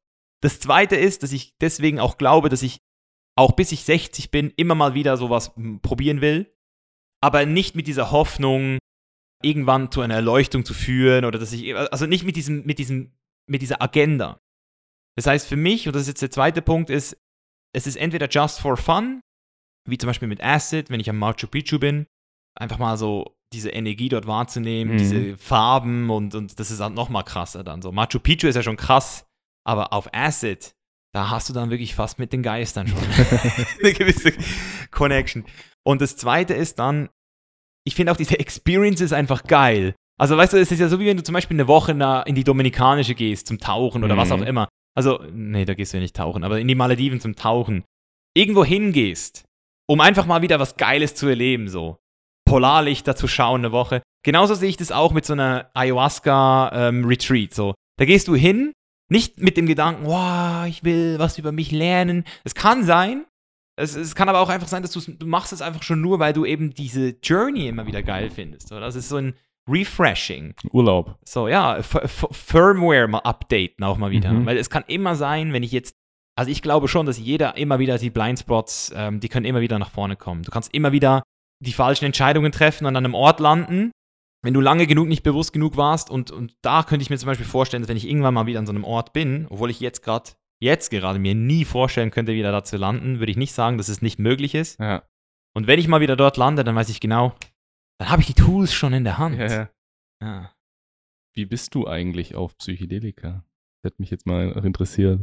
das 0.41 0.59
zweite 0.59 0.95
ist, 0.95 1.21
dass 1.21 1.31
ich 1.31 1.53
deswegen 1.61 1.99
auch 1.99 2.17
glaube, 2.17 2.49
dass 2.49 2.63
ich 2.63 2.81
auch 3.35 3.53
bis 3.53 3.71
ich 3.71 3.83
60 3.83 4.31
bin, 4.31 4.51
immer 4.55 4.75
mal 4.75 4.93
wieder 4.93 5.17
sowas 5.17 5.51
hm, 5.55 5.79
probieren 5.81 6.21
will 6.21 6.53
aber 7.23 7.45
nicht 7.45 7.73
mit 7.73 7.87
dieser 7.87 8.11
Hoffnung, 8.11 8.79
irgendwann 9.41 9.91
zu 9.91 10.01
einer 10.01 10.15
Erleuchtung 10.15 10.65
zu 10.65 10.73
führen 10.73 11.23
oder 11.23 11.39
dass 11.39 11.53
ich, 11.53 11.73
also 11.73 12.05
nicht 12.05 12.25
mit 12.25 12.35
diesem, 12.35 12.65
mit 12.65 12.79
diesem, 12.79 13.13
mit 13.49 13.61
dieser 13.61 13.81
Agenda. 13.81 14.41
Das 15.15 15.27
heißt 15.27 15.47
für 15.47 15.55
mich, 15.55 15.87
und 15.87 15.95
das 15.95 16.01
ist 16.01 16.09
jetzt 16.09 16.21
der 16.21 16.31
zweite 16.31 16.61
Punkt, 16.61 16.89
ist, 16.89 17.17
es 17.73 17.87
ist 17.87 17.95
entweder 17.95 18.27
just 18.27 18.59
for 18.59 18.75
fun, 18.75 19.21
wie 19.89 19.97
zum 19.97 20.07
Beispiel 20.07 20.27
mit 20.27 20.43
Acid, 20.43 20.89
wenn 20.89 20.99
ich 20.99 21.09
am 21.09 21.17
Machu 21.17 21.47
Picchu 21.47 21.79
bin, 21.79 22.07
einfach 22.59 22.77
mal 22.77 22.97
so 22.97 23.37
diese 23.53 23.69
Energie 23.69 24.09
dort 24.09 24.27
wahrzunehmen, 24.27 24.95
mhm. 24.95 24.97
diese 24.97 25.37
Farben 25.37 26.09
und, 26.09 26.35
und 26.35 26.59
das 26.59 26.71
ist 26.71 26.81
halt 26.81 26.93
nochmal 26.93 27.23
krasser 27.23 27.63
dann 27.63 27.81
so. 27.81 27.93
Machu 27.93 28.19
Picchu 28.19 28.47
ist 28.47 28.55
ja 28.55 28.63
schon 28.63 28.77
krass, 28.77 29.25
Aber 29.65 29.93
auf 29.93 30.13
Acid, 30.13 30.75
da 31.13 31.29
hast 31.29 31.49
du 31.49 31.53
dann 31.53 31.69
wirklich 31.69 31.95
fast 31.95 32.19
mit 32.19 32.33
den 32.33 32.43
Geistern 32.43 32.87
schon 32.87 32.97
eine 33.83 33.93
gewisse 33.93 34.33
Connection. 34.91 35.45
Und 35.83 36.01
das 36.01 36.17
zweite 36.17 36.53
ist 36.53 36.79
dann, 36.79 37.09
ich 37.85 37.95
finde 37.95 38.11
auch 38.11 38.17
diese 38.17 38.39
Experience 38.39 39.01
ist 39.01 39.13
einfach 39.13 39.43
geil. 39.43 39.95
Also 40.19 40.37
weißt 40.37 40.53
du, 40.53 40.57
es 40.57 40.71
ist 40.71 40.79
ja 40.79 40.87
so, 40.87 40.99
wie 40.99 41.05
wenn 41.05 41.17
du 41.17 41.23
zum 41.23 41.33
Beispiel 41.33 41.55
eine 41.55 41.67
Woche 41.67 41.91
in 42.25 42.35
die 42.35 42.43
Dominikanische 42.43 43.15
gehst 43.15 43.47
zum 43.47 43.59
Tauchen 43.59 44.03
oder 44.03 44.15
mhm. 44.15 44.19
was 44.19 44.31
auch 44.31 44.41
immer. 44.41 44.67
Also, 44.95 45.23
nee, 45.31 45.65
da 45.65 45.73
gehst 45.73 45.93
du 45.93 45.97
ja 45.97 46.01
nicht 46.01 46.15
tauchen, 46.15 46.43
aber 46.43 46.59
in 46.59 46.67
die 46.67 46.75
Malediven 46.75 47.19
zum 47.19 47.35
Tauchen. 47.35 47.83
Irgendwo 48.35 48.63
hingehst, 48.63 49.43
um 49.87 50.01
einfach 50.01 50.25
mal 50.25 50.41
wieder 50.41 50.59
was 50.59 50.77
Geiles 50.77 51.15
zu 51.15 51.27
erleben, 51.27 51.67
so. 51.67 51.97
Polarlichter 52.45 53.15
zu 53.15 53.27
schauen 53.27 53.61
eine 53.61 53.71
Woche. 53.71 54.01
Genauso 54.23 54.53
sehe 54.53 54.69
ich 54.69 54.77
das 54.77 54.91
auch 54.91 55.11
mit 55.13 55.25
so 55.25 55.33
einer 55.33 55.71
Ayahuasca-Retreat. 55.73 57.49
Ähm, 57.49 57.49
so. 57.51 57.73
Da 57.97 58.05
gehst 58.05 58.27
du 58.27 58.35
hin, 58.35 58.73
nicht 59.13 59.39
mit 59.39 59.57
dem 59.57 59.67
Gedanken, 59.67 60.05
wow, 60.05 60.65
ich 60.67 60.83
will 60.83 61.19
was 61.19 61.37
über 61.37 61.51
mich 61.51 61.71
lernen. 61.71 62.25
Es 62.43 62.55
kann 62.55 62.83
sein, 62.83 63.25
es, 63.75 63.95
es 63.95 64.15
kann 64.15 64.27
aber 64.27 64.39
auch 64.39 64.49
einfach 64.49 64.67
sein, 64.67 64.81
dass 64.81 64.91
du 64.91 65.25
machst 65.25 65.53
es 65.53 65.61
einfach 65.61 65.83
schon 65.83 66.01
nur, 66.01 66.19
weil 66.19 66.33
du 66.33 66.45
eben 66.45 66.73
diese 66.73 67.15
Journey 67.21 67.67
immer 67.67 67.85
wieder 67.85 68.03
geil 68.03 68.29
findest. 68.29 68.71
Oder? 68.71 68.81
Das 68.81 68.95
ist 68.95 69.09
so 69.09 69.17
ein 69.17 69.35
Refreshing. 69.69 70.55
Urlaub. 70.71 71.17
So, 71.23 71.47
ja, 71.47 71.81
Firmware 71.81 73.07
mal 73.07 73.19
updaten 73.19 73.85
auch 73.85 73.97
mal 73.97 74.11
wieder. 74.11 74.33
Mhm. 74.33 74.45
Weil 74.45 74.57
es 74.57 74.69
kann 74.69 74.83
immer 74.87 75.15
sein, 75.15 75.53
wenn 75.53 75.63
ich 75.63 75.71
jetzt 75.71 75.95
also 76.35 76.49
ich 76.49 76.63
glaube 76.63 76.87
schon, 76.87 77.05
dass 77.05 77.19
jeder 77.19 77.57
immer 77.57 77.77
wieder 77.77 77.99
die 77.99 78.09
Blindspots, 78.09 78.91
ähm, 78.95 79.19
die 79.19 79.29
können 79.29 79.45
immer 79.45 79.61
wieder 79.61 79.77
nach 79.77 79.91
vorne 79.91 80.15
kommen. 80.15 80.41
Du 80.41 80.49
kannst 80.49 80.73
immer 80.73 80.91
wieder 80.91 81.21
die 81.59 81.73
falschen 81.73 82.05
Entscheidungen 82.05 82.51
treffen 82.51 82.87
und 82.87 82.95
an 82.95 83.05
einem 83.05 83.13
Ort 83.13 83.39
landen, 83.39 83.91
wenn 84.43 84.53
du 84.53 84.61
lange 84.61 84.85
genug 84.85 85.07
nicht 85.07 85.23
bewusst 85.23 85.53
genug 85.53 85.77
warst. 85.77 86.11
Und, 86.11 86.29
und 86.29 86.55
da 86.61 86.83
könnte 86.83 87.01
ich 87.01 87.09
mir 87.09 87.17
zum 87.17 87.27
Beispiel 87.27 87.47
vorstellen, 87.47 87.81
dass 87.81 87.89
wenn 87.89 87.97
ich 87.97 88.07
irgendwann 88.07 88.33
mal 88.33 88.45
wieder 88.45 88.59
an 88.59 88.67
so 88.67 88.73
einem 88.73 88.83
Ort 88.83 89.13
bin, 89.13 89.47
obwohl 89.49 89.71
ich 89.71 89.79
jetzt 89.79 90.03
gerade, 90.03 90.31
jetzt 90.59 90.91
gerade 90.91 91.17
mir 91.17 91.33
nie 91.33 91.65
vorstellen 91.65 92.11
könnte, 92.11 92.33
wieder 92.33 92.51
da 92.51 92.63
zu 92.63 92.77
landen, 92.77 93.19
würde 93.19 93.31
ich 93.31 93.37
nicht 93.37 93.53
sagen, 93.53 93.77
dass 93.77 93.87
es 93.87 94.01
nicht 94.01 94.19
möglich 94.19 94.53
ist. 94.53 94.79
Ja. 94.79 95.03
Und 95.55 95.67
wenn 95.67 95.79
ich 95.79 95.87
mal 95.87 96.01
wieder 96.01 96.15
dort 96.15 96.37
lande, 96.37 96.63
dann 96.63 96.75
weiß 96.75 96.89
ich 96.89 96.99
genau, 96.99 97.33
dann 97.99 98.09
habe 98.09 98.21
ich 98.21 98.27
die 98.27 98.33
Tools 98.33 98.73
schon 98.73 98.93
in 98.93 99.05
der 99.05 99.17
Hand. 99.17 99.37
Ja, 99.37 99.69
ja. 100.21 100.51
Wie 101.35 101.45
bist 101.45 101.73
du 101.73 101.87
eigentlich 101.87 102.35
auf 102.35 102.57
Psychedelika? 102.57 103.45
Das 103.81 103.91
hätte 103.91 104.01
mich 104.01 104.11
jetzt 104.11 104.27
mal 104.27 104.51
interessiert. 104.65 105.21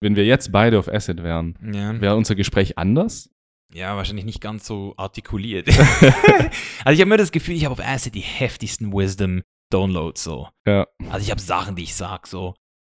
Wenn 0.00 0.16
wir 0.16 0.24
jetzt 0.24 0.50
beide 0.52 0.78
auf 0.78 0.88
Acid 0.88 1.22
wären, 1.22 1.56
wäre 1.60 2.16
unser 2.16 2.34
Gespräch 2.34 2.76
anders? 2.76 3.30
Ja, 3.74 3.96
wahrscheinlich 3.96 4.24
nicht 4.24 4.40
ganz 4.40 4.66
so 4.66 4.94
artikuliert. 4.96 5.68
also 5.68 6.92
ich 6.92 7.00
habe 7.00 7.02
immer 7.02 7.16
das 7.16 7.32
Gefühl, 7.32 7.56
ich 7.56 7.64
habe 7.64 7.72
auf 7.72 7.80
Acid 7.80 8.14
die 8.14 8.20
heftigsten 8.20 8.92
Wisdom-Downloads 8.92 10.22
so. 10.22 10.48
Ja. 10.66 10.86
Also 11.10 11.24
ich 11.24 11.30
habe 11.30 11.40
Sachen, 11.40 11.76
die 11.76 11.84
ich 11.84 11.94
sag 11.94 12.26
so. 12.26 12.54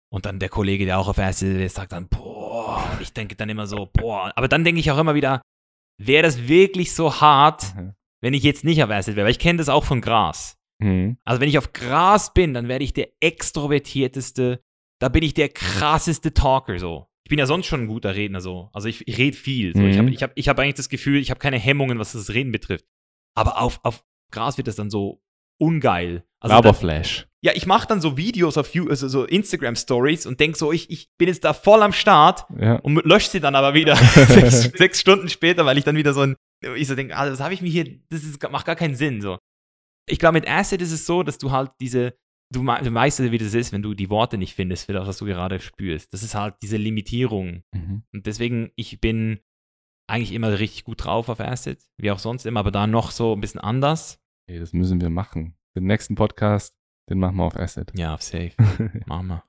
Und 0.10 0.26
dann 0.26 0.40
der 0.40 0.50
Kollege, 0.50 0.86
der 0.86 1.00
auch 1.00 1.08
auf 1.08 1.20
Acid 1.20 1.60
ist, 1.60 1.76
sagt 1.76 1.92
dann, 1.92 2.08
boah. 2.08 2.90
Und 2.94 3.02
ich 3.02 3.14
denke 3.14 3.36
dann 3.36 3.50
immer 3.50 3.68
so, 3.68 3.90
boah. 3.92 4.32
Aber 4.36 4.48
dann 4.48 4.64
denke 4.64 4.80
ich 4.80 4.92
auch 4.92 4.98
immer 4.98 5.16
wieder, 5.16 5.42
wäre 5.98 6.24
das 6.24 6.48
wirklich 6.48 6.94
so 6.94 7.20
hart, 7.20 7.76
mhm. 7.76 7.94
wenn 8.22 8.34
ich 8.34 8.44
jetzt 8.44 8.64
nicht 8.64 8.84
auf 8.84 8.90
Acid 8.90 9.16
wäre? 9.16 9.26
Weil 9.26 9.32
ich 9.32 9.40
kenne 9.40 9.58
das 9.58 9.70
auch 9.70 9.84
von 9.84 10.02
Gras. 10.02 10.58
Mhm. 10.80 11.18
Also 11.24 11.42
wenn 11.42 11.50
ich 11.50 11.58
auf 11.58 11.74
Gras 11.74 12.34
bin, 12.34 12.54
dann 12.54 12.68
werde 12.68 12.86
ich 12.86 12.94
der 12.94 13.10
extrovertierteste, 13.20 14.62
da 15.00 15.10
bin 15.10 15.24
ich 15.24 15.34
der 15.34 15.50
krasseste 15.50 16.34
Talker 16.34 16.78
so. 16.80 17.08
Ich 17.28 17.30
bin 17.30 17.40
ja 17.40 17.46
sonst 17.46 17.66
schon 17.66 17.82
ein 17.82 17.88
guter 17.88 18.16
Redner 18.16 18.40
so. 18.40 18.70
Also 18.72 18.88
ich, 18.88 19.06
ich 19.06 19.18
rede 19.18 19.36
viel. 19.36 19.74
So. 19.76 19.82
Mhm. 19.82 19.90
Ich 19.90 19.98
habe 19.98 20.10
ich 20.12 20.24
hab, 20.24 20.32
ich 20.36 20.48
hab 20.48 20.60
eigentlich 20.60 20.76
das 20.76 20.88
Gefühl, 20.88 21.20
ich 21.20 21.30
habe 21.30 21.42
keine 21.42 21.60
Hemmungen, 21.60 22.00
was 22.00 22.14
das 22.14 22.30
Reden 22.30 22.54
betrifft. 22.54 22.86
Aber 23.36 23.62
auf, 23.62 23.82
auf 23.84 24.06
Gras 24.32 24.56
wird 24.56 24.70
das 24.70 24.78
dann 24.78 24.90
so 24.90 25.22
ungeil. 25.60 26.24
Also 26.40 26.56
Laberflash. 26.56 27.28
Ja, 27.42 27.52
ich 27.54 27.66
mache 27.66 27.86
dann 27.86 28.00
so 28.00 28.16
Videos 28.16 28.58
auf 28.58 28.74
also 28.74 29.10
so 29.10 29.26
Instagram 29.26 29.76
Stories 29.76 30.26
und 30.26 30.40
denk 30.40 30.56
so, 30.56 30.72
ich, 30.72 30.90
ich 30.90 31.10
bin 31.18 31.28
jetzt 31.28 31.44
da 31.44 31.52
voll 31.52 31.84
am 31.84 31.92
Start 31.92 32.46
ja. 32.58 32.76
und 32.76 32.96
lösche 33.04 33.30
sie 33.30 33.42
dann 33.42 33.56
aber 33.56 33.74
wieder 33.74 33.96
sechs, 34.14 34.62
sechs, 34.78 35.02
Stunden 35.02 35.28
später, 35.28 35.66
weil 35.66 35.78
ich 35.78 35.84
dann 35.84 35.98
wieder 35.98 36.14
so 36.14 36.22
ein, 36.22 36.38
ich 36.78 36.88
so 36.88 36.96
denke, 36.96 37.14
ah, 37.18 37.30
das 37.30 37.42
habe 37.42 37.54
ich 37.54 37.62
mir 37.62 37.70
hier, 37.70 38.00
das 38.08 38.24
ist, 38.24 38.42
macht 38.50 38.66
gar 38.66 38.78
keinen 38.78 38.96
Sinn 38.96 39.20
so. 39.20 39.38
Ich 40.08 40.18
glaube, 40.18 40.36
mit 40.40 40.50
Acid 40.50 40.82
ist 40.82 40.94
es 40.94 41.06
so, 41.06 41.24
dass 41.24 41.38
du 41.40 41.52
halt 41.52 41.72
diese, 41.82 42.14
du, 42.52 42.62
du 42.64 42.94
weißt 42.94 43.20
ja, 43.20 43.32
wie 43.32 43.38
das 43.38 43.54
ist, 43.54 43.74
wenn 43.74 43.82
du 43.82 43.94
die 43.94 44.10
Worte 44.10 44.38
nicht 44.38 44.56
findest 44.56 44.86
für 44.86 44.94
das, 44.94 45.08
was 45.08 45.18
du 45.18 45.26
gerade 45.26 45.60
spürst. 45.60 46.14
Das 46.14 46.24
ist 46.24 46.36
halt 46.36 46.56
diese 46.62 46.78
Limitierung. 46.78 47.64
Mhm. 47.74 48.04
Und 48.14 48.26
deswegen, 48.26 48.72
ich 48.76 49.00
bin 49.02 49.40
eigentlich 50.10 50.34
immer 50.34 50.58
richtig 50.58 50.86
gut 50.86 51.04
drauf 51.04 51.30
auf 51.30 51.40
Acid, 51.40 51.80
wie 51.98 52.12
auch 52.12 52.20
sonst 52.20 52.46
immer, 52.46 52.62
aber 52.62 52.72
da 52.72 52.88
noch 52.88 53.12
so 53.12 53.34
ein 53.34 53.42
bisschen 53.42 53.62
anders. 53.62 54.20
Okay, 54.48 54.60
das 54.60 54.74
müssen 54.74 55.02
wir 55.02 55.10
machen. 55.10 55.58
Den 55.76 55.86
nächsten 55.86 56.16
Podcast, 56.16 56.74
den 57.10 57.20
machen 57.20 57.36
wir 57.36 57.44
auf 57.44 57.58
Acid. 57.58 57.92
Ja, 57.96 58.14
auf 58.14 58.22
Safe. 58.22 58.52
machen 59.06 59.28
wir. 59.28 59.44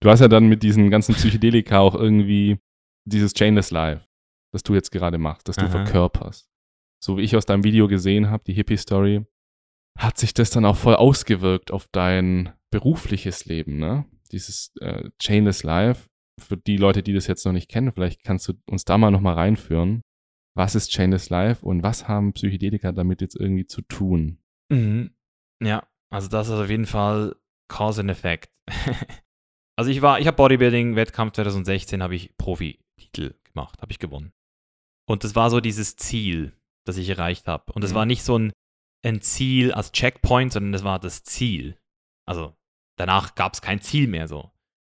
Du 0.00 0.10
hast 0.10 0.20
ja 0.20 0.28
dann 0.28 0.46
mit 0.46 0.62
diesen 0.62 0.90
ganzen 0.90 1.14
Psychedelika 1.14 1.80
auch 1.80 1.94
irgendwie 1.94 2.58
dieses 3.06 3.32
Chainless 3.32 3.70
Life, 3.70 4.06
das 4.52 4.62
du 4.62 4.74
jetzt 4.74 4.92
gerade 4.92 5.18
machst, 5.18 5.48
das 5.48 5.56
du 5.56 5.64
Aha. 5.64 5.70
verkörperst. 5.70 6.48
So 7.02 7.18
wie 7.18 7.22
ich 7.22 7.36
aus 7.36 7.46
deinem 7.46 7.64
Video 7.64 7.88
gesehen 7.88 8.30
habe, 8.30 8.44
die 8.44 8.52
Hippie-Story, 8.52 9.24
hat 9.96 10.18
sich 10.18 10.34
das 10.34 10.50
dann 10.50 10.64
auch 10.64 10.76
voll 10.76 10.96
ausgewirkt 10.96 11.70
auf 11.70 11.86
dein 11.92 12.52
berufliches 12.70 13.46
Leben, 13.46 13.78
ne? 13.78 14.04
Dieses 14.32 14.72
äh, 14.80 15.10
Chainless 15.20 15.62
Life. 15.62 16.08
Für 16.38 16.56
die 16.58 16.76
Leute, 16.76 17.02
die 17.02 17.14
das 17.14 17.26
jetzt 17.28 17.46
noch 17.46 17.52
nicht 17.52 17.70
kennen, 17.70 17.92
vielleicht 17.92 18.22
kannst 18.22 18.46
du 18.48 18.52
uns 18.66 18.84
da 18.84 18.98
mal 18.98 19.10
nochmal 19.10 19.34
reinführen. 19.34 20.02
Was 20.54 20.74
ist 20.74 20.90
Chainless 20.90 21.30
Life 21.30 21.64
und 21.64 21.82
was 21.82 22.08
haben 22.08 22.34
Psychedelika 22.34 22.92
damit 22.92 23.22
jetzt 23.22 23.36
irgendwie 23.36 23.66
zu 23.66 23.80
tun? 23.82 24.38
Mhm. 24.70 25.14
Ja, 25.62 25.86
also 26.10 26.28
das 26.28 26.48
ist 26.48 26.54
auf 26.54 26.68
jeden 26.68 26.86
Fall 26.86 27.36
Cause 27.68 28.02
and 28.02 28.10
Effect. 28.10 28.50
also 29.76 29.90
ich 29.90 30.02
war, 30.02 30.20
ich 30.20 30.26
habe 30.26 30.36
Bodybuilding, 30.36 30.96
Wettkampf 30.96 31.32
2016, 31.32 32.02
habe 32.02 32.14
ich 32.14 32.36
Profi-Titel 32.36 33.34
gemacht, 33.44 33.80
habe 33.80 33.92
ich 33.92 33.98
gewonnen. 33.98 34.32
Und 35.08 35.24
das 35.24 35.34
war 35.34 35.50
so 35.50 35.60
dieses 35.60 35.96
Ziel, 35.96 36.52
das 36.84 36.96
ich 36.98 37.08
erreicht 37.08 37.48
habe. 37.48 37.72
Und 37.72 37.82
das 37.82 37.92
mhm. 37.92 37.96
war 37.96 38.06
nicht 38.06 38.22
so 38.22 38.38
ein 38.38 38.52
ein 39.04 39.20
Ziel 39.20 39.72
als 39.72 39.92
Checkpoint, 39.92 40.52
sondern 40.52 40.72
das 40.72 40.84
war 40.84 40.98
das 40.98 41.24
Ziel. 41.24 41.78
Also 42.26 42.54
danach 42.98 43.34
gab 43.34 43.54
es 43.54 43.62
kein 43.62 43.80
Ziel 43.80 44.08
mehr 44.08 44.28
so. 44.28 44.50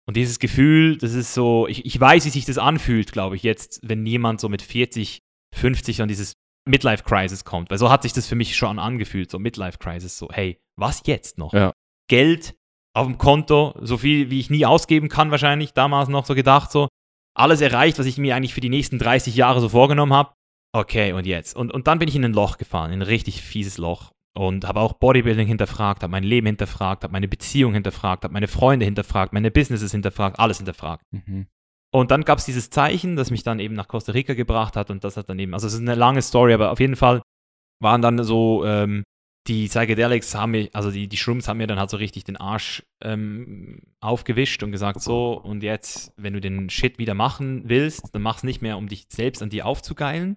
Und 0.06 0.16
dieses 0.16 0.38
Gefühl, 0.38 0.96
das 0.96 1.12
ist 1.12 1.34
so, 1.34 1.66
ich, 1.68 1.84
ich 1.84 2.00
weiß, 2.00 2.24
wie 2.24 2.30
sich 2.30 2.46
das 2.46 2.56
anfühlt, 2.56 3.12
glaube 3.12 3.36
ich, 3.36 3.42
jetzt, 3.42 3.80
wenn 3.82 4.06
jemand 4.06 4.40
so 4.40 4.48
mit 4.48 4.62
40, 4.62 5.20
50 5.54 6.00
an 6.00 6.08
dieses 6.08 6.32
Midlife-Crisis 6.66 7.44
kommt. 7.44 7.70
Weil 7.70 7.78
so 7.78 7.90
hat 7.90 8.02
sich 8.02 8.14
das 8.14 8.26
für 8.26 8.34
mich 8.34 8.56
schon 8.56 8.78
angefühlt, 8.78 9.30
so 9.30 9.38
Midlife-Crisis, 9.38 10.16
so, 10.16 10.28
hey, 10.30 10.58
was 10.76 11.02
jetzt 11.04 11.36
noch? 11.36 11.52
Ja. 11.52 11.72
Geld 12.08 12.54
auf 12.94 13.06
dem 13.06 13.18
Konto, 13.18 13.74
so 13.82 13.98
viel, 13.98 14.30
wie 14.30 14.40
ich 14.40 14.48
nie 14.48 14.64
ausgeben 14.64 15.08
kann, 15.08 15.30
wahrscheinlich, 15.30 15.74
damals 15.74 16.08
noch 16.08 16.24
so 16.24 16.34
gedacht, 16.34 16.72
so, 16.72 16.88
alles 17.34 17.60
erreicht, 17.60 17.98
was 17.98 18.06
ich 18.06 18.18
mir 18.18 18.34
eigentlich 18.34 18.54
für 18.54 18.60
die 18.60 18.68
nächsten 18.68 18.98
30 18.98 19.36
Jahre 19.36 19.60
so 19.60 19.68
vorgenommen 19.68 20.12
habe. 20.12 20.32
Okay, 20.72 21.12
und 21.12 21.26
jetzt? 21.26 21.56
Und, 21.56 21.72
und 21.72 21.86
dann 21.86 21.98
bin 21.98 22.08
ich 22.08 22.16
in 22.16 22.24
ein 22.24 22.32
Loch 22.32 22.58
gefahren, 22.58 22.92
in 22.92 23.00
ein 23.00 23.06
richtig 23.06 23.42
fieses 23.42 23.78
Loch. 23.78 24.12
Und 24.36 24.68
habe 24.68 24.80
auch 24.80 24.92
Bodybuilding 24.92 25.48
hinterfragt, 25.48 26.02
habe 26.02 26.12
mein 26.12 26.22
Leben 26.22 26.46
hinterfragt, 26.46 27.02
habe 27.02 27.12
meine 27.12 27.26
Beziehung 27.26 27.72
hinterfragt, 27.72 28.22
habe 28.22 28.32
meine 28.32 28.46
Freunde 28.46 28.84
hinterfragt, 28.84 29.32
meine 29.32 29.50
Businesses 29.50 29.90
hinterfragt, 29.90 30.38
alles 30.38 30.58
hinterfragt. 30.58 31.02
Mhm. 31.10 31.48
Und 31.90 32.10
dann 32.10 32.24
gab 32.24 32.38
es 32.38 32.44
dieses 32.44 32.70
Zeichen, 32.70 33.16
das 33.16 33.30
mich 33.30 33.42
dann 33.42 33.58
eben 33.58 33.74
nach 33.74 33.88
Costa 33.88 34.12
Rica 34.12 34.34
gebracht 34.34 34.76
hat 34.76 34.90
und 34.90 35.02
das 35.02 35.16
hat 35.16 35.28
dann 35.28 35.38
eben, 35.38 35.54
also 35.54 35.66
es 35.66 35.72
ist 35.72 35.80
eine 35.80 35.94
lange 35.94 36.22
Story, 36.22 36.52
aber 36.52 36.70
auf 36.70 36.80
jeden 36.80 36.96
Fall 36.96 37.22
waren 37.80 38.02
dann 38.02 38.22
so, 38.22 38.64
ähm, 38.64 39.02
die 39.48 39.66
Psychedelics 39.66 40.34
haben 40.34 40.52
mir, 40.52 40.68
also 40.74 40.90
die, 40.90 41.08
die 41.08 41.16
Shrooms 41.16 41.48
haben 41.48 41.56
mir 41.56 41.66
dann 41.66 41.78
halt 41.78 41.88
so 41.90 41.96
richtig 41.96 42.24
den 42.24 42.36
Arsch 42.36 42.84
ähm, 43.02 43.80
aufgewischt 44.00 44.62
und 44.62 44.72
gesagt, 44.72 45.00
so, 45.00 45.32
und 45.32 45.62
jetzt, 45.62 46.12
wenn 46.16 46.34
du 46.34 46.40
den 46.40 46.68
Shit 46.68 46.98
wieder 46.98 47.14
machen 47.14 47.62
willst, 47.64 48.14
dann 48.14 48.22
mach's 48.22 48.42
nicht 48.42 48.60
mehr, 48.60 48.76
um 48.76 48.88
dich 48.88 49.06
selbst 49.08 49.42
an 49.42 49.48
dir 49.48 49.64
aufzugeilen, 49.64 50.36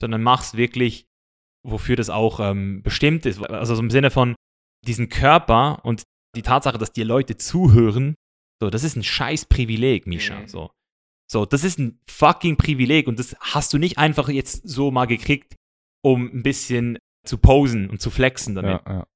sondern 0.00 0.22
mach's 0.22 0.54
wirklich, 0.54 1.06
wofür 1.66 1.96
das 1.96 2.10
auch 2.10 2.40
ähm, 2.40 2.82
bestimmt 2.82 3.26
ist. 3.26 3.42
Also 3.42 3.74
so 3.74 3.82
im 3.82 3.90
Sinne 3.90 4.10
von 4.10 4.34
diesen 4.86 5.08
Körper 5.08 5.84
und 5.84 6.04
die 6.36 6.42
Tatsache, 6.42 6.78
dass 6.78 6.92
dir 6.92 7.04
Leute 7.04 7.36
zuhören, 7.36 8.14
so, 8.62 8.70
das 8.70 8.84
ist 8.84 8.96
ein 8.96 9.02
scheiß 9.02 9.46
Privileg, 9.46 10.06
Misha. 10.06 10.40
Mhm. 10.40 10.48
So. 10.48 10.70
so, 11.30 11.46
das 11.46 11.64
ist 11.64 11.78
ein 11.78 12.00
fucking 12.08 12.56
Privileg 12.56 13.08
und 13.08 13.18
das 13.18 13.34
hast 13.40 13.72
du 13.72 13.78
nicht 13.78 13.98
einfach 13.98 14.28
jetzt 14.28 14.68
so 14.68 14.90
mal 14.90 15.06
gekriegt, 15.06 15.56
um 16.02 16.26
ein 16.26 16.42
bisschen 16.42 16.98
zu 17.26 17.38
posen 17.38 17.90
und 17.90 18.00
zu 18.00 18.10
flexen 18.10 18.54
damit. 18.54 18.80
Ja, 18.86 18.92
ja. 18.92 19.06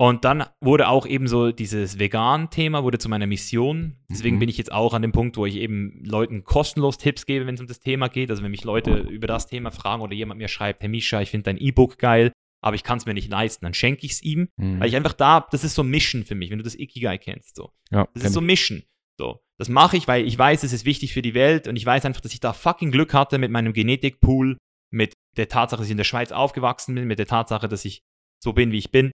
Und 0.00 0.24
dann 0.24 0.44
wurde 0.60 0.88
auch 0.88 1.06
eben 1.06 1.26
so 1.26 1.50
dieses 1.50 1.98
Vegan-Thema 1.98 2.84
wurde 2.84 2.98
zu 2.98 3.08
meiner 3.08 3.26
Mission. 3.26 3.96
Deswegen 4.08 4.36
mhm. 4.36 4.40
bin 4.40 4.48
ich 4.48 4.56
jetzt 4.56 4.70
auch 4.70 4.94
an 4.94 5.02
dem 5.02 5.10
Punkt, 5.10 5.36
wo 5.36 5.44
ich 5.44 5.56
eben 5.56 6.04
Leuten 6.04 6.44
kostenlos 6.44 6.98
Tipps 6.98 7.26
gebe, 7.26 7.46
wenn 7.46 7.56
es 7.56 7.60
um 7.60 7.66
das 7.66 7.80
Thema 7.80 8.08
geht. 8.08 8.30
Also 8.30 8.44
wenn 8.44 8.52
mich 8.52 8.62
Leute 8.62 8.96
über 8.96 9.26
das 9.26 9.48
Thema 9.48 9.72
fragen 9.72 10.00
oder 10.00 10.14
jemand 10.14 10.38
mir 10.38 10.46
schreibt, 10.46 10.82
Herr 10.82 10.88
Misha, 10.88 11.20
ich 11.20 11.30
finde 11.30 11.44
dein 11.44 11.58
E-Book 11.58 11.98
geil, 11.98 12.30
aber 12.62 12.76
ich 12.76 12.84
kann 12.84 12.98
es 12.98 13.06
mir 13.06 13.14
nicht 13.14 13.28
leisten, 13.28 13.64
dann 13.64 13.74
schenke 13.74 14.06
ich 14.06 14.12
es 14.12 14.22
ihm. 14.22 14.48
Mhm. 14.56 14.78
Weil 14.78 14.88
ich 14.88 14.94
einfach 14.94 15.14
da, 15.14 15.46
das 15.50 15.64
ist 15.64 15.74
so 15.74 15.82
Mission 15.82 16.24
für 16.24 16.36
mich, 16.36 16.50
wenn 16.50 16.58
du 16.58 16.64
das 16.64 16.78
Ikigai 16.78 17.18
kennst. 17.18 17.56
So. 17.56 17.72
Ja, 17.90 18.06
das 18.14 18.24
ist 18.24 18.34
so 18.34 18.40
Mission. 18.40 18.84
So. 19.18 19.40
Das 19.58 19.68
mache 19.68 19.96
ich, 19.96 20.06
weil 20.06 20.24
ich 20.24 20.38
weiß, 20.38 20.62
es 20.62 20.72
ist 20.72 20.84
wichtig 20.84 21.12
für 21.12 21.22
die 21.22 21.34
Welt 21.34 21.66
und 21.66 21.74
ich 21.74 21.84
weiß 21.84 22.04
einfach, 22.04 22.20
dass 22.20 22.32
ich 22.32 22.38
da 22.38 22.52
fucking 22.52 22.92
Glück 22.92 23.14
hatte 23.14 23.38
mit 23.38 23.50
meinem 23.50 23.72
Genetikpool, 23.72 24.58
mit 24.92 25.14
der 25.36 25.48
Tatsache, 25.48 25.80
dass 25.80 25.88
ich 25.88 25.92
in 25.92 25.96
der 25.96 26.04
Schweiz 26.04 26.30
aufgewachsen 26.30 26.94
bin, 26.94 27.08
mit 27.08 27.18
der 27.18 27.26
Tatsache, 27.26 27.68
dass 27.68 27.84
ich 27.84 28.02
so 28.40 28.52
bin, 28.52 28.70
wie 28.70 28.78
ich 28.78 28.92
bin. 28.92 29.10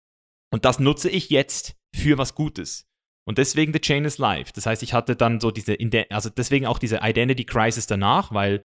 Und 0.52 0.66
das 0.66 0.80
nutze 0.80 1.10
ich 1.10 1.30
jetzt 1.30 1.76
für 1.96 2.18
was 2.18 2.36
Gutes. 2.36 2.88
Und 3.28 3.38
deswegen 3.38 3.74
The 3.74 3.80
Chain 3.80 4.06
is 4.06 4.18
Life. 4.18 4.52
Das 4.56 4.66
heißt, 4.66 4.82
ich 4.82 4.94
hatte 4.94 5.16
dann 5.16 5.40
so 5.40 5.52
diese, 5.52 5.78
also 6.10 6.30
deswegen 6.30 6.66
auch 6.66 6.80
diese 6.80 7.00
Identity 7.04 7.46
Crisis 7.46 7.86
danach, 7.86 8.34
weil 8.34 8.64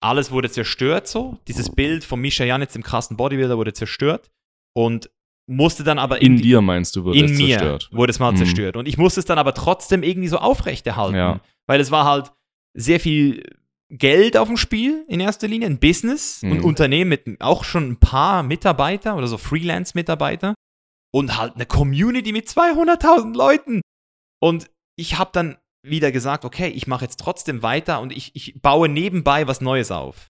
alles 0.00 0.30
wurde 0.30 0.50
zerstört 0.50 1.08
so. 1.08 1.38
Dieses 1.48 1.70
Bild 1.70 2.04
von 2.04 2.20
Misha 2.20 2.44
Janitz, 2.44 2.74
dem 2.74 2.82
krassen 2.82 3.16
Bodybuilder, 3.16 3.56
wurde 3.56 3.72
zerstört. 3.72 4.30
Und 4.74 5.10
musste 5.48 5.84
dann 5.84 5.98
aber 5.98 6.20
in 6.22 6.36
dir 6.36 6.60
meinst 6.60 6.96
du 6.96 7.04
wurde 7.04 7.18
in 7.18 7.26
es 7.26 7.38
mir 7.38 7.58
zerstört. 7.58 7.88
wurde 7.92 8.10
es 8.10 8.18
mal 8.18 8.32
mhm. 8.32 8.36
zerstört 8.36 8.76
und 8.76 8.88
ich 8.88 8.98
musste 8.98 9.20
es 9.20 9.26
dann 9.26 9.38
aber 9.38 9.54
trotzdem 9.54 10.02
irgendwie 10.02 10.28
so 10.28 10.38
aufrechterhalten, 10.38 11.16
ja. 11.16 11.40
weil 11.68 11.80
es 11.80 11.92
war 11.92 12.04
halt 12.04 12.32
sehr 12.74 12.98
viel 12.98 13.44
Geld 13.88 14.36
auf 14.36 14.48
dem 14.48 14.56
Spiel 14.56 15.04
in 15.06 15.20
erster 15.20 15.46
Linie, 15.46 15.68
ein 15.68 15.78
Business, 15.78 16.42
mhm. 16.42 16.52
ein 16.52 16.60
Unternehmen 16.62 17.08
mit 17.08 17.40
auch 17.40 17.62
schon 17.62 17.90
ein 17.90 17.96
paar 17.96 18.42
Mitarbeiter 18.42 19.16
oder 19.16 19.28
so 19.28 19.38
Freelance-Mitarbeiter 19.38 20.54
und 21.12 21.36
halt 21.36 21.54
eine 21.54 21.66
Community 21.66 22.32
mit 22.32 22.48
200.000 22.48 23.36
Leuten. 23.36 23.80
Und 24.40 24.70
ich 24.96 25.18
habe 25.18 25.30
dann 25.32 25.56
wieder 25.82 26.12
gesagt, 26.12 26.44
okay, 26.44 26.68
ich 26.68 26.86
mache 26.86 27.04
jetzt 27.04 27.20
trotzdem 27.20 27.62
weiter 27.62 28.00
und 28.00 28.12
ich, 28.12 28.32
ich 28.34 28.60
baue 28.60 28.88
nebenbei 28.88 29.46
was 29.46 29.60
Neues 29.60 29.90
auf. 29.90 30.28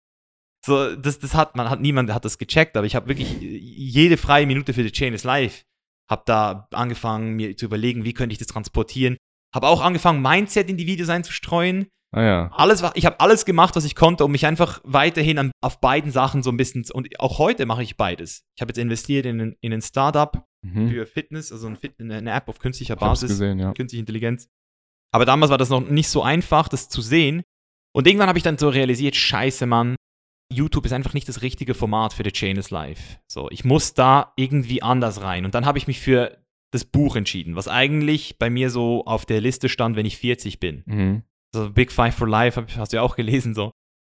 So, 0.64 0.97
das, 0.97 1.18
das 1.18 1.35
hat 1.35 1.57
man, 1.57 1.70
hat 1.70 1.81
niemand 1.81 2.12
hat 2.12 2.24
das 2.24 2.39
gecheckt, 2.39 2.77
aber 2.77 2.87
ich 2.87 2.97
habe 2.97 3.09
wirklich 3.09 3.37
jede 3.41 4.16
freie 4.16 4.47
Minute 4.47 4.74
für 4.74 4.83
The 4.83 4.91
Chain 4.91 5.14
is 5.14 5.24
Life, 5.24 5.62
habe 6.11 6.22
da 6.27 6.68
angefangen, 6.72 7.35
mir 7.35 7.57
zu 7.57 7.66
überlegen, 7.66 8.05
wie 8.05 8.12
könnte 8.12 8.33
ich 8.33 8.39
das 8.39 8.49
transportieren. 8.49 9.16
Habe 9.55 9.68
auch 9.68 9.81
angefangen, 9.81 10.22
Mindset 10.22 10.68
in 10.68 10.77
die 10.77 10.87
Videos 10.87 11.09
einzustreuen. 11.09 11.89
Ah, 12.12 12.22
ja. 12.22 12.51
Alles, 12.53 12.83
ich 12.95 13.07
habe 13.07 13.20
alles 13.20 13.45
gemacht, 13.45 13.77
was 13.77 13.85
ich 13.85 13.95
konnte, 13.95 14.24
um 14.24 14.33
mich 14.33 14.47
einfach 14.47 14.81
weiterhin 14.85 15.39
an, 15.39 15.53
auf 15.61 15.81
beiden 15.81 16.11
Sachen 16.11 16.43
so 16.43 16.51
ein 16.51 16.57
bisschen, 16.57 16.85
und 16.93 17.20
auch 17.20 17.39
heute 17.39 17.66
mache 17.66 17.83
ich 17.83 17.97
beides. 17.97 18.43
Ich 18.57 18.61
habe 18.61 18.70
jetzt 18.70 18.79
investiert 18.79 19.27
in, 19.27 19.57
in 19.61 19.72
ein 19.72 19.83
Startup 19.83 20.45
mhm. 20.75 20.91
für 20.91 21.07
Fitness, 21.07 21.53
also 21.53 21.67
ein 21.67 21.77
Fit, 21.77 21.95
eine 21.99 22.31
App 22.31 22.49
auf 22.49 22.59
künstlicher 22.59 22.97
Basis, 22.97 23.31
gesehen, 23.31 23.59
ja. 23.59 23.73
künstliche 23.73 24.01
Intelligenz. 24.01 24.49
Aber 25.12 25.25
damals 25.25 25.51
war 25.51 25.59
das 25.59 25.71
noch 25.71 25.89
nicht 25.89 26.09
so 26.09 26.23
einfach, 26.23 26.69
das 26.69 26.89
zu 26.89 27.01
sehen. 27.01 27.43
Und 27.95 28.07
irgendwann 28.07 28.29
habe 28.29 28.39
ich 28.39 28.45
dann 28.45 28.59
so 28.59 28.69
realisiert, 28.69 29.17
scheiße, 29.17 29.67
Mann, 29.67 29.97
YouTube 30.53 30.85
ist 30.85 30.93
einfach 30.93 31.14
nicht 31.14 31.29
das 31.29 31.43
richtige 31.43 31.75
Format 31.75 32.12
für 32.12 32.25
The 32.25 32.33
Chain 32.33 32.57
is 32.57 32.71
Life. 32.71 33.19
So, 33.31 33.51
ich 33.51 33.64
muss 33.64 33.95
da 33.95 34.33
irgendwie 34.37 34.83
anders 34.83 35.23
rein. 35.23 35.45
Und 35.45 35.55
dann 35.55 35.64
habe 35.64 35.79
ich 35.79 35.87
mich 35.87 36.01
für 36.01 36.39
das 36.73 36.85
Buch 36.85 37.17
entschieden, 37.17 37.57
was 37.57 37.69
eigentlich 37.69 38.39
bei 38.39 38.51
mir 38.51 38.71
so 38.71 39.05
auf 39.07 39.25
der 39.25 39.41
Liste 39.41 39.69
stand, 39.69 39.97
wenn 39.97 40.07
ich 40.07 40.19
40 40.19 40.61
bin. 40.61 40.83
Mhm 40.87 41.23
so 41.57 41.71
Big 41.71 41.91
Five 41.91 42.14
for 42.14 42.29
Life, 42.29 42.64
hast 42.77 42.93
du 42.93 42.97
ja 42.97 43.03
auch 43.03 43.17
gelesen, 43.17 43.55
so. 43.55 43.73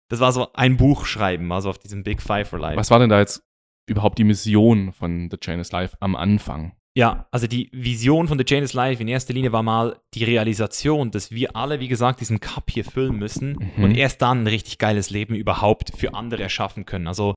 Das 0.09 0.19
war 0.19 0.31
so 0.31 0.51
ein 0.53 0.77
Buch 0.77 1.05
schreiben, 1.05 1.51
also 1.51 1.69
auf 1.69 1.77
diesem 1.77 2.03
Big 2.03 2.21
Five 2.21 2.49
for 2.49 2.59
Life. 2.59 2.77
Was 2.77 2.89
war 2.89 2.99
denn 2.99 3.09
da 3.09 3.19
jetzt 3.19 3.43
überhaupt 3.89 4.17
die 4.17 4.23
Mission 4.23 4.93
von 4.93 5.29
The 5.29 5.37
Chain 5.37 5.59
is 5.59 5.71
Life 5.71 5.97
am 5.99 6.15
Anfang? 6.15 6.73
Ja, 6.95 7.27
also 7.31 7.47
die 7.47 7.69
Vision 7.71 8.27
von 8.27 8.37
The 8.37 8.43
Chain 8.43 8.63
is 8.63 8.73
Life 8.73 9.01
in 9.01 9.07
erster 9.07 9.33
Linie 9.33 9.51
war 9.51 9.63
mal 9.63 9.99
die 10.13 10.23
Realisation, 10.23 11.11
dass 11.11 11.31
wir 11.31 11.55
alle, 11.55 11.79
wie 11.79 11.87
gesagt, 11.87 12.19
diesen 12.19 12.39
Cup 12.39 12.69
hier 12.71 12.83
füllen 12.83 13.15
müssen 13.17 13.71
mhm. 13.75 13.83
und 13.83 13.95
erst 13.95 14.21
dann 14.21 14.43
ein 14.43 14.47
richtig 14.47 14.79
geiles 14.79 15.09
Leben 15.09 15.35
überhaupt 15.35 15.91
für 15.95 16.13
andere 16.13 16.43
erschaffen 16.43 16.85
können. 16.85 17.07
Also 17.07 17.35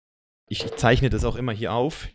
ich 0.49 0.67
zeichne 0.77 1.11
das 1.11 1.25
auch 1.25 1.37
immer 1.37 1.53
hier 1.53 1.73
auf, 1.73 2.09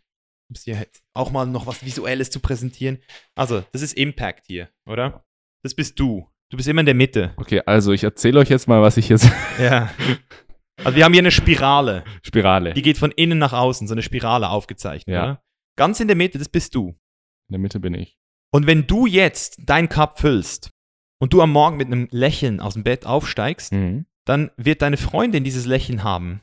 um 0.49 0.55
hier 0.63 0.87
auch 1.13 1.31
mal 1.31 1.45
noch 1.45 1.67
was 1.67 1.85
Visuelles 1.85 2.29
zu 2.29 2.39
präsentieren. 2.39 2.99
Also, 3.35 3.63
das 3.71 3.81
ist 3.81 3.93
Impact 3.93 4.45
hier, 4.47 4.69
oder? 4.85 5.25
Das 5.63 5.73
bist 5.73 5.99
du. 5.99 6.27
Du 6.49 6.57
bist 6.57 6.69
immer 6.69 6.81
in 6.81 6.85
der 6.85 6.95
Mitte. 6.95 7.33
Okay, 7.37 7.61
also 7.65 7.91
ich 7.91 8.03
erzähle 8.03 8.39
euch 8.39 8.49
jetzt 8.49 8.67
mal, 8.67 8.81
was 8.81 8.97
ich 8.97 9.09
jetzt. 9.09 9.29
ja. 9.59 9.91
Also 10.83 10.95
wir 10.95 11.05
haben 11.05 11.13
hier 11.13 11.21
eine 11.21 11.31
Spirale. 11.31 12.03
Spirale. 12.23 12.73
Die 12.73 12.81
geht 12.81 12.97
von 12.97 13.11
innen 13.11 13.39
nach 13.39 13.53
außen, 13.53 13.87
so 13.87 13.93
eine 13.93 14.03
Spirale 14.03 14.49
aufgezeichnet. 14.49 15.13
Ja. 15.13 15.23
Oder? 15.23 15.41
Ganz 15.75 15.99
in 15.99 16.07
der 16.07 16.17
Mitte, 16.17 16.37
das 16.37 16.49
bist 16.49 16.75
du. 16.75 16.89
In 17.49 17.53
der 17.53 17.59
Mitte 17.59 17.79
bin 17.79 17.93
ich. 17.93 18.17
Und 18.53 18.67
wenn 18.67 18.87
du 18.87 19.05
jetzt 19.05 19.57
dein 19.65 19.89
Cup 19.89 20.19
füllst 20.19 20.71
und 21.19 21.33
du 21.33 21.41
am 21.41 21.51
Morgen 21.51 21.77
mit 21.77 21.87
einem 21.87 22.07
Lächeln 22.11 22.59
aus 22.59 22.73
dem 22.73 22.83
Bett 22.83 23.05
aufsteigst, 23.05 23.73
mhm. 23.73 24.05
dann 24.25 24.51
wird 24.57 24.81
deine 24.81 24.97
Freundin 24.97 25.43
dieses 25.43 25.65
Lächeln 25.65 26.03
haben. 26.03 26.41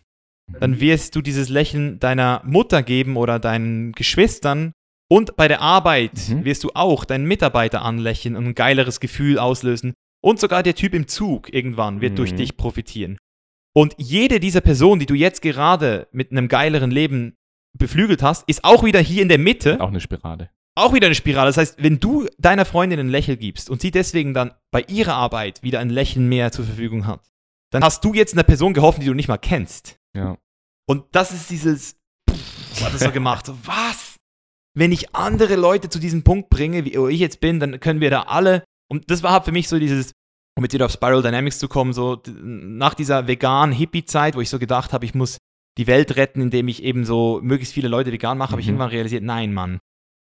Dann 0.60 0.72
mhm. 0.72 0.80
wirst 0.80 1.16
du 1.16 1.22
dieses 1.22 1.48
Lächeln 1.48 1.98
deiner 2.00 2.42
Mutter 2.44 2.82
geben 2.82 3.16
oder 3.16 3.38
deinen 3.38 3.92
Geschwistern 3.92 4.72
und 5.10 5.36
bei 5.36 5.48
der 5.48 5.60
Arbeit 5.60 6.28
mhm. 6.28 6.44
wirst 6.44 6.64
du 6.64 6.70
auch 6.74 7.04
deinen 7.04 7.26
Mitarbeiter 7.26 7.82
anlächeln 7.82 8.36
und 8.36 8.46
ein 8.46 8.54
geileres 8.54 9.00
Gefühl 9.00 9.38
auslösen. 9.38 9.94
Und 10.22 10.40
sogar 10.40 10.62
der 10.62 10.74
Typ 10.74 10.94
im 10.94 11.06
Zug 11.06 11.52
irgendwann 11.52 12.00
wird 12.00 12.12
mhm. 12.12 12.16
durch 12.16 12.34
dich 12.34 12.56
profitieren. 12.56 13.18
Und 13.74 13.94
jede 13.98 14.40
dieser 14.40 14.60
Personen, 14.60 15.00
die 15.00 15.06
du 15.06 15.14
jetzt 15.14 15.42
gerade 15.42 16.08
mit 16.12 16.30
einem 16.30 16.48
geileren 16.48 16.90
Leben 16.90 17.36
beflügelt 17.76 18.22
hast, 18.22 18.48
ist 18.48 18.64
auch 18.64 18.84
wieder 18.84 19.00
hier 19.00 19.22
in 19.22 19.28
der 19.28 19.38
Mitte. 19.38 19.80
Auch 19.80 19.88
eine 19.88 20.00
Spirale. 20.00 20.50
Auch 20.76 20.92
wieder 20.92 21.06
eine 21.06 21.14
Spirale. 21.14 21.48
Das 21.48 21.56
heißt, 21.56 21.82
wenn 21.82 22.00
du 22.00 22.26
deiner 22.38 22.64
Freundin 22.64 23.00
ein 23.00 23.08
Lächeln 23.08 23.38
gibst 23.38 23.70
und 23.70 23.80
sie 23.80 23.90
deswegen 23.90 24.34
dann 24.34 24.52
bei 24.70 24.82
ihrer 24.82 25.14
Arbeit 25.14 25.62
wieder 25.62 25.80
ein 25.80 25.90
Lächeln 25.90 26.28
mehr 26.28 26.52
zur 26.52 26.64
Verfügung 26.64 27.06
hat, 27.06 27.32
dann 27.70 27.82
hast 27.82 28.04
du 28.04 28.14
jetzt 28.14 28.32
einer 28.34 28.44
Person 28.44 28.74
geholfen, 28.74 29.00
die 29.00 29.06
du 29.06 29.14
nicht 29.14 29.28
mal 29.28 29.38
kennst. 29.38 29.98
Ja. 30.16 30.38
Und 30.86 31.04
das 31.12 31.32
ist 31.32 31.50
dieses, 31.50 31.96
pff, 32.30 32.70
was 32.72 32.84
hat 32.84 32.94
das 32.94 33.00
so 33.02 33.10
gemacht? 33.10 33.50
Was? 33.64 34.14
wenn 34.74 34.92
ich 34.92 35.14
andere 35.14 35.56
Leute 35.56 35.88
zu 35.88 35.98
diesem 35.98 36.24
Punkt 36.24 36.50
bringe, 36.50 36.84
wie 36.84 36.96
ich 37.10 37.20
jetzt 37.20 37.40
bin, 37.40 37.60
dann 37.60 37.80
können 37.80 38.00
wir 38.00 38.10
da 38.10 38.22
alle. 38.22 38.64
Und 38.90 39.10
das 39.10 39.22
war 39.22 39.32
halt 39.32 39.44
für 39.44 39.52
mich 39.52 39.68
so 39.68 39.78
dieses, 39.78 40.12
um 40.56 40.64
jetzt 40.64 40.74
wieder 40.74 40.86
auf 40.86 40.92
Spiral 40.92 41.22
Dynamics 41.22 41.58
zu 41.58 41.68
kommen, 41.68 41.92
so 41.92 42.22
nach 42.26 42.94
dieser 42.94 43.26
vegan 43.26 43.72
Hippie-Zeit, 43.72 44.36
wo 44.36 44.40
ich 44.40 44.50
so 44.50 44.58
gedacht 44.58 44.92
habe, 44.92 45.04
ich 45.04 45.14
muss 45.14 45.38
die 45.76 45.86
Welt 45.86 46.16
retten, 46.16 46.40
indem 46.40 46.68
ich 46.68 46.82
eben 46.82 47.04
so 47.04 47.40
möglichst 47.42 47.74
viele 47.74 47.88
Leute 47.88 48.12
vegan 48.12 48.38
mache, 48.38 48.50
mhm. 48.50 48.52
habe 48.52 48.60
ich 48.60 48.66
mhm. 48.66 48.74
irgendwann 48.74 48.90
realisiert, 48.90 49.24
nein, 49.24 49.52
Mann, 49.52 49.80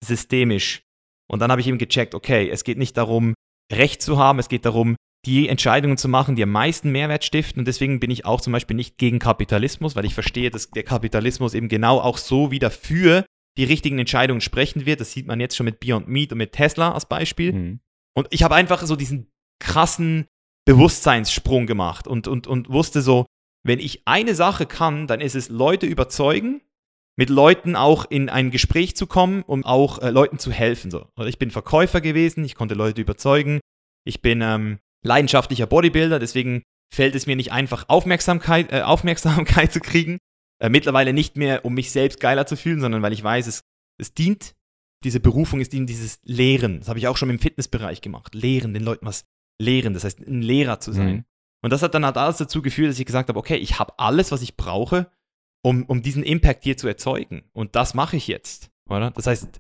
systemisch. 0.04 0.84
Und 1.28 1.40
dann 1.40 1.50
habe 1.50 1.62
ich 1.62 1.68
eben 1.68 1.78
gecheckt, 1.78 2.14
okay, 2.14 2.50
es 2.50 2.64
geht 2.64 2.78
nicht 2.78 2.98
darum, 2.98 3.34
Recht 3.72 4.02
zu 4.02 4.18
haben, 4.18 4.38
es 4.38 4.50
geht 4.50 4.66
darum, 4.66 4.96
die 5.26 5.48
Entscheidungen 5.48 5.98
zu 5.98 6.10
machen, 6.10 6.36
die 6.36 6.44
am 6.44 6.52
meisten 6.52 6.92
Mehrwert 6.92 7.24
stiften. 7.24 7.60
Und 7.60 7.68
deswegen 7.68 8.00
bin 8.00 8.12
ich 8.12 8.26
auch 8.26 8.42
zum 8.42 8.54
Beispiel 8.54 8.76
nicht 8.76 8.98
gegen 8.98 9.20
Kapitalismus, 9.20 9.96
weil 9.96 10.06
ich 10.06 10.14
verstehe, 10.14 10.50
dass 10.50 10.72
der 10.72 10.84
Kapitalismus 10.84 11.54
eben 11.54 11.70
genau 11.70 12.00
auch 12.00 12.18
so 12.18 12.52
wieder 12.52 12.72
für 12.72 13.26
die 13.58 13.64
richtigen 13.64 14.00
Entscheidungen 14.00 14.42
sprechen 14.42 14.86
wird. 14.86 15.00
Das 15.00 15.12
sieht 15.12 15.28
man 15.28 15.40
jetzt 15.40 15.56
schon 15.56 15.66
mit 15.66 15.80
Beyond 15.80 16.08
Meat 16.08 16.32
und 16.32 16.40
mit 16.40 16.54
Tesla 16.54 16.92
als 16.92 17.06
Beispiel. 17.08 17.54
Mhm. 17.54 17.80
Und 18.14 18.28
ich 18.32 18.44
habe 18.44 18.56
einfach 18.56 18.82
so 18.82 18.96
diesen 18.96 19.31
krassen 19.62 20.26
Bewusstseinssprung 20.66 21.66
gemacht 21.66 22.08
und, 22.08 22.28
und, 22.28 22.48
und 22.48 22.70
wusste 22.70 23.02
so, 23.02 23.26
wenn 23.64 23.80
ich 23.80 24.02
eine 24.06 24.36
Sache 24.36 24.66
kann, 24.66 25.08
dann 25.08 25.22
ist 25.22 25.36
es 25.36 25.50
Leute 25.50 25.86
überzeugen, 25.86 26.62
mit 27.18 27.30
Leuten 27.30 27.76
auch 27.76 28.10
in 28.10 28.30
ein 28.30 28.52
Gespräch 28.52 28.96
zu 28.96 29.06
kommen, 29.06 29.44
um 29.44 29.66
auch 29.66 30.00
äh, 30.00 30.10
Leuten 30.10 30.40
zu 30.40 30.52
helfen. 30.52 30.92
So. 30.92 31.08
Also 31.16 31.30
ich 31.30 31.40
bin 31.40 31.52
Verkäufer 31.52 32.02
gewesen, 32.02 32.44
ich 32.44 32.56
konnte 32.56 32.74
Leute 32.74 33.02
überzeugen. 33.02 33.60
Ich 34.06 34.22
bin 34.22 34.42
ähm, 34.42 34.80
leidenschaftlicher 35.06 35.68
Bodybuilder, 35.68 36.20
deswegen 36.20 36.64
fällt 36.94 37.16
es 37.16 37.28
mir 37.28 37.36
nicht 37.36 37.52
einfach, 37.52 37.86
Aufmerksamkeit, 37.88 38.72
äh, 38.72 38.82
Aufmerksamkeit 38.82 39.72
zu 39.72 39.80
kriegen. 39.80 40.18
Äh, 40.60 40.70
mittlerweile 40.70 41.14
nicht 41.14 41.38
mehr, 41.38 41.66
um 41.66 41.74
mich 41.74 41.92
selbst 41.92 42.20
geiler 42.20 42.46
zu 42.46 42.56
fühlen, 42.56 42.82
sondern 42.82 43.02
weil 43.02 43.14
ich 43.14 43.24
weiß, 43.24 43.48
es, 43.48 43.62
es 44.00 44.14
dient, 44.14 44.54
diese 45.04 45.20
Berufung 45.20 45.60
ist 45.60 45.74
dient 45.74 45.90
dieses 45.90 46.20
Lehren. 46.24 46.80
Das 46.80 46.90
habe 46.90 47.00
ich 47.00 47.08
auch 47.08 47.18
schon 47.18 47.30
im 47.30 47.40
Fitnessbereich 47.40 48.02
gemacht. 48.02 48.36
Lehren, 48.36 48.74
den 48.74 48.84
Leuten 48.84 49.06
was 49.06 49.26
lehren, 49.62 49.94
das 49.94 50.04
heißt, 50.04 50.20
ein 50.20 50.42
Lehrer 50.42 50.80
zu 50.80 50.92
sein. 50.92 51.16
Mhm. 51.16 51.26
Und 51.64 51.72
das 51.72 51.84
hat 51.84 51.94
dann 51.94 52.06
halt 52.06 52.18
alles 52.18 52.38
dazu 52.38 52.62
geführt, 52.62 52.90
dass 52.90 53.00
ich 53.00 53.06
gesagt 53.06 53.30
habe, 53.30 53.40
okay, 53.40 53.56
ich 53.56 53.80
habe 53.80 53.94
alles, 53.98 54.32
was 54.32 54.42
ich 54.42 54.58
brauche, 54.58 55.12
um, 55.64 55.86
um 55.86 56.02
diesen 56.02 56.24
Impact 56.24 56.64
hier 56.64 56.78
zu 56.78 56.88
erzeugen. 56.88 57.44
Und 57.54 57.76
das 57.76 57.94
mache 57.94 58.18
ich 58.18 58.28
jetzt. 58.28 58.72
Oder? 58.90 59.12
Das 59.12 59.28
heißt, 59.28 59.60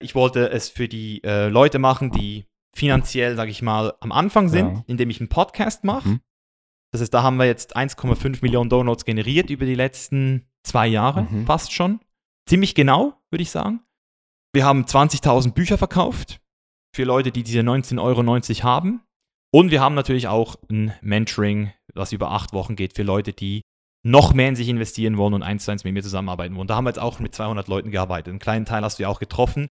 ich 0.00 0.14
wollte 0.14 0.50
es 0.50 0.68
für 0.68 0.88
die 0.88 1.22
äh, 1.24 1.48
Leute 1.48 1.78
machen, 1.78 2.10
die 2.10 2.46
finanziell, 2.74 3.36
sage 3.36 3.50
ich 3.50 3.62
mal, 3.62 3.94
am 4.00 4.12
Anfang 4.12 4.48
sind, 4.48 4.74
ja. 4.74 4.84
indem 4.86 5.10
ich 5.10 5.20
einen 5.20 5.28
Podcast 5.28 5.82
mache. 5.84 6.08
Mhm. 6.08 6.20
Das 6.92 7.00
heißt, 7.00 7.12
da 7.12 7.22
haben 7.22 7.38
wir 7.38 7.46
jetzt 7.46 7.76
1,5 7.76 8.38
Millionen 8.42 8.70
Downloads 8.70 9.04
generiert 9.04 9.50
über 9.50 9.66
die 9.66 9.74
letzten 9.74 10.46
zwei 10.62 10.86
Jahre, 10.86 11.22
mhm. 11.22 11.46
fast 11.46 11.72
schon. 11.72 12.00
Ziemlich 12.48 12.74
genau, 12.74 13.14
würde 13.30 13.42
ich 13.42 13.50
sagen. 13.50 13.80
Wir 14.52 14.64
haben 14.64 14.84
20.000 14.84 15.52
Bücher 15.52 15.78
verkauft 15.78 16.40
für 16.94 17.04
Leute, 17.04 17.32
die 17.32 17.42
diese 17.42 17.60
19,90 17.60 18.00
Euro 18.00 18.62
haben. 18.62 19.02
Und 19.52 19.70
wir 19.70 19.80
haben 19.80 19.94
natürlich 19.94 20.28
auch 20.28 20.56
ein 20.70 20.92
Mentoring, 21.00 21.72
was 21.94 22.12
über 22.12 22.30
acht 22.30 22.52
Wochen 22.52 22.76
geht, 22.76 22.94
für 22.94 23.02
Leute, 23.02 23.32
die 23.32 23.62
noch 24.04 24.34
mehr 24.34 24.48
in 24.48 24.56
sich 24.56 24.68
investieren 24.68 25.16
wollen 25.16 25.34
und 25.34 25.42
eins 25.42 25.64
zu 25.64 25.70
eins 25.70 25.84
mit 25.84 25.94
mir 25.94 26.02
zusammenarbeiten 26.02 26.54
wollen. 26.56 26.68
Da 26.68 26.76
haben 26.76 26.84
wir 26.84 26.90
jetzt 26.90 26.98
auch 26.98 27.18
mit 27.18 27.34
200 27.34 27.66
Leuten 27.68 27.90
gearbeitet. 27.90 28.30
Einen 28.30 28.38
kleinen 28.38 28.64
Teil 28.64 28.82
hast 28.82 28.98
du 28.98 29.04
ja 29.04 29.08
auch 29.08 29.18
getroffen. 29.18 29.68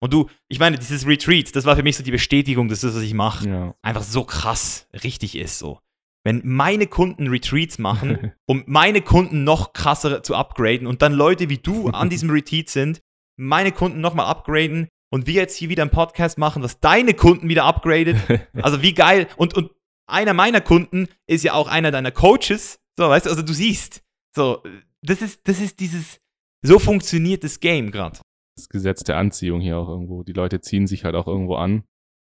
Und 0.00 0.12
du, 0.12 0.28
ich 0.48 0.58
meine, 0.58 0.78
dieses 0.78 1.06
Retreat, 1.06 1.54
das 1.54 1.64
war 1.64 1.76
für 1.76 1.82
mich 1.82 1.96
so 1.96 2.02
die 2.02 2.10
Bestätigung, 2.10 2.68
dass 2.68 2.80
das, 2.80 2.94
was 2.94 3.02
ich 3.02 3.14
mache, 3.14 3.48
ja. 3.48 3.74
einfach 3.82 4.02
so 4.02 4.24
krass 4.24 4.88
richtig 4.92 5.36
ist. 5.36 5.58
So 5.58 5.80
wenn 6.26 6.42
meine 6.44 6.88
Kunden 6.88 7.28
Retreats 7.28 7.78
machen, 7.78 8.32
um 8.46 8.64
meine 8.66 9.00
Kunden 9.00 9.44
noch 9.44 9.72
krasser 9.72 10.24
zu 10.24 10.34
upgraden 10.34 10.88
und 10.88 11.00
dann 11.00 11.12
Leute 11.12 11.48
wie 11.48 11.58
du 11.58 11.90
an 11.90 12.10
diesem 12.10 12.30
Retreat 12.30 12.68
sind, 12.68 13.00
meine 13.36 13.70
Kunden 13.70 14.00
nochmal 14.00 14.26
upgraden 14.26 14.88
und 15.10 15.26
wir 15.26 15.34
jetzt 15.34 15.56
hier 15.56 15.68
wieder 15.68 15.82
einen 15.82 15.90
Podcast 15.90 16.38
machen, 16.38 16.62
was 16.62 16.80
deine 16.80 17.14
Kunden 17.14 17.48
wieder 17.48 17.64
upgradet. 17.64 18.16
Also 18.62 18.82
wie 18.82 18.94
geil. 18.94 19.28
Und, 19.36 19.54
und 19.54 19.70
einer 20.08 20.34
meiner 20.34 20.60
Kunden 20.60 21.08
ist 21.26 21.44
ja 21.44 21.52
auch 21.54 21.68
einer 21.68 21.90
deiner 21.90 22.10
Coaches. 22.12 22.78
So, 22.98 23.08
weißt 23.08 23.26
du, 23.26 23.30
also 23.30 23.42
du 23.42 23.52
siehst, 23.52 24.02
so, 24.34 24.62
das 25.02 25.22
ist, 25.22 25.46
das 25.48 25.60
ist 25.60 25.80
dieses, 25.80 26.18
so 26.62 26.78
funktioniert 26.78 27.44
das 27.44 27.60
Game 27.60 27.90
gerade. 27.90 28.18
Das 28.56 28.68
Gesetz 28.68 29.04
der 29.04 29.18
Anziehung 29.18 29.60
hier 29.60 29.76
auch 29.78 29.88
irgendwo. 29.88 30.22
Die 30.22 30.32
Leute 30.32 30.60
ziehen 30.60 30.86
sich 30.86 31.04
halt 31.04 31.14
auch 31.14 31.26
irgendwo 31.26 31.56
an. 31.56 31.84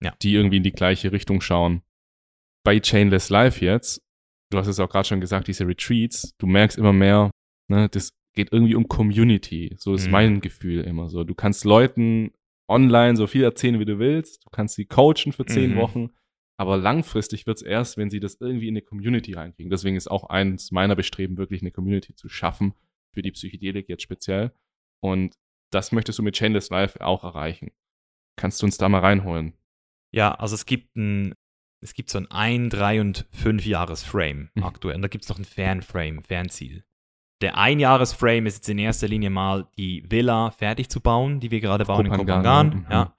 Ja. 0.03 0.15
die 0.23 0.33
irgendwie 0.33 0.57
in 0.57 0.63
die 0.63 0.73
gleiche 0.73 1.13
Richtung 1.13 1.43
schauen. 1.43 1.83
Bei 2.65 2.81
Chainless 2.81 3.29
Life 3.29 3.63
jetzt, 3.63 4.01
du 4.51 4.57
hast 4.57 4.67
es 4.67 4.81
auch 4.81 4.89
gerade 4.89 5.07
schon 5.07 5.21
gesagt, 5.21 5.47
diese 5.47 5.67
Retreats, 5.67 6.33
du 6.39 6.47
merkst 6.47 6.79
immer 6.79 6.95
mehr, 6.95 7.31
ne, 7.69 7.89
das 7.91 8.11
geht 8.35 8.51
irgendwie 8.51 8.75
um 8.75 8.89
Community. 8.89 9.75
So 9.79 9.93
ist 9.95 10.07
Mhm. 10.07 10.13
mein 10.13 10.41
Gefühl 10.41 10.85
immer 10.85 11.11
so. 11.11 11.25
Du 11.25 11.35
kannst 11.35 11.65
Leuten 11.67 12.33
online 12.71 13.17
so 13.17 13.27
viel 13.27 13.43
erzählen, 13.45 13.79
wie 13.81 13.85
du 13.85 13.99
willst. 13.99 14.45
Du 14.45 14.51
kannst 14.51 14.77
sie 14.77 14.87
coachen 14.87 15.33
für 15.33 15.45
zehn 15.45 15.73
Mhm. 15.73 15.77
Wochen. 15.77 16.11
Aber 16.57 16.77
langfristig 16.77 17.47
wird 17.47 17.57
es 17.57 17.63
erst, 17.63 17.97
wenn 17.97 18.11
sie 18.11 18.21
das 18.21 18.37
irgendwie 18.41 18.69
in 18.69 18.75
eine 18.75 18.83
Community 18.83 19.33
reinkriegen. 19.33 19.71
Deswegen 19.71 19.97
ist 19.97 20.11
auch 20.11 20.25
eins 20.31 20.71
meiner 20.73 20.95
Bestreben, 20.95 21.39
wirklich 21.39 21.63
eine 21.63 21.71
Community 21.71 22.15
zu 22.15 22.29
schaffen, 22.29 22.75
für 23.15 23.23
die 23.23 23.33
Psychedelik 23.33 23.89
jetzt 23.89 24.03
speziell. 24.03 24.53
Und 25.03 25.37
das 25.71 25.91
möchtest 25.93 26.19
du 26.19 26.23
mit 26.23 26.37
Chainless 26.37 26.69
Life 26.71 27.01
auch 27.05 27.25
erreichen. 27.25 27.71
Kannst 28.37 28.61
du 28.61 28.67
uns 28.67 28.77
da 28.77 28.89
mal 28.89 29.01
reinholen? 29.01 29.55
Ja, 30.13 30.33
also 30.35 30.55
es 30.55 30.67
gibt 30.67 30.95
ein, 30.97 31.35
es 31.83 31.95
gibt 31.95 32.11
so 32.11 32.19
ein 32.19 32.27
ein, 32.31 32.69
drei 32.69 33.01
und 33.01 33.27
fünf 33.31 33.65
Jahres 33.65 34.03
Frame 34.03 34.51
Mhm. 34.55 34.63
aktuell. 34.65 34.97
Und 34.97 35.03
da 35.03 35.09
gibt 35.09 35.25
es 35.25 35.31
noch 35.31 35.39
ein 35.39 35.45
Fernframe, 35.47 36.23
Fernziel. 36.23 36.85
Der 37.41 37.57
Einjahres-Frame 37.57 38.47
ist 38.47 38.57
jetzt 38.57 38.69
in 38.69 38.79
erster 38.79 39.09
Linie 39.09 39.31
mal 39.31 39.67
die 39.79 40.05
Villa 40.09 40.51
fertig 40.51 40.91
zu 40.91 41.01
bauen, 41.01 41.41
die 41.41 41.51
wir 41.51 41.61
gerade 41.61 41.85
bauen 41.85 42.07
in 42.07 42.13
Kopangan, 42.13 42.71
Kopangan. 42.71 42.87
ja. 42.91 42.97
Ja. 42.97 43.05
Mhm. 43.07 43.11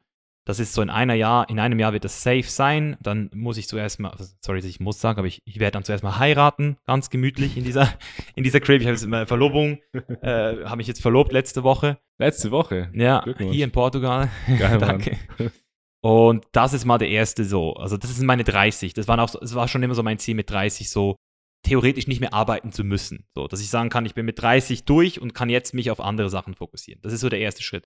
Das 0.43 0.59
ist 0.59 0.73
so 0.73 0.81
in 0.81 0.89
einer 0.89 1.13
Jahr, 1.13 1.47
in 1.49 1.59
einem 1.59 1.77
Jahr 1.77 1.93
wird 1.93 2.03
das 2.03 2.23
safe 2.23 2.43
sein. 2.43 2.97
Dann 2.99 3.29
muss 3.33 3.57
ich 3.57 3.67
zuerst 3.67 3.99
mal, 3.99 4.11
sorry, 4.39 4.59
dass 4.59 4.69
ich 4.69 4.79
muss 4.79 4.99
sagen, 4.99 5.19
aber 5.19 5.27
ich, 5.27 5.43
ich 5.45 5.59
werde 5.59 5.73
dann 5.73 5.83
zuerst 5.83 6.03
mal 6.03 6.17
heiraten, 6.17 6.77
ganz 6.87 7.11
gemütlich 7.11 7.57
in 7.57 7.63
dieser, 7.63 7.87
in 8.35 8.43
dieser 8.43 8.59
Crib. 8.59 8.81
Ich 8.81 8.87
habe 8.87 8.95
jetzt 8.95 9.05
meine 9.07 9.27
Verlobung, 9.27 9.79
äh, 10.21 10.65
habe 10.65 10.77
mich 10.77 10.87
jetzt 10.87 11.01
verlobt 11.01 11.31
letzte 11.31 11.63
Woche. 11.63 11.99
Letzte 12.17 12.49
Woche. 12.49 12.89
Ja, 12.93 13.23
hier 13.37 13.63
in 13.63 13.71
Portugal. 13.71 14.29
Geil, 14.59 14.79
Mann. 14.79 14.79
Danke. 14.79 15.17
Und 16.03 16.45
das 16.51 16.73
ist 16.73 16.85
mal 16.85 16.97
der 16.97 17.09
erste 17.09 17.45
so. 17.45 17.73
Also 17.73 17.97
das 17.97 18.15
sind 18.15 18.25
meine 18.25 18.43
30. 18.43 18.95
Das, 18.95 19.07
waren 19.07 19.19
auch 19.19 19.29
so, 19.29 19.39
das 19.39 19.53
war 19.53 19.67
schon 19.67 19.83
immer 19.83 19.93
so 19.93 20.01
mein 20.01 20.17
Ziel 20.17 20.33
mit 20.33 20.49
30 20.49 20.89
so 20.89 21.17
theoretisch 21.63 22.07
nicht 22.07 22.19
mehr 22.19 22.33
arbeiten 22.33 22.71
zu 22.71 22.83
müssen. 22.83 23.27
So, 23.35 23.47
dass 23.47 23.61
ich 23.61 23.69
sagen 23.69 23.89
kann, 23.89 24.05
ich 24.05 24.15
bin 24.15 24.25
mit 24.25 24.41
30 24.41 24.83
durch 24.85 25.21
und 25.21 25.33
kann 25.33 25.49
jetzt 25.49 25.73
mich 25.73 25.91
auf 25.91 25.99
andere 25.99 26.29
Sachen 26.29 26.55
fokussieren. 26.55 27.01
Das 27.01 27.13
ist 27.13 27.21
so 27.21 27.29
der 27.29 27.39
erste 27.39 27.63
Schritt. 27.63 27.85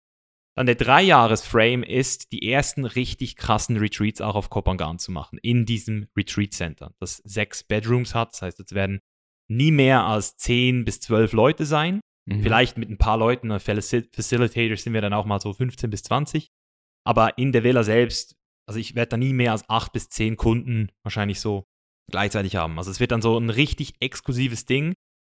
Dann 0.57 0.65
der 0.67 0.75
Dreijahres-Frame 0.75 1.83
ist, 1.83 2.31
die 2.31 2.49
ersten 2.49 2.85
richtig 2.85 3.35
krassen 3.35 3.75
Retreats 3.75 4.21
auch 4.21 4.35
auf 4.35 4.49
Kopangan 4.49 4.99
zu 4.99 5.11
machen, 5.11 5.37
in 5.41 5.65
diesem 5.65 6.07
Retreat 6.15 6.53
Center, 6.53 6.93
das 6.99 7.17
sechs 7.25 7.63
Bedrooms 7.63 8.15
hat. 8.15 8.31
Das 8.33 8.41
heißt, 8.41 8.59
es 8.61 8.71
werden 8.71 9.01
nie 9.51 9.71
mehr 9.71 10.05
als 10.05 10.37
10 10.37 10.85
bis 10.85 11.01
12 11.01 11.33
Leute 11.33 11.65
sein. 11.65 11.99
Mhm. 12.25 12.41
Vielleicht 12.41 12.77
mit 12.77 12.89
ein 12.89 12.97
paar 12.97 13.17
Leuten, 13.17 13.51
äh, 13.51 13.55
Faci- 13.55 14.07
Facilitators 14.13 14.83
sind 14.83 14.93
wir 14.93 15.01
dann 15.01 15.13
auch 15.13 15.25
mal 15.25 15.41
so 15.41 15.53
15 15.53 15.89
bis 15.89 16.03
20. 16.03 16.47
Aber 17.05 17.37
in 17.37 17.51
der 17.51 17.63
Villa 17.63 17.83
selbst, 17.83 18.35
also 18.65 18.79
ich 18.79 18.95
werde 18.95 19.09
da 19.09 19.17
nie 19.17 19.33
mehr 19.33 19.51
als 19.51 19.69
8 19.69 19.91
bis 19.91 20.09
10 20.09 20.37
Kunden 20.37 20.89
wahrscheinlich 21.03 21.39
so 21.41 21.65
gleichzeitig 22.11 22.55
haben. 22.55 22.77
Also 22.77 22.91
es 22.91 22.99
wird 22.99 23.11
dann 23.11 23.21
so 23.21 23.37
ein 23.37 23.49
richtig 23.49 23.93
exklusives 23.99 24.65
Ding, 24.65 24.93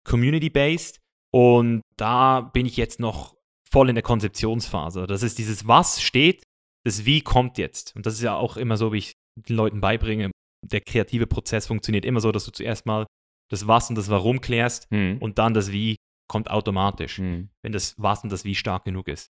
community-based. 0.08 0.98
Und 1.32 1.82
da 1.98 2.42
bin 2.42 2.66
ich 2.66 2.78
jetzt 2.78 3.00
noch 3.00 3.36
voll 3.72 3.90
in 3.90 3.96
der 3.96 4.04
Konzeptionsphase. 4.04 5.06
Das 5.08 5.24
ist 5.24 5.38
dieses 5.38 5.68
Was 5.68 6.02
steht, 6.02 6.44
das 6.86 7.06
Wie 7.06 7.22
kommt 7.22 7.58
jetzt. 7.58 7.96
Und 7.96 8.06
das 8.06 8.16
ist 8.16 8.22
ja 8.22 8.36
auch 8.36 8.58
immer 8.58 8.78
so, 8.78 8.92
wie 8.94 8.98
ich 9.00 9.14
den 9.48 9.56
Leuten 9.56 9.80
beibringe. 9.82 10.32
Der 10.66 10.82
kreative 10.82 11.28
Prozess 11.28 11.68
funktioniert 11.68 12.04
immer 12.06 12.20
so, 12.20 12.32
dass 12.32 12.46
du 12.46 12.52
zuerst 12.52 12.86
mal 12.86 13.06
das 13.52 13.68
Was 13.68 13.90
und 13.90 13.96
das 13.96 14.10
Warum 14.10 14.42
klärst 14.42 14.92
Mhm. 14.92 15.18
und 15.20 15.38
dann 15.38 15.54
das 15.54 15.72
Wie 15.72 15.96
kommt 16.28 16.50
automatisch, 16.50 17.20
Mhm. 17.20 17.50
wenn 17.64 17.72
das 17.72 17.96
Was 17.98 18.24
und 18.24 18.32
das 18.32 18.44
Wie 18.44 18.56
stark 18.56 18.86
genug 18.86 19.08
ist. 19.08 19.30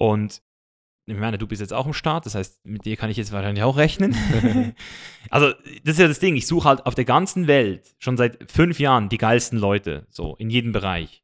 Und 0.00 0.40
ich 1.06 1.16
meine, 1.16 1.36
du 1.36 1.46
bist 1.46 1.60
jetzt 1.60 1.72
auch 1.72 1.86
im 1.86 1.94
Start, 1.94 2.26
das 2.26 2.34
heißt, 2.34 2.64
mit 2.64 2.84
dir 2.84 2.96
kann 2.96 3.10
ich 3.10 3.16
jetzt 3.16 3.32
wahrscheinlich 3.32 3.64
auch 3.64 3.76
rechnen. 3.76 4.14
also, 5.30 5.52
das 5.84 5.94
ist 5.94 5.98
ja 5.98 6.06
das 6.06 6.20
Ding, 6.20 6.36
ich 6.36 6.46
suche 6.46 6.68
halt 6.68 6.86
auf 6.86 6.94
der 6.94 7.04
ganzen 7.04 7.48
Welt 7.48 7.94
schon 7.98 8.16
seit 8.16 8.50
fünf 8.50 8.78
Jahren 8.78 9.08
die 9.08 9.18
geilsten 9.18 9.58
Leute, 9.58 10.06
so 10.10 10.36
in 10.36 10.48
jedem 10.48 10.72
Bereich. 10.72 11.22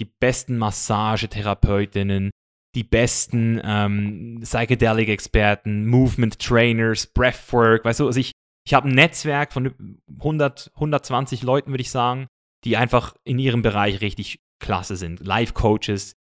Die 0.00 0.06
besten 0.06 0.56
Massagetherapeutinnen, 0.56 2.30
die 2.74 2.84
besten 2.84 3.60
ähm, 3.62 4.40
Psychedelic-Experten, 4.42 5.86
Movement-Trainers, 5.86 7.08
Breathwork, 7.08 7.84
weißt 7.84 8.00
du, 8.00 8.06
also 8.06 8.20
ich, 8.20 8.32
ich 8.66 8.72
habe 8.72 8.88
ein 8.88 8.94
Netzwerk 8.94 9.52
von 9.52 9.98
100, 10.18 10.70
120 10.74 11.42
Leuten, 11.42 11.70
würde 11.70 11.82
ich 11.82 11.90
sagen, 11.90 12.28
die 12.64 12.76
einfach 12.76 13.14
in 13.24 13.38
ihrem 13.38 13.62
Bereich 13.62 14.00
richtig 14.00 14.40
klasse 14.58 14.96
sind. 14.96 15.20
Life-Coaches, 15.20 16.14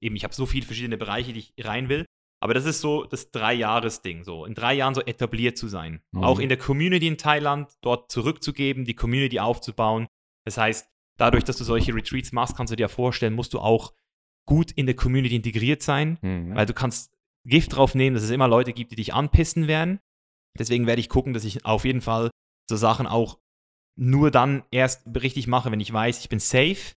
eben, 0.00 0.14
ich 0.14 0.24
habe 0.24 0.34
so 0.34 0.46
viele 0.46 0.66
verschiedene 0.66 0.98
Bereiche, 0.98 1.32
die 1.32 1.40
ich 1.40 1.66
rein 1.66 1.88
will. 1.88 2.04
Aber 2.44 2.52
das 2.52 2.66
ist 2.66 2.82
so 2.82 3.04
das 3.04 3.30
Drei-Jahres-Ding, 3.30 4.22
so 4.22 4.44
in 4.44 4.52
drei 4.54 4.74
Jahren 4.74 4.94
so 4.94 5.00
etabliert 5.00 5.56
zu 5.56 5.66
sein. 5.66 6.02
Mhm. 6.12 6.24
Auch 6.24 6.38
in 6.38 6.50
der 6.50 6.58
Community 6.58 7.06
in 7.06 7.16
Thailand, 7.16 7.70
dort 7.80 8.12
zurückzugeben, 8.12 8.84
die 8.84 8.94
Community 8.94 9.40
aufzubauen. 9.40 10.08
Das 10.44 10.58
heißt, 10.58 10.86
dadurch, 11.16 11.44
dass 11.44 11.56
du 11.56 11.64
solche 11.64 11.94
Retreats 11.94 12.32
machst, 12.32 12.54
kannst 12.54 12.70
du 12.70 12.76
dir 12.76 12.90
vorstellen, 12.90 13.32
musst 13.32 13.54
du 13.54 13.60
auch 13.60 13.94
gut 14.46 14.72
in 14.72 14.84
der 14.84 14.94
Community 14.94 15.34
integriert 15.36 15.82
sein, 15.82 16.18
Mhm. 16.20 16.54
weil 16.54 16.66
du 16.66 16.74
kannst 16.74 17.14
Gift 17.46 17.74
drauf 17.76 17.94
nehmen, 17.94 18.12
dass 18.14 18.22
es 18.24 18.30
immer 18.30 18.46
Leute 18.46 18.74
gibt, 18.74 18.92
die 18.92 18.96
dich 18.96 19.14
anpissen 19.14 19.66
werden. 19.66 20.00
Deswegen 20.58 20.86
werde 20.86 21.00
ich 21.00 21.08
gucken, 21.08 21.32
dass 21.32 21.44
ich 21.44 21.64
auf 21.64 21.86
jeden 21.86 22.02
Fall 22.02 22.28
so 22.68 22.76
Sachen 22.76 23.06
auch 23.06 23.38
nur 23.96 24.30
dann 24.30 24.64
erst 24.70 25.06
richtig 25.18 25.46
mache, 25.46 25.70
wenn 25.72 25.80
ich 25.80 25.90
weiß, 25.92 26.20
ich 26.20 26.28
bin 26.28 26.40
safe, 26.40 26.92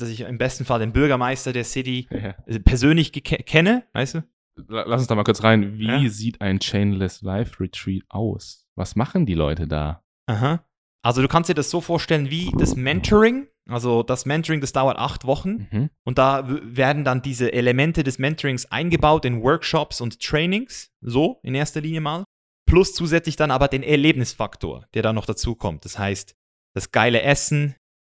dass 0.00 0.08
ich 0.08 0.22
im 0.22 0.38
besten 0.38 0.64
Fall 0.64 0.80
den 0.80 0.92
Bürgermeister 0.92 1.52
der 1.52 1.64
City 1.64 2.08
Ja. 2.10 2.32
persönlich 2.58 3.12
kenne, 3.12 3.86
weißt 3.92 4.14
du? 4.16 4.22
La- 4.56 4.84
Lass 4.86 5.00
uns 5.02 5.08
da 5.08 5.14
mal 5.14 5.24
kurz 5.24 5.42
rein. 5.42 5.78
Wie 5.78 5.86
Ja. 5.86 6.08
sieht 6.08 6.40
ein 6.40 6.58
Chainless 6.60 7.22
Life 7.22 7.60
Retreat 7.60 8.02
aus? 8.08 8.66
Was 8.76 8.96
machen 8.96 9.26
die 9.26 9.34
Leute 9.34 9.66
da? 9.66 10.02
Aha. 10.26 10.64
Also 11.02 11.22
du 11.22 11.28
kannst 11.28 11.48
dir 11.48 11.54
das 11.54 11.70
so 11.70 11.80
vorstellen 11.80 12.30
wie 12.30 12.52
das 12.58 12.76
Mentoring. 12.76 13.46
Also 13.68 14.02
das 14.02 14.26
Mentoring, 14.26 14.60
das 14.60 14.72
dauert 14.72 14.98
acht 14.98 15.24
Wochen 15.26 15.68
Mhm. 15.70 15.90
und 16.04 16.18
da 16.18 16.44
werden 16.48 17.04
dann 17.04 17.22
diese 17.22 17.52
Elemente 17.52 18.02
des 18.02 18.18
Mentorings 18.18 18.66
eingebaut 18.66 19.24
in 19.24 19.42
Workshops 19.42 20.00
und 20.00 20.20
Trainings, 20.20 20.90
so 21.00 21.38
in 21.42 21.54
erster 21.54 21.80
Linie 21.80 22.00
mal. 22.00 22.24
Plus 22.66 22.94
zusätzlich 22.94 23.36
dann 23.36 23.50
aber 23.50 23.68
den 23.68 23.82
Erlebnisfaktor, 23.82 24.86
der 24.94 25.02
da 25.02 25.12
noch 25.12 25.26
dazu 25.26 25.54
kommt. 25.54 25.84
Das 25.84 25.98
heißt, 25.98 26.34
das 26.74 26.90
geile 26.90 27.22
Essen, 27.22 27.76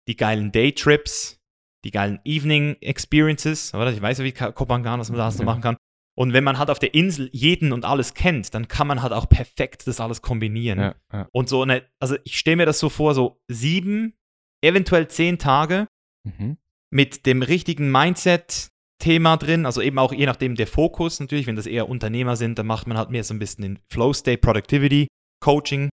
die 0.09 0.17
geilen 0.17 0.53
Daytrips, 0.53 1.39
die 1.85 1.91
geilen 1.91 2.21
Evening 2.25 2.77
Experiences. 2.81 3.75
Oder? 3.75 3.93
Ich 3.93 4.01
weiß 4.03 4.19
ja, 4.19 4.25
wie 4.25 4.33
Kopangan, 4.33 5.01
was 5.01 5.11
man 5.11 5.19
da 5.19 5.31
so 5.31 5.41
Ja. 5.41 5.45
machen 5.47 5.61
kann. 5.63 5.77
Und 6.15 6.33
wenn 6.35 6.45
man 6.45 6.59
halt 6.59 6.69
auf 6.69 6.79
der 6.79 6.93
Insel 6.95 7.31
jeden 7.33 7.73
und 7.73 7.85
alles 7.85 8.13
kennt, 8.15 8.53
dann 8.55 8.69
kann 8.69 8.87
man 8.87 9.03
halt 9.03 9.13
auch 9.13 9.29
perfekt 9.29 9.87
das 9.87 9.99
alles 10.01 10.21
kombinieren. 10.21 10.79
Ja, 10.79 10.95
ja. 11.13 11.29
Und 11.33 11.49
so 11.49 11.63
eine, 11.63 11.85
also 12.01 12.17
ich 12.25 12.39
stelle 12.39 12.59
mir 12.59 12.67
das 12.67 12.79
so 12.79 12.89
vor, 12.91 13.15
so 13.15 13.41
sieben, 13.49 14.15
eventuell 14.63 15.09
zehn 15.09 15.39
Tage 15.39 15.89
Mhm. 16.25 16.57
mit 16.91 17.27
dem 17.27 17.43
richtigen 17.43 17.91
Mindset-Thema 17.91 19.37
drin, 19.37 19.67
also 19.67 19.81
eben 19.81 19.99
auch 19.99 20.13
je 20.13 20.27
nachdem 20.27 20.55
der 20.55 20.67
Fokus 20.67 21.19
natürlich, 21.19 21.47
wenn 21.47 21.57
das 21.57 21.67
eher 21.67 21.89
Unternehmer 21.89 22.37
sind, 22.37 22.59
dann 22.59 22.67
macht 22.67 22.87
man 22.87 22.97
halt 22.97 23.11
mehr 23.11 23.25
so 23.25 23.35
ein 23.35 23.39
bisschen 23.39 23.63
den 23.63 23.79
Flow-State, 23.91 24.39
Productivity, 24.39 25.09
Coaching. 25.41 25.89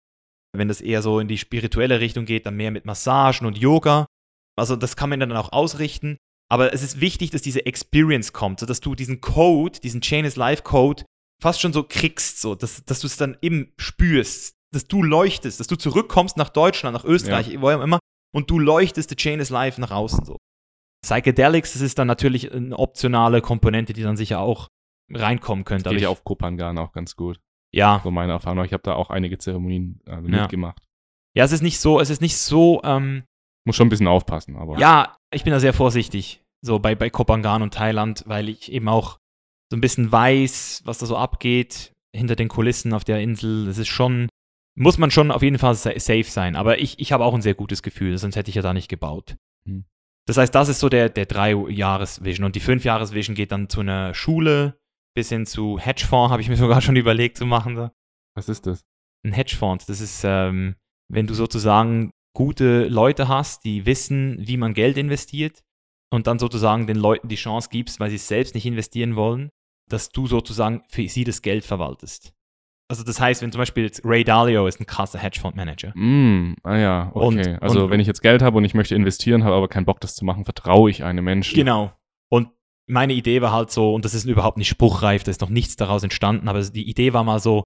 Wenn 0.52 0.68
das 0.68 0.80
eher 0.80 1.02
so 1.02 1.20
in 1.20 1.28
die 1.28 1.38
spirituelle 1.38 2.00
Richtung 2.00 2.24
geht, 2.24 2.46
dann 2.46 2.56
mehr 2.56 2.70
mit 2.70 2.86
Massagen 2.86 3.46
und 3.46 3.58
Yoga. 3.58 4.06
Also 4.58 4.74
das 4.74 4.96
kann 4.96 5.10
man 5.10 5.20
dann 5.20 5.32
auch 5.32 5.52
ausrichten. 5.52 6.16
Aber 6.48 6.72
es 6.72 6.82
ist 6.82 7.00
wichtig, 7.00 7.30
dass 7.30 7.42
diese 7.42 7.66
Experience 7.66 8.32
kommt, 8.32 8.60
sodass 8.60 8.80
du 8.80 8.94
diesen 8.94 9.20
Code, 9.20 9.80
diesen 9.80 10.00
Chain 10.00 10.24
is 10.24 10.36
Life 10.36 10.62
Code 10.62 11.04
fast 11.42 11.60
schon 11.60 11.72
so 11.72 11.82
kriegst, 11.82 12.40
so, 12.40 12.54
dass, 12.54 12.84
dass 12.84 13.00
du 13.00 13.06
es 13.08 13.16
dann 13.16 13.36
eben 13.42 13.72
spürst, 13.78 14.54
dass 14.72 14.86
du 14.86 15.02
leuchtest, 15.02 15.58
dass 15.60 15.66
du 15.66 15.76
zurückkommst 15.76 16.36
nach 16.36 16.48
Deutschland, 16.50 16.94
nach 16.94 17.04
Österreich, 17.04 17.60
wo 17.60 17.68
auch 17.70 17.82
immer, 17.82 17.98
und 18.34 18.50
du 18.50 18.58
leuchtest 18.58 19.10
the 19.10 19.16
Chain 19.16 19.40
is 19.40 19.50
Life 19.50 19.80
nach 19.80 19.90
außen 19.90 20.24
so. 20.24 20.36
Psychedelics, 21.04 21.72
das 21.74 21.82
ist 21.82 21.98
dann 21.98 22.06
natürlich 22.06 22.52
eine 22.52 22.78
optionale 22.78 23.40
Komponente, 23.40 23.92
die 23.92 24.02
dann 24.02 24.16
sicher 24.16 24.40
auch 24.40 24.68
reinkommen 25.12 25.64
könnte. 25.64 25.90
Geht 25.90 26.00
ja 26.00 26.08
ich- 26.08 26.12
auf 26.12 26.24
Kopangan 26.24 26.78
auch 26.78 26.92
ganz 26.92 27.16
gut. 27.16 27.38
ja, 27.72 28.00
So 28.02 28.10
meine 28.10 28.32
Erfahrung. 28.32 28.64
Ich 28.64 28.72
habe 28.72 28.82
da 28.82 28.94
auch 28.94 29.10
einige 29.10 29.38
Zeremonien 29.38 30.00
Ja. 30.06 30.20
mitgemacht. 30.20 30.82
ja, 31.36 31.44
es 31.44 31.52
ist 31.52 31.62
nicht 31.62 31.78
so, 31.78 32.00
es 32.00 32.08
ist 32.10 32.20
nicht 32.22 32.36
so, 32.38 32.80
ähm, 32.84 33.24
Muss 33.66 33.76
schon 33.76 33.88
ein 33.88 33.90
bisschen 33.90 34.06
aufpassen, 34.08 34.56
aber. 34.56 34.78
Ja, 34.78 35.16
ich 35.32 35.44
bin 35.44 35.52
da 35.52 35.60
sehr 35.60 35.72
vorsichtig, 35.74 36.42
so 36.64 36.78
bei, 36.78 36.94
bei 36.94 37.10
Kopangan 37.10 37.62
und 37.62 37.74
Thailand, 37.74 38.22
weil 38.26 38.48
ich 38.48 38.70
eben 38.72 38.88
auch 38.88 39.18
so 39.70 39.76
ein 39.76 39.80
bisschen 39.80 40.10
weiß, 40.12 40.82
was 40.84 40.98
da 40.98 41.06
so 41.06 41.16
abgeht 41.16 41.92
hinter 42.14 42.36
den 42.36 42.48
Kulissen 42.48 42.92
auf 42.92 43.04
der 43.04 43.20
Insel. 43.20 43.66
Das 43.66 43.78
ist 43.78 43.88
schon, 43.88 44.28
muss 44.78 44.98
man 44.98 45.10
schon 45.10 45.30
auf 45.32 45.42
jeden 45.42 45.58
Fall 45.58 45.74
sa- 45.74 45.98
safe 45.98 46.22
sein. 46.24 46.54
Aber 46.54 46.78
ich, 46.78 46.98
ich 47.00 47.10
habe 47.12 47.24
auch 47.24 47.34
ein 47.34 47.42
sehr 47.42 47.54
gutes 47.54 47.82
Gefühl, 47.82 48.16
sonst 48.18 48.36
hätte 48.36 48.48
ich 48.50 48.54
ja 48.54 48.62
da 48.62 48.72
nicht 48.72 48.88
gebaut. 48.88 49.36
Hm. 49.68 49.84
Das 50.28 50.36
heißt, 50.38 50.54
das 50.54 50.68
ist 50.68 50.78
so 50.80 50.88
der, 50.88 51.08
der 51.08 51.26
Drei-Jahres-Vision. 51.26 52.44
Und 52.46 52.54
die 52.56 52.60
Fünf-Jahres-Vision 52.60 53.34
geht 53.34 53.52
dann 53.52 53.68
zu 53.68 53.80
einer 53.80 54.14
Schule 54.14 54.78
bis 55.16 55.28
hin 55.30 55.46
zu 55.46 55.78
Hedgefonds, 55.78 56.30
habe 56.30 56.42
ich 56.42 56.48
mir 56.48 56.56
sogar 56.64 56.80
schon 56.80 56.96
überlegt 56.96 57.36
zu 57.36 57.46
machen. 57.46 57.90
Was 58.36 58.48
ist 58.48 58.66
das? 58.66 58.82
ein 59.24 59.32
Hedgefonds. 59.32 59.86
Das 59.86 60.00
ist, 60.00 60.22
ähm, 60.24 60.76
wenn 61.12 61.26
du 61.26 61.34
sozusagen 61.34 62.10
gute 62.36 62.86
Leute 62.88 63.28
hast, 63.28 63.64
die 63.64 63.86
wissen, 63.86 64.36
wie 64.46 64.56
man 64.58 64.74
Geld 64.74 64.96
investiert 64.98 65.62
und 66.12 66.26
dann 66.26 66.38
sozusagen 66.38 66.86
den 66.86 66.96
Leuten 66.98 67.28
die 67.28 67.36
Chance 67.36 67.68
gibst, 67.72 67.98
weil 67.98 68.10
sie 68.10 68.16
es 68.16 68.28
selbst 68.28 68.54
nicht 68.54 68.66
investieren 68.66 69.16
wollen, 69.16 69.48
dass 69.90 70.10
du 70.10 70.26
sozusagen 70.26 70.82
für 70.90 71.08
sie 71.08 71.24
das 71.24 71.40
Geld 71.42 71.64
verwaltest. 71.64 72.32
also 72.88 73.02
das 73.02 73.18
heißt, 73.20 73.42
wenn 73.42 73.50
zum 73.50 73.58
Beispiel 73.58 73.82
jetzt 73.84 74.02
Ray 74.04 74.22
Dalio 74.22 74.66
ist 74.68 74.78
ein 74.80 74.86
krasser 74.86 75.18
Hedgefondsmanager. 75.18 75.92
Mm, 75.96 76.54
ah 76.62 76.76
ja, 76.76 77.10
okay. 77.14 77.26
Und- 77.54 77.62
also 77.62 77.84
und- 77.84 77.90
wenn 77.90 77.98
ich 77.98 78.06
jetzt 78.06 78.20
Geld 78.22 78.42
habe 78.42 78.58
und 78.58 78.64
ich 78.64 78.74
möchte 78.74 78.94
investieren, 78.94 79.42
habe 79.42 79.56
aber 79.56 79.66
keinen 79.68 79.86
Bock, 79.86 80.00
das 80.00 80.14
zu 80.14 80.24
machen, 80.24 80.44
vertraue 80.44 80.88
ich 80.90 81.02
einem 81.02 81.24
Menschen. 81.24 81.56
Genau. 81.56 81.90
Und 82.30 82.50
meine 82.88 83.14
Idee 83.14 83.40
war 83.42 83.50
halt 83.50 83.72
so, 83.72 83.92
und 83.92 84.04
das 84.04 84.14
ist 84.14 84.24
überhaupt 84.26 84.56
nicht 84.58 84.68
spruchreif, 84.68 85.24
da 85.24 85.32
ist 85.32 85.40
noch 85.40 85.48
nichts 85.48 85.74
daraus 85.74 86.04
entstanden, 86.04 86.46
aber 86.48 86.62
die 86.62 86.88
Idee 86.88 87.12
war 87.12 87.24
mal 87.24 87.40
so, 87.40 87.64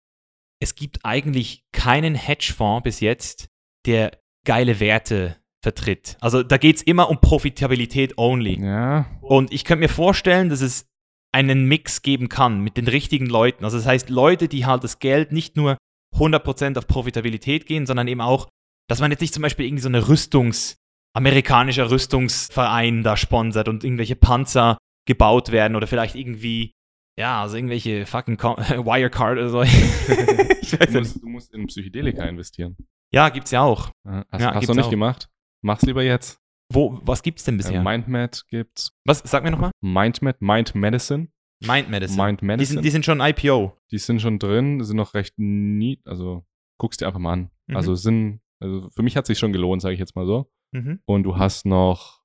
es 0.63 0.75
gibt 0.75 1.05
eigentlich 1.05 1.65
keinen 1.73 2.15
Hedgefonds 2.15 2.85
bis 2.85 3.01
jetzt, 3.01 3.49
der 3.87 4.13
geile 4.45 4.81
Werte 4.81 5.37
vertritt. 5.63 6.17
Also 6.21 6.43
da 6.43 6.57
geht 6.57 6.77
es 6.77 6.83
immer 6.83 7.11
um 7.11 7.21
Profitabilität 7.21 8.17
only. 8.17 8.63
Ja, 8.63 9.07
Und 9.21 9.53
ich 9.53 9.65
könnte 9.65 9.81
mir 9.83 9.89
vorstellen, 9.89 10.49
dass 10.49 10.61
es 10.61 10.87
einen 11.33 11.67
Mix 11.67 12.03
geben 12.03 12.29
kann 12.29 12.61
mit 12.61 12.77
den 12.77 12.89
richtigen 12.89 13.27
Leuten. 13.27 13.65
Also 13.65 13.77
das 13.77 13.87
heißt, 13.87 14.11
Leute, 14.11 14.49
die 14.49 14.67
halt 14.67 14.83
das 14.85 14.99
Geld 14.99 15.33
nicht 15.33 15.57
nur 15.57 15.77
100% 16.17 16.77
auf 16.77 16.87
Profitabilität 16.87 17.67
gehen, 17.67 17.87
sondern 17.87 18.09
eben 18.09 18.21
auch, 18.21 18.49
dass 18.89 19.01
man 19.01 19.11
jetzt 19.11 19.21
nicht 19.21 19.35
zum 19.35 19.43
Beispiel 19.43 19.67
irgendwie 19.67 19.83
so 19.83 19.89
eine 19.89 20.09
Rüstungs-, 20.09 20.77
amerikanischer 21.15 21.91
Rüstungsverein 21.91 23.03
da 23.03 23.17
sponsert 23.17 23.69
und 23.69 23.85
irgendwelche 23.85 24.17
Panzer 24.17 24.79
gebaut 25.07 25.53
werden 25.53 25.77
oder 25.77 25.87
vielleicht 25.87 26.17
irgendwie, 26.17 26.73
ja, 27.19 27.43
also 27.43 27.57
irgendwelche 27.57 28.07
fucking 28.07 28.37
Com 28.37 28.57
Wirecard 28.59 29.39
oder 29.39 29.51
so. 29.51 29.63
ich 30.61 30.79
weiß 30.79 30.91
du 30.91 30.99
musst, 30.99 31.23
du 31.23 31.29
musst 31.29 31.55
in 31.55 31.67
Psychedelika 31.67 32.25
investieren. 32.25 32.77
Ja, 33.13 33.29
gibt's 33.29 33.51
ja 33.51 33.63
auch. 33.63 33.91
Hast, 34.07 34.41
Ja, 34.41 34.55
hast 34.55 34.69
du 34.69 34.75
nicht 34.75 34.87
auch. 34.87 34.91
gemacht? 34.91 35.29
Mach's 35.63 35.83
lieber 35.83 36.03
jetzt. 36.03 36.39
Wo, 36.73 37.01
was 37.03 37.23
gibt's 37.23 37.45
denn 37.45 37.57
bisher? 37.57 37.81
Äh, 37.81 37.83
MindMed 37.83 38.45
gibt's. 38.49 38.93
was, 39.05 39.19
sag 39.25 39.43
mir 39.43 39.51
nochmal. 39.51 39.73
MindMed, 39.81 40.41
Mind 40.41 40.75
Medicine. 40.75 41.29
Mind 41.67 41.91
Medicine. 41.91 42.23
Mind 42.25 42.41
die, 42.41 42.45
Medicine. 42.47 42.75
sind, 42.77 42.85
die 42.85 42.91
sind 42.91 43.05
schon 43.05 43.21
IPO. 43.21 43.77
die 43.91 43.99
sind 43.99 44.21
schon 44.23 44.39
drin, 44.39 44.83
sind 44.85 44.97
noch 44.97 45.15
recht 45.15 45.35
nie, 45.39 46.01
also 46.07 46.47
guckst 46.79 47.01
dir 47.01 47.07
einfach 47.07 47.19
mal 47.19 47.33
an. 47.33 47.51
Mhm. 47.67 47.77
Also 47.77 47.95
sind, 47.97 48.41
also 48.61 48.89
für 48.91 49.03
mich 49.03 49.17
hat 49.17 49.27
sich 49.27 49.39
schon 49.39 49.53
gelohnt, 49.53 49.83
sage 49.83 49.95
ich 49.95 50.01
jetzt 50.01 50.15
mal 50.17 50.25
so. 50.27 50.51
Mhm. 50.73 51.01
Und 51.05 51.25
du 51.25 51.37
hast 51.37 51.67
noch, 51.67 52.23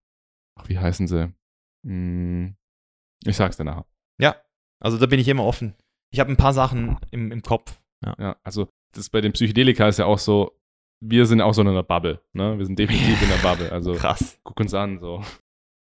ach, 0.58 0.70
wie 0.70 0.78
heißen 0.78 1.08
sie? 1.08 1.34
Hm, 1.86 2.56
ich 3.26 3.36
sag's 3.36 3.58
dir 3.58 3.66
nachher. 3.66 3.86
Ja, 4.22 4.36
also 4.80 4.98
da 4.98 5.08
bin 5.08 5.20
ich 5.20 5.28
immer 5.28 5.44
offen. 5.44 5.76
Ich 6.12 6.20
habe 6.20 6.32
ein 6.32 6.38
paar 6.38 6.54
Sachen 6.54 6.98
im, 7.12 7.32
im 7.32 7.42
Kopf. 7.42 7.82
Ja. 8.06 8.16
Ja, 8.20 8.36
also 8.44 8.70
das 8.94 9.10
bei 9.10 9.20
den 9.22 9.34
Psychedelika 9.34 9.88
ist 9.88 10.00
ja 10.00 10.06
auch 10.06 10.20
so, 10.20 10.52
wir 11.10 11.26
sind 11.26 11.42
auch 11.42 11.54
so 11.54 11.62
in 11.62 11.68
einer 11.68 11.84
Bubble, 11.84 12.22
ne? 12.34 12.58
Wir 12.58 12.66
sind 12.66 12.78
definitiv 12.80 13.22
in 13.22 13.32
einer 13.32 13.42
Bubble. 13.42 13.72
Also 13.72 13.94
Krass. 13.94 14.40
guck 14.44 14.60
uns 14.60 14.74
an, 14.74 15.00
so. 15.00 15.24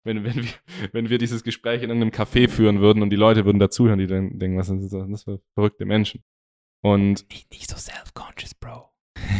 Wenn, 0.03 0.23
wenn, 0.23 0.35
wir, 0.43 0.49
wenn 0.93 1.09
wir 1.09 1.17
dieses 1.19 1.43
Gespräch 1.43 1.83
in 1.83 1.91
einem 1.91 2.09
Café 2.09 2.49
führen 2.49 2.81
würden 2.81 3.03
und 3.03 3.11
die 3.11 3.15
Leute 3.17 3.45
würden 3.45 3.59
dazuhören, 3.59 3.99
die 3.99 4.07
dann 4.07 4.39
denken, 4.39 4.57
was 4.57 4.67
sind 4.67 4.81
das 4.91 5.23
für 5.23 5.39
verrückte 5.53 5.85
Menschen? 5.85 6.23
Und 6.83 7.29
Nicht, 7.29 7.51
nicht 7.51 7.69
so 7.69 7.77
self-conscious, 7.77 8.55
Bro. 8.55 8.89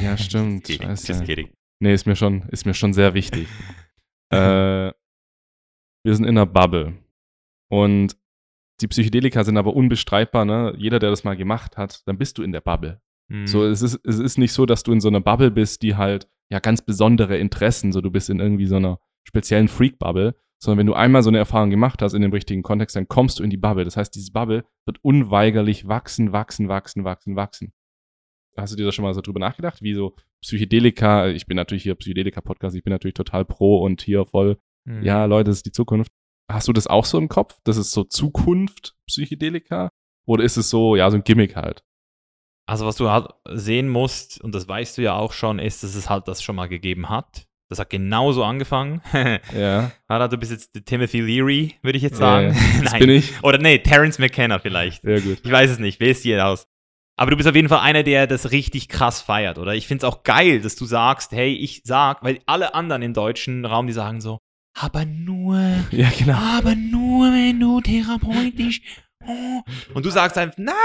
ja, 0.04 0.16
stimmt. 0.20 0.68
Just 0.68 0.80
kidding, 0.80 0.88
scheiße. 0.88 1.08
just 1.12 1.26
kidding. 1.26 1.50
Nee, 1.80 1.94
ist 1.94 2.06
mir 2.06 2.16
schon, 2.16 2.44
ist 2.50 2.66
mir 2.68 2.76
schon 2.76 2.94
sehr 2.94 3.16
wichtig. 3.16 3.48
äh, 4.32 4.92
wir 6.04 6.16
sind 6.16 6.26
in 6.26 6.38
einer 6.38 6.46
Bubble. 6.46 6.94
Und 7.72 8.16
die 8.82 8.88
Psychedelika 8.88 9.44
sind 9.44 9.58
aber 9.58 9.76
unbestreitbar, 9.76 10.46
ne? 10.46 10.76
Jeder, 10.78 11.00
der 11.00 11.10
das 11.10 11.24
mal 11.24 11.36
gemacht 11.36 11.78
hat, 11.78 12.08
dann 12.08 12.18
bist 12.20 12.38
du 12.38 12.44
in 12.44 12.52
der 12.52 12.62
Bubble. 12.62 13.02
Mhm. 13.32 13.48
So, 13.48 13.66
es 13.66 13.82
ist, 13.82 14.00
es 14.04 14.20
ist 14.20 14.38
nicht 14.38 14.54
so, 14.54 14.66
dass 14.66 14.84
du 14.84 14.92
in 14.92 15.00
so 15.02 15.08
einer 15.08 15.22
Bubble 15.22 15.52
bist, 15.52 15.82
die 15.82 15.96
halt 15.96 16.28
ja 16.50 16.60
ganz 16.60 16.82
besondere 16.82 17.38
Interessen, 17.38 17.92
so 17.92 18.02
du 18.02 18.12
bist 18.12 18.30
in 18.30 18.40
irgendwie 18.40 18.66
so 18.66 18.76
einer 18.76 19.00
speziellen 19.28 19.68
Freak-Bubble, 19.68 20.36
sondern 20.62 20.80
wenn 20.80 20.88
du 20.88 20.94
einmal 20.94 21.24
so 21.24 21.30
eine 21.30 21.38
Erfahrung 21.38 21.70
gemacht 21.70 22.02
hast 22.02 22.14
in 22.14 22.22
dem 22.22 22.32
richtigen 22.34 22.62
Kontext, 22.64 22.96
dann 22.96 23.08
kommst 23.08 23.40
du 23.40 23.44
in 23.44 23.50
die 23.50 23.58
Bubble. 23.58 23.86
Das 23.86 23.98
heißt, 23.98 24.14
diese 24.14 24.32
Bubble 24.32 24.66
wird 24.86 24.98
unweigerlich 25.04 25.88
wachsen, 25.88 26.32
wachsen, 26.34 26.68
wachsen, 26.68 27.04
wachsen, 27.04 27.36
wachsen. 27.36 27.74
Hast 28.58 28.74
du 28.74 28.78
dir 28.78 28.86
da 28.86 28.92
schon 28.92 29.04
mal 29.04 29.14
so 29.14 29.22
drüber 29.22 29.40
nachgedacht, 29.40 29.82
wie 29.82 29.94
so 29.94 30.16
Psychedelika, 30.42 31.30
ich 31.30 31.46
bin 31.46 31.56
natürlich 31.56 31.84
hier 31.84 31.96
Psychedelika-Podcast, 31.96 32.76
ich 32.76 32.84
bin 32.84 32.92
natürlich 32.92 33.14
total 33.14 33.46
pro 33.46 33.82
und 33.82 34.02
hier 34.02 34.26
voll, 34.26 34.58
Mhm. 34.86 35.04
ja, 35.04 35.26
Leute, 35.26 35.52
das 35.52 35.58
ist 35.58 35.66
die 35.68 35.72
Zukunft. 35.72 36.12
Hast 36.52 36.68
du 36.68 36.74
das 36.74 36.88
auch 36.88 37.06
so 37.06 37.18
im 37.20 37.30
Kopf? 37.30 37.60
Das 37.64 37.78
ist 37.78 37.92
so 37.92 38.04
Zukunft 38.04 38.96
Psychedelika? 39.08 39.92
Oder 40.26 40.44
ist 40.44 40.58
es 40.58 40.70
so, 40.70 40.96
ja, 40.96 41.10
so 41.10 41.18
ein 41.18 41.24
Gimmick 41.24 41.56
halt? 41.56 41.84
Also 42.72 42.86
was 42.86 42.96
du 42.96 43.10
halt 43.10 43.28
sehen 43.52 43.90
musst, 43.90 44.40
und 44.42 44.56
das 44.56 44.68
weißt 44.68 44.98
du 44.98 45.02
ja 45.02 45.14
auch 45.16 45.34
schon, 45.34 45.60
ist, 45.60 45.84
dass 45.84 45.94
es 45.96 46.10
halt 46.10 46.28
das 46.30 46.42
schon 46.42 46.56
mal 46.56 46.68
gegeben 46.70 47.10
hat. 47.10 47.46
Das 47.70 47.80
hat 47.80 47.90
genauso 47.90 48.44
angefangen. 48.46 49.02
Ja, 49.54 49.92
Hada, 50.10 50.28
du 50.30 50.38
bist 50.38 50.52
jetzt 50.52 50.72
Timothy 50.86 51.20
Leary, 51.22 51.76
würde 51.82 51.98
ich 51.98 52.04
jetzt 52.04 52.14
Ja, 52.14 52.18
sagen. 52.20 52.48
ja. 52.54 52.82
das 52.84 52.92
Nein. 52.94 53.00
bin 53.02 53.10
ich. 53.10 53.44
Oder 53.44 53.58
nee, 53.58 53.80
Terence 53.80 54.20
McKenna 54.20 54.60
vielleicht. 54.60 55.02
Sehr 55.02 55.20
gut. 55.22 55.40
Ich 55.44 55.52
weiß 55.52 55.70
es 55.70 55.80
nicht, 55.80 56.00
wählst 56.00 56.24
dir 56.24 56.46
aus. 56.48 56.66
Aber 57.18 57.32
du 57.32 57.38
bist 57.38 57.48
auf 57.50 57.56
jeden 57.56 57.68
Fall 57.70 57.80
einer, 57.82 58.04
der 58.04 58.26
das 58.26 58.52
richtig 58.52 58.88
krass 58.88 59.22
feiert, 59.22 59.58
oder? 59.60 59.76
Ich 59.76 59.86
finde 59.86 60.06
es 60.08 60.12
auch 60.14 60.24
geil, 60.24 60.62
dass 60.62 60.76
du 60.76 60.86
sagst, 60.86 61.34
hey, 61.34 61.54
ich 61.54 61.82
sag, 61.84 62.24
weil 62.24 62.40
alle 62.46 62.74
anderen 62.74 63.02
im 63.02 63.14
deutschen 63.14 63.66
Raum, 63.66 63.86
die 63.88 63.94
sagen 63.94 64.22
so, 64.22 64.40
aber 64.80 65.04
nur, 65.06 65.60
Ja, 65.92 66.10
genau. 66.18 66.38
aber 66.38 66.76
nur, 66.76 67.28
wenn 67.34 67.60
du 67.60 67.82
therapeutisch. 67.82 68.82
Oh. 69.28 69.62
Und 69.94 70.06
du 70.06 70.10
sagst 70.10 70.38
einfach, 70.38 70.58
nein, 70.58 70.76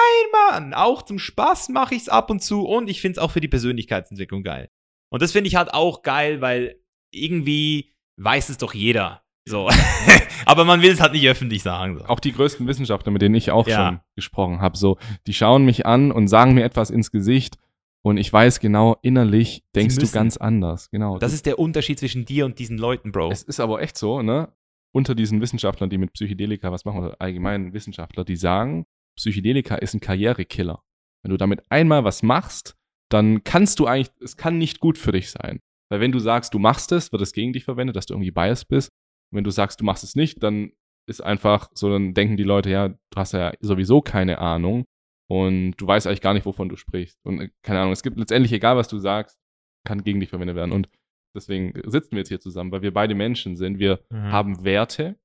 Mann, 0.51 0.75
auch 0.75 1.03
zum 1.03 1.19
Spaß 1.19 1.69
mache 1.71 1.95
ich 1.95 2.03
es 2.03 2.09
ab 2.09 2.31
und 2.31 2.43
zu 2.43 2.67
und 2.67 2.89
ich 2.89 3.01
finde 3.01 3.19
es 3.19 3.25
auch 3.25 3.31
für 3.31 3.41
die 3.41 3.49
Persönlichkeitsentwicklung 3.49 4.43
geil. 4.43 4.69
Und 5.11 5.23
das 5.23 5.33
finde 5.33 5.49
ich 5.49 5.57
halt 5.57 5.73
auch 5.73 6.03
geil, 6.03 6.41
weil 6.41 6.81
irgendwie 7.13 7.93
weiß 8.19 8.49
es 8.49 8.59
doch 8.59 8.75
jeder. 8.75 9.23
So. 9.49 9.69
aber 10.47 10.65
man 10.65 10.83
will 10.83 10.91
es 10.91 11.01
halt 11.01 11.13
nicht 11.13 11.27
öffentlich 11.29 11.63
sagen. 11.63 11.99
So. 11.99 12.05
Auch 12.07 12.21
die 12.21 12.33
größten 12.33 12.67
Wissenschaftler, 12.67 13.13
mit 13.13 13.23
denen 13.23 13.35
ich 13.37 13.51
auch 13.51 13.69
Ja. 13.69 13.87
schon 13.87 14.01
gesprochen 14.17 14.61
habe, 14.61 14.77
so, 14.77 14.99
die 15.27 15.35
schauen 15.35 15.65
mich 15.65 15.87
an 15.87 16.11
und 16.11 16.29
sagen 16.29 16.55
mir 16.55 16.65
etwas 16.65 16.91
ins 16.91 17.11
Gesicht 17.13 17.57
und 18.03 18.19
ich 18.19 18.33
weiß 18.33 18.61
genau, 18.61 18.97
innerlich 19.03 19.65
denkst 19.75 19.97
du 19.97 20.09
ganz 20.11 20.37
anders. 20.37 20.91
Genau. 20.91 21.19
Das 21.19 21.33
ist 21.33 21.47
der 21.47 21.59
Unterschied 21.59 21.99
zwischen 21.99 22.25
dir 22.25 22.45
und 22.45 22.59
diesen 22.59 22.79
Leuten, 22.79 23.13
Bro. 23.13 23.31
Es 23.31 23.43
ist 23.43 23.61
aber 23.61 23.81
echt 23.83 23.97
so, 23.97 24.23
ne? 24.23 24.53
Unter 24.95 25.15
diesen 25.15 25.41
Wissenschaftlern, 25.41 25.91
die 25.91 25.99
mit 25.99 26.13
Psychedelika 26.13 26.73
was 26.73 26.85
machen, 26.85 27.01
oder 27.01 27.17
allgemein 27.19 27.73
Wissenschaftler, 27.73 28.25
die 28.25 28.37
sagen, 28.37 28.87
Psychedelika 29.17 29.77
ist 29.77 29.95
ein 29.95 30.01
Karrierekiller. 30.01 30.83
Wenn 31.23 31.31
du 31.31 31.37
damit 31.37 31.63
einmal 31.71 32.05
was 32.05 32.23
machst, 32.23 32.77
dann 33.11 33.45
kannst 33.45 33.79
du 33.79 33.87
eigentlich, 33.87 34.13
es 34.21 34.37
kann 34.37 34.59
nicht 34.59 34.81
gut 34.81 34.99
für 34.99 35.13
dich 35.13 35.31
sein. 35.31 35.61
Weil 35.91 36.01
wenn 36.01 36.13
du 36.13 36.19
sagst, 36.19 36.55
du 36.55 36.59
machst 36.59 36.93
es, 36.93 37.13
wird 37.13 37.23
es 37.23 37.33
gegen 37.33 37.53
dich 37.53 37.65
verwendet, 37.65 37.97
dass 37.97 38.07
du 38.07 38.15
irgendwie 38.15 38.31
biased 38.31 38.69
bist. 38.69 38.91
Und 39.31 39.37
wenn 39.37 39.45
du 39.45 39.51
sagst, 39.51 39.81
du 39.81 39.85
machst 39.85 40.05
es 40.05 40.17
nicht, 40.17 40.43
dann 40.43 40.73
ist 41.09 41.21
einfach 41.21 41.71
so, 41.75 41.89
dann 41.91 42.15
denken 42.15 42.37
die 42.37 42.43
Leute, 42.43 42.71
ja, 42.71 42.89
du 42.89 42.97
hast 43.17 43.33
ja 43.33 43.53
sowieso 43.61 44.01
keine 44.01 44.39
Ahnung 44.39 44.85
und 45.29 45.73
du 45.77 45.87
weißt 45.87 46.07
eigentlich 46.07 46.21
gar 46.21 46.35
nicht, 46.35 46.47
wovon 46.47 46.69
du 46.69 46.77
sprichst. 46.77 47.19
Und 47.25 47.41
äh, 47.41 47.51
keine 47.63 47.81
Ahnung, 47.81 47.93
es 47.93 48.03
gibt 48.03 48.19
letztendlich, 48.19 48.53
egal 48.53 48.77
was 48.77 48.89
du 48.89 48.99
sagst, 48.99 49.39
kann 49.85 50.03
gegen 50.03 50.21
dich 50.21 50.31
verwendet 50.31 50.57
werden. 50.57 50.73
Und 50.73 50.89
deswegen 51.37 51.73
sitzen 51.91 52.13
wir 52.13 52.19
jetzt 52.19 52.29
hier 52.29 52.41
zusammen, 52.41 52.73
weil 52.73 52.83
wir 52.83 52.93
beide 52.93 53.15
Menschen 53.15 53.57
sind. 53.57 53.79
Wir 53.79 54.01
Mhm. 54.11 54.33
haben 54.33 54.65
Werte 54.65 55.17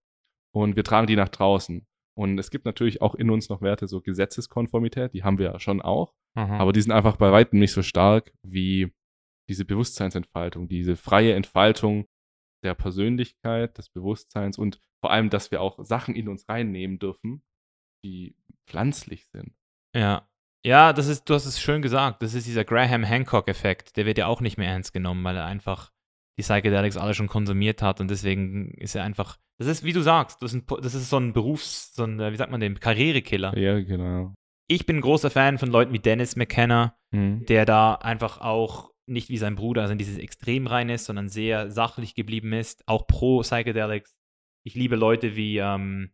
und 0.54 0.76
wir 0.76 0.84
tragen 0.84 1.08
die 1.08 1.16
nach 1.16 1.30
draußen. 1.30 1.86
Und 2.18 2.38
es 2.38 2.52
gibt 2.52 2.66
natürlich 2.66 3.02
auch 3.02 3.16
in 3.16 3.30
uns 3.32 3.50
noch 3.50 3.62
Werte, 3.62 3.88
so 3.88 4.02
Gesetzeskonformität, 4.02 5.14
die 5.14 5.24
haben 5.24 5.38
wir 5.38 5.46
ja 5.54 5.60
schon 5.60 5.82
auch, 5.82 6.14
Mhm. 6.38 6.52
aber 6.52 6.74
die 6.74 6.82
sind 6.82 6.92
einfach 6.92 7.16
bei 7.18 7.32
weitem 7.32 7.60
nicht 7.60 7.72
so 7.72 7.82
stark 7.82 8.34
wie 8.44 8.92
diese 9.50 9.66
Bewusstseinsentfaltung, 9.66 10.68
diese 10.68 10.96
freie 10.96 11.34
Entfaltung 11.34 12.06
der 12.64 12.76
Persönlichkeit, 12.76 13.78
des 13.78 13.90
Bewusstseins 13.90 14.58
und 14.58 14.80
vor 15.04 15.12
allem, 15.12 15.30
dass 15.30 15.50
wir 15.52 15.62
auch 15.62 15.84
Sachen 15.84 16.16
in 16.16 16.28
uns 16.28 16.48
reinnehmen 16.48 17.00
dürfen, 17.00 17.42
die 18.06 18.36
pflanzlich 18.68 19.26
sind. 19.34 19.54
Ja. 19.96 20.28
Ja, 20.64 20.94
das 20.94 21.08
ist, 21.08 21.28
du 21.28 21.34
hast 21.34 21.48
es 21.48 21.60
schön 21.60 21.82
gesagt. 21.82 22.22
Das 22.22 22.36
ist 22.36 22.46
dieser 22.46 22.64
Graham 22.64 23.04
Hancock-Effekt. 23.04 23.98
Der 23.98 24.06
wird 24.06 24.20
ja 24.20 24.28
auch 24.28 24.42
nicht 24.42 24.58
mehr 24.60 24.70
ernst 24.70 24.94
genommen, 24.94 25.24
weil 25.24 25.36
er 25.38 25.46
einfach 25.46 25.92
die 26.38 26.44
Psychedelics 26.44 26.98
alle 26.98 27.14
schon 27.14 27.28
konsumiert 27.28 27.82
hat 27.82 28.02
und 28.02 28.10
deswegen 28.10 28.72
ist 28.76 28.96
er 28.96 29.04
einfach. 29.04 29.38
Das 29.60 29.68
ist, 29.68 29.84
wie 29.84 29.94
du 29.94 30.02
sagst, 30.02 30.42
das 30.42 30.54
ist, 30.54 30.62
ein, 30.72 30.82
das 30.82 30.96
ist 30.96 31.10
so 31.10 31.18
ein 31.18 31.34
Berufs-, 31.34 31.94
so 31.94 32.04
ein, 32.04 32.20
äh, 32.20 32.32
wie 32.32 32.38
sagt 32.38 32.52
man 32.52 32.62
den, 32.62 32.80
Karrierekiller. 32.80 33.56
Ja, 33.58 33.80
genau. 33.80 34.34
Ich 34.68 34.86
bin 34.86 34.98
ein 34.98 35.02
großer 35.02 35.30
Fan 35.30 35.58
von 35.58 35.70
Leuten 35.70 35.94
wie 35.94 36.00
Dennis 36.00 36.36
McKenna, 36.36 36.96
Mhm. 37.14 37.46
der 37.46 37.66
da 37.66 37.96
einfach 37.96 38.40
auch 38.40 38.90
nicht 39.06 39.28
wie 39.30 39.38
sein 39.38 39.56
Bruder, 39.56 39.82
also 39.82 39.92
in 39.92 39.98
dieses 39.98 40.18
Extrem 40.18 40.66
rein 40.66 40.88
ist, 40.90 41.06
sondern 41.06 41.28
sehr 41.28 41.70
sachlich 41.70 42.16
geblieben 42.16 42.54
ist, 42.54 42.88
auch 42.88 43.06
pro 43.06 43.42
Psychedelics. 43.42 44.16
Ich 44.66 44.76
liebe 44.76 44.96
Leute 44.96 45.36
wie 45.36 45.58
ähm, 45.58 46.12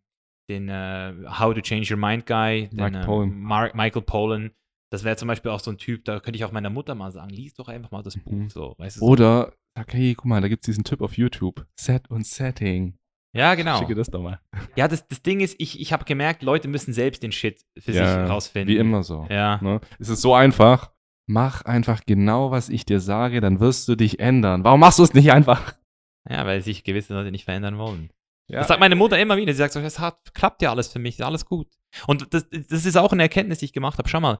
den 0.49 0.69
äh, 0.69 1.13
How 1.27 1.53
to 1.53 1.61
Change 1.61 1.93
Your 1.93 1.99
Mind 1.99 2.25
Guy, 2.25 2.69
den, 2.69 2.95
äh, 2.95 3.05
Pollan. 3.05 3.39
Mar 3.39 3.71
Michael 3.75 4.01
Pollan. 4.01 4.51
Das 4.89 5.03
wäre 5.03 5.17
zum 5.17 5.27
Beispiel 5.27 5.51
auch 5.51 5.59
so 5.59 5.69
ein 5.69 5.77
Typ, 5.77 6.05
da 6.05 6.19
könnte 6.19 6.37
ich 6.37 6.45
auch 6.45 6.51
meiner 6.53 6.69
Mutter 6.69 6.95
mal 6.95 7.11
sagen, 7.11 7.29
lies 7.29 7.53
doch 7.53 7.67
einfach 7.67 7.91
mal 7.91 8.01
das 8.03 8.17
Buch. 8.17 8.31
Mhm. 8.31 8.49
So, 8.49 8.73
weißt 8.77 8.95
du, 8.97 8.99
so. 9.01 9.05
Oder 9.05 9.53
sag, 9.77 9.93
hey, 9.93 10.15
guck 10.15 10.25
mal, 10.25 10.41
da 10.41 10.47
gibt 10.47 10.63
es 10.63 10.65
diesen 10.65 10.83
Tipp 10.83 11.01
auf 11.01 11.17
YouTube. 11.17 11.65
Set 11.79 12.09
und 12.09 12.25
Setting. 12.25 12.97
Ja, 13.33 13.53
genau. 13.53 13.77
Schicke 13.77 13.93
das 13.93 14.09
doch 14.09 14.21
mal. 14.21 14.39
Ja, 14.75 14.87
das, 14.87 15.07
das 15.07 15.21
Ding 15.21 15.39
ist, 15.41 15.55
ich, 15.59 15.79
ich 15.79 15.93
habe 15.93 16.05
gemerkt, 16.05 16.41
Leute 16.41 16.67
müssen 16.67 16.93
selbst 16.93 17.21
den 17.21 17.31
Shit 17.31 17.63
für 17.77 17.91
Ja, 17.91 18.21
sich 18.21 18.29
rausfinden. 18.29 18.73
Wie 18.73 18.79
immer 18.79 19.03
so. 19.03 19.27
Ja. 19.29 19.59
Ne? 19.61 19.79
Es 19.99 20.09
ist 20.09 20.21
so 20.21 20.33
einfach. 20.33 20.91
Mach 21.27 21.63
einfach 21.63 22.01
genau, 22.05 22.51
was 22.51 22.69
ich 22.69 22.85
dir 22.85 22.99
sage, 22.99 23.41
dann 23.41 23.59
wirst 23.59 23.87
du 23.87 23.95
dich 23.95 24.19
ändern. 24.19 24.63
Warum 24.63 24.79
machst 24.79 24.97
du 24.97 25.03
es 25.03 25.13
nicht 25.13 25.31
einfach? 25.31 25.75
Ja, 26.29 26.45
weil 26.45 26.61
sich 26.61 26.83
gewisse 26.83 27.13
Leute 27.13 27.31
nicht 27.31 27.45
verändern 27.45 27.77
wollen. 27.77 28.11
Ja. 28.49 28.59
Das 28.59 28.69
sagt 28.69 28.79
meine 28.79 28.95
Mutter 28.95 29.19
immer 29.19 29.37
wieder. 29.37 29.51
Sie 29.51 29.57
sagt 29.57 29.73
so, 29.73 29.81
das 29.81 29.99
hat, 29.99 30.33
klappt 30.33 30.61
ja 30.61 30.71
alles 30.71 30.87
für 30.87 30.99
mich, 30.99 31.19
ist 31.19 31.25
alles 31.25 31.45
gut. 31.45 31.67
Und 32.07 32.33
das, 32.33 32.49
das 32.49 32.85
ist 32.85 32.97
auch 32.97 33.11
eine 33.11 33.23
Erkenntnis, 33.23 33.59
die 33.59 33.65
ich 33.65 33.73
gemacht 33.73 33.97
habe. 33.97 34.09
Schau 34.09 34.21
mal, 34.21 34.39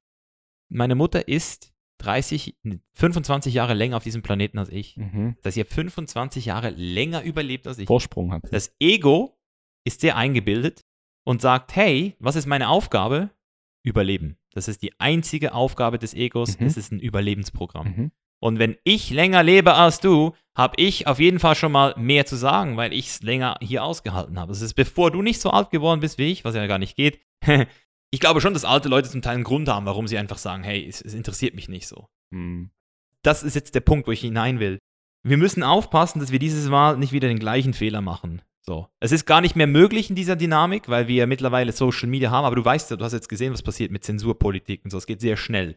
meine 0.70 0.94
Mutter 0.94 1.28
ist 1.28 1.72
30, 1.98 2.56
25 2.94 3.54
Jahre 3.54 3.74
länger 3.74 3.96
auf 3.96 4.04
diesem 4.04 4.22
Planeten 4.22 4.58
als 4.58 4.70
ich. 4.70 4.96
Mhm. 4.96 5.36
Dass 5.42 5.54
sie 5.54 5.64
25 5.64 6.46
Jahre 6.46 6.70
länger 6.70 7.22
überlebt 7.22 7.66
als 7.66 7.78
ich. 7.78 7.86
Vorsprung 7.86 8.32
hat 8.32 8.46
sie. 8.46 8.52
Das 8.52 8.74
Ego 8.80 9.38
ist 9.84 10.00
sehr 10.00 10.16
eingebildet 10.16 10.84
und 11.24 11.42
sagt, 11.42 11.76
hey, 11.76 12.14
was 12.18 12.36
ist 12.36 12.46
meine 12.46 12.68
Aufgabe? 12.68 13.30
Überleben. 13.82 14.38
Das 14.52 14.68
ist 14.68 14.82
die 14.82 14.98
einzige 14.98 15.54
Aufgabe 15.54 15.98
des 15.98 16.14
Egos. 16.14 16.58
Mhm. 16.58 16.66
Es 16.66 16.76
ist 16.76 16.92
ein 16.92 17.00
Überlebensprogramm. 17.00 17.86
Mhm. 17.86 18.12
Und 18.40 18.58
wenn 18.58 18.76
ich 18.84 19.10
länger 19.10 19.42
lebe 19.42 19.74
als 19.74 20.00
du, 20.00 20.32
habe 20.56 20.74
ich 20.76 21.06
auf 21.06 21.18
jeden 21.18 21.38
Fall 21.38 21.54
schon 21.54 21.72
mal 21.72 21.94
mehr 21.96 22.24
zu 22.24 22.36
sagen, 22.36 22.76
weil 22.76 22.92
ich 22.92 23.08
es 23.08 23.22
länger 23.22 23.56
hier 23.60 23.82
ausgehalten 23.82 24.38
habe. 24.38 24.52
Das 24.52 24.60
ist 24.60 24.74
bevor 24.74 25.10
du 25.10 25.22
nicht 25.22 25.40
so 25.40 25.50
alt 25.50 25.70
geworden 25.70 26.00
bist 26.00 26.18
wie 26.18 26.30
ich, 26.30 26.44
was 26.44 26.54
ja 26.54 26.66
gar 26.66 26.78
nicht 26.78 26.96
geht. 26.96 27.20
ich 28.10 28.20
glaube 28.20 28.40
schon, 28.40 28.54
dass 28.54 28.64
alte 28.64 28.88
Leute 28.88 29.10
zum 29.10 29.22
Teil 29.22 29.34
einen 29.34 29.44
Grund 29.44 29.68
haben, 29.68 29.86
warum 29.86 30.06
sie 30.06 30.18
einfach 30.18 30.38
sagen, 30.38 30.62
hey, 30.62 30.86
es, 30.86 31.00
es 31.02 31.14
interessiert 31.14 31.54
mich 31.54 31.68
nicht 31.68 31.86
so. 31.86 32.08
Mhm. 32.30 32.70
Das 33.22 33.42
ist 33.42 33.54
jetzt 33.54 33.74
der 33.74 33.80
Punkt, 33.80 34.06
wo 34.06 34.12
ich 34.12 34.20
hinein 34.20 34.60
will. 34.60 34.78
Wir 35.26 35.36
müssen 35.36 35.62
aufpassen, 35.62 36.20
dass 36.20 36.32
wir 36.32 36.38
dieses 36.38 36.68
Mal 36.68 36.96
nicht 36.96 37.12
wieder 37.12 37.28
den 37.28 37.40
gleichen 37.40 37.74
Fehler 37.74 38.00
machen. 38.00 38.42
So. 38.64 38.88
Es 39.00 39.12
ist 39.12 39.26
gar 39.26 39.40
nicht 39.40 39.56
mehr 39.56 39.66
möglich 39.66 40.10
in 40.10 40.16
dieser 40.16 40.36
Dynamik, 40.36 40.88
weil 40.88 41.08
wir 41.08 41.16
ja 41.16 41.26
mittlerweile 41.26 41.72
Social 41.72 42.08
Media 42.08 42.30
haben, 42.30 42.44
aber 42.44 42.56
du 42.56 42.64
weißt 42.64 42.90
ja, 42.90 42.96
du 42.96 43.04
hast 43.04 43.12
jetzt 43.12 43.28
gesehen, 43.28 43.52
was 43.52 43.62
passiert 43.62 43.90
mit 43.90 44.04
Zensurpolitik 44.04 44.84
und 44.84 44.90
so. 44.90 44.98
Es 44.98 45.06
geht 45.06 45.20
sehr 45.20 45.36
schnell. 45.36 45.76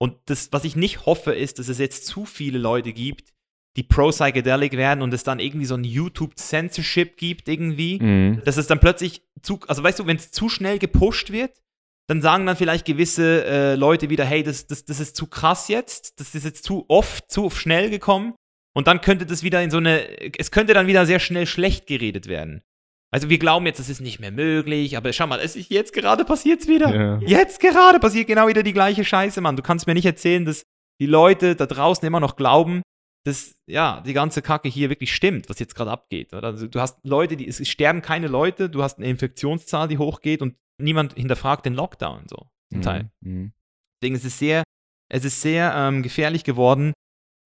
Und 0.00 0.16
das, 0.26 0.52
was 0.52 0.64
ich 0.64 0.76
nicht 0.76 1.06
hoffe, 1.06 1.34
ist, 1.34 1.58
dass 1.58 1.68
es 1.68 1.78
jetzt 1.78 2.06
zu 2.06 2.24
viele 2.24 2.58
Leute 2.58 2.92
gibt, 2.92 3.32
die 3.76 3.82
pro-psychedelic 3.82 4.72
werden 4.72 5.02
und 5.02 5.12
es 5.12 5.24
dann 5.24 5.40
irgendwie 5.40 5.66
so 5.66 5.74
ein 5.74 5.84
YouTube-Censorship 5.84 7.16
gibt, 7.16 7.48
irgendwie. 7.48 8.00
Mhm. 8.00 8.42
Dass 8.44 8.56
es 8.56 8.66
dann 8.66 8.80
plötzlich 8.80 9.22
zu, 9.42 9.60
also 9.66 9.82
weißt 9.82 9.98
du, 9.98 10.06
wenn 10.06 10.16
es 10.16 10.30
zu 10.30 10.48
schnell 10.48 10.78
gepusht 10.78 11.30
wird, 11.30 11.60
dann 12.08 12.22
sagen 12.22 12.46
dann 12.46 12.56
vielleicht 12.56 12.86
gewisse 12.86 13.44
äh, 13.44 13.74
Leute 13.74 14.08
wieder, 14.08 14.24
hey, 14.24 14.42
das, 14.42 14.66
das, 14.66 14.84
das 14.84 14.98
ist 14.98 15.14
zu 15.14 15.26
krass 15.26 15.68
jetzt, 15.68 16.18
das 16.18 16.34
ist 16.34 16.44
jetzt 16.44 16.64
zu 16.64 16.86
oft, 16.88 17.30
zu 17.30 17.50
schnell 17.50 17.90
gekommen. 17.90 18.34
Und 18.74 18.86
dann 18.86 19.00
könnte 19.00 19.26
das 19.26 19.42
wieder 19.42 19.62
in 19.62 19.70
so 19.70 19.76
eine, 19.76 20.06
es 20.38 20.50
könnte 20.50 20.72
dann 20.72 20.86
wieder 20.86 21.04
sehr 21.04 21.20
schnell 21.20 21.46
schlecht 21.46 21.86
geredet 21.86 22.26
werden. 22.26 22.62
Also 23.10 23.28
wir 23.28 23.38
glauben 23.38 23.66
jetzt, 23.66 23.78
das 23.78 23.88
ist 23.88 24.00
nicht 24.00 24.20
mehr 24.20 24.30
möglich, 24.30 24.96
aber 24.96 25.12
schau 25.12 25.26
mal, 25.26 25.40
es 25.40 25.56
ist 25.56 25.70
jetzt 25.70 25.92
gerade 25.92 26.24
passiert 26.24 26.60
es 26.60 26.68
wieder. 26.68 26.94
Ja. 26.94 27.20
Jetzt 27.20 27.60
gerade 27.60 27.98
passiert 28.00 28.26
genau 28.26 28.48
wieder 28.48 28.62
die 28.62 28.72
gleiche 28.72 29.04
Scheiße, 29.04 29.40
Mann. 29.40 29.56
Du 29.56 29.62
kannst 29.62 29.86
mir 29.86 29.94
nicht 29.94 30.04
erzählen, 30.04 30.44
dass 30.44 30.64
die 31.00 31.06
Leute 31.06 31.56
da 31.56 31.66
draußen 31.66 32.06
immer 32.06 32.20
noch 32.20 32.36
glauben, 32.36 32.82
dass 33.24 33.54
ja 33.66 34.02
die 34.06 34.12
ganze 34.12 34.42
Kacke 34.42 34.68
hier 34.68 34.90
wirklich 34.90 35.14
stimmt, 35.14 35.48
was 35.48 35.58
jetzt 35.58 35.74
gerade 35.74 35.90
abgeht. 35.90 36.32
Oder? 36.32 36.48
Also, 36.48 36.66
du 36.66 36.80
hast 36.80 36.98
Leute, 37.04 37.36
die 37.36 37.48
es 37.48 37.66
sterben 37.68 38.02
keine 38.02 38.28
Leute, 38.28 38.70
du 38.70 38.82
hast 38.82 38.98
eine 38.98 39.08
Infektionszahl, 39.08 39.88
die 39.88 39.98
hochgeht 39.98 40.42
und 40.42 40.54
niemand 40.78 41.14
hinterfragt 41.14 41.66
den 41.66 41.74
Lockdown 41.74 42.24
so 42.28 42.46
zum 42.72 42.82
Teil. 42.82 43.10
Mhm. 43.20 43.52
Deswegen 44.00 44.16
ist 44.16 44.24
es 44.24 44.38
sehr, 44.38 44.62
es 45.10 45.24
ist 45.24 45.40
sehr 45.40 45.72
ähm, 45.74 46.02
gefährlich 46.02 46.44
geworden, 46.44 46.92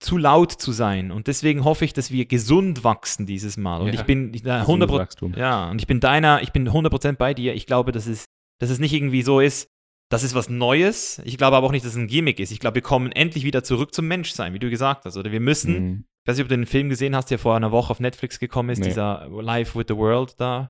zu 0.01 0.19
laut 0.19 0.51
zu 0.53 0.73
sein. 0.73 1.13
Und 1.13 1.29
deswegen 1.29 1.65
hoffe 1.65 1.85
ich, 1.85 1.93
dass 1.93 2.11
wir 2.11 2.27
gesund 2.27 2.83
wachsen 2.83 3.25
dieses 3.25 3.57
Mal. 3.57 3.81
Und 3.81 3.89
Ja. 3.89 3.95
ich 3.95 4.03
bin 4.03 4.35
ich, 4.35 4.43
da 4.43 4.61
Gesundes 4.61 4.89
100 4.89 4.93
Wachstum. 4.93 5.35
ja, 5.37 5.71
und 5.71 5.81
ich 5.81 5.87
bin 5.87 6.01
deiner, 6.01 6.43
ich 6.43 6.51
bin 6.53 6.69
100% 6.69 7.19
bei 7.19 7.35
dir. 7.35 7.55
Ich 7.55 7.67
glaube, 7.67 7.93
dass 7.93 8.07
es, 8.07 8.25
dass 8.61 8.69
es 8.71 8.79
nicht 8.81 8.93
irgendwie 8.93 9.23
so 9.23 9.39
ist, 9.41 9.69
das 10.11 10.25
ist 10.25 10.35
was 10.35 10.51
Neues. 10.51 11.21
Ich 11.25 11.39
glaube 11.39 11.57
aber 11.57 11.67
auch 11.69 11.73
nicht, 11.73 11.85
dass 11.87 11.93
es 11.93 11.99
ein 11.99 12.09
Gimmick 12.09 12.41
ist. 12.41 12.51
Ich 12.51 12.59
glaube, 12.61 12.75
wir 12.75 12.83
kommen 12.83 13.13
endlich 13.13 13.45
wieder 13.45 13.63
zurück 13.65 13.95
zum 13.95 14.09
Menschsein, 14.09 14.53
wie 14.53 14.59
du 14.59 14.69
gesagt 14.69 15.05
hast. 15.05 15.17
Oder 15.17 15.31
wir 15.33 15.41
müssen, 15.41 15.73
Mhm. 15.75 16.05
ich 16.25 16.29
weiß 16.29 16.37
nicht, 16.37 16.45
ob 16.45 16.49
du 16.49 16.57
den 16.57 16.67
Film 16.67 16.89
gesehen 16.89 17.15
hast, 17.17 17.31
der 17.31 17.39
vor 17.39 17.55
einer 17.57 17.71
Woche 17.71 17.91
auf 17.93 18.01
Netflix 18.01 18.39
gekommen 18.41 18.71
ist, 18.71 18.81
Nee. 18.81 18.89
dieser 18.89 19.29
Life 19.31 19.79
with 19.79 19.87
the 19.89 19.97
World 19.97 20.35
da. 20.39 20.69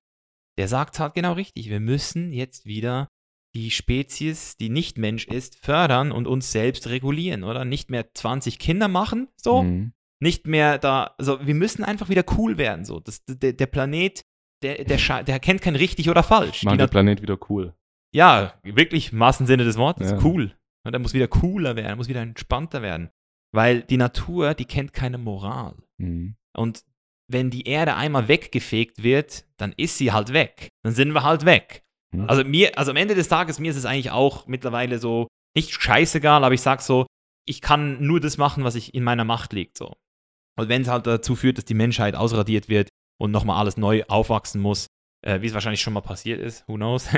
Der 0.57 0.67
sagt 0.67 0.99
halt 0.99 1.13
genau 1.15 1.33
richtig. 1.33 1.69
Wir 1.69 1.79
müssen 1.79 2.31
jetzt 2.31 2.65
wieder 2.65 3.07
die 3.55 3.69
Spezies, 3.71 4.57
die 4.57 4.69
nicht 4.69 4.97
Mensch 4.97 5.25
ist, 5.27 5.63
fördern 5.63 6.11
und 6.11 6.27
uns 6.27 6.51
selbst 6.51 6.87
regulieren, 6.87 7.43
oder? 7.43 7.65
Nicht 7.65 7.89
mehr 7.91 8.13
20 8.13 8.57
Kinder 8.59 8.87
machen, 8.87 9.27
so. 9.35 9.63
Mhm. 9.63 9.93
Nicht 10.19 10.47
mehr 10.47 10.77
da, 10.77 11.13
also 11.17 11.45
wir 11.45 11.53
müssen 11.53 11.83
einfach 11.83 12.09
wieder 12.09 12.23
cool 12.37 12.57
werden, 12.57 12.85
so. 12.85 12.99
Das, 12.99 13.23
der, 13.27 13.53
der 13.53 13.65
Planet, 13.67 14.23
der, 14.63 14.85
der, 14.85 15.23
der 15.23 15.39
kennt 15.39 15.61
kein 15.61 15.75
richtig 15.75 16.09
oder 16.09 16.23
falsch. 16.23 16.61
Den 16.61 16.77
Nat- 16.77 16.91
Planet 16.91 17.21
wieder 17.21 17.37
cool. 17.49 17.75
ja, 18.13 18.53
wirklich 18.63 19.11
im 19.11 19.19
wahrsten 19.19 19.45
Sinne 19.45 19.65
des 19.65 19.77
Wortes. 19.77 20.11
Ja. 20.11 20.23
Cool. 20.23 20.55
Und 20.85 20.93
er 20.93 20.99
muss 20.99 21.13
wieder 21.13 21.27
cooler 21.27 21.75
werden, 21.75 21.87
er 21.87 21.95
muss 21.95 22.07
wieder 22.09 22.21
entspannter 22.21 22.81
werden. 22.81 23.09
Weil 23.51 23.83
die 23.83 23.97
Natur, 23.97 24.53
die 24.55 24.65
kennt 24.65 24.93
keine 24.93 25.17
Moral. 25.17 25.75
Mhm. 25.97 26.35
Und 26.55 26.83
wenn 27.27 27.49
die 27.49 27.67
Erde 27.67 27.95
einmal 27.95 28.27
weggefegt 28.27 29.03
wird, 29.03 29.45
dann 29.57 29.73
ist 29.77 29.97
sie 29.97 30.11
halt 30.11 30.33
weg. 30.33 30.69
Dann 30.83 30.93
sind 30.93 31.13
wir 31.13 31.23
halt 31.23 31.45
weg. 31.45 31.83
Mhm. 32.11 32.29
Also 32.29 32.43
mir, 32.43 32.77
also 32.77 32.91
am 32.91 32.97
Ende 32.97 33.15
des 33.15 33.27
Tages, 33.27 33.59
mir 33.59 33.71
ist 33.71 33.77
es 33.77 33.85
eigentlich 33.85 34.11
auch 34.11 34.47
mittlerweile 34.47 34.99
so, 34.99 35.27
nicht 35.55 35.71
scheißegal, 35.71 36.43
aber 36.43 36.53
ich 36.53 36.61
sag 36.61 36.81
so, 36.81 37.05
ich 37.45 37.61
kann 37.61 38.01
nur 38.05 38.19
das 38.19 38.37
machen, 38.37 38.63
was 38.63 38.75
ich 38.75 38.93
in 38.93 39.03
meiner 39.03 39.25
Macht 39.25 39.53
liegt, 39.53 39.77
so. 39.77 39.93
Und 40.55 40.69
wenn 40.69 40.83
es 40.83 40.87
halt 40.87 41.07
dazu 41.07 41.35
führt, 41.35 41.57
dass 41.57 41.65
die 41.65 41.73
Menschheit 41.73 42.15
ausradiert 42.15 42.69
wird 42.69 42.89
und 43.19 43.31
nochmal 43.31 43.59
alles 43.59 43.77
neu 43.77 44.03
aufwachsen 44.07 44.61
muss, 44.61 44.87
äh, 45.25 45.41
wie 45.41 45.47
es 45.47 45.53
wahrscheinlich 45.53 45.81
schon 45.81 45.93
mal 45.93 46.01
passiert 46.01 46.39
ist, 46.39 46.67
who 46.67 46.75
knows, 46.75 47.09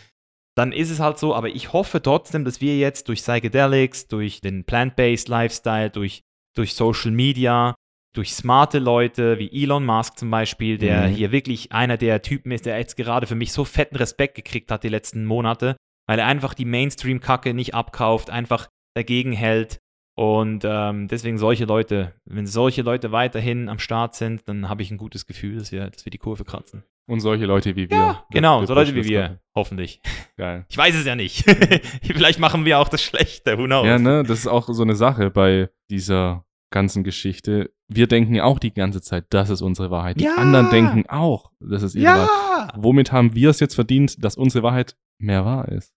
dann 0.56 0.72
ist 0.72 0.90
es 0.90 1.00
halt 1.00 1.18
so, 1.18 1.34
aber 1.34 1.48
ich 1.48 1.72
hoffe 1.72 2.00
trotzdem, 2.00 2.44
dass 2.44 2.60
wir 2.60 2.78
jetzt 2.78 3.08
durch 3.08 3.20
Psychedelics, 3.20 4.06
durch 4.06 4.40
den 4.40 4.64
Plant-Based 4.64 5.28
Lifestyle, 5.28 5.90
durch, 5.90 6.22
durch 6.54 6.74
Social 6.74 7.10
Media, 7.10 7.74
durch 8.14 8.32
smarte 8.34 8.78
Leute 8.78 9.38
wie 9.38 9.50
Elon 9.62 9.84
Musk 9.84 10.16
zum 10.18 10.30
Beispiel, 10.30 10.78
der 10.78 11.08
Mhm. 11.08 11.12
hier 11.14 11.32
wirklich 11.32 11.72
einer 11.72 11.96
der 11.98 12.22
Typen 12.22 12.50
ist, 12.52 12.64
der 12.64 12.78
jetzt 12.78 12.96
gerade 12.96 13.26
für 13.26 13.34
mich 13.34 13.52
so 13.52 13.64
fetten 13.64 13.96
Respekt 13.96 14.34
gekriegt 14.36 14.70
hat 14.70 14.82
die 14.84 14.88
letzten 14.88 15.24
Monate, 15.26 15.76
weil 16.08 16.18
er 16.18 16.26
einfach 16.26 16.54
die 16.54 16.64
Mainstream-Kacke 16.64 17.52
nicht 17.54 17.74
abkauft, 17.74 18.30
einfach 18.30 18.68
dagegen 18.96 19.32
hält. 19.32 19.78
Und 20.16 20.62
ähm, 20.64 21.08
deswegen 21.08 21.38
solche 21.38 21.64
Leute, 21.64 22.14
wenn 22.24 22.46
solche 22.46 22.82
Leute 22.82 23.10
weiterhin 23.10 23.68
am 23.68 23.80
Start 23.80 24.14
sind, 24.14 24.48
dann 24.48 24.68
habe 24.68 24.80
ich 24.82 24.92
ein 24.92 24.96
gutes 24.96 25.26
Gefühl, 25.26 25.58
dass 25.58 25.72
wir, 25.72 25.90
dass 25.90 26.04
wir 26.06 26.10
die 26.10 26.18
Kurve 26.18 26.44
kratzen. 26.44 26.84
Und 27.06 27.18
solche 27.20 27.46
Leute 27.46 27.74
wie 27.74 27.90
wir. 27.90 27.96
Ja, 27.96 28.24
genau, 28.30 28.60
Wir 28.60 28.66
so 28.68 28.74
Leute 28.74 28.94
wie 28.94 29.04
wir, 29.04 29.20
Ganze. 29.22 29.40
hoffentlich. 29.56 30.00
Geil. 30.36 30.64
Ich 30.68 30.78
weiß 30.78 30.94
es 30.94 31.04
ja 31.04 31.16
nicht. 31.16 31.42
Vielleicht 32.02 32.38
machen 32.38 32.64
wir 32.64 32.78
auch 32.78 32.88
das 32.88 33.02
Schlechte, 33.02 33.58
who 33.58 33.64
knows? 33.64 33.86
Ja, 33.86 33.98
ne, 33.98 34.22
das 34.22 34.38
ist 34.38 34.46
auch 34.46 34.68
so 34.68 34.82
eine 34.84 34.94
Sache 34.94 35.30
bei 35.32 35.68
dieser 35.90 36.43
ganzen 36.74 37.04
Geschichte. 37.04 37.72
Wir 37.88 38.06
denken 38.08 38.34
ja 38.34 38.44
auch 38.44 38.58
die 38.58 38.74
ganze 38.74 39.00
Zeit, 39.00 39.26
das 39.30 39.48
ist 39.48 39.62
unsere 39.62 39.90
Wahrheit. 39.90 40.18
Die 40.20 40.24
Ja. 40.24 40.34
anderen 40.36 40.68
denken 40.70 41.08
auch, 41.08 41.52
das 41.60 41.82
ist 41.82 41.94
ihre 41.94 42.06
Wahrheit. 42.12 42.72
Ja! 42.74 42.82
Womit 42.82 43.12
haben 43.12 43.34
wir 43.34 43.50
es 43.50 43.60
jetzt 43.60 43.74
verdient, 43.74 44.22
dass 44.22 44.36
unsere 44.36 44.62
Wahrheit 44.64 44.96
mehr 45.18 45.44
wahr 45.44 45.68
ist? 45.68 45.94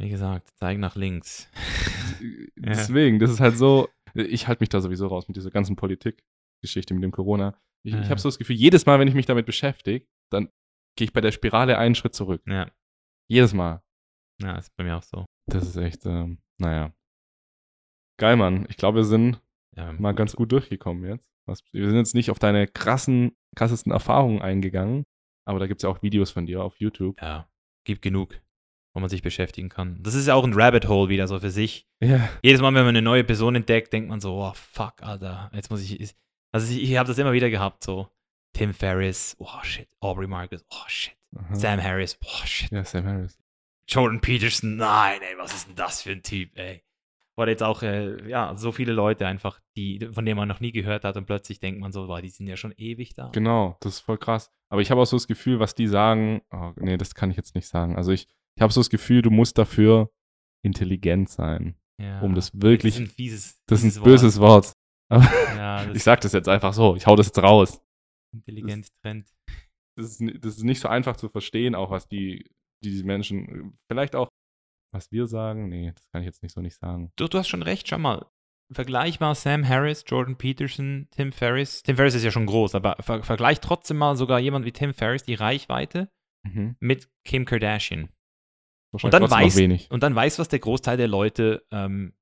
Wie 0.00 0.08
gesagt, 0.10 0.50
zeig 0.56 0.78
nach 0.78 0.94
links. 0.96 1.50
Deswegen, 2.56 3.18
das 3.18 3.30
ist 3.30 3.40
halt 3.40 3.56
so, 3.56 3.88
ich 4.14 4.46
halte 4.48 4.62
mich 4.62 4.68
da 4.68 4.80
sowieso 4.80 5.06
raus 5.06 5.26
mit 5.28 5.36
dieser 5.36 5.50
ganzen 5.50 5.76
Politikgeschichte 5.76 6.94
mit 6.94 7.02
dem 7.02 7.10
Corona. 7.12 7.58
Ich, 7.84 7.94
Ja. 7.94 8.00
ich 8.02 8.10
habe 8.10 8.20
so 8.20 8.28
das 8.28 8.38
Gefühl, 8.38 8.56
jedes 8.56 8.86
Mal, 8.86 8.98
wenn 9.00 9.08
ich 9.08 9.14
mich 9.14 9.26
damit 9.26 9.46
beschäftige, 9.46 10.06
dann 10.30 10.48
gehe 10.96 11.06
ich 11.06 11.12
bei 11.12 11.20
der 11.20 11.32
Spirale 11.32 11.78
einen 11.78 11.94
Schritt 11.94 12.14
zurück. 12.14 12.42
Ja, 12.46 12.70
Jedes 13.30 13.54
Mal. 13.54 13.82
ja, 14.42 14.56
ist 14.56 14.74
bei 14.76 14.84
mir 14.84 14.96
auch 14.96 15.02
so. 15.02 15.24
Das 15.50 15.66
ist 15.66 15.76
echt, 15.76 16.04
ähm, 16.06 16.38
naja. 16.58 16.92
Geil, 18.18 18.36
Mann. 18.36 18.66
Ich 18.68 18.76
glaube, 18.76 18.98
wir 18.98 19.04
sind 19.04 19.40
Ja, 19.78 19.92
mal 19.92 20.12
ganz 20.12 20.34
gut 20.34 20.50
durchgekommen 20.50 21.04
jetzt. 21.04 21.30
Wir 21.72 21.86
sind 21.86 21.96
jetzt 21.96 22.14
nicht 22.14 22.30
auf 22.30 22.38
deine 22.38 22.66
krassen, 22.66 23.32
krassesten 23.54 23.92
Erfahrungen 23.92 24.42
eingegangen, 24.42 25.04
aber 25.46 25.60
da 25.60 25.66
gibt 25.66 25.80
es 25.80 25.82
ja 25.84 25.88
auch 25.88 26.02
Videos 26.02 26.30
von 26.30 26.46
dir 26.46 26.62
auf 26.62 26.76
YouTube. 26.78 27.20
Ja, 27.22 27.48
gibt 27.84 28.02
genug, 28.02 28.34
wo 28.92 29.00
man 29.00 29.08
sich 29.08 29.22
beschäftigen 29.22 29.68
kann. 29.68 30.02
Das 30.02 30.14
ist 30.14 30.26
ja 30.26 30.34
auch 30.34 30.44
ein 30.44 30.52
Rabbit 30.52 30.88
Hole 30.88 31.08
wieder 31.08 31.26
so 31.28 31.38
für 31.38 31.50
sich. 31.50 31.86
Ja. 32.00 32.28
Jedes 32.42 32.60
Mal, 32.60 32.74
wenn 32.74 32.84
man 32.84 32.88
eine 32.88 33.02
neue 33.02 33.24
Person 33.24 33.54
entdeckt, 33.54 33.92
denkt 33.92 34.10
man 34.10 34.20
so, 34.20 34.34
oh 34.34 34.52
fuck, 34.54 35.02
Alter, 35.02 35.50
jetzt 35.54 35.70
muss 35.70 35.82
ich. 35.82 36.14
Also 36.52 36.72
ich, 36.72 36.82
ich 36.82 36.96
habe 36.96 37.06
das 37.06 37.18
immer 37.18 37.32
wieder 37.32 37.50
gehabt, 37.50 37.84
so. 37.84 38.08
Tim 38.52 38.74
Ferriss, 38.74 39.36
oh 39.38 39.62
shit. 39.62 39.88
Aubrey 40.00 40.26
Marcus, 40.26 40.64
oh 40.70 40.88
shit. 40.88 41.16
Aha. 41.36 41.54
Sam 41.54 41.82
Harris, 41.82 42.18
oh 42.24 42.46
shit. 42.46 42.70
Ja, 42.72 42.84
Sam 42.84 43.04
Harris. 43.04 43.38
Jordan 43.86 44.20
Peterson, 44.20 44.76
nein, 44.76 45.20
ey, 45.22 45.38
was 45.38 45.54
ist 45.54 45.68
denn 45.68 45.76
das 45.76 46.02
für 46.02 46.12
ein 46.12 46.22
Typ, 46.22 46.56
ey. 46.58 46.82
Oder 47.38 47.50
jetzt 47.52 47.62
auch, 47.62 47.82
äh, 47.82 48.28
ja, 48.28 48.56
so 48.56 48.72
viele 48.72 48.92
Leute 48.92 49.26
einfach, 49.26 49.60
die, 49.76 50.00
von 50.12 50.24
denen 50.26 50.36
man 50.36 50.48
noch 50.48 50.58
nie 50.60 50.72
gehört 50.72 51.04
hat 51.04 51.16
und 51.16 51.26
plötzlich 51.26 51.60
denkt 51.60 51.80
man 51.80 51.92
so, 51.92 52.06
boah, 52.08 52.20
die 52.20 52.30
sind 52.30 52.48
ja 52.48 52.56
schon 52.56 52.72
ewig 52.76 53.14
da. 53.14 53.28
Genau, 53.32 53.76
das 53.80 53.94
ist 53.94 54.00
voll 54.00 54.18
krass. 54.18 54.50
Aber 54.70 54.80
ich 54.82 54.90
habe 54.90 55.00
auch 55.00 55.04
so 55.06 55.16
das 55.16 55.28
Gefühl, 55.28 55.60
was 55.60 55.74
die 55.76 55.86
sagen, 55.86 56.42
oh, 56.50 56.72
nee, 56.76 56.96
das 56.96 57.14
kann 57.14 57.30
ich 57.30 57.36
jetzt 57.36 57.54
nicht 57.54 57.68
sagen. 57.68 57.94
Also 57.96 58.10
ich, 58.10 58.26
ich 58.56 58.62
habe 58.62 58.72
so 58.72 58.80
das 58.80 58.90
Gefühl, 58.90 59.22
du 59.22 59.30
musst 59.30 59.56
dafür 59.56 60.10
intelligent 60.64 61.28
sein, 61.30 61.76
Ja. 62.00 62.20
um 62.22 62.34
das 62.34 62.50
wirklich, 62.60 62.94
Das 62.94 63.02
ist 63.02 63.08
ein 63.08 63.14
fieses, 63.14 63.62
das 63.66 63.84
ist 63.84 63.96
ein 63.98 64.02
böses 64.02 64.40
Wort. 64.40 64.72
Aber 65.08 65.22
Ja, 65.56 65.84
das 65.86 65.96
ich 65.96 66.02
sag 66.02 66.20
das 66.22 66.32
jetzt 66.32 66.48
einfach 66.48 66.72
so, 66.72 66.96
ich 66.96 67.06
hau 67.06 67.14
das 67.14 67.26
jetzt 67.26 67.38
raus. 67.42 67.80
intelligent 68.34 68.88
trennt. 69.02 69.28
Das 69.96 70.06
ist, 70.20 70.44
das 70.44 70.56
ist 70.56 70.64
nicht 70.64 70.80
so 70.80 70.88
einfach 70.88 71.16
zu 71.16 71.28
verstehen, 71.28 71.74
auch 71.76 71.90
was 71.90 72.08
die, 72.08 72.50
diese 72.84 73.04
Menschen, 73.04 73.78
vielleicht 73.90 74.14
auch, 74.16 74.28
was 74.92 75.10
wir 75.12 75.26
sagen, 75.26 75.68
nee, 75.68 75.92
das 75.94 76.08
kann 76.10 76.22
ich 76.22 76.26
jetzt 76.26 76.42
nicht 76.42 76.52
so 76.54 76.60
nicht 76.60 76.76
sagen. 76.76 77.12
Du, 77.16 77.28
du 77.28 77.38
hast 77.38 77.48
schon 77.48 77.62
recht, 77.62 77.88
schau 77.88 77.98
mal. 77.98 78.26
Vergleichbar 78.70 79.34
Sam 79.34 79.66
Harris, 79.66 80.04
Jordan 80.06 80.36
Peterson, 80.36 81.08
Tim 81.10 81.32
Ferriss. 81.32 81.82
Tim 81.82 81.96
Ferriss 81.96 82.14
ist 82.14 82.24
ja 82.24 82.30
schon 82.30 82.46
groß, 82.46 82.74
aber 82.74 82.96
ver 83.00 83.22
vergleich 83.22 83.60
trotzdem 83.60 83.96
mal 83.96 84.14
sogar 84.16 84.38
jemand 84.40 84.66
wie 84.66 84.72
Tim 84.72 84.92
Ferriss, 84.92 85.22
die 85.22 85.34
Reichweite, 85.34 86.10
Mhm. 86.46 86.76
mit 86.80 87.08
Kim 87.24 87.44
Kardashian. 87.46 88.10
Und 88.92 89.12
dann, 89.12 89.30
weiß, 89.30 89.56
wenig. 89.56 89.90
und 89.90 90.02
dann 90.02 90.14
weiß, 90.14 90.38
was 90.38 90.48
der 90.48 90.60
Großteil 90.60 90.96
der 90.96 91.08
Leute, 91.08 91.66
ähm, 91.70 92.14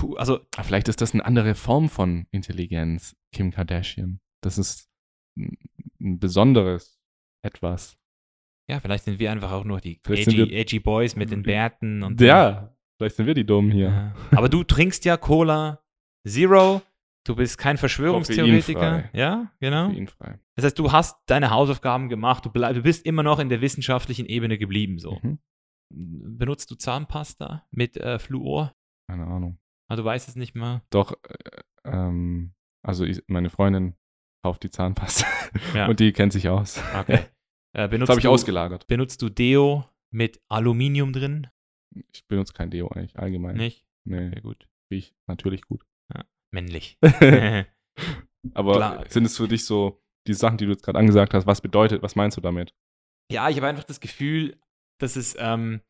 cool- 0.00 0.16
also 0.18 0.40
Ah, 0.56 0.62
Vielleicht 0.62 0.88
ist 0.88 1.00
das 1.00 1.12
eine 1.12 1.24
andere 1.24 1.54
Form 1.54 1.88
von 1.88 2.26
Intelligenz, 2.30 3.14
Kim 3.32 3.50
Kardashian. 3.50 4.20
Das 4.42 4.56
ist 4.58 4.88
ein 5.36 6.18
besonderes 6.18 6.98
etwas. 7.42 7.96
Ja, 8.68 8.80
vielleicht 8.80 9.04
sind 9.04 9.18
wir 9.18 9.30
einfach 9.30 9.52
auch 9.52 9.64
nur 9.64 9.80
die 9.80 10.00
edgy, 10.06 10.52
edgy 10.52 10.78
Boys 10.78 11.16
mit 11.16 11.30
den 11.30 11.42
Bärten 11.42 12.02
und 12.02 12.20
Ja, 12.20 12.74
vielleicht 12.98 13.16
sind 13.16 13.26
wir 13.26 13.34
die 13.34 13.44
Dummen 13.44 13.70
hier. 13.70 13.88
Ja. 13.88 14.14
Aber 14.30 14.48
du 14.48 14.64
trinkst 14.64 15.04
ja 15.04 15.16
Cola 15.16 15.82
Zero, 16.26 16.82
du 17.24 17.36
bist 17.36 17.58
kein 17.58 17.76
Verschwörungstheoretiker. 17.76 19.10
Ja, 19.12 19.52
genau. 19.60 19.92
Das 20.56 20.64
heißt, 20.64 20.78
du 20.78 20.92
hast 20.92 21.16
deine 21.26 21.50
Hausaufgaben 21.50 22.08
gemacht, 22.08 22.44
du, 22.46 22.50
bleib, 22.50 22.74
du 22.74 22.82
bist 22.82 23.04
immer 23.04 23.22
noch 23.22 23.38
in 23.38 23.48
der 23.48 23.60
wissenschaftlichen 23.60 24.26
Ebene 24.26 24.56
geblieben. 24.56 24.98
So. 24.98 25.18
Mhm. 25.22 25.38
Benutzt 25.90 26.70
du 26.70 26.76
Zahnpasta 26.76 27.66
mit 27.70 27.96
äh, 27.96 28.18
Fluor? 28.18 28.74
Keine 29.08 29.26
Ahnung. 29.26 29.58
Ah, 29.88 29.96
du 29.96 30.04
weißt 30.04 30.28
es 30.28 30.36
nicht 30.36 30.54
mal. 30.54 30.82
Doch, 30.90 31.12
äh, 31.12 31.60
ähm, 31.84 32.54
also 32.82 33.04
ich, 33.04 33.22
meine 33.26 33.50
Freundin 33.50 33.94
kauft 34.42 34.62
die 34.62 34.70
Zahnpasta 34.70 35.26
Ja. 35.74 35.86
und 35.88 36.00
die 36.00 36.12
kennt 36.12 36.32
sich 36.32 36.48
aus. 36.48 36.82
Okay. 36.98 37.26
Äh, 37.74 37.88
benutzt, 37.88 38.08
Das 38.08 38.14
habe 38.14 38.20
ich 38.20 38.24
du, 38.24 38.30
ausgelagert. 38.30 38.86
benutzt 38.86 39.20
du 39.22 39.28
Deo 39.28 39.84
mit 40.10 40.40
Aluminium 40.48 41.12
drin? 41.12 41.48
Ich 42.12 42.26
benutze 42.26 42.52
kein 42.52 42.70
Deo 42.70 42.88
eigentlich 42.88 43.18
allgemein. 43.18 43.56
Nicht? 43.56 43.84
Nee, 44.04 44.28
Okay, 44.28 44.40
gut. 44.40 44.68
riecht 44.90 45.14
natürlich 45.26 45.62
gut. 45.62 45.84
Männlich. 46.50 46.98
Aber 48.54 48.74
Klar. 48.76 49.04
sind 49.08 49.24
es 49.24 49.36
für 49.36 49.48
dich 49.48 49.64
so 49.64 50.00
die 50.26 50.34
Sachen, 50.34 50.56
die 50.58 50.66
du 50.66 50.70
jetzt 50.72 50.84
gerade 50.84 50.98
angesagt 50.98 51.34
hast, 51.34 51.46
was 51.46 51.60
bedeutet, 51.60 52.02
was 52.02 52.14
meinst 52.16 52.36
du 52.36 52.40
damit? 52.40 52.74
Ja, 53.30 53.48
ich 53.48 53.56
habe 53.56 53.66
einfach 53.66 53.84
das 53.84 54.00
Gefühl, 54.00 54.56
dass 55.00 55.16
es 55.16 55.34
ähm, 55.38 55.80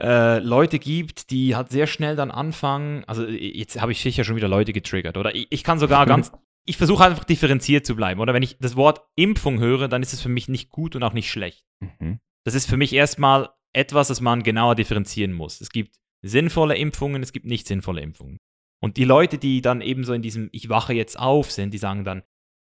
äh, 0.00 0.38
Leute 0.40 0.78
gibt, 0.78 1.30
die 1.30 1.54
halt 1.54 1.70
sehr 1.70 1.86
schnell 1.86 2.16
dann 2.16 2.30
anfangen. 2.30 3.04
Also 3.04 3.26
jetzt 3.26 3.80
habe 3.80 3.92
ich 3.92 4.00
sicher 4.00 4.24
schon 4.24 4.36
wieder 4.36 4.48
Leute 4.48 4.72
getriggert, 4.72 5.16
oder? 5.16 5.34
Ich, 5.34 5.46
ich 5.50 5.62
kann 5.64 5.78
sogar 5.78 6.04
ganz. 6.06 6.32
Ich 6.64 6.76
versuche 6.76 7.04
einfach 7.04 7.24
differenziert 7.24 7.84
zu 7.84 7.96
bleiben, 7.96 8.20
oder? 8.20 8.34
Wenn 8.34 8.42
ich 8.42 8.58
das 8.58 8.76
Wort 8.76 9.02
Impfung 9.16 9.58
höre, 9.58 9.88
dann 9.88 10.02
ist 10.02 10.12
es 10.12 10.20
für 10.20 10.28
mich 10.28 10.48
nicht 10.48 10.70
gut 10.70 10.94
und 10.94 11.02
auch 11.02 11.12
nicht 11.12 11.30
schlecht. 11.30 11.64
Mhm. 11.80 12.20
Das 12.44 12.54
ist 12.54 12.68
für 12.68 12.76
mich 12.76 12.92
erstmal 12.92 13.50
etwas, 13.72 14.08
das 14.08 14.20
man 14.20 14.42
genauer 14.42 14.74
differenzieren 14.74 15.32
muss. 15.32 15.60
Es 15.60 15.70
gibt 15.70 15.96
sinnvolle 16.22 16.76
Impfungen, 16.76 17.22
es 17.22 17.32
gibt 17.32 17.46
nicht 17.46 17.66
sinnvolle 17.66 18.00
Impfungen. 18.00 18.38
Und 18.80 18.96
die 18.96 19.04
Leute, 19.04 19.38
die 19.38 19.60
dann 19.60 19.80
eben 19.80 20.04
so 20.04 20.12
in 20.12 20.22
diesem 20.22 20.48
Ich 20.52 20.68
wache 20.68 20.92
jetzt 20.92 21.18
auf 21.18 21.50
sind, 21.50 21.72
die 21.72 21.78
sagen 21.78 22.04
dann, 22.04 22.22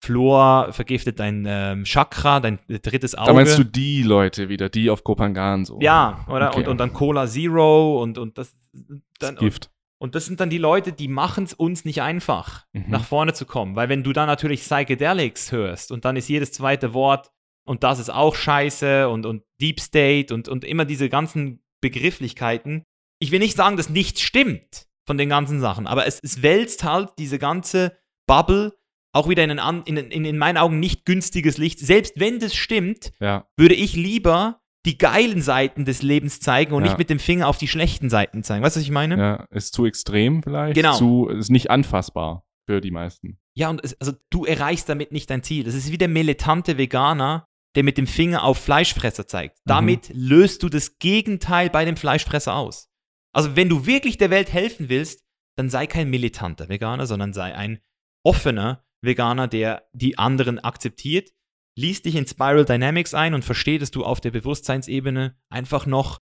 Fluor 0.03 0.73
vergiftet 0.73 1.19
dein 1.19 1.45
ähm, 1.47 1.85
Chakra, 1.85 2.41
dein 2.41 2.59
drittes 2.67 3.15
Auge. 3.15 3.27
Da 3.27 3.33
meinst 3.33 3.57
du 3.57 3.63
die 3.63 4.03
Leute 4.03 4.49
wieder, 4.49 4.67
die 4.67 4.89
auf 4.89 5.03
Kopangan 5.03 5.63
so. 5.63 5.79
Ja, 5.81 6.25
oder? 6.27 6.49
Okay. 6.49 6.59
Und, 6.59 6.67
und 6.67 6.77
dann 6.77 6.91
Cola 6.91 7.25
Zero 7.25 8.01
und, 8.03 8.17
und 8.17 8.37
das. 8.37 8.53
das 8.73 8.99
Dann, 9.19 9.35
Gift. 9.37 9.71
Und 10.03 10.15
das 10.15 10.25
sind 10.25 10.39
dann 10.41 10.49
die 10.49 10.57
Leute, 10.57 10.91
die 10.91 11.07
machen 11.07 11.45
es 11.45 11.53
uns 11.53 11.85
nicht 11.85 12.01
einfach, 12.01 12.65
Mhm. 12.73 12.85
nach 12.89 13.05
vorne 13.05 13.33
zu 13.33 13.45
kommen. 13.45 13.75
Weil 13.77 13.87
wenn 13.89 14.03
du 14.03 14.11
dann 14.13 14.27
natürlich 14.27 14.59
Psychedelics 14.61 15.51
hörst 15.53 15.91
und 15.93 16.03
dann 16.05 16.17
ist 16.17 16.27
jedes 16.27 16.51
zweite 16.51 16.93
Wort 16.93 17.31
und 17.65 17.83
das 17.83 17.99
ist 17.99 18.09
auch 18.09 18.35
scheiße 18.35 19.07
und, 19.09 19.25
und 19.25 19.43
Deep 19.61 19.79
State 19.79 20.33
und, 20.33 20.49
und 20.49 20.65
immer 20.65 20.83
diese 20.85 21.07
ganzen 21.09 21.63
Begrifflichkeiten. 21.81 22.83
Ich 23.19 23.31
will 23.31 23.39
nicht 23.39 23.55
sagen, 23.55 23.77
dass 23.77 23.89
nichts 23.89 24.21
stimmt 24.21 24.87
von 25.07 25.17
den 25.17 25.29
ganzen 25.29 25.59
Sachen, 25.61 25.87
aber 25.87 26.05
es, 26.05 26.19
es 26.21 26.41
wälzt 26.41 26.83
halt 26.83 27.09
diese 27.17 27.39
ganze 27.39 27.97
Bubble 28.27 28.73
auch 29.15 29.29
wieder 29.29 29.43
in 29.43 29.59
ein 29.59 29.83
in, 29.85 29.95
in, 29.97 30.25
in 30.25 30.37
meinen 30.37 30.57
Augen 30.57 30.79
nicht 30.79 31.05
günstiges 31.05 31.57
Licht. 31.57 31.79
Selbst 31.79 32.19
wenn 32.19 32.39
das 32.39 32.55
stimmt, 32.55 33.13
Ja. 33.19 33.47
würde 33.57 33.75
ich 33.75 33.95
lieber 33.95 34.59
die 34.85 34.97
geilen 34.97 35.41
Seiten 35.41 35.85
des 35.85 36.01
Lebens 36.01 36.39
zeigen 36.39 36.73
und 36.73 36.83
Ja. 36.83 36.89
nicht 36.89 36.97
mit 36.97 37.09
dem 37.09 37.19
Finger 37.19 37.47
auf 37.47 37.57
die 37.57 37.67
schlechten 37.67 38.09
Seiten 38.09 38.43
zeigen. 38.43 38.63
Weißt 38.63 38.75
du, 38.75 38.79
was 38.79 38.85
ich 38.85 38.91
meine? 38.91 39.17
ja. 39.17 39.47
Ist 39.51 39.73
zu 39.73 39.85
extrem 39.85 40.43
vielleicht. 40.43 40.75
Genau. 40.75 40.95
Zu, 40.97 41.27
ist 41.29 41.49
nicht 41.51 41.71
anfassbar 41.71 42.45
für 42.65 42.81
die 42.81 42.91
meisten. 42.91 43.37
Ja, 43.55 43.69
und 43.69 43.83
es, 43.83 43.99
also 44.01 44.13
du 44.29 44.45
erreichst 44.45 44.89
damit 44.89 45.11
nicht 45.11 45.29
dein 45.29 45.43
Ziel. 45.43 45.63
Das 45.63 45.73
ist 45.75 45.91
wie 45.91 45.97
der 45.97 46.07
militante 46.09 46.77
Veganer, 46.77 47.47
der 47.75 47.83
mit 47.83 47.97
dem 47.97 48.07
Finger 48.07 48.43
auf 48.43 48.57
Fleischfresser 48.57 49.25
zeigt. 49.27 49.57
Mhm. 49.59 49.61
Damit 49.65 50.11
löst 50.13 50.63
du 50.63 50.69
das 50.69 50.97
Gegenteil 50.99 51.69
bei 51.69 51.85
dem 51.85 51.95
Fleischfresser 51.97 52.55
aus. 52.55 52.89
Also 53.33 53.55
wenn 53.55 53.69
du 53.69 53.85
wirklich 53.85 54.17
der 54.17 54.29
Welt 54.29 54.51
helfen 54.51 54.89
willst, 54.89 55.23
dann 55.55 55.69
sei 55.69 55.87
kein 55.87 56.09
militanter 56.09 56.67
Veganer, 56.69 57.05
sondern 57.07 57.31
sei 57.33 57.55
ein 57.55 57.79
offener 58.23 58.83
Veganer, 59.01 59.47
der 59.47 59.83
die 59.93 60.17
anderen 60.17 60.59
akzeptiert. 60.59 61.29
Lies 61.75 62.01
dich 62.01 62.15
in 62.15 62.27
Spiral 62.27 62.65
Dynamics 62.65 63.13
ein 63.13 63.33
und 63.33 63.43
versteh, 63.43 63.77
dass 63.77 63.91
du 63.91 64.05
auf 64.05 64.21
der 64.21 64.31
Bewusstseinsebene 64.31 65.35
einfach 65.49 65.85
noch 65.85 66.19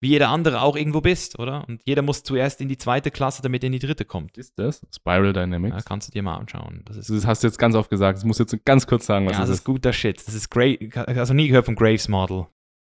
wie 0.00 0.08
jeder 0.08 0.28
andere 0.28 0.60
auch 0.60 0.76
irgendwo 0.76 1.00
bist, 1.00 1.38
oder? 1.38 1.66
Und 1.68 1.80
jeder 1.84 2.02
muss 2.02 2.22
zuerst 2.22 2.60
in 2.60 2.68
die 2.68 2.76
zweite 2.76 3.10
Klasse, 3.10 3.40
damit 3.42 3.64
er 3.64 3.68
in 3.68 3.72
die 3.72 3.78
dritte 3.78 4.04
kommt. 4.04 4.36
Ist 4.36 4.58
das? 4.58 4.86
Spiral 4.94 5.32
Dynamics. 5.32 5.76
Ja, 5.76 5.82
kannst 5.82 6.08
du 6.08 6.12
dir 6.12 6.22
mal 6.22 6.36
anschauen. 6.36 6.82
Das 6.84 6.96
ist 6.96 7.10
Das 7.10 7.26
hast 7.26 7.42
du 7.42 7.46
jetzt 7.46 7.58
ganz 7.58 7.74
oft 7.74 7.88
gesagt. 7.88 8.18
Das 8.18 8.24
musst 8.24 8.40
du 8.40 8.44
jetzt 8.44 8.64
ganz 8.64 8.86
kurz 8.86 9.06
sagen, 9.06 9.26
was 9.26 9.32
ja, 9.32 9.40
das 9.40 9.48
das 9.48 9.58
ist 9.58 9.64
guter 9.64 9.92
Shit. 9.92 10.26
Das 10.26 10.34
ist 10.34 10.50
great. 10.50 10.96
Also 10.96 11.32
nie 11.32 11.48
gehört 11.48 11.64
vom 11.64 11.76
Graves 11.76 12.08
Model. 12.08 12.46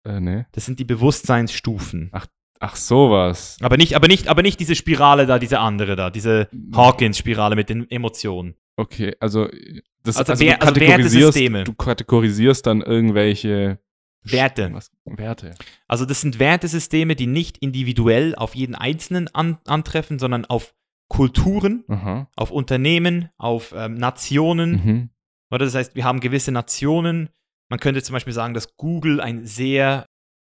Äh, 0.05 0.21
nee. 0.21 0.45
Das 0.53 0.65
sind 0.65 0.79
die 0.79 0.85
Bewusstseinsstufen. 0.85 2.09
Ach, 2.59 2.77
sowas. 2.77 3.57
Aber 3.61 3.75
nicht, 3.75 3.95
aber 3.95 4.07
nicht, 4.07 4.29
aber 4.29 4.41
nicht 4.41 4.57
diese 4.59 4.75
Spirale 4.75 5.25
da, 5.25 5.37
diese 5.37 5.59
andere 5.59 5.97
da, 5.97 6.09
diese 6.09 6.47
Hawkins-Spirale 6.73 7.57
mit 7.57 7.69
den 7.69 7.89
Emotionen. 7.91 8.55
Okay, 8.75 9.15
also 9.19 9.47
das 10.03 10.17
Also 10.17 10.31
also 10.33 10.43
Wer- 10.45 10.57
du 10.57 10.61
also 10.61 10.73
kategorisierst, 10.73 11.13
Wertesysteme. 11.35 11.63
du 11.63 11.73
kategorisierst 11.73 12.65
dann 12.65 12.81
irgendwelche 12.81 13.79
Werte. 14.23 14.69
Was, 14.73 14.89
Werte. 15.05 15.53
Also 15.87 16.05
das 16.05 16.21
sind 16.21 16.39
Wertesysteme, 16.39 17.15
die 17.15 17.27
nicht 17.27 17.57
individuell 17.59 18.35
auf 18.35 18.55
jeden 18.55 18.73
Einzelnen 18.75 19.27
an, 19.35 19.57
antreffen, 19.65 20.17
sondern 20.17 20.45
auf 20.45 20.73
Kulturen, 21.09 21.83
Aha. 21.89 22.29
auf 22.35 22.49
Unternehmen, 22.51 23.29
auf 23.37 23.73
ähm, 23.77 23.95
Nationen. 23.95 24.71
Mhm. 24.71 25.09
Oder 25.51 25.65
das 25.65 25.75
heißt, 25.75 25.95
wir 25.95 26.05
haben 26.05 26.21
gewisse 26.21 26.51
Nationen. 26.51 27.29
Man 27.69 27.79
könnte 27.79 28.01
zum 28.01 28.13
Beispiel 28.13 28.33
sagen, 28.33 28.53
dass 28.53 28.75
Google 28.77 29.19
ein 29.21 29.45
sehr 29.45 30.05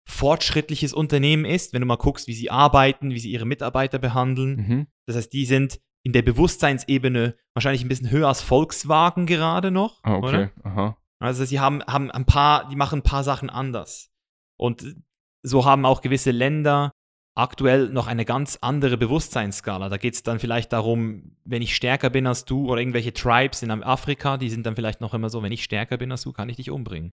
fortschrittliches 0.07 0.93
Unternehmen 0.93 1.45
ist, 1.45 1.73
wenn 1.73 1.81
du 1.81 1.87
mal 1.87 1.97
guckst, 1.97 2.27
wie 2.27 2.33
sie 2.33 2.49
arbeiten, 2.51 3.11
wie 3.11 3.19
sie 3.19 3.31
ihre 3.31 3.45
Mitarbeiter 3.45 3.99
behandeln. 3.99 4.55
Mhm. 4.55 4.87
Das 5.05 5.15
heißt, 5.15 5.33
die 5.33 5.45
sind 5.45 5.79
in 6.05 6.13
der 6.13 6.21
Bewusstseinsebene 6.21 7.35
wahrscheinlich 7.55 7.83
ein 7.83 7.89
bisschen 7.89 8.11
höher 8.11 8.27
als 8.27 8.41
Volkswagen 8.41 9.25
gerade 9.25 9.71
noch. 9.71 10.03
Ah, 10.03 10.15
okay. 10.15 10.27
Oder? 10.27 10.51
Aha. 10.63 10.97
Also 11.19 11.45
sie 11.45 11.59
haben, 11.59 11.81
haben 11.83 12.11
ein 12.11 12.25
paar, 12.25 12.69
die 12.69 12.75
machen 12.75 12.99
ein 12.99 13.03
paar 13.03 13.23
Sachen 13.23 13.49
anders. 13.49 14.11
Und 14.55 14.95
so 15.41 15.65
haben 15.65 15.85
auch 15.85 16.01
gewisse 16.01 16.29
Länder 16.29 16.91
aktuell 17.35 17.89
noch 17.89 18.05
eine 18.05 18.23
ganz 18.23 18.59
andere 18.61 18.97
Bewusstseinsskala. 18.97 19.89
Da 19.89 19.97
geht 19.97 20.13
es 20.13 20.21
dann 20.21 20.39
vielleicht 20.39 20.73
darum, 20.73 21.37
wenn 21.43 21.63
ich 21.63 21.75
stärker 21.75 22.11
bin 22.11 22.27
als 22.27 22.45
du 22.45 22.69
oder 22.69 22.79
irgendwelche 22.79 23.13
Tribes 23.13 23.63
in 23.63 23.71
Afrika, 23.71 24.37
die 24.37 24.49
sind 24.51 24.65
dann 24.65 24.75
vielleicht 24.75 25.01
noch 25.01 25.15
immer 25.15 25.29
so, 25.29 25.41
wenn 25.41 25.51
ich 25.51 25.63
stärker 25.63 25.97
bin 25.97 26.11
als 26.11 26.21
du, 26.21 26.31
kann 26.31 26.49
ich 26.49 26.57
dich 26.57 26.69
umbringen. 26.69 27.11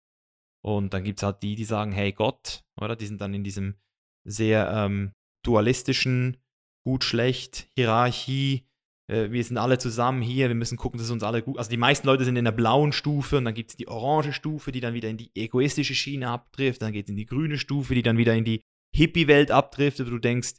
Und 0.62 0.92
dann 0.92 1.04
gibt 1.04 1.20
es 1.20 1.22
halt 1.22 1.44
die, 1.44 1.54
die 1.54 1.64
sagen, 1.64 1.92
hey 1.92 2.12
Gott, 2.12 2.64
oder? 2.78 2.96
Die 2.96 3.06
sind 3.06 3.20
dann 3.20 3.34
in 3.34 3.44
diesem 3.44 3.76
sehr 4.24 4.68
ähm, 4.70 5.12
dualistischen, 5.44 6.36
gut, 6.84 7.04
schlecht, 7.04 7.68
Hierarchie, 7.76 8.66
äh, 9.10 9.32
wir 9.32 9.42
sind 9.42 9.58
alle 9.58 9.78
zusammen 9.78 10.22
hier, 10.22 10.48
wir 10.48 10.54
müssen 10.54 10.78
gucken, 10.78 10.98
dass 10.98 11.06
es 11.06 11.12
uns 11.12 11.22
alle 11.22 11.42
gut. 11.42 11.58
Also 11.58 11.70
die 11.70 11.76
meisten 11.76 12.06
Leute 12.06 12.24
sind 12.24 12.36
in 12.36 12.44
der 12.44 12.52
blauen 12.52 12.92
Stufe 12.92 13.38
und 13.38 13.44
dann 13.44 13.54
gibt 13.54 13.70
es 13.70 13.76
die 13.76 13.88
orange 13.88 14.32
Stufe, 14.32 14.70
die 14.72 14.80
dann 14.80 14.94
wieder 14.94 15.08
in 15.08 15.16
die 15.16 15.30
egoistische 15.34 15.94
Schiene 15.94 16.28
abtrifft, 16.28 16.82
dann 16.82 16.92
geht 16.92 17.06
es 17.06 17.10
in 17.10 17.16
die 17.16 17.26
grüne 17.26 17.58
Stufe, 17.58 17.94
die 17.94 18.02
dann 18.02 18.16
wieder 18.16 18.34
in 18.34 18.44
die 18.44 18.62
Hippie-Welt 18.94 19.50
abtrifft, 19.50 20.00
wo 20.00 20.04
du 20.04 20.18
denkst, 20.18 20.54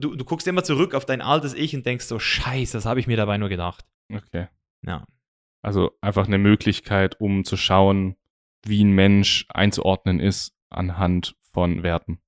du, 0.00 0.14
du 0.14 0.24
guckst 0.24 0.46
immer 0.46 0.62
zurück 0.62 0.94
auf 0.94 1.04
dein 1.04 1.20
altes 1.20 1.54
Ich 1.54 1.74
und 1.74 1.84
denkst 1.84 2.06
so, 2.06 2.18
scheiße, 2.18 2.76
das 2.76 2.86
habe 2.86 3.00
ich 3.00 3.06
mir 3.06 3.16
dabei 3.16 3.36
nur 3.36 3.48
gedacht. 3.48 3.84
Okay. 4.12 4.46
Ja. 4.86 5.04
Also 5.62 5.90
einfach 6.00 6.26
eine 6.26 6.38
Möglichkeit, 6.38 7.20
um 7.20 7.44
zu 7.44 7.56
schauen, 7.56 8.16
wie 8.64 8.84
ein 8.84 8.92
Mensch 8.92 9.46
einzuordnen 9.48 10.20
ist 10.20 10.54
anhand 10.70 11.36
von 11.52 11.82
Werten. 11.82 12.20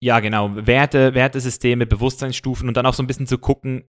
Ja, 0.00 0.20
genau. 0.20 0.66
Werte, 0.66 1.14
Wertesysteme, 1.14 1.86
Bewusstseinsstufen 1.86 2.68
und 2.68 2.76
dann 2.76 2.84
auch 2.84 2.94
so 2.94 3.02
ein 3.02 3.06
bisschen 3.06 3.26
zu 3.26 3.38
gucken, 3.38 3.88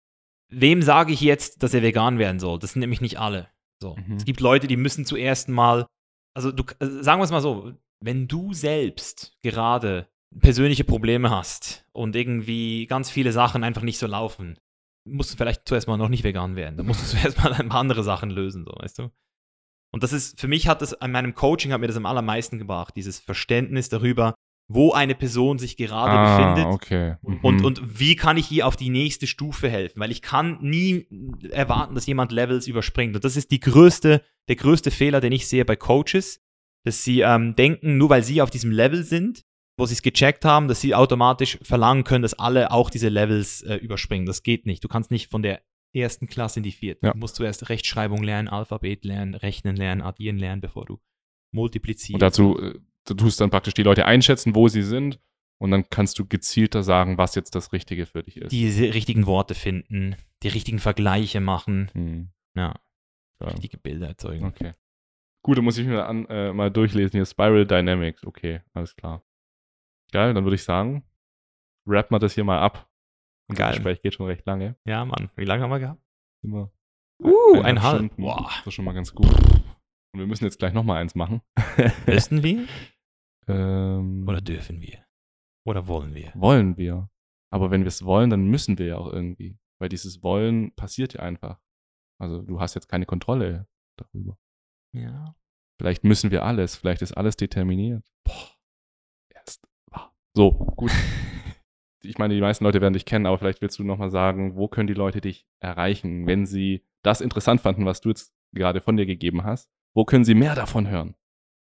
wem 0.55 0.81
sage 0.81 1.13
ich 1.13 1.21
jetzt, 1.21 1.63
dass 1.63 1.73
er 1.73 1.81
vegan 1.81 2.17
werden 2.17 2.39
soll? 2.39 2.59
Das 2.59 2.73
sind 2.73 2.79
nämlich 2.79 3.01
nicht 3.01 3.19
alle. 3.19 3.49
So. 3.81 3.95
Mhm. 3.95 4.15
Es 4.15 4.25
gibt 4.25 4.39
Leute, 4.39 4.67
die 4.67 4.77
müssen 4.77 5.05
zuerst 5.05 5.49
mal, 5.49 5.85
also 6.33 6.51
du, 6.51 6.63
äh, 6.79 7.03
sagen 7.03 7.19
wir 7.19 7.25
es 7.25 7.31
mal 7.31 7.41
so, 7.41 7.73
wenn 7.99 8.27
du 8.27 8.53
selbst 8.53 9.37
gerade 9.43 10.07
persönliche 10.39 10.83
Probleme 10.83 11.29
hast 11.29 11.85
und 11.91 12.15
irgendwie 12.15 12.87
ganz 12.87 13.09
viele 13.09 13.31
Sachen 13.31 13.63
einfach 13.63 13.81
nicht 13.81 13.99
so 13.99 14.07
laufen, 14.07 14.57
musst 15.07 15.33
du 15.33 15.37
vielleicht 15.37 15.67
zuerst 15.67 15.87
mal 15.87 15.97
noch 15.97 16.09
nicht 16.09 16.23
vegan 16.23 16.55
werden. 16.55 16.77
Da 16.77 16.83
musst 16.83 17.01
du 17.01 17.05
zuerst 17.17 17.37
mal 17.37 17.53
ein 17.53 17.69
paar 17.69 17.81
andere 17.81 18.03
Sachen 18.03 18.29
lösen, 18.29 18.65
so, 18.65 18.71
weißt 18.71 18.99
du? 18.99 19.11
Und 19.93 20.03
das 20.03 20.11
ist, 20.11 20.39
für 20.39 20.47
mich 20.47 20.67
hat 20.67 20.81
das, 20.81 20.93
an 20.93 21.11
meinem 21.11 21.35
Coaching 21.35 21.71
hat 21.71 21.79
mir 21.79 21.87
das 21.87 21.95
am 21.95 22.05
allermeisten 22.05 22.57
gebracht, 22.57 22.95
dieses 22.97 23.19
Verständnis 23.19 23.87
darüber, 23.87 24.35
wo 24.67 24.93
eine 24.93 25.13
Person 25.15 25.59
sich 25.59 25.77
gerade 25.77 26.37
befindet 26.37 26.65
Ah, 26.65 26.71
okay. 26.71 27.15
Mhm. 27.21 27.39
und, 27.41 27.63
und 27.65 27.99
wie 27.99 28.15
kann 28.15 28.37
ich 28.37 28.51
ihr 28.51 28.65
auf 28.65 28.75
die 28.75 28.89
nächste 28.89 29.27
Stufe 29.27 29.69
helfen? 29.69 29.99
Weil 29.99 30.11
ich 30.11 30.21
kann 30.21 30.57
nie 30.61 31.07
erwarten, 31.51 31.93
dass 31.93 32.07
jemand 32.07 32.31
Levels 32.31 32.67
überspringt. 32.67 33.15
Und 33.15 33.23
das 33.23 33.35
ist 33.37 33.51
die 33.51 33.59
größte, 33.59 34.23
der 34.47 34.55
größte 34.55 34.89
Fehler, 34.91 35.21
den 35.21 35.31
ich 35.31 35.47
sehe 35.47 35.65
bei 35.65 35.75
Coaches, 35.75 36.41
dass 36.83 37.03
sie 37.03 37.21
ähm, 37.21 37.55
denken, 37.55 37.97
nur 37.97 38.09
weil 38.09 38.23
sie 38.23 38.41
auf 38.41 38.49
diesem 38.49 38.71
Level 38.71 39.03
sind, 39.03 39.43
wo 39.77 39.85
sie 39.85 39.93
es 39.93 40.01
gecheckt 40.01 40.45
haben, 40.45 40.67
dass 40.67 40.81
sie 40.81 40.95
automatisch 40.95 41.59
verlangen 41.61 42.03
können, 42.03 42.21
dass 42.21 42.33
alle 42.33 42.71
auch 42.71 42.89
diese 42.89 43.09
Levels 43.09 43.61
äh, 43.61 43.75
überspringen. 43.75 44.25
Das 44.25 44.41
geht 44.41 44.65
nicht. 44.65 44.83
Du 44.83 44.87
kannst 44.87 45.11
nicht 45.11 45.29
von 45.29 45.43
der 45.43 45.61
ersten 45.93 46.27
Klasse 46.27 46.59
in 46.59 46.63
die 46.63 46.71
vierte. 46.71 47.05
Ja. 47.05 47.13
Du 47.13 47.19
musst 47.19 47.35
zuerst 47.35 47.69
Rechtschreibung 47.69 48.23
lernen, 48.23 48.47
Alphabet 48.47 49.05
lernen, 49.05 49.35
Rechnen 49.35 49.75
lernen, 49.75 50.01
Addieren 50.01 50.37
lernen, 50.37 50.61
bevor 50.61 50.85
du 50.85 50.99
multiplizierst. 51.51 52.15
Und 52.15 52.21
dazu 52.21 52.59
äh, 52.59 52.79
du 53.05 53.13
tust 53.13 53.39
dann 53.41 53.49
praktisch 53.49 53.73
die 53.73 53.83
Leute 53.83 54.05
einschätzen, 54.05 54.55
wo 54.55 54.67
sie 54.67 54.83
sind. 54.83 55.19
Und 55.57 55.71
dann 55.71 55.89
kannst 55.89 56.19
du 56.19 56.25
gezielter 56.25 56.83
sagen, 56.83 57.17
was 57.17 57.33
jetzt 57.35 57.55
das 57.55 57.71
Richtige 57.71 58.05
für 58.05 58.21
dich 58.23 58.35
ist. 58.37 58.51
diese 58.51 58.93
richtigen 58.93 59.25
Worte 59.25 59.55
finden, 59.55 60.17
die 60.43 60.49
richtigen 60.49 60.79
Vergleiche 60.79 61.39
machen, 61.39 61.89
Hm. 61.93 62.29
ja, 62.55 62.73
Ja. 63.39 63.47
richtige 63.47 63.77
Bilder 63.77 64.07
erzeugen. 64.09 64.45
Okay. 64.45 64.73
Gut, 65.43 65.57
dann 65.57 65.63
muss 65.63 65.77
ich 65.77 65.87
mir 65.87 66.05
an, 66.07 66.25
äh, 66.25 66.51
mal 66.51 66.69
durchlesen 66.71 67.11
hier. 67.17 67.25
Spiral 67.25 67.65
Dynamics. 67.65 68.25
Okay, 68.25 68.61
alles 68.73 68.95
klar. 68.97 69.23
Geil, 70.11 70.33
dann 70.33 70.43
würde 70.43 70.55
ich 70.55 70.63
sagen, 70.63 71.03
wrap 71.85 72.11
mal 72.11 72.19
das 72.19 72.33
hier 72.33 72.43
mal 72.43 72.59
ab. 72.59 72.89
Unser 73.47 73.63
Geil. 73.63 73.73
Gespräch 73.75 74.01
geht 74.01 74.13
schon 74.15 74.25
recht 74.25 74.45
lange. 74.45 74.75
Ja, 74.85 75.05
Mann. 75.05 75.29
Wie 75.37 75.45
lange 75.45 75.63
haben 75.63 75.69
wir 75.71 75.79
gehabt? 75.79 76.01
Immer 76.43 76.69
Uh, 77.23 77.61
ein 77.61 77.81
halb. 77.81 78.13
Boah. 78.17 78.49
Das 78.57 78.67
ist 78.67 78.73
schon 78.73 78.83
mal 78.83 78.93
ganz 78.93 79.13
gut. 79.15 79.27
Und 80.11 80.19
wir 80.19 80.27
müssen 80.27 80.43
jetzt 80.43 80.59
gleich 80.59 80.73
nochmal 80.73 81.01
eins 81.01 81.15
machen. 81.15 81.41
Müssen 82.07 82.43
wir? 82.43 82.67
ähm, 83.47 84.27
Oder 84.27 84.41
dürfen 84.41 84.81
wir? 84.81 85.05
Oder 85.65 85.87
wollen 85.87 86.13
wir? 86.13 86.31
wollen 86.35 86.77
wir. 86.77 87.09
Aber 87.51 87.71
wenn 87.71 87.81
wir 87.81 87.87
es 87.87 88.03
wollen, 88.03 88.29
dann 88.29 88.45
müssen 88.47 88.77
wir 88.77 88.85
ja 88.85 88.97
auch 88.97 89.11
irgendwie. 89.11 89.57
Weil 89.79 89.89
dieses 89.89 90.23
Wollen 90.23 90.73
passiert 90.75 91.13
ja 91.13 91.21
einfach. 91.21 91.59
Also 92.19 92.41
du 92.41 92.59
hast 92.59 92.75
jetzt 92.75 92.87
keine 92.87 93.05
Kontrolle 93.05 93.67
darüber. 93.97 94.37
Ja. 94.93 95.35
Vielleicht 95.79 96.03
müssen 96.03 96.31
wir 96.31 96.43
alles. 96.43 96.75
Vielleicht 96.75 97.01
ist 97.01 97.13
alles 97.13 97.35
determiniert. 97.35 98.05
Boah. 98.23 98.51
Erst. 99.33 99.67
So, 100.33 100.51
gut. 100.51 100.91
ich 102.03 102.17
meine, 102.17 102.33
die 102.33 102.41
meisten 102.41 102.63
Leute 102.63 102.81
werden 102.81 102.93
dich 102.93 103.05
kennen, 103.05 103.25
aber 103.25 103.37
vielleicht 103.37 103.61
willst 103.61 103.79
du 103.79 103.83
nochmal 103.83 104.11
sagen, 104.11 104.55
wo 104.55 104.67
können 104.67 104.87
die 104.87 104.93
Leute 104.93 105.21
dich 105.21 105.47
erreichen, 105.59 106.27
wenn 106.27 106.45
sie 106.45 106.85
das 107.03 107.21
interessant 107.21 107.61
fanden, 107.61 107.85
was 107.85 108.01
du 108.01 108.09
jetzt 108.09 108.33
gerade 108.53 108.81
von 108.81 108.97
dir 108.97 109.05
gegeben 109.05 109.43
hast? 109.43 109.69
Wo 109.93 110.05
können 110.05 110.25
sie 110.25 110.35
mehr 110.35 110.55
davon 110.55 110.87
hören? 110.87 111.15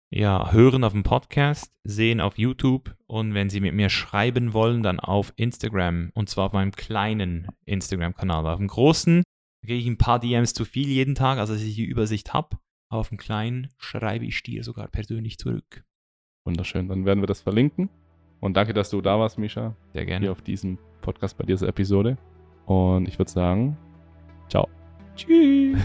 Ja, 0.09 0.51
hören 0.53 0.85
auf 0.85 0.93
dem 0.93 1.03
Podcast, 1.03 1.73
sehen 1.83 2.21
auf 2.21 2.37
YouTube 2.37 2.95
und 3.07 3.33
wenn 3.33 3.49
Sie 3.49 3.59
mit 3.59 3.73
mir 3.73 3.89
schreiben 3.89 4.53
wollen, 4.53 4.81
dann 4.81 5.01
auf 5.01 5.33
Instagram 5.35 6.11
und 6.13 6.29
zwar 6.29 6.45
auf 6.45 6.53
meinem 6.53 6.71
kleinen 6.71 7.49
Instagram-Kanal. 7.65 8.47
Auf 8.47 8.57
dem 8.57 8.67
großen 8.67 9.23
kriege 9.65 9.79
ich 9.79 9.85
ein 9.87 9.97
paar 9.97 10.19
DMs 10.19 10.53
zu 10.53 10.63
viel 10.63 10.87
jeden 10.87 11.13
Tag, 11.15 11.39
also 11.39 11.53
dass 11.53 11.61
ich 11.61 11.75
die 11.75 11.83
Übersicht 11.83 12.33
habe. 12.33 12.57
Auf 12.89 13.09
dem 13.09 13.17
kleinen 13.17 13.69
schreibe 13.77 14.25
ich 14.25 14.41
dir 14.43 14.63
sogar 14.63 14.87
persönlich 14.87 15.37
zurück. 15.37 15.83
Wunderschön. 16.45 16.87
Dann 16.87 17.05
werden 17.05 17.21
wir 17.21 17.27
das 17.27 17.41
verlinken. 17.41 17.89
Und 18.39 18.55
danke, 18.55 18.73
dass 18.73 18.89
du 18.89 19.01
da 19.01 19.19
warst, 19.19 19.37
Misha, 19.37 19.75
Sehr 19.91 20.03
hier 20.03 20.05
gerne. 20.05 20.31
auf 20.31 20.41
diesem 20.41 20.77
Podcast 21.01 21.37
bei 21.37 21.43
dieser 21.43 21.67
Episode. 21.67 22.17
Und 22.65 23.09
ich 23.09 23.19
würde 23.19 23.31
sagen, 23.31 23.77
ciao. 24.47 24.69
Tschüss. 25.17 25.79